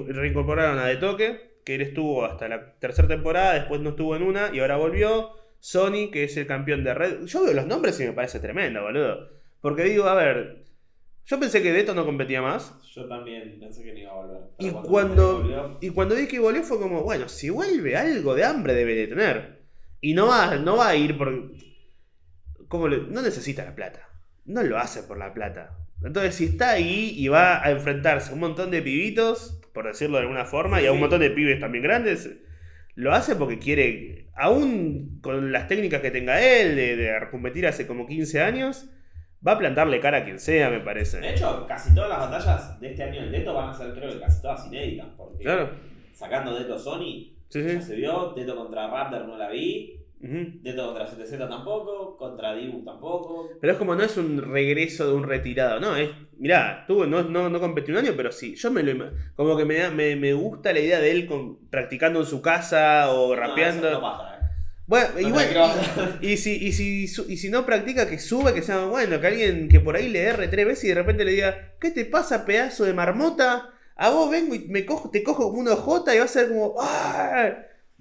reincorporaron 0.09 0.79
a 0.79 0.87
De 0.87 0.97
Toque, 0.97 1.59
que 1.65 1.77
él 1.77 1.81
estuvo 1.81 2.25
hasta 2.25 2.49
la 2.49 2.75
tercera 2.79 3.09
temporada, 3.09 3.55
después 3.55 3.81
no 3.81 3.91
estuvo 3.91 4.17
en 4.17 4.23
una, 4.23 4.51
y 4.53 4.61
ahora 4.61 4.77
volvió. 4.77 5.33
Sony, 5.65 6.11
que 6.13 6.25
es 6.25 6.37
el 6.37 6.47
campeón 6.47 6.85
de 6.85 6.93
Red. 6.93 7.25
Yo 7.25 7.43
veo 7.43 7.55
los 7.55 7.67
nombres 7.67 7.99
y 7.99 8.05
me 8.05 8.13
parece 8.13 8.39
tremendo, 8.39 8.83
boludo. 8.83 9.31
Porque 9.63 9.85
digo, 9.85 10.05
a 10.05 10.15
ver, 10.15 10.65
yo 11.27 11.41
pensé 11.41 11.63
que 11.63 11.73
Deto 11.73 11.95
no 11.95 12.05
competía 12.05 12.43
más. 12.43 12.75
Yo 12.95 13.07
también 13.07 13.59
pensé 13.59 13.83
que 13.83 13.93
no 13.93 13.99
iba 13.99 14.11
a 14.11 14.15
volver. 14.15 14.41
Y 14.59 14.71
cuando, 14.71 15.39
volvió, 15.39 15.79
y 15.81 15.91
cuando 15.91 16.15
vi 16.15 16.27
que 16.27 16.39
volvió 16.39 16.63
fue 16.63 16.79
como, 16.79 17.03
bueno, 17.03 17.29
si 17.29 17.51
vuelve 17.51 17.97
algo 17.97 18.35
de 18.35 18.45
hambre 18.45 18.75
debe 18.75 18.95
de 18.95 19.07
tener. 19.07 19.63
Y 20.01 20.15
no 20.15 20.27
va, 20.27 20.57
no 20.57 20.77
va 20.77 20.89
a 20.89 20.97
ir 20.97 21.17
por... 21.17 21.53
¿cómo 22.69 22.89
le- 22.89 23.07
no 23.09 23.23
necesita 23.23 23.65
la 23.65 23.75
plata. 23.75 24.09
No 24.45 24.63
lo 24.63 24.79
hace 24.79 25.03
por 25.03 25.19
la 25.19 25.33
plata. 25.33 25.79
Entonces 26.05 26.35
si 26.35 26.45
está 26.47 26.71
ahí 26.73 27.15
y 27.17 27.29
va 27.29 27.65
a 27.65 27.71
enfrentarse 27.71 28.31
a 28.31 28.35
un 28.35 28.41
montón 28.41 28.71
de 28.71 28.83
pibitos, 28.83 29.61
por 29.73 29.87
decirlo 29.87 30.17
de 30.19 30.23
alguna 30.25 30.45
forma, 30.45 30.79
Sí, 30.79 30.85
y 30.85 30.87
a 30.89 30.93
un 30.93 31.01
montón 31.01 31.21
de 31.21 31.31
pibes 31.31 31.61
también 31.61 31.83
grandes, 31.85 32.31
lo 32.95 33.13
hace 33.13 33.35
porque 33.37 33.59
quiere, 33.59 34.29
aún 34.35 35.19
con 35.23 35.51
las 35.51 35.67
técnicas 35.69 36.03
que 36.03 36.11
tenga 36.11 36.43
él, 36.45 36.77
de, 36.77 36.97
de 36.97 37.13
competir 37.31 37.67
hace 37.67 37.87
como 37.87 38.07
15 38.07 38.43
años, 38.43 38.91
va 39.47 39.53
a 39.53 39.59
plantarle 39.59 40.01
cara 40.01 40.19
a 40.19 40.25
quien 40.25 40.39
sea, 40.39 40.71
me 40.71 40.81
parece. 40.81 41.21
De 41.21 41.31
hecho, 41.31 41.65
casi 41.67 41.95
todas 41.95 42.11
las 42.11 42.19
batallas 42.31 42.81
de 42.81 42.91
este 42.91 43.03
año 43.03 43.21
del 43.23 43.33
Deto 43.33 43.55
van 43.55 43.71
a 43.71 43.75
ser, 43.75 43.93
creo 43.93 44.11
que 44.13 44.21
casi 44.21 44.41
todas 44.43 44.67
inéditas. 44.67 45.07
Porque 45.17 45.45
Claro. 45.45 45.71
sacando 46.13 46.55
Deto 46.59 46.79
Sony, 46.79 47.31
Sí, 47.49 47.63
ya 47.63 47.81
se 47.81 47.95
vio. 47.95 48.33
Deto 48.35 48.57
contra 48.57 48.89
Raptor 48.89 49.27
no 49.27 49.37
la 49.37 49.49
vi. 49.51 50.01
Dentro 50.27 50.87
contra 50.87 51.05
CTZ 51.05 51.37
tampoco, 51.39 52.17
contra 52.17 52.55
Dibu 52.55 52.83
tampoco. 52.83 53.51
Pero 53.61 53.75
es 53.75 53.79
como 53.79 53.95
no 53.95 54.03
es 54.03 54.17
un 54.17 54.41
regreso 54.41 55.07
de 55.07 55.13
un 55.13 55.23
retirado, 55.25 55.79
no, 55.81 55.95
es, 55.97 56.09
mirá, 56.39 56.85
tuvo, 56.87 57.05
no, 57.05 57.23
no, 57.25 57.51
no 57.51 57.61
competí 57.61 57.91
un 57.93 57.99
año, 57.99 58.13
pero 58.17 58.33
sí, 58.33 58.55
yo 58.57 58.71
me 58.71 58.83
lo 58.83 59.11
como 59.37 59.55
que 59.55 59.67
me, 59.67 59.91
me, 59.91 60.17
me 60.17 60.33
gusta 60.33 60.73
la 60.73 60.81
idea 60.81 60.99
de 60.99 61.11
él 61.11 61.27
con- 61.27 61.59
practicando 61.69 62.21
en 62.21 62.25
su 62.27 62.41
casa 62.41 63.11
o 63.13 63.37
rapeando. 63.37 63.91
No, 63.91 64.01
Bueno, 64.87 65.09
No 65.21 65.21
igual, 65.29 65.45
te 65.47 65.53
quiero 65.53 65.61
bajar. 65.63 66.19
y, 66.21 66.33
y 66.33 66.37
si, 66.37 66.53
y, 66.57 66.73
si, 66.73 67.05
y 67.29 67.37
si 67.39 67.49
no 67.51 67.65
practica, 67.65 68.09
que 68.09 68.19
suba, 68.19 68.53
que 68.55 68.63
sea 68.63 68.85
bueno, 68.85 69.21
que 69.21 69.27
alguien 69.27 69.69
que 69.69 69.81
por 69.81 69.97
ahí 69.97 70.09
le 70.09 70.21
erre 70.23 70.49
tres 70.49 70.67
veces 70.67 70.85
y 70.85 70.89
de 70.89 70.95
repente 70.95 71.25
le 71.25 71.33
diga, 71.33 71.75
¿qué 71.81 71.91
te 71.91 72.05
pasa, 72.05 72.45
pedazo 72.45 72.85
de 72.85 72.93
marmota? 72.93 73.71
A 73.97 74.11
vos 74.11 74.31
vengo 74.31 74.55
y 74.55 74.61
me 74.69 74.85
cojo, 74.85 75.11
te 75.11 75.23
cojo 75.23 75.45
como 75.49 75.61
un 75.61 75.69
OJ 75.69 76.13
y 76.15 76.19
va 76.19 76.25
a 76.25 76.29
ser 76.29 76.49
como. 76.49 76.75
¡ah! 76.81 77.53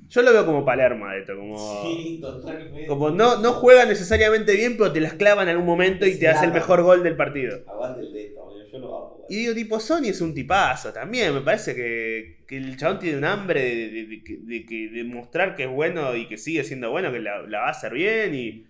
Yo 0.09 0.21
lo 0.21 0.31
veo 0.33 0.45
como 0.45 0.65
Palermo 0.65 1.07
de 1.07 1.19
esto, 1.19 1.35
como. 1.35 1.57
Sí, 1.81 2.17
totalmente. 2.21 2.85
Como 2.85 3.09
no, 3.11 3.39
no 3.41 3.53
juega 3.53 3.85
necesariamente 3.85 4.55
bien, 4.55 4.77
pero 4.77 4.91
te 4.91 4.99
las 5.01 5.13
clava 5.13 5.43
en 5.43 5.49
algún 5.49 5.65
momento 5.65 6.05
y 6.05 6.19
te 6.19 6.27
hace 6.27 6.45
el 6.45 6.51
mejor 6.51 6.83
gol 6.83 7.03
del 7.03 7.15
partido. 7.15 7.59
Aguante 7.67 8.01
el 8.01 8.11
de 8.11 8.25
esto, 8.27 8.41
yo 8.71 8.79
lo 8.79 8.89
hago. 8.95 9.25
Y 9.27 9.37
digo, 9.37 9.53
tipo, 9.53 9.79
Sony 9.79 10.07
es 10.09 10.21
un 10.21 10.33
tipazo 10.33 10.91
también. 10.93 11.33
Me 11.33 11.41
parece 11.41 11.73
que, 11.75 12.43
que 12.47 12.57
el 12.57 12.77
chabón 12.77 12.99
tiene 12.99 13.17
un 13.17 13.23
hambre 13.25 13.61
de, 13.63 13.89
de, 13.89 14.23
de 14.43 14.65
que- 14.65 14.89
de 14.89 15.03
mostrar 15.05 15.55
que 15.55 15.63
es 15.63 15.69
bueno 15.69 16.15
y 16.15 16.27
que 16.27 16.37
sigue 16.37 16.63
siendo 16.63 16.91
bueno, 16.91 17.11
que 17.11 17.19
la, 17.19 17.41
la 17.43 17.59
va 17.61 17.67
a 17.67 17.71
hacer 17.71 17.93
bien. 17.93 18.35
Y, 18.35 18.67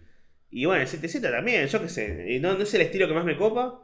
y 0.52 0.66
bueno, 0.66 0.82
el 0.84 0.88
CTZ 0.88 1.32
también, 1.32 1.68
yo 1.68 1.82
qué 1.82 1.90
sé. 1.90 2.40
No, 2.42 2.54
no 2.56 2.64
es 2.64 2.74
el 2.74 2.82
estilo 2.82 3.08
que 3.08 3.14
más 3.16 3.26
me 3.26 3.38
copa, 3.38 3.82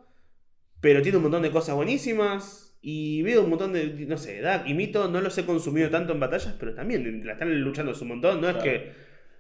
pero 0.82 1.02
tiene 1.02 1.18
un 1.18 1.24
montón 1.24 1.44
de 1.44 1.52
cosas 1.52 1.76
buenísimas. 1.76 2.69
Y 2.82 3.22
veo 3.24 3.44
un 3.44 3.50
montón 3.50 3.74
de, 3.74 3.88
no 4.08 4.18
sé, 4.18 4.40
da, 4.40 4.64
y 4.66 4.74
Mito 4.74 5.10
no 5.10 5.20
los 5.20 5.38
he 5.38 5.46
consumido 5.46 5.90
tanto 5.90 6.14
en 6.14 6.20
batallas, 6.20 6.56
pero 6.58 6.74
también 6.74 7.26
la 7.26 7.34
están 7.34 7.62
luchando 7.62 7.94
un 8.00 8.08
montón. 8.08 8.40
No 8.40 8.50
es 8.50 8.58
que 8.58 8.92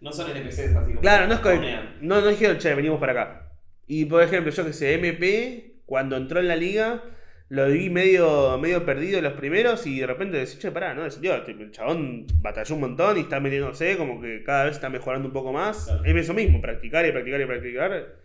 No 0.01 0.11
son 0.11 0.29
NPCs 0.35 0.75
así 0.75 0.91
como. 0.91 1.01
Claro, 1.01 1.27
no 1.27 1.35
es 1.35 1.39
que. 1.39 1.79
No, 2.01 2.21
no 2.21 2.27
dijeron, 2.27 2.57
che, 2.57 2.75
venimos 2.75 2.99
para 2.99 3.13
acá. 3.13 3.51
Y 3.87 4.05
por 4.05 4.21
ejemplo, 4.21 4.51
yo 4.51 4.65
que 4.65 4.73
sé, 4.73 4.93
MP, 4.95 5.81
cuando 5.85 6.17
entró 6.17 6.39
en 6.39 6.47
la 6.47 6.55
liga, 6.55 7.01
lo 7.49 7.67
vi 7.67 7.89
medio, 7.89 8.57
medio 8.59 8.85
perdido 8.85 9.21
los 9.21 9.33
primeros 9.33 9.87
y 9.87 9.99
de 9.99 10.05
repente 10.05 10.37
decís, 10.37 10.59
che, 10.59 10.69
pará, 10.71 10.93
no, 10.93 11.09
Dios, 11.09 11.45
tipo, 11.45 11.63
el 11.63 11.71
chabón 11.71 12.27
batalló 12.41 12.75
un 12.75 12.81
montón 12.81 13.17
y 13.17 13.21
está 13.21 13.39
metiéndose, 13.39 13.97
como 13.97 14.21
que 14.21 14.43
cada 14.43 14.65
vez 14.65 14.75
está 14.75 14.89
mejorando 14.89 15.27
un 15.27 15.33
poco 15.33 15.51
más. 15.51 15.85
Claro. 15.85 16.05
Es 16.05 16.15
eso 16.15 16.33
mismo, 16.35 16.61
practicar 16.61 17.05
y 17.07 17.11
practicar 17.11 17.41
y 17.41 17.45
practicar. 17.45 18.15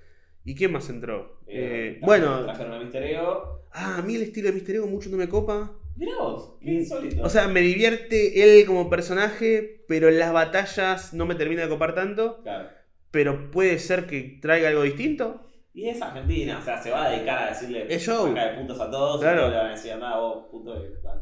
¿Y 0.44 0.54
quién 0.54 0.72
más 0.72 0.88
entró? 0.90 1.40
Eh, 1.46 1.96
Eh, 1.96 2.00
bueno, 2.02 2.44
Trajeron 2.44 2.74
a 2.74 2.78
Mister 2.78 3.02
Ego. 3.02 3.66
ah, 3.72 3.96
a 3.98 4.02
mí 4.02 4.14
el 4.16 4.22
estilo 4.22 4.48
de 4.48 4.54
Mister 4.54 4.76
Ego 4.76 4.86
mucho 4.86 5.08
no 5.10 5.16
me 5.16 5.28
copa. 5.28 5.72
Mirá 5.96 6.12
vos, 6.18 6.56
qué 6.60 6.70
Mm, 6.70 6.74
insólito. 6.78 7.22
O 7.22 7.28
sea, 7.28 7.46
me 7.48 7.60
divierte 7.60 8.42
él 8.42 8.66
como 8.66 8.90
personaje, 8.90 9.84
pero 9.88 10.08
en 10.08 10.18
las 10.18 10.32
batallas 10.32 11.14
no 11.14 11.24
me 11.24 11.34
termina 11.36 11.62
de 11.62 11.68
copar 11.68 11.94
tanto. 11.94 12.42
Claro. 12.42 12.68
Pero 13.10 13.50
puede 13.52 13.78
ser 13.78 14.06
que 14.06 14.38
traiga 14.42 14.68
algo 14.68 14.82
distinto. 14.82 15.40
Y 15.72 15.88
es 15.88 16.00
Argentina, 16.02 16.58
o 16.60 16.64
sea, 16.64 16.80
se 16.82 16.90
va 16.90 17.04
a 17.06 17.10
dedicar 17.10 17.44
a 17.44 17.48
decirle 17.48 17.86
Es 17.88 18.02
show. 18.04 18.28
saca 18.28 18.46
de 18.50 18.56
puntos 18.58 18.80
a 18.80 18.90
todos 18.90 19.20
Claro. 19.20 19.36
y 19.36 19.40
todos 19.40 19.50
le 19.52 19.56
van 19.58 19.66
a 19.66 19.70
decir, 19.70 19.96
nada, 19.98 20.18
vos, 20.20 20.46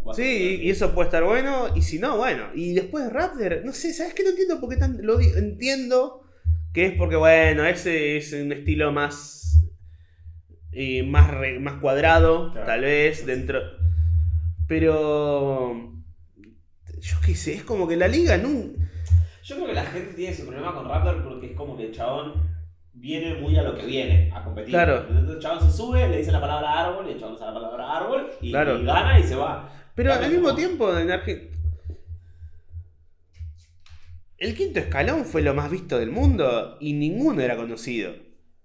vas 0.05 0.19
a 0.19 0.23
Sí, 0.23 0.61
y 0.63 0.71
eso 0.71 0.95
puede 0.95 1.09
estar 1.09 1.25
bueno. 1.25 1.69
Y 1.77 1.83
si 1.83 1.99
no, 1.99 2.17
bueno. 2.19 2.49
Y 2.55 2.75
después 2.75 3.11
Raptor, 3.13 3.63
no 3.65 3.73
sé, 3.73 3.93
¿sabes 3.95 4.13
qué? 4.15 4.23
No 4.25 4.31
entiendo 4.31 4.59
por 4.61 4.69
qué 4.71 4.77
tan. 4.77 4.99
Lo 5.03 5.21
entiendo 5.21 6.23
que 6.73 6.87
es 6.87 6.93
porque, 6.97 7.17
bueno, 7.17 7.65
ese 7.67 8.17
es 8.17 8.33
un 8.33 8.53
estilo 8.53 8.93
más. 8.93 9.39
eh, 10.75 11.03
más, 11.03 11.31
re- 11.31 11.59
más 11.61 11.75
cuadrado, 11.81 12.51
Claro. 12.53 12.67
tal 12.67 12.81
vez, 12.81 13.27
dentro. 13.27 13.61
Pero. 14.67 15.93
Yo 17.01 17.17
qué 17.27 17.35
sé, 17.35 17.55
es 17.55 17.65
como 17.65 17.87
que 17.89 17.97
la 17.97 18.09
liga 18.09 18.37
no. 18.39 18.49
Yo 19.43 19.57
creo 19.57 19.67
que 19.67 19.75
la 19.75 19.85
gente 19.85 20.15
tiene 20.15 20.33
ese 20.33 20.45
problema 20.45 20.73
con 20.73 20.89
Raptor 20.89 21.25
porque 21.25 21.47
es 21.51 21.53
como 21.57 21.77
que 21.77 21.87
el 21.87 21.93
chabón 21.93 22.35
viene 22.95 23.35
muy 23.35 23.57
a 23.57 23.63
lo 23.63 23.77
que 23.77 23.85
viene, 23.85 24.31
a 24.33 24.43
competir. 24.45 24.71
Claro. 24.71 25.05
Entonces 25.09 25.35
el 25.37 25.43
chabón 25.43 25.61
se 25.71 25.77
sube, 25.77 26.09
le 26.09 26.19
dice 26.19 26.31
la 26.33 26.41
palabra 26.41 26.87
árbol, 26.87 27.07
y 27.09 27.13
el 27.13 27.19
chabón 27.21 27.35
usa 27.35 27.49
la 27.49 27.55
palabra 27.55 27.97
árbol 27.99 28.31
y, 28.41 28.51
Claro. 28.51 28.79
y 28.79 28.85
gana 28.85 29.19
y 29.19 29.25
se 29.25 29.35
va. 29.35 29.69
Pero 29.95 30.13
al 30.13 30.31
mismo 30.31 30.55
tiempo, 30.55 30.97
en 30.97 31.11
Argentina. 31.11 31.51
El 34.43 34.57
quinto 34.57 34.81
escalón 34.81 35.25
fue 35.25 35.41
lo 35.41 35.55
más 35.55 35.71
visto 35.71 36.01
del 36.01 36.11
mundo 36.11 36.77
y 36.81 36.95
ninguno 36.95 37.41
era 37.43 37.57
conocido. 37.57 38.13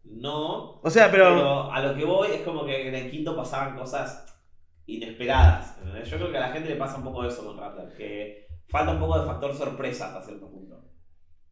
No, 0.05 0.79
O 0.81 0.89
sea, 0.89 1.11
pero. 1.11 1.25
pero 1.35 1.71
a 1.71 1.79
lo 1.81 1.95
que 1.95 2.03
voy 2.03 2.29
es 2.33 2.41
como 2.41 2.65
que 2.65 2.87
en 2.87 2.95
el 2.95 3.11
quinto 3.11 3.35
pasaban 3.35 3.77
cosas 3.77 4.25
inesperadas. 4.87 5.77
Yo 6.09 6.17
creo 6.17 6.31
que 6.31 6.37
a 6.37 6.47
la 6.47 6.49
gente 6.49 6.69
le 6.69 6.77
pasa 6.77 6.97
un 6.97 7.03
poco 7.03 7.23
eso 7.25 7.45
con 7.45 7.59
Raptor, 7.59 7.93
que 7.95 8.47
falta 8.67 8.91
un 8.93 8.99
poco 8.99 9.19
de 9.19 9.27
factor 9.27 9.55
sorpresa 9.55 10.07
hasta 10.07 10.23
cierto 10.23 10.49
punto. 10.49 10.83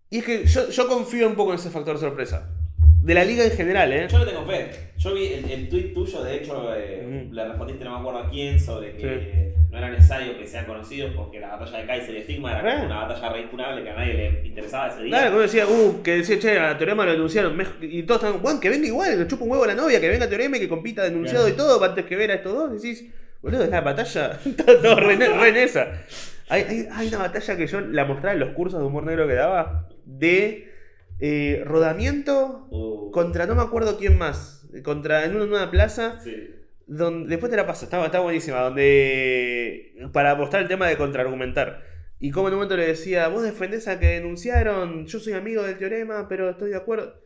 Y 0.09 0.17
es 0.17 0.25
que 0.25 0.45
yo, 0.47 0.69
yo 0.71 0.87
confío 0.87 1.27
un 1.27 1.35
poco 1.35 1.51
en 1.51 1.59
ese 1.59 1.69
factor 1.69 1.99
sorpresa. 1.99 2.49
De 3.01 3.13
la 3.13 3.23
liga 3.23 3.43
en 3.43 3.51
general, 3.51 3.93
¿eh? 3.93 4.07
Yo 4.09 4.17
le 4.17 4.25
tengo 4.25 4.43
fe. 4.45 4.71
Yo 4.97 5.13
vi 5.13 5.27
el, 5.27 5.51
el 5.51 5.69
tweet 5.69 5.93
tuyo, 5.93 6.23
de 6.23 6.37
hecho, 6.37 6.73
eh, 6.75 7.25
Ujú. 7.25 7.31
le 7.33 7.45
respondiste, 7.47 7.83
no 7.85 7.91
me 7.91 7.99
acuerdo 7.99 8.19
a 8.21 8.29
quién, 8.31 8.59
sobre 8.59 8.97
que 8.97 9.54
no 9.75 9.85
era 9.85 9.89
necesario 9.89 10.37
que 10.37 10.47
sean 10.47 10.65
conocidos 10.65 11.11
porque 11.15 11.39
la 11.39 11.55
batalla 11.55 11.79
de 11.79 11.85
Kaiser 11.85 12.15
y 12.15 12.23
Stigma 12.23 12.57
era 12.59 12.73
como 12.75 12.85
una 12.85 13.05
batalla 13.05 13.29
re 13.33 13.41
incunable 13.41 13.83
que 13.83 13.89
a 13.89 13.95
nadie 13.95 14.13
le 14.13 14.47
interesaba 14.47 14.87
ese 14.87 15.03
día. 15.03 15.09
Claro, 15.09 15.29
como 15.31 15.41
decía, 15.41 15.67
uh, 15.67 16.01
que 16.01 16.11
decía, 16.17 16.39
che, 16.39 16.57
a 16.57 16.77
Teorema 16.77 17.05
lo 17.05 17.11
denunciaron. 17.11 17.61
Y 17.81 18.03
todos 18.03 18.21
estaban, 18.21 18.41
bueno, 18.41 18.59
que 18.61 18.69
venga 18.69 18.87
igual, 18.87 19.11
que 19.11 19.17
le 19.17 19.27
chupa 19.27 19.43
un 19.43 19.51
huevo 19.51 19.65
a 19.65 19.67
la 19.67 19.75
novia, 19.75 19.99
que 19.99 20.07
venga 20.09 20.29
Teorema 20.29 20.57
y 20.57 20.61
que 20.61 20.69
compita 20.69 21.03
denunciado 21.03 21.45
Claro. 21.45 21.53
y 21.55 21.57
todo, 21.57 21.83
antes 21.83 22.05
que 22.05 22.15
ver 22.15 22.31
a 22.31 22.35
estos 22.35 22.53
dos. 22.53 22.81
Decís, 22.81 23.11
boludo, 23.41 23.63
es 23.65 23.69
la 23.69 23.81
batalla. 23.81 24.39
Está 24.45 24.65
todo 24.65 24.95
re, 24.95 25.15
re 25.17 25.49
en 25.49 25.57
esa. 25.57 25.87
Hay, 26.47 26.61
hay, 26.63 26.87
hay 26.91 27.07
una 27.09 27.17
batalla 27.17 27.57
que 27.57 27.67
yo 27.67 27.81
la 27.81 28.05
mostraba 28.05 28.33
en 28.33 28.39
los 28.39 28.49
cursos 28.51 28.79
de 28.79 28.85
humor 28.85 29.03
negro 29.03 29.27
que 29.27 29.33
daba 29.33 29.89
de 30.05 30.71
eh, 31.19 31.63
rodamiento 31.65 32.67
Uh, 32.69 33.11
contra 33.11 33.45
no 33.45 33.55
me 33.55 33.61
acuerdo 33.61 33.97
quién 33.97 34.17
más. 34.17 34.65
Contra 34.83 35.25
en 35.25 35.35
una, 35.35 35.43
en 35.45 35.49
una 35.51 35.71
plaza. 35.71 36.19
sí. 36.23 36.51
Donde, 36.87 37.29
después 37.29 37.49
te 37.49 37.57
la 37.57 37.65
paso, 37.65 37.85
está, 37.85 38.03
está 38.05 38.19
buenísima. 38.19 38.59
Donde. 38.61 39.95
Para 40.13 40.35
mostrar 40.35 40.61
el 40.61 40.67
tema 40.67 40.87
de 40.87 40.97
contraargumentar. 40.97 41.81
Y 42.19 42.31
como 42.31 42.47
en 42.47 42.53
un 42.53 42.59
momento 42.59 42.77
le 42.77 42.87
decía, 42.87 43.27
vos 43.27 43.43
defendés 43.43 43.87
a 43.87 43.99
que 43.99 44.07
denunciaron, 44.07 45.05
yo 45.05 45.19
soy 45.19 45.33
amigo 45.33 45.63
del 45.63 45.77
teorema, 45.77 46.27
pero 46.29 46.49
estoy 46.49 46.69
de 46.71 46.77
acuerdo. 46.77 47.21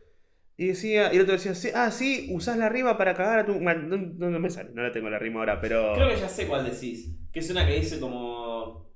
Y 0.56 0.66
decía, 0.68 1.12
y 1.12 1.16
el 1.16 1.22
otro 1.22 1.34
decía, 1.34 1.54
sí, 1.54 1.70
ah, 1.74 1.90
sí, 1.90 2.28
usás 2.32 2.58
la 2.58 2.68
rima 2.68 2.98
para 2.98 3.14
cagar 3.14 3.38
a 3.38 3.46
tu. 3.46 3.54
No, 3.60 3.74
no- 3.74 4.30
no 4.30 4.40
me 4.40 4.50
sale, 4.50 4.70
no 4.74 4.82
la 4.82 4.92
tengo 4.92 5.08
la 5.08 5.18
rima 5.18 5.40
ahora, 5.40 5.60
pero. 5.60 5.94
Creo 5.94 6.08
que 6.10 6.16
ya 6.16 6.28
sé 6.28 6.46
cuál 6.46 6.64
decís. 6.68 7.16
Que 7.32 7.38
es 7.40 7.50
una 7.50 7.66
que 7.66 7.74
dice 7.76 7.98
como. 8.00 8.89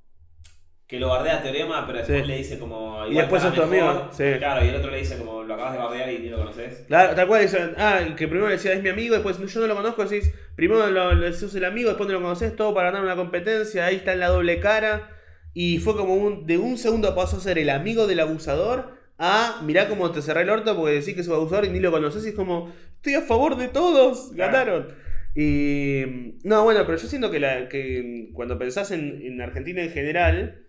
Que 0.87 1.01
lo 1.01 1.09
bardea 1.09 1.43
Teorema, 1.43 1.87
pero 1.87 1.99
después 1.99 2.23
Sí. 2.23 2.29
le 2.29 2.37
dice 2.37 2.59
como. 2.59 3.07
Y 3.07 3.15
después 3.15 3.43
sos 3.43 3.55
tu 3.55 3.63
amigo, 3.63 4.09
sí. 4.13 4.25
Claro, 4.39 4.65
y 4.65 4.69
el 4.69 4.77
otro 4.77 4.91
le 4.91 4.99
dice 4.99 5.17
como 5.17 5.43
lo 5.43 5.55
acabas 5.55 5.73
de 5.73 5.79
bardear 5.79 6.13
y 6.13 6.19
ni 6.19 6.29
lo 6.29 6.37
conoces. 6.39 6.85
Claro, 6.87 7.15
tal 7.15 7.27
cual 7.27 7.43
dice, 7.43 7.59
ah, 7.79 8.01
que 8.17 8.29
primero 8.29 8.49
le 8.49 8.55
decía, 8.57 8.73
es 8.75 8.83
mi 8.83 8.91
amigo, 8.91 9.15
después 9.15 9.39
yo 9.39 9.61
no 9.61 9.67
lo 9.67 9.77
conozco, 9.77 10.05
decís, 10.05 10.31
primero 10.57 10.87
lo, 10.91 11.15
lo 11.15 11.33
sos 11.33 11.55
el 11.55 11.65
amigo, 11.65 11.89
después 11.89 12.07
no 12.07 12.15
lo 12.15 12.21
conoces, 12.23 12.55
todo 12.55 12.75
para 12.75 12.91
ganar 12.91 13.03
una 13.05 13.17
competencia, 13.17 13.87
ahí 13.87 13.97
está 13.97 14.13
en 14.13 14.21
la 14.21 14.29
doble 14.29 14.61
cara. 14.61 15.11
Y 15.55 15.79
fue 15.79 15.97
como 15.97 16.15
un, 16.17 16.47
de 16.47 16.59
un 16.59 16.77
segundo 16.77 17.15
pasó 17.15 17.39
a 17.39 17.41
ser 17.41 17.59
el 17.59 17.71
amigo 17.71 18.07
del 18.07 18.21
abusador 18.21 18.99
a 19.19 19.61
mirá 19.65 19.89
cómo 19.89 20.11
te 20.11 20.21
cerré 20.21 20.43
el 20.43 20.51
orto 20.51 20.75
porque 20.77 20.95
decís 20.95 21.15
que 21.15 21.21
es 21.21 21.29
un 21.29 21.35
abusador 21.35 21.65
y 21.67 21.69
ni 21.71 21.79
lo 21.79 21.93
conoces 21.93 22.27
y 22.27 22.31
es 22.31 22.35
como, 22.35 22.73
estoy 22.97 23.15
a 23.15 23.21
favor 23.23 23.57
de 23.57 23.69
todos, 23.69 24.33
Claro. 24.35 24.53
ganaron. 24.53 24.89
Y 25.37 26.35
no, 26.43 26.65
bueno, 26.65 26.85
pero 26.87 26.99
yo 26.99 27.07
siento 27.07 27.31
que, 27.31 27.41
la, 27.41 27.69
que 27.69 28.31
cuando 28.35 28.59
pensás 28.59 28.91
en, 28.91 29.23
en 29.25 29.41
Argentina 29.41 29.83
en 29.83 29.91
general, 29.91 30.64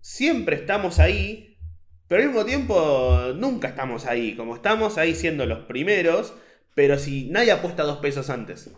siempre 0.00 0.56
estamos 0.56 0.98
ahí, 0.98 1.56
pero 2.08 2.22
al 2.22 2.28
mismo 2.28 2.44
tiempo 2.44 3.32
nunca 3.36 3.68
estamos 3.68 4.06
ahí. 4.06 4.34
Como 4.36 4.54
estamos 4.56 4.98
ahí 4.98 5.14
siendo 5.14 5.46
los 5.46 5.60
primeros, 5.60 6.34
pero 6.74 6.98
si 6.98 7.28
nadie 7.30 7.52
apuesta 7.52 7.82
dos 7.84 7.98
pesos 7.98 8.30
antes. 8.30 8.70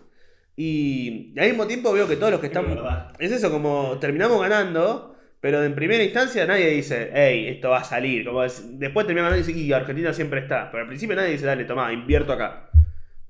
Y 0.57 1.33
al 1.39 1.49
mismo 1.49 1.67
tiempo 1.67 1.93
veo 1.93 2.07
que 2.07 2.17
todos 2.17 2.33
los 2.33 2.41
que 2.41 2.47
Es 2.49 2.53
están... 2.53 2.69
verdad. 2.69 3.13
Es 3.19 3.33
eso, 3.33 3.51
como 3.51 3.99
terminamos 3.99 4.41
ganando, 4.41 5.17
pero 5.41 5.65
en 5.65 5.75
primera 5.75 6.05
instancia 6.05 6.47
nadie 6.47 6.69
dice, 6.69 7.11
hey, 7.15 7.47
esto 7.49 7.71
va 7.71 7.79
a 7.81 7.85
salir. 7.85 8.27
Como 8.27 8.45
es- 8.45 8.79
después 8.79 9.07
terminamos 9.07 9.31
ganando 9.33 9.49
y 9.51 9.53
dice, 9.55 9.67
y 9.67 9.73
Argentina 9.73 10.13
siempre 10.13 10.41
está. 10.41 10.71
Pero 10.71 10.83
al 10.83 10.89
principio 10.89 11.17
nadie 11.17 11.33
dice, 11.33 11.47
dale, 11.47 11.65
toma, 11.65 11.93
invierto 11.93 12.33
acá. 12.33 12.69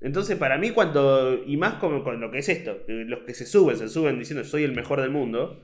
Entonces, 0.01 0.35
para 0.37 0.57
mí, 0.57 0.71
cuando. 0.71 1.41
Y 1.47 1.55
más 1.55 1.75
con, 1.75 2.03
con 2.03 2.19
lo 2.19 2.29
que 2.29 2.39
es 2.39 2.49
esto, 2.49 2.77
los 2.87 3.19
que 3.21 3.33
se 3.33 3.45
suben, 3.45 3.77
se 3.77 3.87
suben 3.87 4.19
diciendo 4.19 4.43
soy 4.43 4.63
el 4.65 4.73
mejor 4.73 4.99
del 4.99 5.11
mundo. 5.11 5.61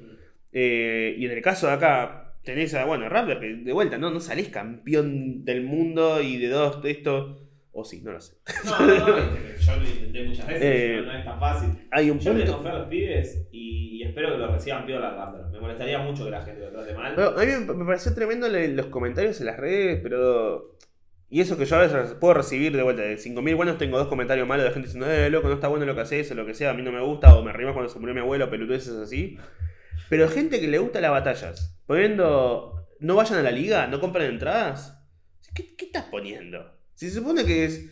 eh, 0.53 1.13
y 1.17 1.25
en 1.25 1.31
el 1.31 1.41
caso 1.41 1.67
de 1.67 1.73
acá, 1.73 2.28
tenés 2.43 2.73
a, 2.73 2.85
bueno, 2.85 3.07
Raptor, 3.09 3.39
que 3.39 3.53
de 3.55 3.73
vuelta, 3.73 3.97
¿no? 3.97 4.09
No 4.11 4.19
salís 4.19 4.49
campeón 4.49 5.43
del 5.45 5.63
mundo 5.63 6.21
y 6.21 6.37
de 6.37 6.49
dos 6.49 6.81
de 6.81 6.91
esto. 6.91 7.45
O 7.71 7.83
sí, 7.85 8.01
no 8.01 8.11
lo 8.11 8.19
sé. 8.19 8.35
No, 8.65 8.71
no, 8.79 8.87
no, 8.87 9.05
yo 9.59 9.75
lo 9.77 9.87
intenté 9.89 10.23
muchas 10.23 10.47
veces, 10.47 10.61
Eh, 10.63 11.01
no, 11.05 11.11
no 11.13 11.17
es 11.19 11.25
tan 11.25 11.39
fácil. 11.39 11.69
Hay 11.91 12.09
un 12.09 12.19
Yo 12.19 12.33
le 12.33 12.45
punto. 12.45 12.67
a 12.69 12.73
los 12.79 12.87
pibes 12.87 13.47
y, 13.51 13.99
y 13.99 14.03
espero 14.03 14.31
que 14.31 14.37
lo 14.37 14.51
reciban 14.51 14.85
piola 14.85 15.11
Raptor. 15.11 15.51
Me 15.51 15.59
molestaría 15.59 15.99
mucho 15.99 16.25
que 16.25 16.31
la 16.31 16.41
gente 16.41 16.61
lo 16.61 16.71
trate 16.71 16.93
mal. 16.93 17.13
Bueno, 17.15 17.29
a 17.39 17.45
mí 17.45 17.73
me 17.75 17.85
pareció 17.85 18.13
tremendo 18.15 18.49
le- 18.49 18.69
los 18.69 18.87
comentarios 18.87 19.39
en 19.39 19.45
las 19.45 19.57
redes, 19.57 19.99
pero. 20.01 20.75
Y 21.31 21.41
eso 21.41 21.59
que 21.59 21.65
yo 21.65 21.75
a 21.75 21.79
veces 21.81 22.13
puedo 22.19 22.33
recibir 22.33 22.75
de 22.75 22.81
vuelta. 22.81 23.03
De 23.03 23.17
5.000 23.19 23.55
buenos 23.55 23.77
tengo 23.77 23.99
dos 23.99 24.07
comentarios 24.07 24.47
malos 24.47 24.65
de 24.65 24.71
gente 24.71 24.87
diciendo, 24.87 25.09
eh, 25.11 25.29
loco, 25.29 25.47
no 25.47 25.53
está 25.53 25.67
bueno 25.67 25.85
lo 25.85 25.93
que 25.93 26.01
haces, 26.01 26.31
o 26.31 26.35
lo 26.35 26.43
que 26.45 26.55
sea, 26.55 26.71
a 26.71 26.73
mí 26.73 26.81
no 26.81 26.91
me 26.91 27.01
gusta, 27.01 27.35
o 27.35 27.43
me 27.43 27.53
rima 27.53 27.71
cuando 27.73 27.87
se 27.89 27.99
murió 27.99 28.15
mi 28.15 28.21
abuelo, 28.21 28.49
pelotudeces 28.49 28.95
así. 28.95 29.37
Pero 30.09 30.27
gente 30.27 30.59
que 30.59 30.67
le 30.67 30.79
gusta 30.79 31.01
las 31.01 31.11
batallas, 31.11 31.79
poniendo, 31.85 32.87
no 32.99 33.15
vayan 33.15 33.39
a 33.39 33.43
la 33.43 33.51
liga, 33.51 33.87
no 33.87 33.99
compren 33.99 34.31
entradas. 34.31 34.97
¿Qué, 35.53 35.75
qué 35.75 35.85
estás 35.85 36.05
poniendo? 36.05 36.79
Si 36.95 37.09
se 37.09 37.19
supone 37.19 37.45
que 37.45 37.65
es. 37.65 37.85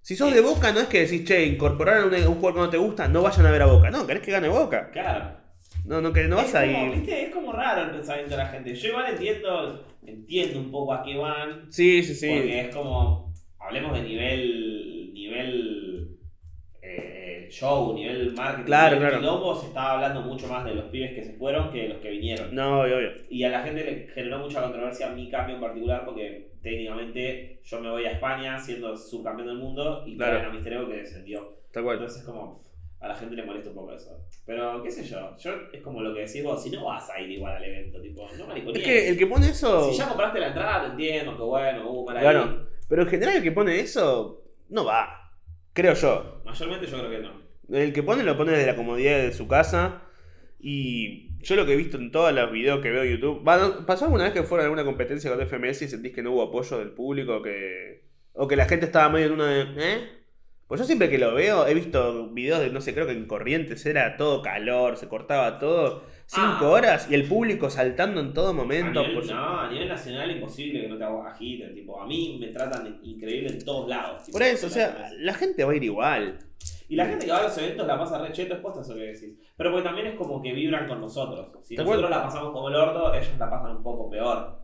Si 0.00 0.16
sos 0.16 0.34
de 0.34 0.40
Boca, 0.40 0.72
no 0.72 0.80
es 0.80 0.88
que 0.88 1.02
decís, 1.02 1.24
che, 1.24 1.46
incorporar 1.46 2.04
un, 2.04 2.12
un 2.12 2.34
jugador 2.34 2.54
que 2.54 2.60
no 2.60 2.70
te 2.70 2.76
gusta, 2.76 3.06
no 3.06 3.22
vayan 3.22 3.46
a 3.46 3.52
ver 3.52 3.62
a 3.62 3.66
Boca. 3.66 3.90
No, 3.90 4.06
querés 4.06 4.22
que 4.22 4.32
gane 4.32 4.48
Boca. 4.48 4.90
Claro. 4.90 5.36
No, 5.84 6.00
no, 6.00 6.12
que 6.12 6.24
no 6.24 6.36
vas 6.36 6.54
a 6.54 6.66
ir. 6.66 6.90
¿viste? 6.92 7.26
Es 7.26 7.34
como 7.34 7.52
raro 7.52 7.84
el 7.84 7.90
pensamiento 7.90 8.32
de 8.32 8.36
la 8.36 8.48
gente. 8.48 8.74
Yo 8.74 8.88
igual 8.88 9.12
entiendo, 9.12 9.86
entiendo 10.04 10.58
un 10.58 10.70
poco 10.70 10.92
a 10.92 11.02
qué 11.02 11.16
van. 11.16 11.72
Sí, 11.72 12.02
sí, 12.02 12.14
sí. 12.14 12.28
Porque 12.28 12.60
es 12.60 12.74
como, 12.74 13.32
hablemos 13.58 13.94
de 13.94 14.02
nivel, 14.02 15.12
nivel 15.12 16.18
eh, 16.82 17.31
show, 17.50 17.94
nivel 17.94 18.32
marketing. 18.34 18.64
Claro, 18.66 18.96
nivel 18.96 19.08
claro. 19.10 19.20
quilombo, 19.20 19.54
se 19.56 19.66
estaba 19.68 19.92
hablando 19.94 20.20
mucho 20.22 20.46
más 20.48 20.64
de 20.64 20.74
los 20.74 20.84
pibes 20.86 21.12
que 21.14 21.24
se 21.24 21.32
fueron 21.34 21.70
que 21.70 21.82
de 21.82 21.88
los 21.88 21.98
que 21.98 22.10
vinieron. 22.10 22.54
No, 22.54 22.80
obvio, 22.82 22.96
obvio. 22.98 23.10
Y 23.30 23.42
a 23.44 23.48
la 23.50 23.62
gente 23.62 23.84
le 23.84 24.08
generó 24.14 24.38
mucha 24.38 24.62
controversia 24.62 25.08
mi 25.10 25.28
cambio 25.30 25.56
en 25.56 25.60
particular 25.60 26.04
porque 26.04 26.52
técnicamente 26.62 27.60
yo 27.64 27.80
me 27.80 27.90
voy 27.90 28.04
a 28.06 28.12
España 28.12 28.58
siendo 28.58 28.96
subcampeón 28.96 29.48
del 29.48 29.58
mundo 29.58 30.04
y 30.06 30.16
Claro. 30.16 30.32
traen 30.38 30.50
a 30.50 30.52
Misterio 30.52 30.88
que 30.88 30.96
descendió. 30.96 31.40
Tal 31.72 31.82
cual. 31.84 31.96
Entonces 31.96 32.20
es 32.20 32.26
como, 32.26 32.60
a 33.00 33.08
la 33.08 33.14
gente 33.14 33.34
le 33.36 33.44
molesta 33.44 33.70
un 33.70 33.76
poco 33.76 33.92
eso. 33.92 34.18
Pero 34.46 34.82
qué 34.82 34.90
sé 34.90 35.04
yo, 35.04 35.36
yo 35.38 35.52
es 35.72 35.80
como 35.82 36.02
lo 36.02 36.14
que 36.14 36.20
decís 36.20 36.42
vos, 36.44 36.62
si 36.62 36.70
no 36.70 36.84
vas 36.84 37.08
a 37.10 37.20
ir 37.20 37.30
igual 37.30 37.56
al 37.56 37.64
evento, 37.64 38.00
tipo, 38.00 38.22
no 38.26 38.28
Es 38.32 38.46
mariconías. 38.48 38.84
que 38.84 39.08
el 39.08 39.18
que 39.18 39.26
pone 39.26 39.48
eso. 39.48 39.90
Si 39.90 39.96
ya 39.98 40.08
compraste 40.08 40.40
la 40.40 40.48
entrada, 40.48 40.82
te 40.84 40.90
entiendo, 40.90 41.36
que 41.36 41.42
bueno, 41.42 41.90
uh, 41.90 42.06
mal 42.06 42.16
ahí. 42.16 42.22
Claro. 42.22 42.66
Pero 42.88 43.02
en 43.02 43.08
general 43.08 43.36
el 43.36 43.42
que 43.42 43.52
pone 43.52 43.78
eso. 43.80 44.42
No 44.68 44.84
va. 44.84 45.21
Creo 45.72 45.94
yo. 45.94 46.42
Mayormente 46.44 46.86
yo 46.86 46.98
creo 46.98 47.10
que 47.10 47.18
no. 47.18 47.42
El 47.76 47.92
que 47.92 48.02
pone 48.02 48.22
lo 48.24 48.36
pone 48.36 48.52
desde 48.52 48.66
la 48.66 48.76
comodidad 48.76 49.18
de 49.18 49.32
su 49.32 49.48
casa. 49.48 50.02
Y 50.60 51.30
yo 51.42 51.56
lo 51.56 51.66
que 51.66 51.72
he 51.72 51.76
visto 51.76 51.96
en 51.96 52.10
todos 52.12 52.32
los 52.32 52.52
videos 52.52 52.80
que 52.80 52.90
veo 52.90 53.02
en 53.02 53.10
YouTube. 53.12 53.46
va, 53.46 53.56
¿no- 53.58 53.86
¿Pasó 53.86 54.04
alguna 54.04 54.24
vez 54.24 54.32
que 54.32 54.42
fueron 54.42 54.64
a 54.64 54.66
alguna 54.66 54.84
competencia 54.84 55.30
con 55.30 55.40
FMS 55.40 55.82
y 55.84 55.88
sentís 55.88 56.12
que 56.12 56.22
no 56.22 56.32
hubo 56.32 56.42
apoyo 56.42 56.78
del 56.78 56.90
público? 56.90 57.42
que 57.42 58.04
O 58.34 58.46
que 58.48 58.56
la 58.56 58.66
gente 58.66 58.86
estaba 58.86 59.08
medio 59.08 59.26
en 59.26 59.32
una 59.32 59.46
de. 59.46 59.62
¿Eh? 59.76 60.08
Pues 60.68 60.80
yo 60.80 60.86
siempre 60.86 61.10
que 61.10 61.18
lo 61.18 61.34
veo, 61.34 61.66
he 61.66 61.74
visto 61.74 62.30
videos 62.32 62.60
de, 62.60 62.70
no 62.70 62.80
sé, 62.80 62.94
creo 62.94 63.06
que 63.06 63.12
en 63.12 63.26
Corrientes 63.26 63.84
era 63.84 64.16
todo 64.16 64.40
calor, 64.40 64.96
se 64.96 65.08
cortaba 65.08 65.58
todo. 65.58 66.04
Cinco 66.26 66.66
Ah. 66.66 66.68
horas 66.70 67.10
y 67.10 67.14
el 67.14 67.24
público 67.28 67.68
saltando 67.68 68.20
en 68.20 68.32
todo 68.32 68.48
A 68.48 68.52
momento. 68.52 69.06
nivel, 69.06 69.26
no, 69.28 69.60
a 69.60 69.70
nivel 69.70 69.88
nacional 69.88 70.30
imposible 70.30 70.80
que 70.82 70.88
no 70.88 70.96
te 70.96 71.04
agiten, 71.04 71.74
tipo, 71.74 72.00
a 72.00 72.06
mí 72.06 72.38
me 72.40 72.48
tratan 72.48 72.98
increíble 73.02 73.48
en 73.52 73.64
todos 73.64 73.88
lados. 73.88 74.24
tipo, 74.24 74.38
Por 74.38 74.46
eso, 74.46 74.66
o 74.66 74.70
sea, 74.70 75.10
la 75.18 75.34
gente 75.34 75.64
va 75.64 75.72
a 75.72 75.76
ir 75.76 75.84
igual. 75.84 76.38
Y 76.88 76.96
la 76.96 77.06
gente 77.06 77.24
que 77.26 77.32
va 77.32 77.38
a 77.38 77.42
los 77.44 77.58
eventos 77.58 77.86
la 77.86 77.98
pasa 77.98 78.18
re 78.22 78.32
cheto, 78.32 78.54
es 78.54 78.60
posta 78.60 78.82
eso 78.82 78.94
que 78.94 79.00
decís. 79.00 79.38
Pero 79.56 79.70
porque 79.70 79.84
también 79.84 80.06
es 80.08 80.14
como 80.14 80.40
que 80.42 80.52
vibran 80.52 80.86
con 80.86 81.00
nosotros. 81.00 81.48
Si 81.62 81.74
nosotros 81.76 82.10
la 82.10 82.22
pasamos 82.22 82.52
como 82.52 82.68
el 82.68 82.74
orto, 82.76 83.14
ellos 83.14 83.30
la 83.38 83.48
pasan 83.50 83.76
un 83.76 83.82
poco 83.82 84.10
peor. 84.10 84.58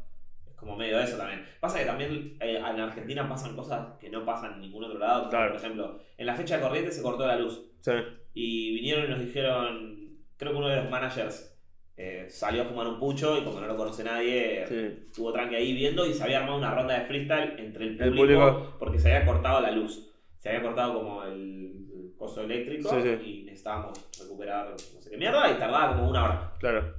Es 0.46 0.54
como 0.54 0.76
medio 0.76 0.98
eso 1.00 1.16
también. 1.16 1.42
Pasa 1.60 1.78
que 1.78 1.84
también 1.86 2.36
eh, 2.40 2.56
en 2.58 2.80
Argentina 2.80 3.28
pasan 3.28 3.56
cosas 3.56 3.94
que 3.98 4.10
no 4.10 4.24
pasan 4.24 4.54
en 4.54 4.60
ningún 4.60 4.84
otro 4.84 4.98
lado. 4.98 5.28
Claro. 5.30 5.52
Por 5.52 5.56
ejemplo, 5.60 5.98
en 6.18 6.26
la 6.26 6.34
fecha 6.34 6.56
de 6.56 6.62
corriente 6.62 6.90
se 6.92 7.02
cortó 7.02 7.26
la 7.26 7.36
luz. 7.36 7.62
Sí. 7.80 7.92
Y 8.34 8.74
vinieron 8.74 9.06
y 9.06 9.08
nos 9.08 9.20
dijeron, 9.20 10.07
creo 10.38 10.52
que 10.52 10.58
uno 10.58 10.68
de 10.68 10.76
los 10.76 10.88
managers 10.90 11.54
eh, 11.96 12.26
salió 12.28 12.62
a 12.62 12.64
fumar 12.64 12.86
un 12.86 12.98
pucho 12.98 13.36
y 13.36 13.42
como 13.44 13.60
no 13.60 13.66
lo 13.66 13.76
conoce 13.76 14.04
nadie, 14.04 14.64
Sí. 14.68 15.00
estuvo 15.02 15.32
tranqui 15.32 15.56
ahí 15.56 15.74
viendo 15.74 16.06
y 16.06 16.14
se 16.14 16.22
había 16.22 16.38
armado 16.38 16.56
una 16.58 16.72
ronda 16.74 16.98
de 16.98 17.04
freestyle 17.06 17.58
entre 17.58 17.86
el 17.86 18.00
El 18.00 18.14
público, 18.14 18.40
público. 18.52 18.76
porque 18.78 18.98
se 19.00 19.12
había 19.12 19.26
cortado 19.26 19.60
la 19.60 19.70
luz. 19.72 20.08
Se 20.38 20.48
había 20.50 20.62
cortado 20.62 20.94
como 20.94 21.24
el, 21.24 21.74
coso 22.16 22.42
eléctrico 22.42 22.88
Sí, 22.90 22.96
sí. 23.02 23.08
y 23.24 23.44
necesitábamos 23.44 23.92
recuperar 24.20 24.70
no 24.70 24.76
sé 25.00 25.08
qué 25.10 25.16
mierda 25.16 25.50
y 25.52 25.54
tardaba 25.54 25.94
como 25.94 26.10
una 26.10 26.24
hora. 26.24 26.52
Claro. 26.58 26.94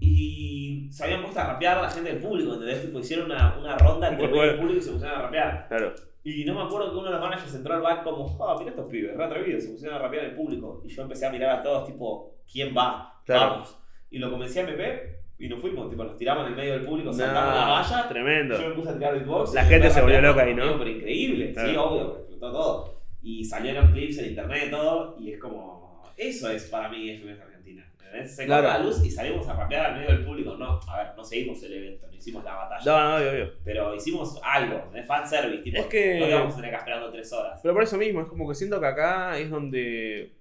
Y 0.00 0.88
se 0.90 1.04
habían 1.04 1.22
puesto 1.22 1.40
a 1.40 1.44
rapear 1.46 1.80
la 1.80 1.90
gente 1.90 2.10
del 2.12 2.22
público, 2.22 2.52
¿entendés? 2.54 2.82
Tipo, 2.82 2.98
hicieron 2.98 3.26
una, 3.30 3.56
una 3.58 3.76
ronda 3.78 4.08
entre 4.08 4.28
Muy 4.28 4.38
el 4.38 4.44
bueno. 4.46 4.60
público 4.60 4.78
y 4.80 4.82
se 4.82 4.92
pusieron 4.92 5.18
a 5.18 5.22
rapear. 5.22 5.68
Claro. 5.68 5.94
Y 6.24 6.44
no 6.44 6.54
me 6.54 6.62
acuerdo 6.62 6.90
que 6.90 6.96
uno 6.96 7.06
de 7.06 7.12
los 7.12 7.20
managers 7.20 7.54
entró 7.54 7.74
al 7.74 7.82
bar 7.82 8.02
como, 8.02 8.36
ah, 8.44 8.56
mira 8.58 8.70
estos 8.70 8.90
pibes, 8.90 9.16
re 9.16 9.24
atrevidos, 9.24 9.62
se 9.64 9.70
pusieron 9.70 9.96
a 9.96 10.00
rapear 10.00 10.24
en 10.24 10.30
el 10.30 10.36
público. 10.36 10.82
Y 10.84 10.88
yo 10.88 11.02
empecé 11.02 11.26
a 11.26 11.30
mirar 11.30 11.58
a 11.58 11.62
todos, 11.62 11.86
tipo, 11.86 12.36
¿quién 12.50 12.74
va? 12.76 13.20
Claro. 13.24 13.50
Vamos. 13.50 13.78
Y 14.10 14.18
lo 14.18 14.30
convencí 14.30 14.58
a 14.58 14.62
MP 14.62 15.18
y 15.38 15.48
nos 15.48 15.60
fuimos, 15.60 15.90
tipo, 15.90 16.04
nos 16.04 16.16
tiramos 16.18 16.44
en 16.46 16.50
el 16.52 16.56
medio 16.56 16.72
del 16.74 16.84
público, 16.84 17.12
saltamos 17.12 17.54
la 17.54 17.66
valla. 17.66 18.08
Tremendo. 18.08 18.60
Yo 18.60 18.68
me 18.68 18.74
puse 18.74 18.90
a 18.90 18.94
tirar 18.94 19.14
beatbox. 19.14 19.54
La 19.54 19.64
gente 19.64 19.90
se 19.90 20.00
volvió 20.02 20.20
loca 20.20 20.42
ahí, 20.42 20.54
¿no? 20.54 20.78
Pero 20.78 20.90
increíble, 20.90 21.54
sí, 21.54 21.76
obvio, 21.76 22.18
explotó 22.18 22.52
todo. 22.52 23.02
Y 23.22 23.44
salieron 23.44 23.92
clips 23.92 24.18
en 24.18 24.30
internet 24.30 24.64
y 24.66 24.70
todo, 24.70 25.16
y 25.20 25.32
es 25.32 25.40
como, 25.40 26.02
eso 26.16 26.50
es 26.50 26.64
para 26.64 26.88
mí 26.88 27.10
FMS 27.16 27.40
Argentina. 27.40 27.84
¿entendés? 27.96 28.36
Se 28.36 28.44
Claro. 28.46 28.64
corta 28.64 28.78
la 28.78 28.84
luz 28.84 29.04
y 29.06 29.10
salimos 29.10 29.48
a 29.48 29.54
rapear 29.54 29.86
al 29.86 29.94
medio 29.96 30.08
del 30.10 30.24
público. 30.24 30.56
No, 30.56 30.78
a 30.88 30.98
ver, 30.98 31.06
no 31.16 31.24
seguimos 31.24 31.62
el 31.62 31.72
evento, 31.72 32.06
no 32.08 32.12
hicimos 32.14 32.44
la 32.44 32.54
batalla. 32.54 32.84
No, 32.84 33.08
no, 33.10 33.16
obvio, 33.16 33.30
obvio. 33.30 33.52
Pero 33.64 33.94
hicimos 33.94 34.40
algo, 34.44 34.90
de 34.92 35.02
fanservice, 35.02 35.62
tipo, 35.62 35.78
Es 35.78 35.86
que- 35.86 36.20
no 36.20 36.26
te 36.26 36.34
vamos 36.34 36.52
a 36.52 36.56
tener 36.56 36.70
que 36.72 36.76
esperando 36.76 37.10
tres 37.10 37.32
horas. 37.32 37.60
Pero 37.62 37.74
por 37.74 37.82
eso 37.84 37.96
mismo, 37.96 38.20
es 38.20 38.26
como 38.26 38.46
que 38.48 38.54
siento 38.54 38.78
que 38.80 38.86
acá 38.86 39.38
es 39.38 39.48
donde. 39.50 40.32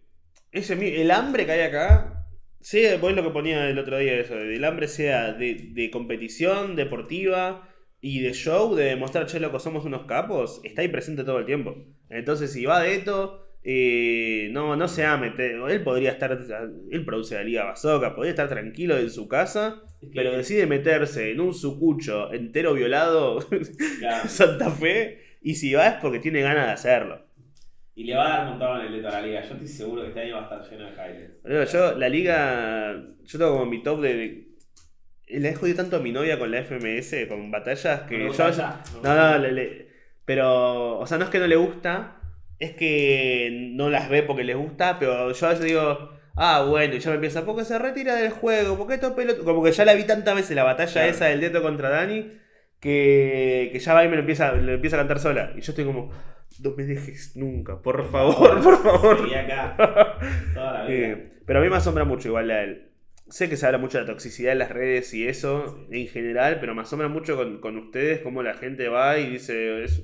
Ese, 0.52 1.02
el 1.02 1.12
hambre 1.12 1.46
que 1.46 1.52
hay 1.54 1.62
acá. 1.62 2.26
Sea, 2.60 2.98
vos 2.98 3.14
lo 3.14 3.24
que 3.24 3.32
ponía 3.32 3.70
el 3.70 3.80
otro 3.80 3.98
día, 3.98 4.20
eso, 4.20 4.38
el 4.38 4.64
hambre 4.64 4.88
sea 4.88 5.34
de, 5.34 5.72
de 5.74 5.90
competición 5.90 6.76
deportiva 6.76 7.68
y 8.02 8.20
de 8.22 8.34
show, 8.34 8.76
de 8.76 8.86
demostrar, 8.86 9.26
che, 9.26 9.40
loco, 9.40 9.60
somos 9.60 9.84
unos 9.86 10.06
capos, 10.06 10.62
está 10.64 10.82
ahí 10.82 10.88
presente 10.88 11.24
todo 11.24 11.40
el 11.40 11.46
tiempo. 11.46 11.76
Entonces, 12.10 12.54
si 12.54 12.66
va 12.66 12.82
de 12.82 12.96
esto, 12.96 13.42
eh, 13.64 14.50
no, 14.52 14.76
no 14.76 14.88
se 14.88 15.04
va 15.04 15.14
a 15.14 15.18
meter. 15.18 15.52
Él 15.70 15.84
podría 15.84 16.12
estar. 16.12 16.40
Él 16.90 17.06
produce 17.06 17.36
la 17.36 17.44
Liga 17.44 17.66
Bazooka, 17.66 18.16
podría 18.16 18.32
estar 18.32 18.50
tranquilo 18.50 18.98
en 18.98 19.10
su 19.10 19.28
casa, 19.28 19.84
pero 20.14 20.36
decide 20.36 20.66
meterse 20.66 21.32
en 21.32 21.40
un 21.40 21.54
sucucho 21.54 22.34
entero 22.34 22.74
violado 22.74 23.40
claro, 24.00 24.28
Santa 24.28 24.72
Fe. 24.72 25.20
Y 25.44 25.56
si 25.56 25.74
va 25.74 25.88
es 25.88 25.94
porque 26.02 26.20
tiene 26.20 26.42
ganas 26.42 26.68
de 26.68 26.74
hacerlo. 26.74 27.26
Y 28.02 28.04
le 28.06 28.16
va 28.16 28.26
a 28.26 28.38
dar 28.40 28.48
montón 28.50 28.80
en 28.82 28.88
el 28.88 28.94
leto 28.94 29.08
a 29.08 29.12
la 29.12 29.22
liga. 29.22 29.42
Yo 29.42 29.54
estoy 29.54 29.68
seguro 29.68 30.02
que 30.04 30.08
este 30.10 30.22
año 30.22 30.36
va 30.36 30.42
a 30.42 30.44
estar 30.56 30.70
lleno 30.70 30.86
de 30.86 30.92
highlights. 30.92 31.72
Yo, 31.74 31.98
la 31.98 32.10
liga. 32.10 32.94
Yo 33.24 33.38
tengo 33.40 33.52
como 33.52 33.66
mi 33.66 33.82
top 33.84 34.02
de. 34.02 34.14
de- 34.16 34.48
le 35.40 35.50
he 35.50 35.56
jodido 35.56 35.78
tanto 35.78 35.96
a 35.96 36.00
mi 36.00 36.12
novia 36.12 36.38
con 36.38 36.52
la 36.52 36.60
FMS, 36.60 37.28
con 37.30 37.52
batallas, 37.52 38.02
que 38.02 38.18
No 38.18 38.34
yo 38.34 38.50
No, 39.04 39.16
no, 39.16 39.38
le- 39.38 39.52
le- 39.54 39.88
pero. 40.26 41.00
O 41.00 41.08
sea, 41.08 41.18
no 41.18 41.24
es 41.26 41.30
que 41.30 41.40
no 41.40 41.48
le 41.48 41.56
gusta, 41.56 42.18
es 42.60 42.72
que 42.76 43.70
no 43.74 43.90
las 43.90 44.10
ve 44.10 44.24
porque 44.24 44.44
les 44.44 44.58
gusta, 44.58 44.98
pero 45.00 45.32
yo 45.32 45.46
a 45.48 45.50
veces 45.52 45.66
digo. 45.66 46.10
Ah, 46.36 46.64
bueno, 46.68 46.96
y 46.96 47.00
ya 47.00 47.10
me 47.10 47.16
empieza, 47.16 47.46
¿por 47.46 47.58
qué 47.58 47.66
se 47.66 47.78
retira 47.78 48.16
del 48.16 48.32
juego? 48.32 48.78
¿Por 48.78 48.88
qué 48.88 48.94
esto 48.96 49.14
pelota? 49.16 49.42
Como 49.44 49.62
que 49.64 49.74
ya 49.74 49.84
la 49.84 49.94
vi 49.94 50.06
tantas 50.06 50.34
veces 50.34 50.56
la 50.56 50.64
batalla 50.64 50.92
Claro. 50.92 51.10
esa 51.10 51.26
del 51.26 51.42
Deto 51.42 51.62
contra 51.62 51.90
Dani, 51.90 52.26
que, 52.80 53.70
que 53.74 53.80
ya 53.80 53.94
va 53.94 54.06
y 54.06 54.08
me 54.08 54.16
lo 54.16 54.22
empieza, 54.22 54.54
lo 54.54 54.72
empieza 54.72 54.96
a 54.96 55.00
cantar 55.00 55.20
sola. 55.20 55.52
Y 55.58 55.62
yo 55.62 55.72
estoy 55.74 55.84
como, 55.86 56.10
no 56.62 56.72
me 56.76 56.84
dejes 56.84 57.36
nunca, 57.36 57.82
por 57.82 58.10
favor, 58.10 58.62
por 58.62 58.78
favor. 58.84 59.18
Seguí 59.20 59.34
acá 59.34 59.76
toda 60.54 60.74
la 60.74 60.86
vida. 60.86 61.08
Eh, 61.08 61.32
pero 61.46 61.60
a 61.60 61.62
mí 61.62 61.70
me 61.70 61.76
asombra 61.78 62.04
mucho 62.06 62.28
igual 62.30 62.48
la 62.48 62.58
del- 62.58 62.88
Sé 63.30 63.48
que 63.50 63.56
se 63.56 63.66
habla 63.66 63.78
mucho 63.78 63.98
de 63.98 64.04
la 64.04 64.12
toxicidad 64.12 64.52
en 64.52 64.60
las 64.60 64.70
redes 64.72 65.14
y 65.14 65.26
eso 65.26 65.86
en 65.90 66.08
general, 66.08 66.58
pero 66.60 66.76
me 66.76 66.82
asombra 66.82 67.08
mucho 67.08 67.38
con, 67.38 67.60
con 67.62 67.78
ustedes 67.78 68.20
cómo 68.22 68.44
la 68.44 68.56
gente 68.56 68.90
va 68.90 69.18
y 69.20 69.30
dice 69.32 69.84
es- 69.84 70.04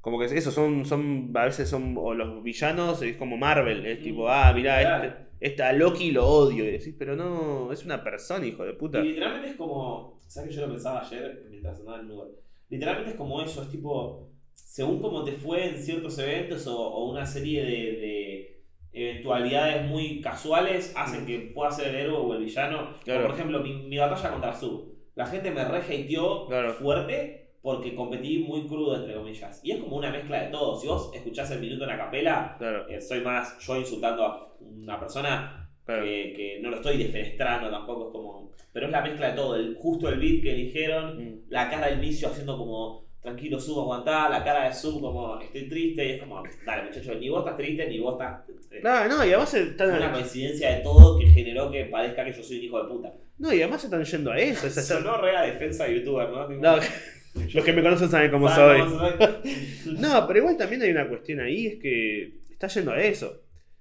como 0.00 0.18
que 0.20 0.26
eso 0.26 0.50
son, 0.50 0.84
son 0.84 1.32
a 1.34 1.44
veces 1.46 1.68
son 1.68 1.94
o 1.98 2.12
los 2.14 2.42
villanos 2.44 3.00
es 3.02 3.16
como 3.16 3.36
Marvel, 3.38 3.84
es 3.86 4.02
tipo, 4.02 4.28
ah, 4.28 4.52
mirá, 4.54 4.80
Claro. 4.80 5.04
este, 5.04 5.16
este 5.40 5.62
a 5.62 5.72
Loki 5.72 6.10
lo 6.12 6.26
odio 6.26 6.64
y 6.64 6.72
decís, 6.72 6.94
pero 6.98 7.16
no, 7.16 7.72
es 7.72 7.84
una 7.84 8.04
persona, 8.04 8.46
hijo 8.46 8.64
de 8.64 8.74
puta. 8.74 9.00
Y 9.00 9.08
literalmente 9.08 9.48
es 9.50 9.56
como. 9.56 10.20
¿Sabes 10.26 10.50
que 10.50 10.56
yo 10.56 10.66
lo 10.66 10.72
pensaba 10.72 11.00
ayer 11.00 11.44
mientras 11.50 11.78
andaba 11.80 12.00
en 12.00 12.10
Uber? 12.10 12.28
Literalmente 12.70 13.10
es 13.12 13.16
como 13.16 13.42
eso, 13.42 13.62
es 13.62 13.70
tipo. 13.70 14.28
Según 14.74 15.00
cómo 15.00 15.22
te 15.22 15.30
fue 15.30 15.68
en 15.68 15.78
ciertos 15.78 16.18
eventos 16.18 16.66
o, 16.66 16.76
o 16.76 17.08
una 17.12 17.24
serie 17.24 17.62
de, 17.62 17.70
de 17.70 18.62
eventualidades 18.92 19.86
muy 19.88 20.20
casuales 20.20 20.92
hacen 20.96 21.26
que 21.26 21.38
pueda 21.54 21.70
ser 21.70 21.90
el 21.94 21.94
héroe 22.06 22.16
o 22.18 22.34
el 22.34 22.42
villano. 22.44 22.88
Claro. 23.04 23.26
por 23.26 23.34
ejemplo, 23.36 23.60
mi, 23.60 23.72
mi 23.84 23.98
batalla 23.98 24.30
contra 24.32 24.52
Sub. 24.52 24.92
La 25.14 25.26
gente 25.26 25.52
me 25.52 25.64
re 25.64 25.78
hateó 25.78 26.48
Claro. 26.48 26.72
fuerte 26.74 27.52
porque 27.62 27.94
competí 27.94 28.38
muy 28.40 28.66
crudo, 28.66 28.96
entre 28.96 29.14
comillas. 29.14 29.60
Y 29.62 29.70
es 29.70 29.78
como 29.78 29.96
una 29.96 30.10
mezcla 30.10 30.42
de 30.42 30.50
todo. 30.50 30.76
Si 30.76 30.88
vos 30.88 31.12
escuchás 31.14 31.52
el 31.52 31.60
minuto 31.60 31.84
en 31.84 31.90
la 31.90 31.96
capela, 31.98 32.56
Claro, 32.58 32.88
eh, 32.88 33.00
soy 33.00 33.20
más 33.20 33.56
yo 33.64 33.76
insultando 33.76 34.24
a 34.24 34.56
una 34.60 34.98
persona 34.98 35.70
claro. 35.84 36.02
que, 36.02 36.32
que 36.36 36.58
no 36.60 36.70
lo 36.70 36.76
estoy 36.78 36.96
defenestrando 36.98 37.70
tampoco, 37.70 38.06
es 38.06 38.12
como. 38.12 38.50
Pero 38.72 38.86
es 38.86 38.92
la 38.92 39.02
mezcla 39.02 39.30
de 39.30 39.36
todo, 39.36 39.54
el, 39.54 39.76
justo 39.76 40.08
el 40.08 40.18
beat 40.18 40.42
que 40.42 40.50
eligieron, 40.52 41.16
Mm. 41.16 41.40
la 41.48 41.70
cara 41.70 41.86
del 41.90 42.00
vicio 42.00 42.26
haciendo 42.26 42.58
como 42.58 43.03
tranquilo, 43.24 43.58
sub, 43.58 43.80
aguantá, 43.80 44.28
la 44.28 44.44
cara 44.44 44.68
de 44.68 44.74
sub 44.74 45.00
como 45.00 45.40
estoy 45.40 45.68
triste, 45.68 46.06
y 46.06 46.10
es 46.12 46.20
como, 46.20 46.42
dale 46.64 46.84
muchachos, 46.84 47.16
ni 47.18 47.28
vos 47.30 47.40
estás 47.40 47.56
triste, 47.56 47.88
ni 47.88 47.98
vos 47.98 48.12
estás. 48.12 48.42
eh, 48.70 48.80
Claro, 48.80 49.08
no, 49.08 49.24
y 49.24 49.28
además 49.30 49.50
Fue 49.50 49.60
una 49.62 49.70
están, 49.96 50.12
coincidencia 50.12 50.70
de 50.76 50.82
todo 50.82 51.18
que 51.18 51.26
generó 51.26 51.70
que 51.70 51.86
parezca 51.86 52.24
que 52.24 52.32
yo 52.32 52.42
soy 52.42 52.58
un 52.58 52.64
hijo 52.64 52.82
de 52.82 52.88
puta. 52.88 53.12
no, 53.38 53.52
y 53.52 53.62
además 53.62 53.82
están 53.82 54.04
yendo 54.04 54.30
a 54.30 54.38
eso. 54.38 54.66
es 54.66 54.86
Sonó 54.86 55.16
re 55.16 55.36
a 55.36 55.42
defensa 55.42 55.84
de 55.86 55.96
youtuber, 55.96 56.28
¿no? 56.28 56.46
Los 57.52 57.64
que 57.64 57.72
me 57.72 57.82
conocen 57.82 58.08
saben 58.08 58.30
cómo 58.30 58.48
soy. 58.48 58.78
¿saben 58.78 58.92
cómo 58.92 59.08
soy? 59.42 59.96
No, 59.98 60.24
pero 60.26 60.38
igual 60.38 60.56
también 60.56 60.82
hay 60.82 60.90
una 60.90 61.08
cuestión 61.08 61.40
ahí, 61.40 61.66
es 61.66 61.76
que 61.80 62.34
está 62.50 62.68
yendo 62.68 62.92
a 62.92 63.02
eso. 63.02 63.40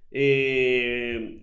Eh, 0.10 1.43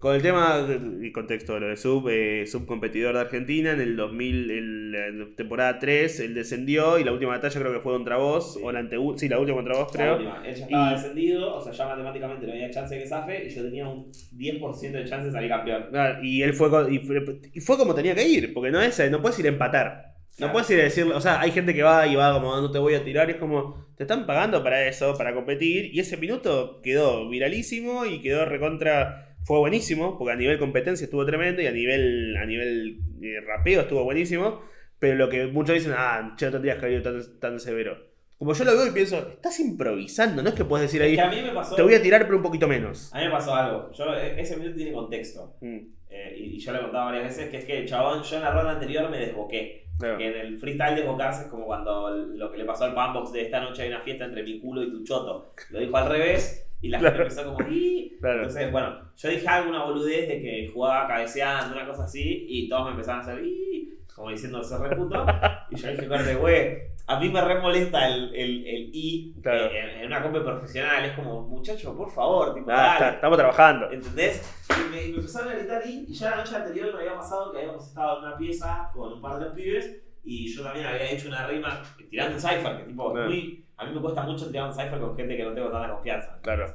Con 0.00 0.14
el 0.16 0.22
tema 0.22 0.66
y 1.02 1.12
contexto 1.12 1.52
de 1.52 1.60
lo 1.60 1.68
de 1.68 1.76
Sub, 1.76 2.08
eh, 2.08 2.46
subcompetidor 2.46 3.12
de 3.16 3.20
Argentina, 3.20 3.72
en 3.72 3.82
el 3.82 3.96
2000, 3.96 4.50
en 4.50 4.92
la 4.92 5.26
temporada 5.36 5.78
3, 5.78 6.20
él 6.20 6.32
descendió 6.32 6.98
y 6.98 7.04
la 7.04 7.12
última 7.12 7.32
batalla 7.32 7.60
creo 7.60 7.70
que 7.74 7.80
fue 7.80 7.92
contra 7.92 8.16
vos, 8.16 8.54
Sí. 8.54 8.60
o 8.64 8.72
la 8.72 8.78
ante 8.78 8.96
sí, 9.16 9.28
la 9.28 9.38
última 9.38 9.56
contra 9.58 9.74
vos 9.76 9.88
La 9.94 9.98
creo. 9.98 10.14
última, 10.16 10.42
Él 10.46 10.54
ya 10.54 10.64
estaba 10.64 10.88
Y- 10.90 10.94
descendido, 10.94 11.54
o 11.54 11.60
sea, 11.62 11.72
ya 11.74 11.86
matemáticamente 11.86 12.46
no 12.46 12.52
había 12.54 12.70
chance 12.70 12.94
de 12.94 13.02
que 13.02 13.06
zafe 13.06 13.44
y 13.46 13.50
yo 13.50 13.62
tenía 13.62 13.86
un 13.88 14.10
10% 14.32 14.96
de 14.96 15.04
chance 15.04 15.26
de 15.26 15.32
salir 15.32 15.50
campeón. 15.50 15.84
Ah, 15.94 16.18
Y 16.22 16.40
él 16.40 16.54
fue, 16.54 16.68
y 16.90 16.98
fue, 17.00 17.40
y 17.52 17.60
fue 17.60 17.76
como 17.76 17.94
tenía 17.94 18.14
que 18.14 18.26
ir, 18.26 18.54
porque 18.54 18.70
no 18.70 18.80
es, 18.80 19.10
no 19.10 19.20
puedes 19.20 19.38
ir 19.38 19.44
a 19.44 19.48
empatar. 19.50 20.14
No 20.30 20.36
Claro. 20.46 20.52
puedes 20.54 20.70
ir 20.70 20.80
a 20.80 20.84
decirle, 20.84 21.12
o 21.12 21.20
sea, 21.20 21.42
hay 21.42 21.50
gente 21.50 21.74
que 21.74 21.82
va 21.82 22.06
y 22.06 22.16
va 22.16 22.32
como 22.32 22.56
no 22.58 22.70
te 22.70 22.78
voy 22.78 22.94
a 22.94 23.04
tirar, 23.04 23.28
y 23.28 23.32
es 23.32 23.38
como, 23.38 23.86
te 23.98 24.04
están 24.04 24.24
pagando 24.24 24.62
para 24.62 24.88
eso, 24.88 25.14
para 25.18 25.34
competir, 25.34 25.90
y 25.94 26.00
ese 26.00 26.16
minuto 26.16 26.80
quedó 26.82 27.28
viralísimo 27.28 28.06
y 28.06 28.22
quedó 28.22 28.46
recontra, 28.46 29.29
fue 29.44 29.58
buenísimo, 29.58 30.16
porque 30.18 30.32
a 30.32 30.36
nivel 30.36 30.58
competencia 30.58 31.04
estuvo 31.04 31.24
tremendo 31.26 31.60
y 31.62 31.66
a 31.66 31.72
nivel, 31.72 32.36
a 32.36 32.46
nivel 32.46 32.98
eh, 33.22 33.40
rapeo 33.46 33.82
estuvo 33.82 34.04
buenísimo, 34.04 34.62
pero 34.98 35.16
lo 35.16 35.28
que 35.28 35.46
muchos 35.46 35.74
dicen, 35.74 35.92
ah, 35.96 36.34
che, 36.36 36.46
no 36.46 36.52
tendrías 36.52 36.78
que 36.78 36.86
haber 36.86 37.02
tan, 37.02 37.20
tan 37.40 37.58
severo. 37.60 37.96
Como 38.38 38.54
yo 38.54 38.64
lo 38.64 38.72
veo 38.76 38.86
y 38.86 38.90
pienso, 38.92 39.18
estás 39.18 39.60
improvisando, 39.60 40.42
no 40.42 40.48
es 40.48 40.54
que 40.54 40.64
puedes 40.64 40.86
decir 40.90 41.02
Es 41.02 41.08
ahí, 41.08 41.14
que 41.14 41.20
a 41.20 41.30
mí 41.30 41.42
me 41.42 41.52
pasó. 41.52 41.74
te 41.76 41.82
voy 41.82 41.94
a 41.94 42.00
tirar 42.02 42.22
pero 42.24 42.36
un 42.36 42.42
poquito 42.42 42.66
menos. 42.68 43.12
A 43.14 43.18
mí 43.18 43.24
me 43.26 43.30
pasó 43.30 43.54
algo. 43.54 43.90
Yo, 43.92 44.14
e- 44.14 44.40
ese 44.40 44.56
minuto 44.56 44.76
tiene 44.76 44.92
contexto. 44.92 45.56
Mm, 45.60 45.78
Eh, 46.12 46.34
y, 46.38 46.42
y 46.56 46.58
yo 46.58 46.72
le 46.72 46.78
he 46.78 46.82
contado 46.82 47.04
varias 47.06 47.24
veces 47.24 47.50
que 47.50 47.58
es 47.58 47.64
que 47.64 47.84
chabón, 47.84 48.22
yo 48.24 48.36
en 48.36 48.42
la 48.42 48.50
ronda 48.50 48.72
anterior 48.72 49.08
me 49.10 49.18
desboqué. 49.18 49.86
claro. 49.98 50.16
Que 50.18 50.26
en 50.26 50.34
el 50.46 50.56
freestyle 50.58 50.96
desbocarse 50.96 51.42
es 51.42 51.48
como 51.48 51.66
cuando 51.66 52.10
lo 52.10 52.50
que 52.50 52.58
le 52.58 52.64
pasó 52.64 52.84
al 52.84 52.94
Pambox 52.94 53.32
de 53.32 53.42
esta 53.42 53.60
noche 53.60 53.82
hay 53.82 53.88
una 53.90 54.00
fiesta 54.00 54.24
entre 54.24 54.42
mi 54.42 54.58
culo 54.58 54.82
y 54.82 54.90
tu 54.90 55.04
choto. 55.04 55.52
Lo 55.70 55.78
dijo 55.78 55.96
al 55.96 56.08
revés 56.08 56.66
y 56.82 56.88
la 56.88 56.98
gente 56.98 57.12
Claro. 57.14 57.22
empezó 57.28 57.44
como 57.56 57.68
"Ih". 57.70 58.16
Claro. 58.20 58.36
Entonces, 58.38 58.72
bueno, 58.72 59.00
yo 59.16 59.28
dije 59.30 59.48
alguna 59.48 59.84
boludez 59.84 60.28
de 60.28 60.40
que 60.42 60.70
jugaba 60.72 61.06
cabeceando, 61.08 61.74
una 61.76 61.86
cosa 61.86 62.04
así, 62.04 62.46
y 62.48 62.68
todos 62.68 62.84
me 62.86 62.90
empezaron 62.92 63.20
a 63.20 63.22
hacer 63.24 63.44
"Ih", 63.44 63.98
como 64.14 64.30
diciendo 64.30 64.60
ese 64.60 64.76
reputo. 64.78 65.24
y 65.70 65.76
yo 65.76 65.90
dije, 65.90 66.06
corte, 66.08 66.34
güey, 66.34 66.78
a 67.06 67.18
mí 67.18 67.28
me 67.28 67.40
re 67.40 67.60
molesta 67.60 68.06
el, 68.06 68.34
el, 68.34 68.66
el 68.66 68.90
I 68.92 69.34
Claro. 69.42 69.64
eh, 69.66 69.80
en, 69.80 70.00
en 70.00 70.06
una 70.06 70.22
compa 70.22 70.44
profesional. 70.44 71.04
Es 71.04 71.12
como, 71.12 71.42
muchacho, 71.42 71.96
por 71.96 72.10
favor, 72.10 72.54
tipo, 72.54 72.70
Ah, 72.70 72.96
dale. 73.00 73.14
estamos 73.16 73.38
trabajando. 73.38 73.90
¿Entendés? 73.90 74.42
Y 74.70 74.90
me, 74.90 74.96
me 75.08 75.14
empezaron 75.16 75.48
a 75.52 75.56
gritar 75.56 75.82
y, 75.86 76.04
y 76.08 76.12
ya 76.14 76.30
la 76.30 76.36
noche 76.36 76.54
anterior 76.56 76.92
me 76.94 77.00
había 77.00 77.14
pasado 77.14 77.50
que 77.52 77.58
habíamos 77.58 77.86
estado 77.88 78.18
en 78.18 78.24
una 78.26 78.36
pieza 78.36 78.90
con 78.94 79.12
un 79.14 79.20
par 79.22 79.38
de 79.40 79.50
pibes 79.50 80.02
y 80.24 80.54
yo 80.54 80.62
también 80.62 80.86
había 80.86 81.10
hecho 81.10 81.28
una 81.28 81.46
rima 81.46 81.82
tirando 82.10 82.34
un 82.34 82.40
cipher, 82.40 82.76
que 82.78 82.84
tipo, 82.84 83.14
muy, 83.14 83.64
a 83.76 83.84
mí 83.86 83.94
me 83.94 84.00
cuesta 84.00 84.22
mucho 84.22 84.46
tirar 84.50 84.68
un 84.68 84.74
cipher 84.74 84.98
con 85.00 85.16
gente 85.16 85.36
que 85.36 85.44
no 85.44 85.52
tengo 85.52 85.70
tanta 85.70 85.90
confianza. 85.92 86.38
Claro. 86.42 86.74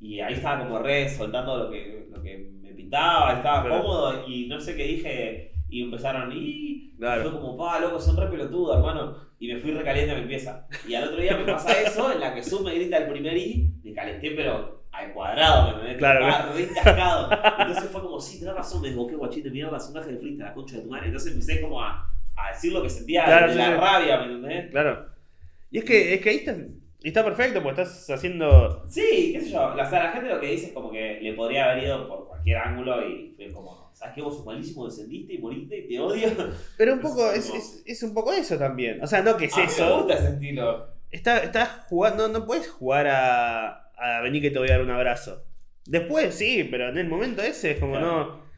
Y 0.00 0.20
ahí 0.20 0.34
estaba 0.34 0.60
como 0.64 0.78
re 0.78 1.08
soltando 1.08 1.56
lo 1.64 1.70
que, 1.70 2.06
lo 2.10 2.22
que 2.22 2.50
me 2.60 2.70
pintaba, 2.72 3.34
estaba 3.34 3.64
Claro. 3.64 3.82
cómodo 3.82 4.28
y 4.28 4.46
no 4.46 4.60
sé 4.60 4.76
qué 4.76 4.84
dije 4.84 5.52
y 5.68 5.82
empezaron 5.82 6.30
y 6.32 6.94
Claro. 6.98 7.22
fue 7.22 7.32
como, 7.40 7.56
pa, 7.56 7.78
loco, 7.80 8.00
son 8.00 8.16
re 8.16 8.26
pelotudos, 8.28 8.76
hermano. 8.76 9.28
Y 9.40 9.52
me 9.52 9.60
fui 9.60 9.70
recaliente 9.72 10.12
a 10.12 10.18
mi 10.18 10.26
pieza. 10.26 10.66
Y 10.88 10.94
al 10.94 11.04
otro 11.08 11.20
día 11.20 11.36
me 11.36 11.52
pasa 11.52 11.80
eso, 11.80 12.12
en 12.12 12.18
la 12.20 12.34
que 12.34 12.42
Zoom 12.42 12.64
me 12.64 12.74
grita 12.74 12.96
el 12.98 13.08
primer 13.08 13.36
I, 13.36 13.72
me 13.84 13.92
calenté, 13.92 14.32
pero 14.32 14.82
al 14.90 15.12
cuadrado, 15.12 15.64
¿me 15.66 15.70
entendés? 15.74 15.96
Claro, 15.98 16.26
Estaba 16.26 16.52
re 16.52 16.68
cascado. 16.74 17.30
Entonces 17.60 17.90
fue 17.90 18.00
como, 18.02 18.18
sí, 18.20 18.40
tenés 18.40 18.54
razón, 18.56 18.82
me 18.82 18.88
desboqué, 18.88 19.14
guachín 19.14 19.44
de 19.44 19.50
mierda, 19.50 19.78
gaje 19.94 20.12
de 20.12 20.18
frita, 20.18 20.44
la 20.46 20.54
concha 20.54 20.76
de 20.76 20.82
tu 20.82 20.88
madre. 20.90 21.06
Entonces 21.06 21.32
empecé 21.32 21.60
como 21.60 21.80
a, 21.80 22.10
a 22.46 22.50
decir 22.52 22.72
lo 22.72 22.82
que 22.82 22.90
sentía 22.90 23.24
Claro, 23.24 23.46
de 23.48 23.52
sí, 23.52 23.58
la 23.58 23.66
sí. 23.66 23.72
rabia, 23.74 24.18
¿me 24.18 24.24
entendés? 24.34 24.70
Claro. 24.70 25.06
Y 25.70 25.78
es 25.78 25.84
que, 25.84 26.14
es 26.14 26.20
que 26.20 26.30
ahí 26.30 26.36
está, 26.36 26.56
está 27.02 27.24
perfecto, 27.24 27.62
porque 27.62 27.82
estás 27.82 28.08
haciendo. 28.10 28.84
Sí, 28.88 29.30
qué 29.32 29.40
sé 29.40 29.50
yo. 29.50 29.66
O 29.68 29.74
sea, 29.76 30.04
la 30.04 30.12
gente 30.12 30.28
lo 30.28 30.40
que 30.40 30.46
dice 30.48 30.66
es 30.68 30.72
como 30.72 30.90
que 30.90 31.18
le 31.20 31.32
podría 31.34 31.70
haber 31.70 31.84
ido 31.84 32.08
por 32.08 32.28
cualquier 32.28 32.56
ángulo 32.58 33.06
y 33.08 33.32
fue 33.36 33.52
como, 33.52 33.90
¿sabes 33.94 34.14
qué? 34.14 34.22
Vos 34.22 34.36
sos 34.36 34.46
malísimo, 34.46 34.86
descendiste 34.86 35.34
y 35.34 35.38
moriste 35.38 35.76
y 35.78 35.88
te 35.88 36.00
odio. 36.00 36.28
Pero 36.76 36.94
un 36.94 37.00
poco, 37.00 37.30
es 37.30 37.38
es, 37.38 37.46
como- 37.50 37.58
es, 37.60 37.82
es 37.86 38.02
un 38.02 38.14
poco 38.14 38.32
eso 38.32 38.56
también. 38.58 39.02
O 39.02 39.06
sea, 39.06 39.22
no 39.22 39.36
que 39.36 39.46
es 39.46 39.54
A 39.54 39.58
mí 39.58 39.62
me 39.66 39.72
eso. 39.72 39.98
gusta 39.98 40.14
ese 40.14 40.28
estilo. 40.30 40.86
Está, 41.10 41.38
estás 41.42 41.68
jugando, 41.88 42.28
no 42.28 42.44
puedes 42.46 42.68
jugar 42.68 43.06
a, 43.08 43.90
a 43.96 44.20
venir 44.22 44.42
que 44.42 44.50
te 44.50 44.58
voy 44.58 44.68
a 44.68 44.72
dar 44.72 44.82
un 44.82 44.90
abrazo. 44.90 45.42
Después 45.86 46.34
sí, 46.34 46.68
pero 46.70 46.88
en 46.90 46.98
el 46.98 47.08
momento 47.08 47.40
ese 47.42 47.72
es 47.72 47.78
como 47.80 47.92
Claro. 47.92 48.06
no. 48.34 48.48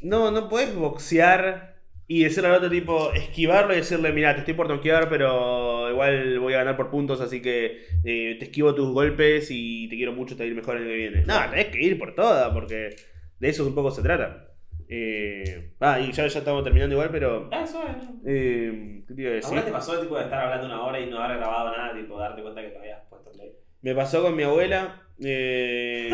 No, 0.00 0.30
no 0.30 0.48
puedes 0.48 0.74
boxear 0.74 1.77
y 2.10 2.24
decirle 2.24 2.48
al 2.48 2.56
otro 2.56 2.70
tipo, 2.70 3.12
esquivarlo 3.12 3.74
y 3.74 3.76
decirle, 3.76 4.12
mira, 4.12 4.32
te 4.32 4.40
estoy 4.40 4.54
por 4.54 4.66
noquear, 4.66 5.10
pero 5.10 5.90
igual 5.90 6.38
voy 6.40 6.54
a 6.54 6.58
ganar 6.58 6.74
por 6.74 6.90
puntos, 6.90 7.20
así 7.20 7.42
que 7.42 7.82
eh, 8.02 8.36
te 8.38 8.46
esquivo 8.46 8.74
tus 8.74 8.94
golpes 8.94 9.48
y 9.50 9.88
te 9.88 9.96
quiero 9.96 10.14
mucho, 10.14 10.34
te 10.34 10.42
va 10.42 10.44
a 10.46 10.48
ir 10.48 10.56
mejor 10.56 10.78
en 10.78 10.84
el 10.84 10.88
que 10.88 10.96
viene. 10.96 11.24
No, 11.26 11.34
tenés 11.50 11.66
que 11.66 11.82
ir 11.82 11.98
por 11.98 12.14
toda, 12.14 12.52
porque 12.54 12.96
de 13.38 13.48
eso 13.48 13.66
un 13.66 13.74
poco 13.74 13.90
se 13.90 14.00
trata. 14.00 14.48
Eh, 14.88 15.74
ah, 15.80 16.00
y 16.00 16.10
ya, 16.12 16.26
ya 16.26 16.38
estamos 16.38 16.64
terminando 16.64 16.94
igual, 16.94 17.10
pero. 17.12 17.50
Ah, 17.52 17.62
eso 17.62 17.82
es. 17.86 18.02
¿no? 18.02 18.20
Eh, 18.24 19.04
¿Qué 19.06 19.14
te 19.14 19.20
iba 19.20 19.30
a 19.30 19.34
decir? 19.34 19.48
¿Alguna 19.48 19.64
te 19.66 19.72
pasó 19.72 20.00
tipo, 20.00 20.16
de 20.16 20.24
estar 20.24 20.44
hablando 20.44 20.66
una 20.66 20.82
hora 20.82 20.98
y 20.98 21.10
no 21.10 21.18
haber 21.18 21.36
grabado 21.36 21.76
nada, 21.76 21.94
tipo 21.94 22.18
darte 22.18 22.40
cuenta 22.40 22.62
que 22.62 22.68
te 22.68 22.78
habías 22.78 23.02
puesto 23.10 23.30
play? 23.32 23.52
Me 23.82 23.94
pasó 23.94 24.22
con 24.22 24.34
mi 24.36 24.42
abuela. 24.42 25.02
eh, 25.22 26.10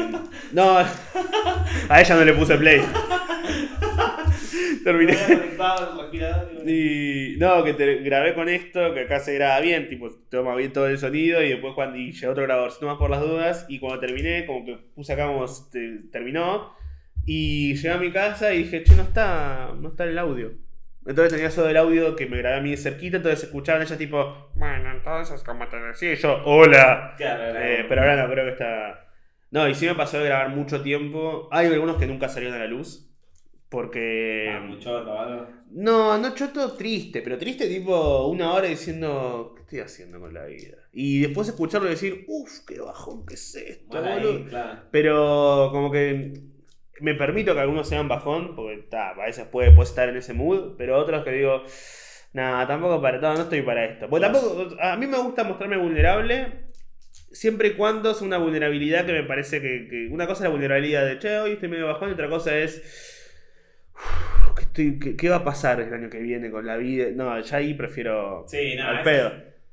no, 0.53 0.79
a 0.79 2.01
ella 2.01 2.15
no 2.17 2.25
le 2.25 2.33
puse 2.35 2.57
play. 2.57 2.81
Te 4.51 4.85
Terminé. 4.85 5.17
y... 6.67 7.37
No, 7.39 7.65
que 7.65 7.73
te 7.75 7.97
grabé 8.03 8.35
con 8.35 8.49
esto, 8.51 8.93
que 8.93 9.01
acá 9.01 9.19
se 9.19 9.35
graba 9.35 9.61
bien, 9.61 9.89
tipo, 9.89 10.11
toma 10.31 10.55
bien 10.57 10.73
todo 10.73 10.87
el 10.89 10.99
sonido 10.99 11.43
y 11.43 11.49
después 11.51 11.73
cuando 11.75 11.97
y 11.97 12.13
llegó 12.13 12.33
otro 12.33 12.45
grabador, 12.45 12.71
más 12.83 12.99
por 12.99 13.11
las 13.11 13.23
dudas, 13.23 13.65
y 13.69 13.79
cuando 13.79 14.01
terminé, 14.01 14.45
como 14.47 14.65
que 14.65 14.77
puse 14.95 15.15
acá 15.15 15.27
como 15.27 15.47
te- 15.73 16.01
terminó, 16.13 16.75
y 17.25 17.75
llegué 17.77 17.91
a 17.91 17.97
mi 17.97 18.13
casa 18.13 18.53
y 18.53 18.65
dije, 18.65 18.83
che, 18.85 18.95
no 18.95 19.03
está, 19.05 19.73
no 19.79 19.89
está 19.89 20.05
el 20.05 20.19
audio. 20.19 20.53
Entonces 21.07 21.35
tenía 21.35 21.51
solo 21.51 21.69
el 21.69 21.77
audio 21.77 22.17
que 22.17 22.27
me 22.27 22.39
grabé 22.39 22.57
a 22.57 22.61
mí 22.63 22.77
cerquita, 22.77 23.19
entonces 23.19 23.45
escuchaban 23.45 23.83
ellas 23.83 23.99
tipo, 23.99 24.51
bueno, 24.55 24.91
entonces, 24.91 25.43
como 25.43 25.69
te 25.69 25.77
decía, 25.79 26.13
y 26.13 26.17
yo, 26.17 26.43
hola. 26.45 27.15
Claro, 27.17 27.59
Eh, 27.59 27.85
pero 27.89 28.01
ahora 28.01 28.17
no, 28.27 28.33
creo 28.33 28.45
que 28.47 28.53
está. 28.53 29.07
No, 29.51 29.69
y 29.69 29.75
sí 29.75 29.87
me 29.87 29.95
pasó 29.95 30.19
de 30.19 30.25
grabar 30.27 30.49
mucho 30.49 30.83
tiempo. 30.83 31.49
Hay 31.53 31.67
algunos 31.67 31.97
que 31.97 32.07
nunca 32.07 32.29
salieron 32.29 32.57
a 32.57 32.61
la 32.61 32.67
luz. 32.67 33.11
Porque. 33.69 34.51
Ah, 34.53 34.61
mucho, 34.61 34.97
algo. 34.97 35.49
No, 35.71 36.17
no 36.19 36.35
choto 36.35 36.73
triste, 36.75 37.23
pero 37.23 37.37
triste 37.39 37.67
tipo 37.69 38.27
una 38.29 38.53
hora 38.53 38.69
diciendo, 38.69 39.53
¿qué 39.57 39.63
estoy 39.63 39.81
haciendo 39.81 40.21
con 40.21 40.33
la 40.33 40.45
vida? 40.45 40.77
Y 40.93 41.21
después 41.21 41.49
escucharlo 41.49 41.89
y 41.89 41.91
decir, 41.91 42.25
uff, 42.29 42.61
qué 42.67 42.81
bajón 42.81 43.27
que 43.27 43.35
es 43.35 43.55
esto, 43.57 43.99
ahí, 43.99 44.47
claro. 44.49 44.81
Pero 44.93 45.71
como 45.73 45.91
que 45.91 46.41
me 47.01 47.15
permito 47.15 47.55
que 47.55 47.61
algunos 47.61 47.89
sean 47.89 48.09
bajón, 48.09 48.55
porque 48.57 48.83
ta, 48.91 49.11
a 49.11 49.27
veces 49.27 49.47
puede, 49.47 49.75
estar 49.83 50.09
en 50.09 50.17
ese 50.17 50.33
mood, 50.33 50.77
pero 50.77 50.97
otros 50.99 51.25
que 51.25 51.33
digo, 51.33 51.63
nada, 52.33 52.67
tampoco 52.67 53.01
para 53.03 53.21
todo, 53.21 53.35
no 53.35 53.43
estoy 53.43 53.63
para 53.63 53.85
esto. 53.85 54.09
Porque 54.09 54.27
tampoco, 54.27 54.69
a 54.81 54.97
mí 54.97 55.07
me 55.07 55.19
gusta 55.19 55.45
mostrarme 55.45 55.77
vulnerable, 55.77 56.65
siempre 57.33 57.69
y 57.69 57.73
cuando 57.75 58.11
es 58.11 58.21
una 58.23 58.39
vulnerabilidad 58.39 59.07
que 59.07 59.13
me 59.13 59.25
parece 59.25 59.61
que, 59.61 59.89
que- 59.89 60.09
una 60.11 60.27
cosa 60.27 60.41
es 60.45 60.45
la 60.45 60.51
vulnerabilidad 60.51 61.05
de, 61.07 61.19
che, 61.19 61.39
hoy 61.39 61.53
estoy 61.53 61.69
medio 61.69 61.87
bajón, 61.87 62.11
y 62.11 62.13
otra 62.13 62.29
cosa 62.29 62.57
es... 62.57 62.83
"Uf, 63.95 64.55
¿Qué, 64.57 64.63
estoy- 64.63 64.99
qué- 64.99 65.17
qué 65.17 65.29
va 65.29 65.37
a 65.37 65.45
pasar 65.45 65.81
el 65.81 65.93
año 65.93 66.09
que 66.11 66.19
viene 66.21 66.51
con 66.51 66.65
la 66.67 66.77
vida? 66.77 67.07
No, 67.15 67.39
ya 67.41 67.57
ahí 67.57 67.75
prefiero 67.75 68.45
Sí, 68.47 68.75
no, 68.77 68.85
al 68.89 69.03
pedo. 69.03 69.33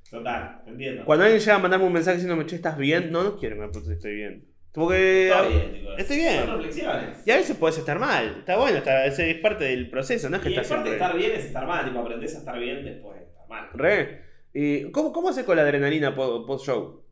Total, 0.09 0.61
entiendo. 0.67 1.05
Cuando 1.05 1.23
alguien 1.23 1.39
llega 1.39 1.55
a 1.55 1.59
mandarme 1.59 1.85
un 1.85 1.93
mensaje 1.93 2.17
diciéndome, 2.17 2.45
che, 2.45 2.55
¿estás 2.55 2.77
bien? 2.77 3.11
No, 3.11 3.23
no 3.23 3.37
quiero 3.37 3.55
que 3.55 3.61
me 3.79 3.85
si 3.85 3.93
estoy 3.93 4.15
bien. 4.15 4.50
Porque 4.73 5.27
Está 5.27 5.41
bien, 5.47 5.73
tipo, 5.73 5.91
estoy 5.97 6.17
bien. 6.17 6.45
Son 6.45 6.55
reflexiones. 6.57 7.17
y 7.27 7.31
a 7.31 7.35
veces 7.37 7.57
puedes 7.57 7.77
estar 7.77 7.99
mal. 7.99 8.35
Está 8.39 8.57
bueno, 8.57 8.77
está, 8.77 9.05
es 9.05 9.35
parte 9.41 9.65
del 9.65 9.89
proceso, 9.89 10.29
no 10.29 10.37
es 10.37 10.43
que 10.43 10.49
Y 10.49 10.53
estás 10.53 10.71
aparte 10.71 10.89
de 10.91 10.95
estar 10.95 11.15
bien 11.17 11.31
es 11.31 11.45
estar 11.45 11.67
mal, 11.67 11.85
tipo 11.85 11.99
aprendés 11.99 12.35
a 12.35 12.39
estar 12.39 12.57
bien 12.59 12.85
después 12.85 13.17
de 13.19 13.25
estar 13.25 13.47
mal. 13.49 13.67
Re. 13.73 14.21
¿Y 14.53 14.89
cómo, 14.91 15.11
cómo 15.11 15.29
haces 15.29 15.43
con 15.43 15.55
la 15.57 15.63
adrenalina 15.63 16.15
po- 16.15 16.45
post-show? 16.45 17.03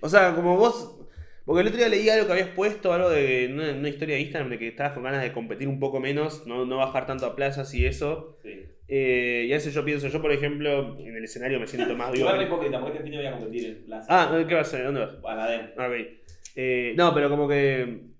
O 0.00 0.08
sea, 0.08 0.34
como 0.34 0.56
vos. 0.56 0.98
Porque 1.44 1.62
el 1.62 1.66
otro 1.66 1.78
día 1.78 1.88
leí 1.88 2.08
algo 2.08 2.26
que 2.26 2.32
habías 2.32 2.48
puesto, 2.50 2.92
algo 2.92 3.10
de 3.10 3.50
una, 3.52 3.72
una 3.72 3.88
historia 3.88 4.14
de 4.14 4.20
Instagram 4.20 4.48
de 4.50 4.58
que 4.60 4.68
estabas 4.68 4.92
con 4.92 5.02
ganas 5.02 5.22
de 5.22 5.32
competir 5.32 5.66
un 5.66 5.80
poco 5.80 5.98
menos, 5.98 6.46
no, 6.46 6.64
no 6.66 6.76
bajar 6.76 7.04
tanto 7.04 7.26
a 7.26 7.34
plazas 7.34 7.74
y 7.74 7.84
eso. 7.84 8.38
Sí. 8.42 8.62
Eh, 8.86 9.46
y 9.48 9.52
a 9.52 9.56
veces 9.56 9.74
yo 9.74 9.84
pienso, 9.84 10.06
yo 10.08 10.20
por 10.22 10.30
ejemplo, 10.32 10.96
en 11.00 11.16
el 11.16 11.24
escenario 11.24 11.58
me 11.58 11.66
siento 11.66 11.94
más 11.96 12.12
vivo. 12.12 12.28
Igual 12.28 12.46
hipócrita, 12.46 12.78
porque 12.80 12.98
este 12.98 13.10
fin 13.10 13.18
voy 13.18 13.26
a 13.26 13.32
competir 13.32 13.66
en 13.66 13.84
plaza. 13.86 14.06
Ah, 14.08 14.44
¿qué 14.46 14.54
vas 14.54 14.66
a 14.72 14.76
hacer? 14.76 14.84
¿Dónde 14.84 15.00
vas? 15.00 15.14
A 15.24 15.34
la 15.34 15.46
DEM. 15.50 15.66
Ok. 15.76 16.21
Eh, 16.54 16.94
no, 16.96 17.14
pero 17.14 17.30
como 17.30 17.48
que 17.48 18.12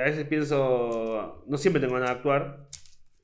a 0.00 0.04
veces 0.04 0.24
pienso, 0.26 1.44
no 1.46 1.56
siempre 1.56 1.80
tengo 1.80 1.94
ganas 1.94 2.10
de 2.10 2.16
actuar, 2.16 2.66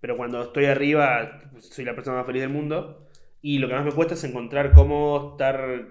pero 0.00 0.16
cuando 0.16 0.42
estoy 0.42 0.64
arriba 0.64 1.40
soy 1.58 1.84
la 1.84 1.94
persona 1.94 2.18
más 2.18 2.26
feliz 2.26 2.42
del 2.42 2.50
mundo 2.50 3.08
y 3.40 3.58
lo 3.58 3.68
que 3.68 3.74
más 3.74 3.84
me 3.84 3.92
cuesta 3.92 4.14
es 4.14 4.24
encontrar 4.24 4.72
cómo 4.72 5.32
estar 5.32 5.86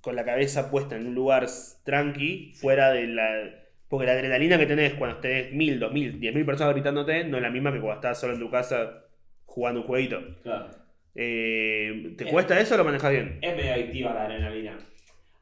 con 0.00 0.16
la 0.16 0.24
cabeza 0.24 0.70
puesta 0.70 0.96
en 0.96 1.06
un 1.06 1.14
lugar 1.14 1.46
tranqui, 1.84 2.52
fuera 2.54 2.90
de 2.90 3.06
la... 3.06 3.26
Porque 3.88 4.06
la 4.06 4.12
adrenalina 4.12 4.58
que 4.58 4.66
tenés 4.66 4.94
cuando 4.94 5.18
tenés 5.18 5.52
mil, 5.52 5.78
dos 5.78 5.92
mil, 5.92 6.18
diez 6.18 6.34
mil 6.34 6.44
personas 6.44 6.74
gritándote 6.74 7.24
no 7.24 7.36
es 7.36 7.42
la 7.42 7.50
misma 7.50 7.72
que 7.72 7.80
cuando 7.80 7.96
estás 7.96 8.20
solo 8.20 8.34
en 8.34 8.40
tu 8.40 8.50
casa 8.50 9.04
jugando 9.44 9.82
un 9.82 9.86
jueguito. 9.86 10.20
Claro. 10.42 10.70
Eh, 11.14 12.14
¿Te 12.18 12.26
cuesta 12.26 12.58
eso 12.58 12.74
o 12.74 12.78
lo 12.78 12.84
manejas 12.84 13.12
bien? 13.12 13.38
Es 13.40 13.56
medio 13.56 13.72
adictiva 13.72 14.14
la 14.14 14.24
adrenalina. 14.24 14.78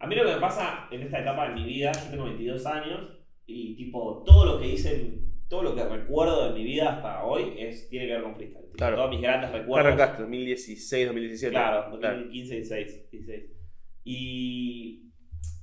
A 0.03 0.07
mí 0.07 0.17
lo 0.17 0.25
que 0.27 0.35
me 0.35 0.41
pasa 0.41 0.89
en 0.91 1.03
esta 1.03 1.21
etapa 1.21 1.49
de 1.49 1.55
mi 1.55 1.65
vida, 1.65 1.93
yo 1.93 2.11
tengo 2.11 2.25
22 2.25 2.67
años 2.67 3.01
y 3.47 3.77
tipo 3.77 4.23
todo 4.27 4.45
lo 4.45 4.61
que 4.61 4.67
hice, 4.69 5.15
todo 5.49 5.63
lo 5.63 5.75
que 5.77 5.85
recuerdo 5.85 6.49
de 6.49 6.59
mi 6.59 6.65
vida 6.65 6.95
hasta 6.97 7.25
hoy 7.25 7.55
es, 7.57 7.89
tiene 7.89 8.07
que 8.07 8.13
ver 8.15 8.23
con 8.23 8.35
freestyle. 8.35 8.63
Tipo, 8.65 8.77
Claro. 8.79 8.97
Todos 8.97 9.11
mis 9.11 9.21
grandes 9.21 9.51
¿Qué 9.51 9.59
recuerdos. 9.59 9.87
arrancaste? 9.93 10.23
2016, 10.23 11.07
2017. 11.07 11.53
Claro, 11.53 11.91
2015, 11.91 12.55
16, 12.57 13.11
16. 13.13 13.43
Y 14.05 15.13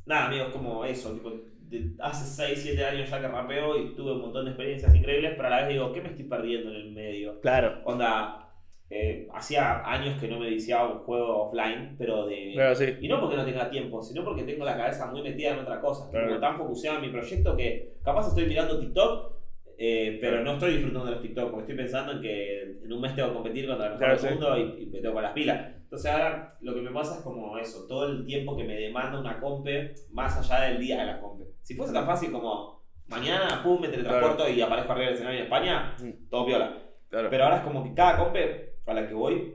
nada, 0.06 0.28
amigos, 0.28 0.50
como 0.54 0.86
eso, 0.86 1.14
tipo, 1.14 1.32
de- 1.32 1.96
hace 2.00 2.26
6, 2.26 2.60
7 2.64 2.86
años 2.86 3.10
ya 3.10 3.20
que 3.20 3.28
rapeo 3.28 3.78
y 3.78 3.94
tuve 3.96 4.14
un 4.14 4.22
montón 4.22 4.46
de 4.46 4.52
experiencias 4.52 4.96
increíbles, 4.96 5.34
pero 5.36 5.48
a 5.48 5.52
la 5.52 5.58
vez 5.62 5.70
digo, 5.70 5.92
¿qué 5.92 6.02
me 6.02 6.10
estoy 6.10 6.26
perdiendo 6.26 6.70
en 6.70 6.76
el 6.78 6.92
medio? 6.92 7.42
Claro. 7.42 7.82
Onda, 7.84 8.49
eh, 8.92 9.28
hacía 9.34 9.84
años 9.90 10.20
que 10.20 10.28
no 10.28 10.40
me 10.40 10.50
viciaba 10.50 10.92
un 10.94 11.00
juego 11.00 11.44
offline, 11.44 11.96
pero 11.98 12.26
de... 12.26 12.54
Claro, 12.56 12.76
sí. 12.76 12.86
Y 13.02 13.08
no 13.08 13.20
porque 13.20 13.36
no 13.36 13.46
tenga 13.46 13.70
tiempo, 13.70 14.02
sino 14.02 14.24
porque 14.24 14.44
tengo 14.44 14.66
la 14.66 14.76
cabeza 14.78 15.06
muy 15.12 15.22
metida 15.22 15.52
en 15.54 15.60
otra 15.60 15.80
cosa. 15.80 16.06
Estoy 16.06 16.20
Claro. 16.22 16.28
como 16.30 16.40
tan 16.42 16.58
focuseado 16.58 16.98
en 16.98 17.04
mi 17.06 17.10
proyecto 17.10 17.56
que 17.56 17.94
capaz 18.04 18.28
estoy 18.30 18.46
mirando 18.48 18.80
TikTok, 18.80 19.34
eh, 19.78 20.18
pero 20.20 20.44
no 20.44 20.54
estoy 20.54 20.72
disfrutando 20.74 21.06
de 21.06 21.12
los 21.12 21.22
TikTok, 21.22 21.52
porque 21.52 21.62
estoy 21.62 21.78
pensando 21.78 22.12
en 22.14 22.22
que 22.22 22.62
en 22.84 22.92
un 22.92 23.00
mes 23.00 23.16
tengo 23.16 23.30
que 23.30 23.34
competir 23.36 23.68
contra 23.68 23.86
el 23.86 23.92
mejor 23.94 24.08
Claro, 24.08 24.22
del 24.22 24.30
sí. 24.30 24.36
mundo 24.36 24.58
y, 24.58 24.84
y 24.84 24.86
me 24.88 25.00
tengo 25.00 25.14
con 25.14 25.24
las 25.24 25.34
pilas. 25.34 25.68
Entonces 25.84 26.12
ahora 26.12 26.58
lo 26.62 26.74
que 26.76 26.82
me 26.82 26.92
pasa 26.92 27.16
es 27.18 27.22
como 27.24 27.58
eso, 27.58 27.86
todo 27.88 28.08
el 28.10 28.26
tiempo 28.26 28.58
que 28.58 28.64
me 28.64 28.76
demanda 28.76 29.20
una 29.20 29.40
compe, 29.40 29.94
más 30.12 30.38
allá 30.38 30.66
del 30.68 30.80
día 30.80 31.00
de 31.00 31.06
la 31.06 31.20
compe. 31.22 31.46
Si 31.64 31.76
fuese 31.76 31.94
tan 31.94 32.06
fácil 32.06 32.32
como 32.32 32.82
mañana, 33.08 33.62
pum, 33.64 33.80
me 33.82 33.88
teletransporto 33.88 34.50
y 34.50 34.62
aparezco 34.62 34.92
arriba 34.92 35.06
del 35.06 35.14
escenario 35.16 35.40
en 35.40 35.44
España, 35.46 35.96
Mm. 36.02 36.30
todo 36.30 36.46
piola. 36.46 36.78
Claro. 37.10 37.30
Pero 37.32 37.44
ahora 37.46 37.58
es 37.58 37.64
como 37.64 37.84
que 37.84 37.94
cada 37.96 38.18
compe 38.18 38.69
a 38.92 38.94
la 38.94 39.08
que 39.08 39.14
voy, 39.14 39.54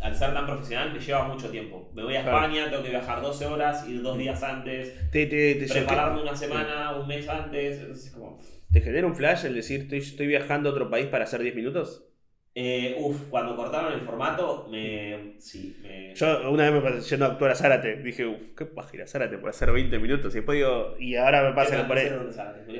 al 0.00 0.14
ser 0.14 0.34
tan 0.34 0.46
profesional, 0.46 0.92
me 0.92 1.00
lleva 1.00 1.26
mucho 1.26 1.50
tiempo. 1.50 1.90
Me 1.94 2.02
voy 2.02 2.16
a 2.16 2.22
Claro. 2.22 2.38
España, 2.38 2.70
tengo 2.70 2.82
que 2.82 2.90
viajar 2.90 3.22
12 3.22 3.46
horas, 3.46 3.88
ir 3.88 4.02
dos 4.02 4.18
días 4.18 4.42
antes, 4.42 5.10
te, 5.10 5.26
te, 5.26 5.54
te, 5.54 5.66
prepararme 5.66 6.22
una 6.22 6.36
semana, 6.36 6.96
un 6.96 7.06
mes 7.06 7.28
antes. 7.28 7.80
Entonces 7.80 8.12
como. 8.12 8.38
¿Te 8.72 8.80
genera 8.80 9.06
un 9.06 9.16
flash 9.16 9.46
el 9.46 9.54
decir 9.54 9.82
estoy, 9.82 9.98
estoy 9.98 10.26
viajando 10.26 10.68
a 10.68 10.72
otro 10.72 10.90
país 10.90 11.06
para 11.06 11.24
hacer 11.24 11.40
10 11.40 11.54
minutos? 11.54 12.02
Eh, 12.58 12.96
uf, 12.98 13.28
cuando 13.28 13.54
cortaron 13.54 13.92
el 13.92 14.00
formato, 14.00 14.66
me. 14.70 15.34
Sí, 15.38 15.78
me. 15.82 16.14
Yo 16.14 16.50
una 16.50 16.70
vez 16.70 16.72
me 16.72 16.80
pasé 16.80 17.10
yendo 17.10 17.26
a 17.26 17.28
actuar 17.28 17.50
a 17.50 17.54
Zárate. 17.54 17.96
Dije, 18.02 18.26
uff, 18.26 18.54
qué 18.56 18.64
página 18.64 19.06
Zárate 19.06 19.36
por 19.38 19.50
hacer 19.50 19.72
20 19.72 19.98
minutos. 19.98 20.34
Y 20.34 20.38
después 20.38 20.56
digo, 20.56 20.94
y 20.98 21.16
ahora 21.16 21.42
me 21.42 21.54
pasa 21.54 21.76
que 21.76 21.84
por 21.84 21.98
ahí. 21.98 22.10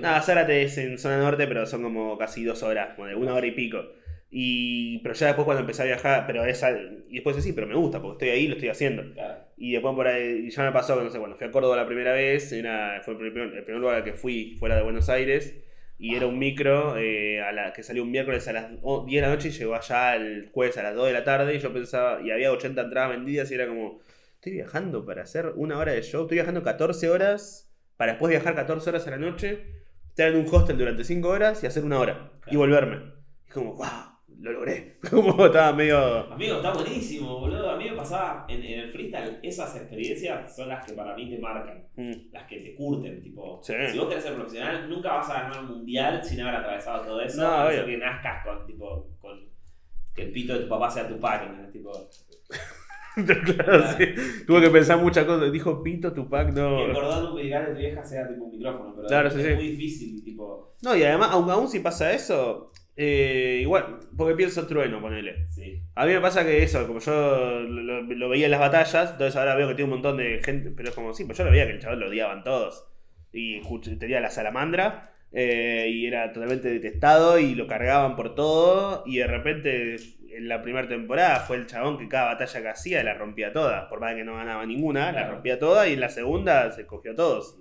Nada, 0.01 0.21
Zárate 0.23 0.63
es 0.63 0.79
en 0.79 0.99
zona 0.99 1.19
norte, 1.19 1.47
pero 1.47 1.67
son 1.67 1.83
como 1.83 2.17
casi 2.17 2.45
dos 2.45 2.63
horas, 2.63 2.95
como 2.95 3.07
de 3.09 3.15
una 3.15 3.35
hora 3.35 3.47
y 3.47 3.53
pico. 3.53 3.79
Y, 4.31 4.99
pero 5.01 5.15
ya 5.15 5.29
después 5.29 5.45
cuando 5.45 5.61
empecé 5.61 5.83
a 5.83 5.87
viajar, 5.87 6.25
pero 6.27 6.45
esa, 6.45 6.71
y 6.73 7.15
después 7.15 7.37
sí, 7.43 7.53
pero 7.53 7.67
me 7.67 7.75
gusta, 7.77 8.03
porque 8.03 8.25
estoy 8.27 8.29
ahí 8.39 8.45
y 8.45 8.49
lo 8.49 8.55
estoy 8.55 8.69
haciendo. 8.69 9.13
Claro. 9.15 9.45
Y 9.57 9.73
después 9.73 9.95
por 9.95 10.07
ahí, 10.09 10.47
y 10.47 10.51
ya 10.51 10.65
me 10.65 10.73
pasó 10.73 11.01
no 11.03 11.11
sé, 11.11 11.19
cuando 11.19 11.37
fui 11.37 11.47
a 11.47 11.51
Córdoba 11.51 11.77
la 11.77 11.87
primera 11.87 12.13
vez, 12.13 12.53
era, 12.53 13.01
fue 13.05 13.15
el 13.15 13.21
primer, 13.21 13.55
el 13.57 13.65
primer 13.65 13.81
lugar 13.81 13.97
al 13.97 14.05
que 14.05 14.13
fui 14.13 14.57
fuera 14.59 14.77
de 14.77 14.83
Buenos 14.83 15.09
Aires, 15.09 15.55
y 15.99 16.15
era 16.17 16.27
un 16.27 16.39
micro 16.39 16.99
eh, 16.99 17.41
a 17.41 17.53
la, 17.53 17.73
que 17.73 17.83
salió 17.83 18.03
un 18.03 18.11
miércoles 18.11 18.47
a 18.49 18.53
las 18.53 18.71
o- 18.83 19.07
10 19.07 19.23
de 19.23 19.29
la 19.29 19.35
noche 19.35 19.49
y 19.49 19.53
llegó 19.53 19.75
allá 19.75 20.15
el 20.17 20.51
jueves 20.53 20.77
a 20.77 20.83
las 20.83 20.95
2 20.95 21.07
de 21.07 21.13
la 21.15 21.25
tarde, 21.25 21.55
y 21.55 21.59
yo 21.59 21.73
pensaba, 21.73 22.21
y 22.21 22.31
había 22.33 22.53
80 22.53 22.83
entradas 22.83 23.11
vendidas, 23.11 23.51
y 23.51 23.55
era 23.55 23.67
como, 23.69 24.01
estoy 24.35 24.53
viajando 24.53 25.07
para 25.07 25.23
hacer 25.23 25.53
una 25.57 25.79
hora 25.79 25.93
de 25.93 26.03
show, 26.03 26.23
estoy 26.23 26.37
viajando 26.37 26.63
14 26.63 27.09
horas, 27.09 27.73
para 27.97 28.13
después 28.13 28.29
viajar 28.31 28.55
14 28.55 28.91
horas 28.91 29.07
a 29.07 29.11
la 29.13 29.17
noche, 29.19 29.65
estar 30.11 30.29
en 30.29 30.37
un 30.37 30.47
hostel 30.55 30.77
durante 30.77 31.05
5 31.05 31.29
horas 31.31 31.63
y 31.63 31.67
hacer 31.67 31.85
una 31.85 31.99
hora, 31.99 32.33
y 32.41 32.43
Claro. 32.43 32.59
volverme. 32.59 33.13
Y 33.49 33.53
como, 33.53 33.75
wow, 33.75 33.87
lo 34.41 34.53
logré. 34.53 34.99
Como 35.11 35.47
estaba 35.47 35.73
medio... 35.73 36.33
Amigo, 36.33 36.57
está 36.57 36.73
buenísimo, 36.73 37.41
boludo. 37.41 37.71
A 37.71 37.77
mí 37.77 37.89
me 37.91 37.97
pasaba 37.97 38.45
en, 38.49 38.63
en 38.63 38.81
el 38.81 38.91
freestyle, 38.91 39.39
esas 39.43 39.75
experiencias 39.77 40.55
son 40.55 40.69
las 40.69 40.85
que 40.87 40.93
para 40.93 41.15
mí 41.17 41.31
te 41.31 41.39
marcan. 41.39 41.87
mm, 41.97 42.13
las 42.33 42.45
que 42.47 42.59
te 42.61 42.75
curten, 42.75 43.23
tipo, 43.23 43.61
Sí. 43.63 43.73
si 43.91 43.99
vos 43.99 44.09
querés 44.09 44.25
ser 44.25 44.35
profesional, 44.35 44.89
nunca 44.89 45.15
vas 45.15 45.31
a 45.31 45.43
ganar 45.43 45.61
un 45.65 45.79
mundial 45.79 46.23
sin 46.25 46.41
haber 46.41 46.57
atravesado 46.57 47.03
todo 47.07 47.21
eso, 47.21 47.41
No, 47.43 47.49
a 47.51 47.73
no 47.73 47.85
que 47.87 47.97
nazcas 47.97 48.45
con, 48.45 48.67
tipo, 48.67 49.09
con 49.21 49.39
que 50.15 50.23
el 50.23 50.33
pito 50.33 50.55
de 50.55 50.61
tu 50.61 50.69
papá 50.69 50.91
sea 50.91 51.07
tu 51.09 51.19
página, 51.21 51.71
tipo, 51.71 51.91
claro, 53.45 53.83
sí. 53.97 54.05
Tuve 54.47 54.61
que 54.63 54.71
pensar 54.71 54.99
muchas 54.99 55.25
cosas. 55.25 55.51
Dijo 55.51 55.83
Pito, 55.83 56.13
Tupac, 56.13 56.47
que 56.55 56.61
no. 56.61 56.85
el 56.85 56.93
cordón 56.93 57.27
umbilical 57.33 57.67
de 57.67 57.73
tu 57.73 57.79
vieja 57.79 58.05
sea 58.05 58.29
tipo 58.29 58.45
un 58.45 58.51
micrófono, 58.51 58.93
pero 58.95 59.09
Claro, 59.09 59.29
es 59.29 59.35
sí, 59.35 59.43
sí. 59.43 59.55
muy 59.55 59.69
difícil, 59.71 60.25
tipo, 60.25 60.75
No, 60.83 60.95
y 60.97 61.03
además, 61.03 61.31
aun, 61.33 61.51
aún 61.51 61.69
si 61.69 61.81
pasa 61.81 62.13
eso, 62.13 62.73
eh, 62.99 63.59
igual, 63.61 63.99
porque 64.17 64.35
pienso 64.35 64.67
trueno, 64.67 65.03
ponele. 65.03 65.47
sí. 65.47 65.83
A 65.95 66.07
mí 66.07 66.13
me 66.13 66.21
pasa 66.21 66.45
que 66.45 66.63
eso, 66.63 66.87
como 66.87 66.99
yo 67.01 67.61
lo, 67.61 68.03
lo 68.03 68.29
veía 68.31 68.47
en 68.47 68.51
las 68.51 68.61
batallas, 68.61 69.11
entonces 69.13 69.37
ahora 69.37 69.55
veo 69.55 69.69
que 69.69 69.75
tiene 69.75 69.93
un 69.93 69.99
montón 69.99 70.17
de 70.17 70.41
gente, 70.43 70.71
pero 70.71 70.89
es 70.89 70.95
como, 70.95 71.13
sí, 71.13 71.25
pues 71.25 71.37
yo 71.37 71.45
lo 71.45 71.51
veía 71.51 71.67
que 71.67 71.73
el 71.73 71.81
chaval 71.81 72.01
lo 72.01 72.09
odiaban 72.09 72.43
todos. 72.43 72.89
Y 73.33 73.61
tenía 73.99 74.21
la 74.21 74.31
salamandra, 74.31 75.13
eh, 75.31 75.91
y 75.91 76.07
era 76.07 76.33
totalmente 76.33 76.69
detestado, 76.71 77.39
y 77.39 77.55
lo 77.55 77.67
cargaban 77.67 78.17
por 78.17 78.35
todo, 78.35 79.03
y 79.05 79.19
de 79.19 79.27
repente, 79.27 79.97
en 80.31 80.49
la 80.49 80.63
primera 80.63 80.89
temporada, 80.89 81.41
fue 81.41 81.59
el 81.59 81.67
chabón 81.67 81.99
que 81.99 82.09
cada 82.09 82.33
batalla 82.33 82.63
que 82.63 82.69
hacía 82.69 83.05
la 83.05 83.13
rompía 83.13 83.53
toda, 83.53 83.91
por 83.91 84.01
más 84.01 84.15
que 84.15 84.25
no 84.25 84.37
ganaba 84.37 84.65
ninguna, 84.65 85.13
la 85.13 85.29
rompía 85.29 85.59
toda, 85.59 85.87
y 85.87 85.93
en 85.93 86.01
la 86.01 86.09
segunda 86.09 86.73
se 86.73 86.87
cogió 86.87 87.13
a 87.13 87.17
todos. 87.17 87.59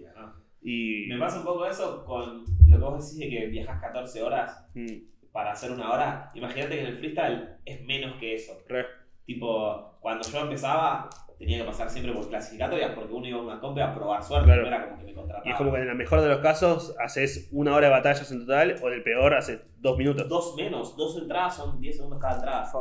Y... 0.62 1.08
Me 1.10 1.20
pasa 1.20 1.40
un 1.40 1.46
poco 1.46 1.68
eso 1.68 2.04
con 2.06 2.44
lo 2.68 2.78
que 2.78 2.84
vos 2.84 3.04
decís 3.04 3.20
de 3.20 3.38
que 3.38 3.48
viajas 3.48 3.80
14 3.82 4.24
horas 4.24 4.66
Mm, 4.76 4.98
para 5.36 5.52
hacer 5.52 5.70
una 5.70 5.92
hora. 5.92 6.32
Imagínate 6.34 6.76
que 6.76 6.80
en 6.82 6.88
el 6.88 6.98
freestyle 6.98 7.58
es 7.66 7.84
menos 7.84 8.16
que 8.22 8.36
eso. 8.36 8.54
re. 8.70 8.86
Tipo, 9.26 9.98
cuando 10.00 10.26
yo 10.30 10.40
empezaba, 10.40 11.10
tenía 11.38 11.58
que 11.58 11.66
pasar 11.66 11.90
siempre 11.90 12.14
por 12.14 12.30
clasificatorias 12.30 12.92
porque 12.92 13.12
uno 13.14 13.28
iba 13.28 13.40
a 13.40 13.42
una 13.42 13.60
compa 13.60 13.84
a 13.84 13.94
probar 13.94 14.24
suerte, 14.24 14.46
Claro. 14.46 14.62
no 14.62 14.68
era 14.70 14.86
como 14.86 14.98
que 15.00 15.04
me 15.04 15.14
contrataba. 15.14 15.46
Y 15.46 15.52
es 15.52 15.58
como 15.58 15.74
que 15.74 15.82
en 15.82 15.90
el 15.90 15.96
mejor 15.96 16.22
de 16.22 16.30
los 16.30 16.38
casos 16.40 16.96
haces 17.04 17.50
una 17.52 17.76
hora 17.76 17.88
de 17.88 17.92
batallas 17.94 18.32
en 18.32 18.40
total, 18.46 18.76
o 18.82 18.88
en 18.88 18.94
el 18.94 19.04
peor 19.04 19.34
haces 19.34 19.60
dos 19.80 19.98
minutos. 19.98 20.30
Dos 20.30 20.56
menos, 20.56 20.96
dos 20.96 21.18
entradas 21.18 21.58
son 21.58 21.82
10 21.82 21.96
segundos 21.98 22.20
cada 22.22 22.36
entrada. 22.36 22.72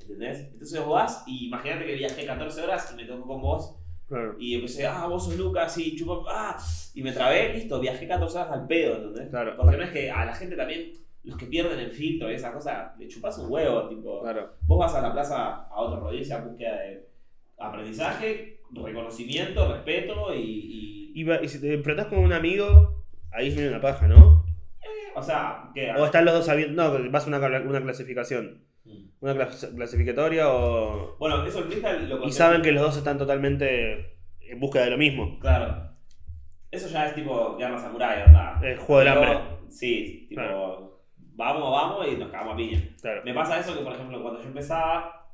¿Entendés? 0.00 0.40
Entonces 0.52 0.80
vos 0.84 0.94
vas 0.94 1.24
y 1.26 1.46
imagínate 1.46 1.86
que 1.86 1.94
viajé 1.94 2.26
14 2.26 2.60
horas 2.62 2.92
y 2.92 2.96
me 2.96 3.04
tocó 3.06 3.26
con 3.26 3.40
vos 3.40 3.76
Claro. 4.06 4.34
y 4.38 4.54
empecé, 4.56 4.86
ah, 4.86 5.06
vos 5.06 5.24
sos 5.24 5.36
Lucas 5.38 5.78
y 5.78 5.96
chupa, 5.96 6.18
ah, 6.28 6.58
y 6.94 7.02
me 7.02 7.12
trabé, 7.12 7.54
listo, 7.54 7.80
viajé 7.80 8.06
14 8.06 8.36
horas 8.38 8.52
al 8.52 8.66
pedo, 8.66 8.96
¿entendés? 8.96 9.30
Claro. 9.30 9.56
Porque 9.56 9.78
no 9.78 9.82
es 9.84 9.90
que 9.92 10.10
a 10.10 10.26
la 10.26 10.34
gente 10.34 10.56
también, 10.56 10.92
los 11.24 11.36
que 11.38 11.46
pierden 11.46 11.78
el 11.78 11.90
filtro 11.90 12.30
y 12.30 12.34
esas 12.34 12.52
cosas, 12.52 12.96
le 12.98 13.08
chupas 13.08 13.38
un 13.38 13.50
huevo, 13.50 13.88
tipo. 13.88 14.22
Claro. 14.22 14.52
Vos 14.62 14.78
vas 14.78 14.94
a 14.94 15.02
la 15.02 15.12
plaza 15.12 15.66
a 15.66 15.74
otra 15.80 15.98
provincia 16.00 16.36
en 16.38 16.44
búsqueda 16.50 16.76
de 16.80 17.08
aprendizaje, 17.58 18.60
reconocimiento, 18.72 19.72
respeto 19.72 20.34
y. 20.34 20.40
y- 20.40 21.20
Y, 21.20 21.24
va- 21.24 21.42
y 21.42 21.48
si 21.48 21.60
te 21.60 21.72
enfrentás 21.74 22.06
con 22.06 22.18
un 22.18 22.32
amigo, 22.32 23.04
ahí 23.32 23.48
es 23.48 23.56
medio 23.56 23.70
una 23.70 23.80
paja, 23.80 24.06
¿no? 24.08 24.44
o 25.16 25.22
sea. 25.22 25.70
O 25.96 26.04
están 26.04 26.24
los 26.24 26.34
dos 26.34 26.46
sabiendo. 26.46 26.82
No, 26.98 27.10
vas 27.10 27.24
a 27.24 27.28
una, 27.28 27.38
cla- 27.38 27.66
una 27.66 27.80
clasificación. 27.80 28.64
Mm. 28.84 29.04
Una 29.20 29.34
clas- 29.34 29.74
clasificatoria 29.74 30.48
o. 30.52 31.16
Bueno, 31.18 31.44
eso 31.46 31.60
el 31.60 31.64
freestyle 31.66 32.08
lo 32.08 32.24
Y 32.26 32.32
saben 32.32 32.62
que 32.62 32.72
los 32.72 32.82
dos 32.82 32.96
están 32.96 33.16
totalmente 33.16 34.16
en 34.40 34.60
búsqueda 34.60 34.84
de 34.84 34.90
lo 34.90 34.98
mismo. 34.98 35.38
Claro. 35.38 35.90
Eso 36.70 36.88
ya 36.88 37.06
es 37.06 37.14
tipo 37.14 37.56
guerra 37.56 37.78
samurai, 37.78 38.18
¿verdad? 38.26 38.64
El 38.64 38.76
juego 38.76 38.98
del 38.98 39.08
hambre. 39.08 39.38
Sí, 39.68 40.26
tipo. 40.28 40.40
Claro. 40.42 40.93
Vamos, 41.36 41.70
vamos 41.70 42.06
y 42.08 42.16
nos 42.16 42.30
cagamos 42.30 42.54
a 42.54 42.56
piña. 42.56 42.80
Claro. 43.00 43.22
Me 43.24 43.34
pasa 43.34 43.58
eso 43.58 43.76
que, 43.76 43.82
por 43.84 43.92
ejemplo, 43.92 44.22
cuando 44.22 44.40
yo 44.40 44.48
empezaba, 44.48 45.26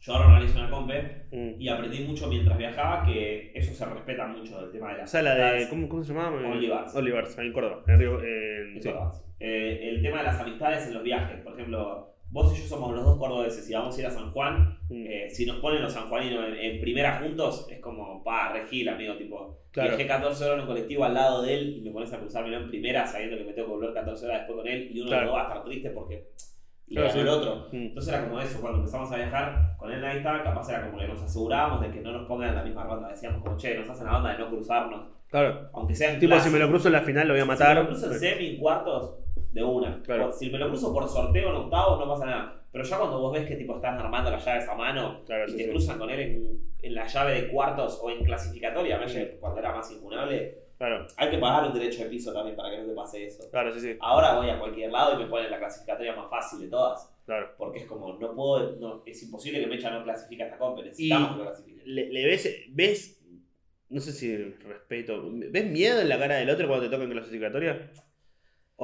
yo 0.00 0.12
ahora 0.14 0.26
organizo 0.28 0.58
una 0.58 0.70
compe 0.70 1.22
Mm. 1.32 1.60
y 1.60 1.68
aprendí 1.68 2.00
mucho 2.04 2.26
mientras 2.28 2.56
viajaba 2.58 3.04
que 3.04 3.52
eso 3.54 3.72
se 3.74 3.84
respeta 3.86 4.26
mucho 4.26 4.60
del 4.60 4.70
tema 4.72 4.88
de 4.88 4.94
O 4.94 4.98
las 4.98 5.10
sea, 5.10 5.22
la 5.22 5.34
de. 5.34 5.68
¿Cómo, 5.68 5.88
cómo 5.88 6.02
se 6.04 6.12
llamaba? 6.12 6.36
Olivars. 6.36 6.94
Olivars, 6.94 7.38
ahí 7.38 7.46
en 7.48 7.52
Córdoba. 7.52 7.82
En 7.86 7.98
Río- 7.98 8.20
en- 8.22 8.76
En 8.76 8.82
sí. 8.82 8.88
Córdoba. 8.88 9.12
Eh, 9.40 9.88
el 9.90 10.02
tema 10.02 10.18
de 10.18 10.24
las 10.24 10.38
amistades 10.40 10.86
en 10.86 10.94
los 10.94 11.02
viajes. 11.02 11.40
Por 11.40 11.54
ejemplo, 11.54 12.14
vos 12.32 12.52
y 12.56 12.62
yo 12.62 12.66
somos 12.68 12.92
los 12.94 13.04
dos 13.04 13.18
cordobeses 13.18 13.68
y 13.68 13.74
vamos 13.74 13.96
a 13.96 14.00
ir 14.00 14.06
a 14.06 14.10
San 14.10 14.32
Juan. 14.32 14.78
Mm. 14.88 15.06
eh, 15.06 15.30
si 15.30 15.46
nos 15.46 15.56
ponen 15.58 15.82
los 15.82 15.92
sanjuaninos 15.92 16.48
en, 16.48 16.54
en 16.54 16.80
primera 16.80 17.18
juntos, 17.20 17.66
es 17.70 17.78
como, 17.80 18.24
pa, 18.24 18.52
regil, 18.52 18.88
amigo. 18.88 19.14
Tipo, 19.16 19.58
Claro. 19.70 19.90
viajé 19.90 20.06
14 20.06 20.44
horas 20.44 20.54
en 20.56 20.60
un 20.62 20.66
colectivo 20.66 21.04
al 21.04 21.14
lado 21.14 21.42
de 21.42 21.54
él 21.54 21.76
y 21.78 21.80
me 21.80 21.90
pones 21.92 22.12
a 22.12 22.18
cruzármelo 22.18 22.58
en 22.58 22.68
primera 22.68 23.06
sabiendo 23.06 23.38
que 23.38 23.44
me 23.44 23.52
tengo 23.54 23.68
que 23.68 23.74
volver 23.74 23.94
14 23.94 24.26
horas 24.26 24.38
después 24.40 24.58
con 24.58 24.68
él 24.68 24.90
y 24.92 25.00
uno 25.00 25.08
Claro. 25.08 25.20
de 25.20 25.26
los 25.26 25.32
dos 25.34 25.38
va 25.38 25.42
a 25.44 25.48
estar 25.48 25.64
triste 25.64 25.90
porque 25.90 26.28
le 26.88 26.94
Claro, 27.00 27.10
sí. 27.12 27.18
el 27.20 27.28
otro. 27.28 27.68
Mm. 27.72 27.76
Entonces 27.76 28.12
era 28.14 28.24
como 28.28 28.40
eso, 28.40 28.60
cuando 28.60 28.78
empezamos 28.80 29.12
a 29.12 29.16
viajar 29.16 29.76
con 29.78 29.90
él 29.92 30.04
ahí 30.04 30.18
está, 30.18 30.42
capaz 30.42 30.68
era 30.68 30.86
como 30.86 30.98
que 30.98 31.08
nos 31.08 31.22
asegurábamos 31.22 31.80
de 31.80 31.90
que 31.90 32.00
no 32.00 32.12
nos 32.12 32.26
pongan 32.28 32.50
en 32.50 32.54
la 32.56 32.62
misma 32.64 32.84
ronda. 32.84 33.08
Decíamos 33.08 33.42
como, 33.42 33.56
che, 33.56 33.74
nos 33.78 33.88
hacen 33.88 34.06
la 34.06 34.16
onda 34.18 34.32
de 34.32 34.38
no 34.38 34.48
cruzarnos, 34.50 35.06
Claro. 35.30 35.70
aunque 35.72 35.94
sean 35.94 36.18
Tipo, 36.20 36.38
si 36.38 36.50
me 36.50 36.58
lo 36.58 36.68
cruzo 36.68 36.88
en 36.88 36.92
la 36.92 37.00
final 37.02 37.28
lo 37.28 37.32
voy 37.34 37.40
a 37.42 37.46
matar. 37.46 37.68
si 37.68 37.74
me 37.76 37.80
lo 37.82 37.88
cruzo 37.88 38.12
en 38.12 38.18
semi, 38.20 38.58
cuartos, 38.58 39.14
de 39.52 39.62
una. 39.62 40.02
Claro. 40.02 40.24
Por- 40.24 40.32
Si 40.34 40.50
me 40.50 40.58
lo 40.58 40.68
cruzo 40.68 40.92
por 40.92 41.08
sorteo 41.08 41.50
en 41.50 41.56
octavos, 41.56 41.98
no 41.98 42.08
pasa 42.12 42.26
nada. 42.26 42.58
Pero 42.72 42.84
ya 42.84 42.98
cuando 42.98 43.20
vos 43.20 43.32
ves 43.34 43.46
que 43.46 43.56
tipo 43.56 43.76
están 43.76 43.98
armando 43.98 44.30
las 44.30 44.44
llaves 44.44 44.66
a 44.68 44.74
mano 44.74 45.22
Claro, 45.26 45.44
y 45.46 45.50
sí, 45.50 45.56
te 45.58 45.64
sí. 45.64 45.70
cruzan 45.70 45.98
con 45.98 46.08
él 46.08 46.20
en, 46.20 46.58
en 46.80 46.94
la 46.94 47.06
llave 47.06 47.34
de 47.42 47.48
cuartos 47.48 48.00
o 48.02 48.10
en 48.10 48.24
clasificatoria, 48.24 49.06
Sí. 49.08 49.28
cuando 49.40 49.60
era 49.60 49.72
más 49.74 49.90
incunable, 49.92 50.58
Claro, 50.78 51.06
hay 51.16 51.30
que 51.30 51.38
pagar 51.38 51.68
un 51.68 51.74
derecho 51.74 52.02
de 52.02 52.08
piso 52.10 52.32
también 52.32 52.56
para 52.56 52.70
que 52.70 52.78
no 52.78 52.88
te 52.88 52.94
pase 52.94 53.26
eso. 53.26 53.48
claro, 53.50 53.72
sí, 53.72 53.78
sí. 53.80 53.96
Ahora 54.00 54.34
voy 54.36 54.48
a 54.50 54.58
cualquier 54.58 54.90
lado 54.90 55.14
y 55.14 55.22
me 55.22 55.28
ponen 55.30 55.50
la 55.50 55.58
clasificatoria 55.58 56.16
más 56.16 56.28
fácil 56.30 56.60
de 56.60 56.68
todas. 56.68 57.08
Claro. 57.26 57.50
Porque 57.56 57.80
es 57.80 57.84
como, 57.86 58.14
no 58.14 58.34
puedo, 58.34 58.72
no, 58.80 59.02
es 59.06 59.22
imposible 59.22 59.60
que 59.60 59.66
Mecha 59.68 59.90
no 59.90 60.02
clasifique 60.02 60.42
esta 60.42 60.58
comp, 60.58 60.82
necesitamos 60.82 61.28
Y- 61.28 61.32
que 61.34 61.38
lo 61.38 61.44
clasifique. 61.44 61.82
Le, 61.84 62.08
le 62.10 62.24
ves, 62.26 62.56
ves, 62.70 63.22
no 63.90 64.00
sé 64.00 64.12
si 64.12 64.34
respeto, 64.66 65.22
¿ves 65.30 65.66
miedo 65.70 66.00
en 66.00 66.08
la 66.08 66.18
cara 66.18 66.36
del 66.36 66.48
otro 66.50 66.66
cuando 66.66 66.86
te 66.86 66.90
toca 66.90 67.04
en 67.04 67.10
clasificatoria? 67.12 67.90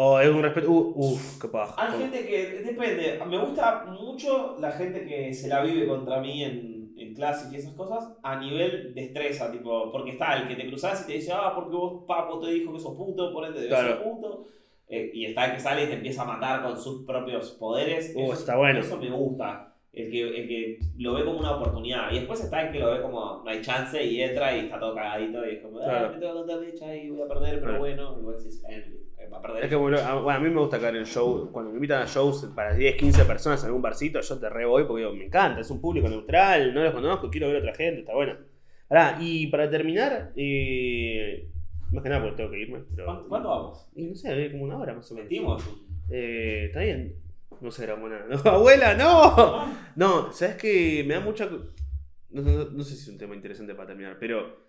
O 0.01 0.21
es 0.21 0.29
un 0.29 0.43
respeto. 0.45 0.71
Uh, 0.71 0.93
uf, 0.95 1.41
qué 1.41 1.49
paja. 1.49 1.75
Hay 1.77 1.99
gente 1.99 2.25
que, 2.25 2.47
depende, 2.63 3.19
me 3.27 3.37
gusta 3.39 3.85
mucho 3.87 4.57
la 4.61 4.71
gente 4.71 5.05
que 5.05 5.35
se 5.35 5.49
la 5.49 5.61
vive 5.63 5.89
contra 5.89 6.21
mí 6.21 6.45
en, 6.45 6.93
en 6.97 7.15
clase 7.15 7.49
y 7.53 7.57
esas 7.57 7.73
cosas 7.75 8.17
a 8.23 8.39
nivel 8.39 8.95
destreza, 8.95 9.51
tipo, 9.51 9.91
porque 9.91 10.13
está 10.13 10.37
el 10.37 10.47
que 10.47 10.55
te 10.55 10.69
cruzas 10.69 11.03
y 11.03 11.07
te 11.09 11.13
dice, 11.15 11.33
ah, 11.35 11.51
porque 11.53 11.75
vos, 11.75 12.05
papo, 12.07 12.39
te 12.39 12.49
dijo 12.53 12.73
que 12.73 12.79
sos 12.79 12.95
puto, 12.97 13.33
por 13.33 13.45
ende 13.45 13.59
debes 13.61 13.75
Claro. 13.77 13.89
ser 13.95 14.03
puto. 14.05 14.45
Eh, 14.89 15.11
y 15.13 15.25
está 15.27 15.47
el 15.47 15.53
que 15.55 15.61
sale 15.61 15.83
y 15.83 15.87
te 15.89 15.95
empieza 15.95 16.23
a 16.23 16.27
matar 16.27 16.63
con 16.63 16.81
sus 16.81 17.05
propios 17.05 17.51
poderes. 17.59 18.13
Uh, 18.15 18.23
eso, 18.23 18.33
está 18.35 18.57
bueno. 18.57 18.79
Eso 18.79 18.99
me 18.99 19.11
gusta. 19.11 19.75
El 19.93 20.13
que, 20.13 20.23
el 20.29 20.47
que 20.49 20.79
lo 20.99 21.15
ve 21.15 21.25
como 21.25 21.41
una 21.41 21.57
oportunidad. 21.57 22.13
Y 22.13 22.21
después 22.21 22.41
está 22.41 22.63
el 22.63 22.73
que 22.73 22.79
lo 22.79 22.93
ve 22.93 23.03
como 23.03 23.43
no 23.45 23.51
hay 23.51 23.61
chance 23.63 24.01
y 24.01 24.23
entra 24.23 24.57
y 24.57 24.61
está 24.61 24.79
todo 24.79 24.95
cagadito 24.95 25.45
y 25.45 25.55
es 25.57 25.61
como, 25.61 25.79
Claro. 25.81 26.07
ah, 26.07 26.13
me 26.13 26.19
tengo 26.21 26.47
que 26.47 26.55
contar 26.71 26.97
y 26.97 27.11
voy 27.11 27.23
a 27.23 27.27
perder, 27.27 27.55
pero 27.55 27.63
Claro. 27.65 27.79
bueno. 27.81 28.17
Y 28.21 28.23
vos 28.23 28.45
decís, 28.45 28.63
"Eh, 28.71 28.95
va 29.33 29.39
a 29.39 29.43
perder. 29.43 29.65
Es 29.65 29.71
que 29.71 29.77
bueno, 29.77 29.99
a, 29.99 30.15
bueno, 30.21 30.39
a 30.39 30.43
mí 30.43 30.51
me 30.51 30.61
gusta 30.61 30.79
caer 30.81 30.97
en 30.97 31.05
show. 31.07 31.51
Cuando 31.53 31.71
me 31.71 31.77
invitan 31.77 32.03
a 32.03 32.07
shows 32.07 32.47
para 32.55 32.75
10, 32.75 32.97
15 32.97 33.25
personas 33.25 33.61
en 33.63 33.67
algún 33.67 33.83
barcito, 33.83 34.21
yo 34.21 34.39
te 34.39 34.49
re 34.49 34.65
voy 34.67 34.85
porque 34.85 35.03
digo, 35.05 35.15
me 35.15 35.25
encanta, 35.27 35.61
es 35.61 35.71
un 35.71 35.81
público 35.81 36.09
neutral, 36.09 36.73
no 36.75 36.83
los 36.83 36.93
conozco, 36.95 37.31
quiero 37.31 37.49
ver 37.49 37.57
a 37.57 37.59
otra 37.61 37.75
gente, 37.75 38.01
está 38.01 38.15
bueno. 38.15 38.35
Ahora, 38.91 39.19
y 39.21 39.47
para 39.49 39.69
terminar, 39.71 40.33
eh, 40.37 41.49
más 41.93 42.03
que 42.03 42.09
nada 42.09 42.23
porque 42.23 42.37
tengo 42.37 42.51
que 42.51 42.61
irme. 42.61 42.81
Pero, 42.95 43.05
¿Cuánto, 43.07 43.29
cuánto 43.29 43.49
vamos? 43.49 43.89
Y 43.95 44.07
no 44.07 44.15
sé, 44.15 44.51
como 44.51 44.65
una 44.65 44.79
hora 44.79 44.95
más 44.95 45.11
o 45.11 45.15
menos. 45.15 45.31
Metimos. 45.31 45.63
Eh, 46.11 46.65
está 46.69 46.81
bien. 46.81 47.15
No 47.61 47.71
se 47.71 47.83
grabó 47.87 48.09
nada. 48.09 48.25
No, 48.29 48.37
abuela, 48.51 48.95
no. 48.95 49.67
No, 49.97 50.33
¿sabes 50.33 50.57
qué? 50.57 51.05
Me 51.07 51.15
da 51.15 51.21
mucha. 51.21 51.47
No, 52.31 52.43
no- 52.43 52.65
no 52.71 52.83
sé 52.85 52.95
si 52.95 53.03
es 53.03 53.09
un 53.09 53.19
tema 53.19 53.35
interesante 53.35 53.75
para 53.75 53.89
terminar, 53.89 54.17
pero. 54.21 54.68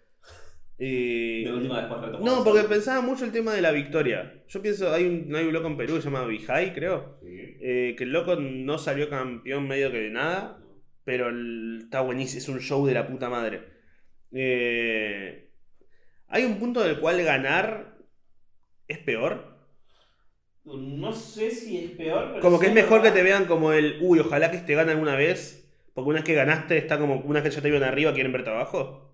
Eh, 0.80 1.44
De 1.46 1.54
última 1.54 1.80
después 1.82 2.02
retomamos. 2.02 2.38
no, 2.38 2.44
porque 2.44 2.64
pensaba 2.68 3.02
mucho 3.02 3.26
el 3.26 3.32
tema 3.32 3.54
de 3.54 3.62
la 3.62 3.72
victoria. 3.72 4.44
Yo 4.48 4.62
pienso, 4.62 4.92
hay 4.94 5.06
un, 5.06 5.36
hay 5.36 5.46
un 5.46 5.54
loco 5.54 5.68
en 5.68 5.78
Perú 5.78 5.96
que 5.96 6.02
se 6.02 6.06
llama 6.10 6.26
Vijay, 6.26 6.74
creo. 6.74 7.20
Sí. 7.22 7.28
eh, 7.62 7.96
que 7.98 8.04
el 8.06 8.12
loco 8.12 8.36
no 8.38 8.78
salió 8.78 9.10
campeón 9.10 9.68
medio 9.68 9.92
que 9.92 10.00
de 10.00 10.10
nada, 10.10 10.60
pero 11.04 11.30
el- 11.30 11.82
está 11.84 12.02
buenísimo, 12.02 12.40
es 12.40 12.50
un 12.50 12.60
show 12.62 12.86
de 12.88 12.94
la 12.94 13.08
puta 13.08 13.30
madre. 13.30 13.64
Eh, 14.32 15.50
hay 16.28 16.46
un 16.46 16.60
punto 16.60 16.82
del 16.82 17.00
cual 17.00 17.22
ganar 17.24 17.98
es 18.88 19.00
peor. 19.00 19.58
No 20.66 21.12
sé 21.14 21.50
si 21.52 21.78
es 21.78 21.92
peor, 21.92 22.28
pero. 22.30 22.42
Como 22.42 22.60
que 22.60 22.68
es 22.68 22.74
mejor 22.74 23.02
que 23.02 23.12
te 23.12 23.24
vean 23.24 23.46
como 23.46 23.72
el, 23.74 23.98
uy, 24.02 24.20
ojalá 24.20 24.52
que 24.52 24.58
este 24.58 24.76
gane 24.76 24.92
alguna 24.92 25.16
vez, 25.16 25.68
porque 25.94 26.10
una 26.10 26.20
vez 26.20 26.26
que 26.26 26.36
ganaste 26.36 26.78
está 26.78 27.00
como, 27.00 27.16
una 27.22 27.42
vez 27.42 27.50
que 27.50 27.56
ya 27.56 27.62
te 27.62 27.70
vieron 27.72 27.88
arriba 27.88 28.14
quieren 28.14 28.32
verte 28.32 28.52
abajo. 28.52 29.09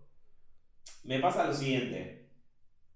Me 1.05 1.19
pasa 1.19 1.45
lo 1.47 1.53
siguiente. 1.53 2.25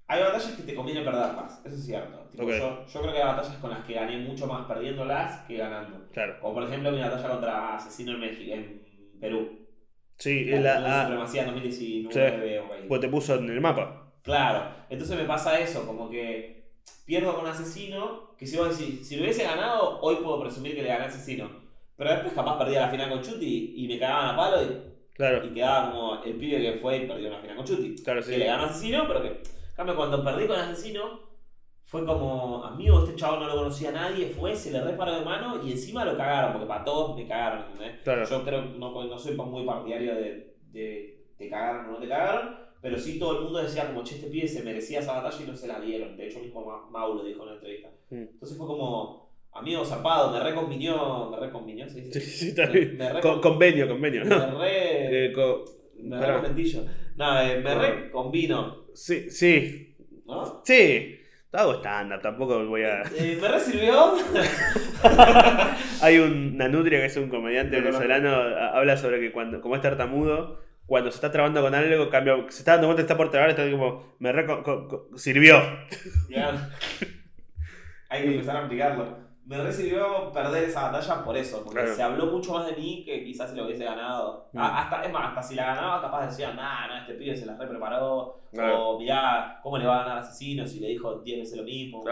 Hay 0.08 0.22
batallas 0.24 0.54
que 0.54 0.64
te 0.64 0.74
conviene 0.74 1.02
perderlas, 1.02 1.62
eso 1.64 1.76
es 1.76 1.86
cierto. 1.86 2.18
Tipo, 2.32 2.50
yo, 2.50 2.86
yo 2.88 3.02
creo 3.02 3.14
que 3.14 3.20
hay 3.20 3.28
batallas 3.28 3.58
con 3.58 3.70
las 3.70 3.86
que 3.86 3.94
gané 3.94 4.18
mucho 4.18 4.48
más 4.48 4.66
perdiéndolas 4.66 5.46
que 5.46 5.58
ganando. 5.58 6.08
Claro. 6.12 6.40
Como 6.42 6.56
por 6.56 6.64
ejemplo 6.64 6.92
mi 6.92 7.00
batalla 7.00 7.30
contra 7.30 7.76
Asesino 7.76 8.14
en 8.14 8.20
México, 8.20 8.54
en 8.56 9.20
Perú. 9.20 9.68
Sí, 10.18 10.46
La, 10.46 10.60
la, 10.60 10.80
la 10.80 11.00
ah, 11.02 11.04
supremacía 11.04 11.42
en 11.44 11.48
2019 11.54 12.60
o 12.60 12.68
por 12.68 12.78
ahí. 12.78 12.86
pues 12.88 13.02
te 13.02 13.08
puso 13.08 13.36
en 13.36 13.50
el 13.50 13.62
mapa. 13.62 14.12
Claro, 14.24 14.76
entonces 14.90 15.16
me 15.16 15.26
pasa 15.26 15.60
eso, 15.60 15.86
como 15.86 16.10
que 16.10 16.72
pierdo 17.06 17.36
con 17.36 17.46
Asesino, 17.48 18.36
que 18.36 18.48
si, 18.48 18.58
vos 18.58 18.78
decís, 18.78 19.08
si 19.08 19.16
lo 19.16 19.22
hubiese 19.24 19.44
ganado, 19.44 20.00
hoy 20.02 20.16
puedo 20.18 20.42
presumir 20.42 20.76
que 20.76 20.82
le 20.82 20.90
gané 20.90 21.04
a 21.06 21.08
Asesino. 21.08 21.50
Pero 21.96 22.10
después 22.12 22.34
capaz 22.34 22.58
perdía 22.58 22.82
la 22.82 22.90
final 22.90 23.10
con 23.10 23.22
Chuti 23.22 23.74
y 23.78 23.88
me 23.88 24.00
cagaban 24.00 24.34
a 24.34 24.38
palo 24.38 24.64
y 24.64 24.82
Claro, 25.20 25.46
y 25.46 25.50
quedaba 25.50 25.92
como 25.92 26.24
el 26.24 26.34
pibe 26.38 26.62
que 26.62 26.80
fue 26.80 26.96
y 27.00 27.06
perdió 27.08 27.28
una 27.28 27.40
final 27.40 27.58
con 27.58 27.66
Chuti. 27.66 27.96
claro, 28.02 28.24
sí. 28.24 28.32
Que 28.32 28.38
le 28.38 28.46
ganó 28.46 28.64
Asesino, 28.64 29.04
pero 29.06 29.22
que, 29.22 29.28
en 29.28 29.76
cambio, 29.76 29.98
cuando 29.98 30.24
perdí 30.24 30.48
con 30.48 30.56
Asesino, 30.58 31.20
fue 31.84 32.06
como, 32.06 32.64
amigo, 32.64 33.04
este 33.04 33.18
chavo 33.18 33.36
no 33.38 33.48
lo 33.48 33.56
conocía 33.58 33.90
a 33.90 33.92
nadie, 33.92 34.30
fue, 34.30 34.56
se 34.56 34.72
le 34.72 34.82
reparó 34.82 35.20
de 35.20 35.26
mano 35.26 35.62
y 35.62 35.72
encima 35.74 36.06
lo 36.06 36.16
cagaron, 36.16 36.54
porque 36.54 36.68
para 36.68 36.86
todos 36.86 37.18
me 37.18 37.28
cagaron, 37.28 37.66
¿entendés? 37.72 38.00
Claro. 38.04 38.24
Yo 38.24 38.46
creo 38.46 38.62
no, 38.62 39.04
no 39.04 39.20
soy 39.20 39.36
muy 39.36 39.66
partidario 39.66 40.16
de, 40.16 40.56
de 40.72 41.26
te 41.38 41.50
cagaron 41.50 41.88
o 41.88 41.92
no 41.92 41.98
te 42.00 42.08
cagaron, 42.08 42.56
pero 42.82 42.98
sí 42.98 43.20
todo 43.20 43.40
el 43.40 43.44
mundo 43.44 43.60
decía 43.60 43.88
como, 43.88 44.04
che, 44.06 44.16
este 44.16 44.28
pibe 44.30 44.48
se 44.48 44.64
merecía 44.64 45.00
esa 45.00 45.22
batalla 45.22 45.44
y 45.44 45.48
no 45.48 45.56
se 45.58 45.68
la 45.68 45.82
dieron. 45.82 46.16
De 46.16 46.28
hecho, 46.28 46.40
mismo 46.40 46.64
Ma- 46.64 46.90
Mau 46.90 47.14
lo 47.16 47.26
dijo 47.26 47.42
en 47.42 47.48
una 47.50 47.56
entrevista. 47.56 47.90
Mm. 48.10 48.16
Entonces 48.16 48.58
fue 48.58 48.68
como, 48.68 49.29
amigo 49.54 49.84
zarpado, 49.86 50.32
me 50.32 50.40
reconvinió, 50.42 51.30
me 51.30 51.40
reconvinió, 51.40 51.88
¿se 51.90 52.02
dice? 52.02 52.20
Sí, 52.22 52.30
sí, 52.32 52.48
está 52.50 52.66
Me- 52.68 52.72
bien. 52.74 52.98
me 52.98 53.14
re- 53.14 53.22
Con- 53.22 53.42
convenio, 53.42 53.88
convenio. 53.88 54.26
me 54.26 54.36
re... 54.52 55.26
Eh, 55.28 55.34
co- 55.34 55.66
Me 56.02 56.18
pará. 56.20 56.42
re. 56.42 56.50
No, 57.16 57.42
eh, 57.42 57.60
me 57.60 57.76
re 57.76 58.10
convino, 58.12 58.86
sí, 58.94 59.30
sí, 59.30 59.96
¿no? 60.26 60.62
sí. 60.64 61.16
Hago 61.52 61.74
stand-up, 61.80 62.22
tampoco 62.22 62.64
voy 62.68 62.84
a... 62.84 63.02
Eh, 63.18 63.38
me 63.42 63.48
re 63.48 63.60
sirvió. 63.60 64.14
Hay 66.02 66.20
un, 66.20 66.54
una 66.56 66.68
nutria 66.68 67.00
que 67.00 67.08
es 67.08 67.18
un 67.18 67.28
comediante 67.30 67.82
venezolano, 67.82 68.30
habla 68.32 68.96
sobre 68.98 69.20
que 69.20 69.32
cuando, 69.32 69.60
como 69.60 69.76
es 69.76 69.82
tartamudo, 69.82 70.62
cuando 70.86 71.10
se 71.12 71.16
está 71.16 71.32
trabando 71.32 71.62
con 71.64 71.74
algo, 71.74 72.08
cambia, 72.12 72.36
se 72.50 72.60
está 72.60 72.74
dando 72.74 72.88
cuenta 72.88 73.02
está 73.02 73.18
por 73.18 73.32
trabar, 73.32 73.50
está 73.50 73.70
como, 73.70 74.16
me 74.20 74.32
re- 74.32 74.46
sirvió. 75.16 75.60
Hay 78.10 78.22
que 78.24 78.32
empezar 78.36 78.56
a 78.58 78.66
aplicarlo. 78.66 79.29
Me 79.50 79.58
re 79.64 79.74
sirvió 79.74 80.32
perder 80.32 80.66
esa 80.66 80.92
batalla 80.92 81.24
por 81.24 81.36
eso, 81.36 81.64
porque 81.64 81.80
Claro. 81.80 81.96
se 81.96 82.04
habló 82.04 82.28
mucho 82.28 82.54
más 82.54 82.68
de 82.68 82.74
mí 82.74 83.04
que 83.04 83.24
quizás 83.24 83.50
si 83.50 83.58
lo 83.58 83.66
hubiese 83.66 83.84
ganado. 83.84 84.48
Mm. 84.54 84.60
Ah, 84.60 84.80
hasta, 84.84 85.04
es 85.06 85.12
más, 85.12 85.30
hasta 85.30 85.42
si 85.42 85.56
la 85.56 85.66
ganaba, 85.66 86.02
capaz 86.04 86.28
decían, 86.28 86.56
nah, 86.56 86.88
no, 86.88 86.98
este 86.98 87.16
pibe 87.16 87.36
se 87.36 87.48
la 87.48 87.58
re 87.58 87.66
preparó. 87.68 88.42
Claro. 88.54 88.90
O 88.90 89.00
mirá, 89.00 89.60
¿cómo 89.64 89.80
le 89.80 89.88
va 89.88 89.96
a 89.96 90.00
ganar 90.04 90.18
a 90.18 90.20
Asesino 90.22 90.68
si 90.68 90.80
le 90.80 90.90
dijo 90.90 91.16
10 91.22 91.40
veces 91.40 91.58
lo 91.58 91.64
mismo? 91.64 92.04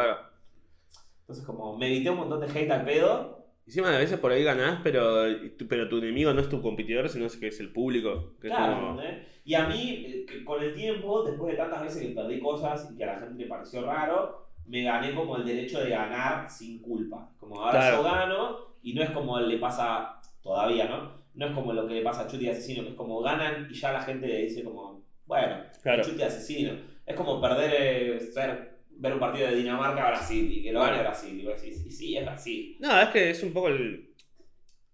Entonces, 1.22 1.46
como 1.46 1.78
me 1.78 1.88
evité 1.88 2.10
un 2.10 2.18
montón 2.18 2.40
de 2.40 2.48
hate 2.48 2.72
al 2.72 2.86
pedo. 2.86 3.46
Encima 3.68 3.94
a 3.94 4.00
veces 4.00 4.18
por 4.20 4.32
ahí 4.32 4.44
ganás, 4.44 4.80
pero, 4.84 5.24
pero 5.70 5.90
tu 5.90 5.98
enemigo 5.98 6.34
no 6.34 6.42
es 6.42 6.50
tu 6.50 6.62
competidor, 6.62 7.08
sino 7.10 7.28
que 7.40 7.48
es 7.50 7.60
el 7.60 7.72
público. 7.72 8.34
Que 8.42 8.48
Claro, 8.48 8.76
como- 8.76 9.00
¿entendés? 9.02 9.28
Y 9.44 9.54
a 9.54 9.68
mí, 9.68 10.06
eh, 10.08 10.44
con 10.44 10.64
el 10.64 10.74
tiempo, 10.74 11.22
después 11.24 11.52
de 11.52 11.58
tantas 11.58 11.84
veces 11.84 12.02
que 12.02 12.16
perdí 12.16 12.40
cosas 12.40 12.90
y 12.92 12.98
que 12.98 13.04
a 13.04 13.14
la 13.14 13.20
gente 13.20 13.44
le 13.44 13.48
pareció 13.50 13.86
raro, 13.86 14.47
me 14.68 14.84
gané 14.84 15.14
como 15.16 15.38
el 15.38 15.46
derecho 15.46 15.80
de 15.82 15.90
ganar 15.92 16.50
sin 16.50 16.80
culpa. 16.80 17.30
Como 17.40 17.62
ahora 17.62 17.80
Claro. 17.80 17.98
yo 17.98 18.04
gano 18.04 18.58
y 18.84 18.94
no 18.94 19.02
es 19.04 19.10
como 19.12 19.40
le 19.40 19.58
pasa 19.58 20.20
todavía, 20.42 20.86
¿no? 20.86 21.12
No 21.36 21.48
es 21.48 21.52
como 21.54 21.74
lo 21.74 21.88
que 21.88 21.96
le 21.96 22.02
pasa 22.02 22.24
a 22.24 22.28
Chuti 22.28 22.50
Asesino, 22.50 22.84
que 22.84 22.90
es 22.90 22.96
como 22.96 23.22
ganan 23.22 23.68
y 23.70 23.74
ya 23.74 23.92
la 23.92 24.02
gente 24.02 24.28
le 24.28 24.44
dice 24.44 24.64
como, 24.64 25.04
bueno, 25.26 25.64
Claro. 25.84 26.04
Chuti 26.04 26.22
Asesino. 26.24 26.74
Es 27.06 27.16
como 27.16 27.40
perder, 27.42 27.74
eh, 27.78 28.20
ser- 28.20 28.78
ver 29.00 29.14
un 29.14 29.20
partido 29.20 29.48
de 29.48 29.56
Dinamarca 29.56 30.06
a 30.08 30.10
Brasil 30.10 30.52
y 30.52 30.64
que 30.64 30.72
lo 30.74 30.80
gane 30.82 31.00
Brasil. 31.00 31.40
Y 31.40 31.46
vos 31.46 31.62
decís, 31.62 31.86
y 31.86 31.92
sí, 31.92 32.18
es 32.18 32.26
Brasil. 32.26 32.76
No, 32.80 33.00
es 33.02 33.10
que 33.10 33.30
es 33.30 33.44
un 33.44 33.54
poco 33.54 33.68
el. 33.70 34.10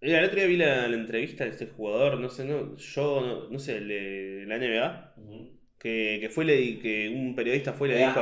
Mira, 0.00 0.18
El 0.18 0.26
otro 0.26 0.36
día 0.38 0.46
vi 0.46 0.56
la, 0.58 0.86
la 0.86 0.96
entrevista 0.96 1.44
de 1.44 1.50
este 1.50 1.66
jugador, 1.66 2.20
no 2.20 2.28
sé, 2.28 2.44
no, 2.44 2.76
yo, 2.76 3.20
no, 3.22 3.48
no 3.48 3.58
sé, 3.58 3.78
el 3.78 3.88
de 3.88 4.44
la 4.46 4.56
NBA, 4.56 5.14
que, 5.84 6.16
que 6.18 6.30
fue 6.30 6.46
le, 6.46 6.78
que 6.78 7.12
un 7.14 7.34
periodista 7.36 7.74
fue 7.74 7.88
y 7.88 7.92
le 7.92 7.98
dijo. 7.98 8.14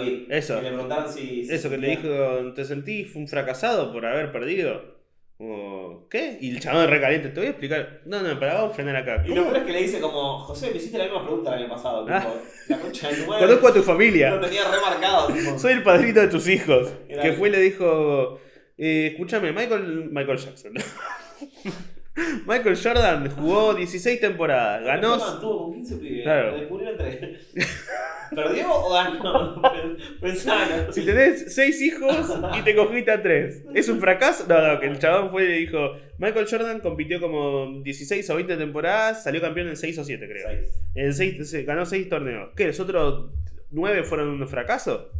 Vi. 0.00 0.26
Eso. 0.30 0.56
Que 0.56 0.62
le 0.62 0.68
preguntaron 0.70 1.12
si. 1.12 1.44
si 1.44 1.52
Eso 1.52 1.68
que 1.68 1.76
le 1.76 1.88
dijo, 1.88 2.52
¿te 2.54 2.64
sentís 2.64 3.14
un 3.16 3.26
fracasado 3.26 3.92
por 3.92 4.06
haber 4.06 4.30
perdido? 4.30 4.94
Como, 5.36 6.06
¿Qué? 6.08 6.38
Y 6.40 6.50
el 6.50 6.60
chabón 6.60 6.86
recaliente, 6.88 7.30
te 7.30 7.40
voy 7.40 7.48
a 7.48 7.50
explicar. 7.50 8.02
No, 8.06 8.22
no, 8.22 8.38
para 8.38 8.54
vamos 8.54 8.70
a 8.70 8.74
frenar 8.74 8.94
acá. 8.94 9.24
Y 9.26 9.34
lo 9.34 9.42
peor 9.42 9.56
es 9.56 9.62
que 9.64 9.72
le 9.72 9.82
dice 9.82 10.00
como, 10.00 10.38
José, 10.38 10.70
me 10.70 10.76
hiciste 10.76 10.96
la 10.96 11.04
misma 11.04 11.24
pregunta 11.24 11.52
el 11.56 11.64
año 11.64 11.68
pasado. 11.74 12.06
Ah. 12.08 12.20
Tipo, 12.20 12.38
la 12.68 12.78
concha 12.78 13.08
de 13.08 13.16
tu 13.16 13.26
madre. 13.28 13.46
Conozco 13.46 13.66
a 13.68 13.72
tu 13.72 13.78
Lo 13.80 13.84
familia. 13.84 14.40
tenía 14.40 14.62
remarcado. 14.70 15.32
Tipo. 15.34 15.58
Soy 15.58 15.72
el 15.72 15.82
padrino 15.82 16.20
de 16.20 16.28
tus 16.28 16.48
hijos. 16.48 16.92
Era- 17.08 17.22
Que 17.22 17.32
fue 17.32 17.48
y 17.48 17.50
le 17.52 17.58
dijo, 17.58 18.38
eh, 18.78 19.08
escúchame, 19.10 19.50
Michael, 19.50 20.10
Michael 20.12 20.38
Jackson. 20.38 20.74
Michael 22.46 22.76
Jordan 22.80 23.28
jugó 23.30 23.74
16 23.74 24.20
temporadas, 24.20 24.84
ganó... 24.84 25.18
Jordan 25.18 25.40
tuvo 25.40 25.64
con 25.64 25.74
15 25.74 25.96
pibes. 25.96 26.22
Claro. 26.22 26.56
Descubrieron. 26.58 26.96
¿Perdió 28.34 28.72
o 28.72 28.92
ganó? 28.92 29.62
Pensaba. 30.20 30.92
Si 30.92 31.04
tenés 31.04 31.54
6 31.54 31.82
hijos 31.82 32.38
y 32.58 32.62
te 32.62 32.74
cogiste 32.76 33.10
a 33.10 33.22
3, 33.22 33.64
¿es 33.74 33.88
un 33.88 34.00
fracaso? 34.00 34.44
No, 34.48 34.60
no, 34.74 34.80
que 34.80 34.86
el 34.86 34.98
chabón 34.98 35.30
fue 35.30 35.44
y 35.44 35.48
le 35.48 35.54
dijo, 35.56 35.78
Michael 36.18 36.46
Jordan 36.48 36.80
compitió 36.80 37.20
como 37.20 37.80
16 37.82 38.28
o 38.30 38.36
20 38.36 38.56
temporadas, 38.56 39.24
salió 39.24 39.40
campeón 39.40 39.68
en 39.68 39.76
6 39.76 39.98
o 39.98 40.04
7 40.04 40.28
creo. 40.28 40.48
Seis. 40.48 40.82
En 40.94 41.14
seis, 41.14 41.50
se- 41.50 41.64
ganó 41.64 41.84
6 41.84 42.08
torneos. 42.08 42.50
¿Qué? 42.56 42.68
¿Los 42.68 42.78
otros 42.80 43.30
9 43.70 44.04
fueron 44.04 44.40
un 44.40 44.48
fracaso? 44.48 45.10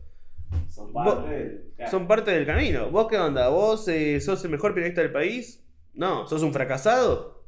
Son 0.68 0.92
parte 0.92 1.28
del- 1.30 1.62
claro. 1.76 1.90
Son 1.90 2.06
parte 2.06 2.30
del 2.30 2.46
camino. 2.46 2.88
¿Vos 2.90 3.08
qué 3.10 3.18
onda? 3.18 3.48
¿Vos 3.48 3.88
eh, 3.88 4.20
sos 4.20 4.44
el 4.44 4.50
mejor 4.50 4.74
periodista 4.74 5.02
del 5.02 5.10
país? 5.12 5.60
No. 5.94 6.26
¿Sos 6.26 6.42
un 6.42 6.52
fracasado? 6.52 7.44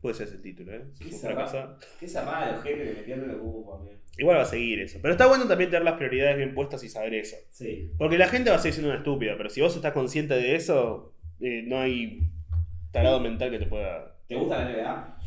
Puede 0.00 0.14
ser 0.14 0.28
ese 0.28 0.36
el 0.36 0.42
título, 0.42 0.72
¿eh? 0.72 0.84
Sos 0.94 1.12
un 1.12 1.20
fracasado. 1.20 1.78
Qué 1.98 2.08
cerrada 2.08 2.56
el 2.56 2.62
que 2.62 2.76
metieron 2.76 3.24
en 3.24 3.30
el 3.30 3.38
cubo, 3.38 3.74
amigo. 3.74 3.96
Igual 4.18 4.38
va 4.38 4.42
a 4.42 4.46
seguir 4.46 4.80
eso. 4.80 4.98
Pero 5.02 5.12
está 5.12 5.26
bueno 5.26 5.46
también 5.46 5.70
tener 5.70 5.84
las 5.84 5.94
prioridades 5.94 6.36
bien 6.36 6.54
puestas 6.54 6.82
y 6.84 6.88
saber 6.88 7.14
eso. 7.14 7.36
Sí. 7.50 7.92
Porque 7.98 8.16
la 8.18 8.28
gente 8.28 8.50
va 8.50 8.56
a 8.56 8.58
seguir 8.58 8.74
siendo 8.74 8.90
una 8.90 8.98
estúpida, 8.98 9.34
pero 9.36 9.50
si 9.50 9.60
vos 9.60 9.74
estás 9.76 9.92
consciente 9.92 10.34
de 10.34 10.54
eso, 10.54 11.12
eh, 11.40 11.62
no 11.66 11.78
hay 11.78 12.30
tarado 12.92 13.20
mental 13.20 13.50
que 13.50 13.58
te 13.58 13.66
pueda. 13.66 14.16
¿Te 14.26 14.36
gusta 14.36 14.64
la 14.64 14.70
NBA? 14.70 15.18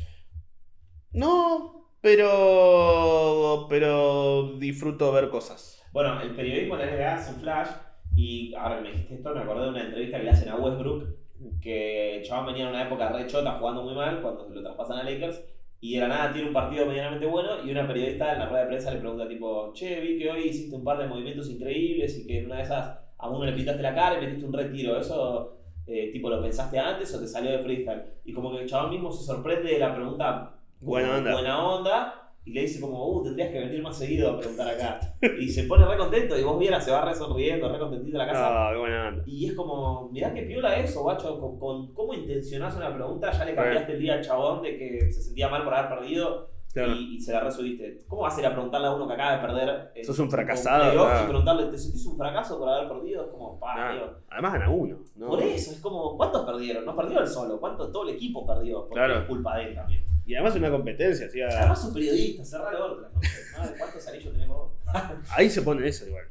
No, 1.13 1.91
pero. 2.01 3.67
Pero 3.69 4.57
disfruto 4.57 5.11
ver 5.11 5.29
cosas. 5.29 5.83
Bueno, 5.91 6.19
el 6.21 6.35
periodismo 6.35 6.77
de 6.77 6.85
la 6.85 6.91
NBA 6.93 7.15
es 7.15 7.29
un 7.29 7.41
flash 7.41 7.69
Y 8.15 8.53
ahora 8.55 8.77
que 8.77 8.83
me 8.83 8.91
dijiste 8.91 9.15
esto, 9.15 9.33
me 9.33 9.41
acordé 9.41 9.63
de 9.65 9.69
una 9.69 9.85
entrevista 9.85 10.17
que 10.17 10.23
le 10.23 10.29
hacen 10.29 10.49
a 10.49 10.55
Westbrook, 10.55 11.15
que 11.61 12.17
el 12.17 12.23
chabón 12.23 12.47
venía 12.47 12.63
en 12.63 12.69
una 12.69 12.83
época 12.83 13.09
re 13.09 13.27
chota 13.27 13.53
jugando 13.53 13.83
muy 13.83 13.95
mal 13.95 14.21
cuando 14.21 14.47
se 14.47 14.53
lo 14.53 14.61
traspasan 14.61 14.99
a 14.99 15.03
Lakers. 15.03 15.43
Y 15.81 15.95
de 15.95 16.01
la 16.01 16.07
nada 16.09 16.33
tiene 16.33 16.49
un 16.49 16.53
partido 16.53 16.85
medianamente 16.85 17.25
bueno 17.25 17.63
y 17.65 17.71
una 17.71 17.87
periodista 17.87 18.33
en 18.33 18.39
la 18.39 18.49
rueda 18.49 18.63
de 18.63 18.67
prensa 18.67 18.91
le 18.91 18.99
pregunta 18.99 19.27
tipo, 19.27 19.71
che, 19.73 20.01
vi 20.01 20.17
que 20.17 20.29
hoy 20.29 20.41
hiciste 20.49 20.75
un 20.75 20.83
par 20.83 20.97
de 20.97 21.07
movimientos 21.07 21.49
increíbles 21.49 22.19
y 22.19 22.27
que 22.27 22.39
en 22.39 22.47
una 22.47 22.57
de 22.57 22.63
esas 22.63 22.99
a 23.17 23.29
uno 23.29 23.45
le 23.45 23.53
pintaste 23.53 23.81
la 23.81 23.95
cara 23.95 24.17
y 24.17 24.25
metiste 24.25 24.45
un 24.45 24.53
retiro. 24.53 24.97
¿Eso 24.99 25.57
eh, 25.87 26.09
tipo 26.11 26.29
lo 26.29 26.41
pensaste 26.41 26.77
antes 26.77 27.13
o 27.15 27.19
te 27.19 27.27
salió 27.27 27.51
de 27.51 27.59
freestyle? 27.59 28.03
Y 28.25 28.33
como 28.33 28.51
que 28.51 28.63
el 28.63 28.69
chabón 28.69 28.89
mismo 28.89 29.11
se 29.11 29.23
sorprende 29.23 29.71
de 29.71 29.79
la 29.79 29.95
pregunta 29.95 30.55
Buena 30.81 31.17
onda. 31.17 31.33
buena 31.33 31.67
onda 31.67 32.18
y 32.45 32.53
le 32.53 32.61
dice 32.61 32.81
como, 32.81 33.05
uh, 33.09 33.23
tendrías 33.23 33.49
que 33.51 33.59
venir 33.59 33.81
más 33.83 33.97
seguido 33.97 34.31
a 34.31 34.39
preguntar 34.39 34.67
acá. 34.69 34.99
Y 35.39 35.49
se 35.49 35.63
pone 35.65 35.85
re 35.85 35.97
contento 35.97 36.37
y 36.37 36.43
vos 36.43 36.57
vieras, 36.57 36.83
se 36.83 36.91
va 36.91 37.05
re 37.05 37.13
sonriendo, 37.13 37.71
re 37.71 37.77
contentito 37.77 38.17
a 38.19 38.25
la 38.25 38.31
casa. 38.31 38.69
Ah, 38.69 38.71
qué 38.73 38.79
buena. 38.79 39.23
Y 39.27 39.47
es 39.47 39.53
como, 39.53 40.09
mirá 40.11 40.33
qué 40.33 40.41
piola 40.43 40.75
eso, 40.77 41.03
guacho, 41.03 41.39
con, 41.39 41.59
con 41.59 41.93
cómo 41.93 42.13
intencionás 42.13 42.75
una 42.75 42.93
pregunta, 42.93 43.31
ya 43.31 43.45
le 43.45 43.53
cambiaste 43.55 43.91
el 43.93 43.99
día 43.99 44.13
al 44.15 44.21
chabón 44.23 44.61
de 44.63 44.77
que 44.77 45.11
se 45.11 45.21
sentía 45.21 45.47
mal 45.49 45.63
por 45.63 45.73
haber 45.73 45.99
perdido 45.99 46.49
Claro. 46.71 46.91
y, 46.93 47.15
y 47.15 47.19
se 47.19 47.33
la 47.33 47.39
resubiste. 47.39 47.97
¿Cómo 48.07 48.21
vas 48.21 48.37
a 48.37 48.41
ir 48.41 48.45
a 48.45 48.51
preguntarle 48.53 48.87
a 48.87 48.91
uno 48.93 49.07
que 49.07 49.13
acaba 49.15 49.37
de 49.37 49.47
perder? 49.47 49.91
en 49.95 50.05
Sos 50.05 50.19
un 50.19 50.29
fracasado, 50.29 50.91
claro. 50.93 51.23
Y 51.23 51.27
preguntarle, 51.27 51.65
¿te 51.65 51.77
sentís 51.79 52.05
un 52.05 52.15
fracaso 52.15 52.59
por 52.59 52.69
haber 52.69 52.87
perdido? 52.87 53.23
Es 53.25 53.31
como, 53.31 53.59
pa, 53.59 53.73
Ah, 53.75 53.91
tío. 53.91 54.03
además 54.29 54.53
gana 54.53 54.69
uno. 54.69 54.99
¿no? 55.15 55.27
Por 55.29 55.41
eso, 55.41 55.71
es 55.71 55.79
como, 55.81 56.15
¿cuántos 56.15 56.45
perdieron? 56.45 56.85
No 56.85 56.95
perdió 56.95 57.21
él 57.21 57.27
solo, 57.27 57.59
¿cuánto 57.59 57.91
todo 57.91 58.03
el 58.07 58.13
equipo 58.15 58.45
perdió? 58.45 58.81
Porque 58.81 58.93
Claro. 59.03 59.19
es 59.21 59.25
culpa 59.25 59.57
de 59.57 59.63
él 59.69 59.75
también. 59.75 60.03
Y 60.29 60.35
además 60.35 60.53
es 60.53 60.59
una 60.59 60.69
competencia. 60.69 61.27
¿sí? 61.27 61.41
Además 61.41 61.81
sos 61.81 61.91
periodista, 61.91 62.45
cerrar 62.45 62.75
el 62.75 62.81
orto. 62.81 63.11
Madre, 63.57 63.75
¿Cuántos 63.79 64.07
anillos 64.07 64.31
tenemos 64.31 64.57
vos? 64.57 64.71
Ahí 65.35 65.49
se 65.49 65.63
pone 65.63 65.87
eso 65.87 66.05
igual. 66.05 66.25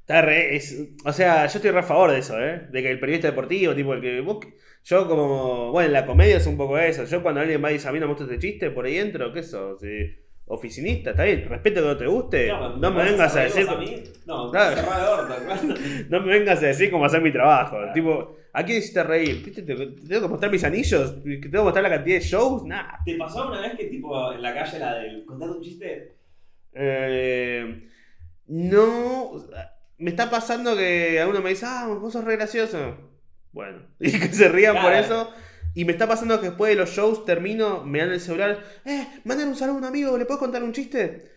Está 0.00 0.22
re, 0.22 0.56
es, 0.56 0.74
o 1.04 1.12
sea, 1.12 1.46
yo 1.46 1.58
estoy 1.58 1.70
re 1.70 1.80
a 1.80 1.82
favor 1.82 2.10
de 2.10 2.20
eso, 2.20 2.42
¿eh? 2.42 2.66
De 2.70 2.82
que 2.82 2.90
el 2.90 2.98
periodista 2.98 3.28
deportivo, 3.28 3.74
tipo 3.74 3.92
el 3.92 4.00
que 4.00 4.22
vos, 4.22 4.38
yo 4.84 5.06
como, 5.06 5.72
bueno, 5.72 5.90
la 5.90 6.06
comedia 6.06 6.38
es 6.38 6.46
un 6.46 6.56
poco 6.56 6.78
eso. 6.78 7.04
Yo 7.04 7.22
cuando 7.22 7.42
alguien 7.42 7.62
va 7.62 7.70
y 7.70 7.74
dice, 7.74 7.86
a 7.86 7.92
mí 7.92 8.00
no 8.00 8.06
me 8.06 8.14
gusta 8.14 8.24
este 8.24 8.38
chiste, 8.38 8.70
por 8.70 8.86
ahí 8.86 8.96
entro, 8.96 9.30
¿qué 9.34 9.42
sos? 9.42 9.82
Eh, 9.82 10.23
oficinista, 10.46 11.10
está 11.10 11.24
bien, 11.24 11.48
respeto 11.48 11.80
que 11.80 11.86
no 11.86 11.96
te 11.96 12.06
guste. 12.06 12.48
No, 12.48 12.76
me 12.78 12.88
vas 12.90 13.10
vengas 13.10 13.36
a 13.36 13.40
decir, 13.40 13.66
a 13.68 13.76
mí? 13.76 14.02
No, 14.26 14.50
Claro. 14.50 14.82
orto, 15.20 15.34
no 16.10 16.20
me 16.20 16.38
vengas 16.38 16.62
a 16.62 16.66
decir 16.66 16.90
cómo 16.90 17.04
hacer 17.06 17.20
mi 17.22 17.32
trabajo. 17.32 17.76
Claro. 17.76 17.92
Tipo, 17.94 18.36
¿a 18.52 18.62
quién 18.64 18.78
hiciste 18.78 19.02
reír? 19.02 19.42
¿Qué 19.44 19.50
te, 19.50 19.62
te- 19.62 19.74
te 19.74 20.06
tengo 20.08 20.22
que 20.22 20.28
mostrar 20.28 20.52
mis 20.52 20.62
anillos? 20.64 21.12
¿Que 21.24 21.36
¿Te 21.36 21.48
tengo 21.48 21.58
que 21.62 21.64
mostrar 21.64 21.82
la 21.82 21.90
cantidad 21.90 22.18
de 22.18 22.24
shows? 22.24 22.64
Nah. 22.64 23.02
¿Te 23.04 23.16
pasó 23.16 23.48
una 23.48 23.60
vez 23.60 23.74
que 23.76 23.84
tipo 23.86 24.32
en 24.32 24.42
la 24.42 24.54
calle 24.54 24.78
la 24.78 24.94
del 24.96 25.24
contate 25.24 25.50
un 25.52 25.62
chiste? 25.62 26.14
Eh, 26.74 27.88
no. 28.48 29.32
Me 29.96 30.10
está 30.10 30.28
pasando 30.28 30.76
que 30.76 31.20
a 31.20 31.26
uno 31.28 31.40
me 31.40 31.50
dice, 31.50 31.64
ah, 31.68 31.86
vos 31.88 32.12
sos 32.12 32.24
re 32.24 32.36
gracioso. 32.36 32.96
Bueno, 33.52 33.78
y 34.00 34.10
que 34.12 34.28
se 34.28 34.48
rían 34.48 34.80
por 34.82 34.92
eso. 34.92 35.30
Y 35.74 35.84
me 35.84 35.92
está 35.92 36.06
pasando 36.06 36.40
que 36.40 36.48
después 36.48 36.70
de 36.70 36.76
los 36.76 36.90
shows 36.90 37.24
termino, 37.24 37.82
me 37.84 37.98
dan 37.98 38.10
el 38.12 38.20
celular, 38.20 38.60
eh, 38.84 39.06
mandan 39.24 39.48
un 39.48 39.56
saludo 39.56 39.76
a 39.76 39.78
un 39.78 39.84
amigo, 39.84 40.16
¿le 40.16 40.24
puedo 40.24 40.38
contar 40.40 40.62
un 40.62 40.72
chiste? 40.72 41.32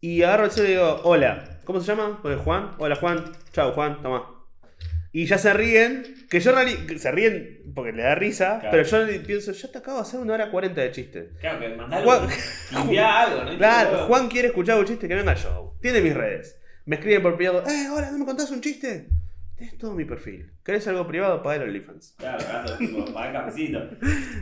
Y 0.00 0.22
agarro 0.22 0.44
el 0.44 0.50
celular 0.52 0.70
y 0.70 0.74
digo, 0.76 1.00
hola, 1.04 1.60
¿cómo 1.64 1.80
se 1.80 1.86
llama? 1.88 2.20
Pues 2.22 2.38
Juan, 2.40 2.72
hola 2.78 2.96
Juan, 2.96 3.24
chao 3.52 3.72
Juan, 3.72 4.00
toma. 4.02 4.28
Y 5.14 5.26
ya 5.26 5.36
se 5.36 5.52
ríen, 5.52 6.26
que 6.30 6.40
yo 6.40 6.52
se 6.96 7.10
ríen 7.12 7.72
porque 7.74 7.92
le 7.92 8.02
da 8.02 8.14
risa, 8.14 8.60
Claro. 8.60 8.70
pero 8.70 8.82
yo 9.06 9.22
pienso, 9.26 9.52
yo 9.52 9.68
te 9.70 9.78
acabo 9.78 9.98
de 9.98 10.02
hacer 10.02 10.20
una 10.20 10.34
hora 10.34 10.50
cuarenta 10.50 10.80
de 10.80 10.90
chistes. 10.90 11.36
Claro, 11.40 11.60
que 11.60 11.68
mandale 11.70 12.04
Juan- 12.04 12.28
algo, 13.04 13.44
¿no? 13.44 13.58
Claro, 13.58 14.06
Juan 14.06 14.28
quiere 14.28 14.48
escuchar 14.48 14.78
un 14.78 14.86
chiste 14.86 15.06
que 15.08 15.14
venga 15.14 15.34
show. 15.34 15.74
Tiene 15.82 16.00
mis 16.00 16.14
redes. 16.14 16.56
Me 16.86 16.96
escriben 16.96 17.20
por 17.22 17.36
privado, 17.36 17.62
eh, 17.68 17.88
hola, 17.92 18.10
¿no 18.10 18.18
me 18.18 18.24
contás 18.24 18.50
un 18.50 18.60
chiste? 18.60 19.08
Tienes 19.56 19.78
todo 19.78 19.94
mi 19.94 20.04
perfil. 20.04 20.50
¿Querés 20.64 20.88
algo 20.88 21.06
privado? 21.06 21.42
Paga 21.42 21.56
el 21.62 21.68
OnlyFans. 21.68 22.16
Claro, 22.18 22.38
gato, 22.44 22.76
tipo, 22.78 23.04
paga 23.12 23.26
el 23.28 23.32
cafecito. 23.34 23.78
A 23.78 23.82
mí 23.82 23.88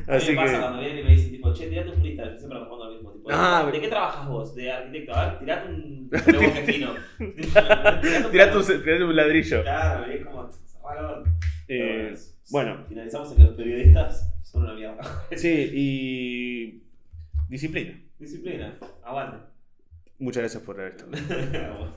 Así 0.06 0.30
me 0.30 0.36
pasa 0.36 0.52
que. 0.54 0.60
cuando 0.60 0.80
vienen 0.80 0.98
y 0.98 1.02
me 1.04 1.10
dicen, 1.14 1.30
tipo, 1.32 1.52
che, 1.52 1.66
tirate 1.66 1.90
un 1.90 1.96
freestyle, 2.00 2.30
yo 2.32 2.38
siempre 2.38 2.58
respondo 2.58 2.84
lo 2.86 2.90
mismo. 2.92 3.12
Tipo, 3.12 3.28
Ah, 3.30 3.68
¿De 3.70 3.80
qué 3.80 3.88
trabajas 3.88 4.28
vos? 4.28 4.54
De 4.54 4.72
arquitecto. 4.72 5.14
A 5.14 5.26
ver, 5.26 5.38
tirate 5.40 5.68
un 5.68 6.10
fino. 6.66 6.94
Tirate 8.30 8.56
un, 8.56 8.64
tirate 8.66 9.04
un 9.04 9.16
ladrillo. 9.16 9.62
Claro, 9.62 10.10
y 10.10 10.16
es 10.16 10.24
como. 10.24 10.48
Pero 10.88 11.24
Eh, 11.68 12.14
bueno, 12.50 12.84
Finalizamos 12.88 13.30
en 13.32 13.36
que 13.36 13.42
los 13.44 13.54
periodistas 13.54 14.32
son 14.42 14.62
una 14.62 14.74
mierda. 14.74 15.02
sí, 15.36 15.70
y. 15.72 16.82
Disciplina. 17.48 18.00
Disciplina, 18.18 18.76
aguante. 19.04 19.36
Muchas 20.18 20.42
gracias 20.42 20.62
por 20.62 20.80
esto. 20.80 21.04
Vamos. 21.10 21.90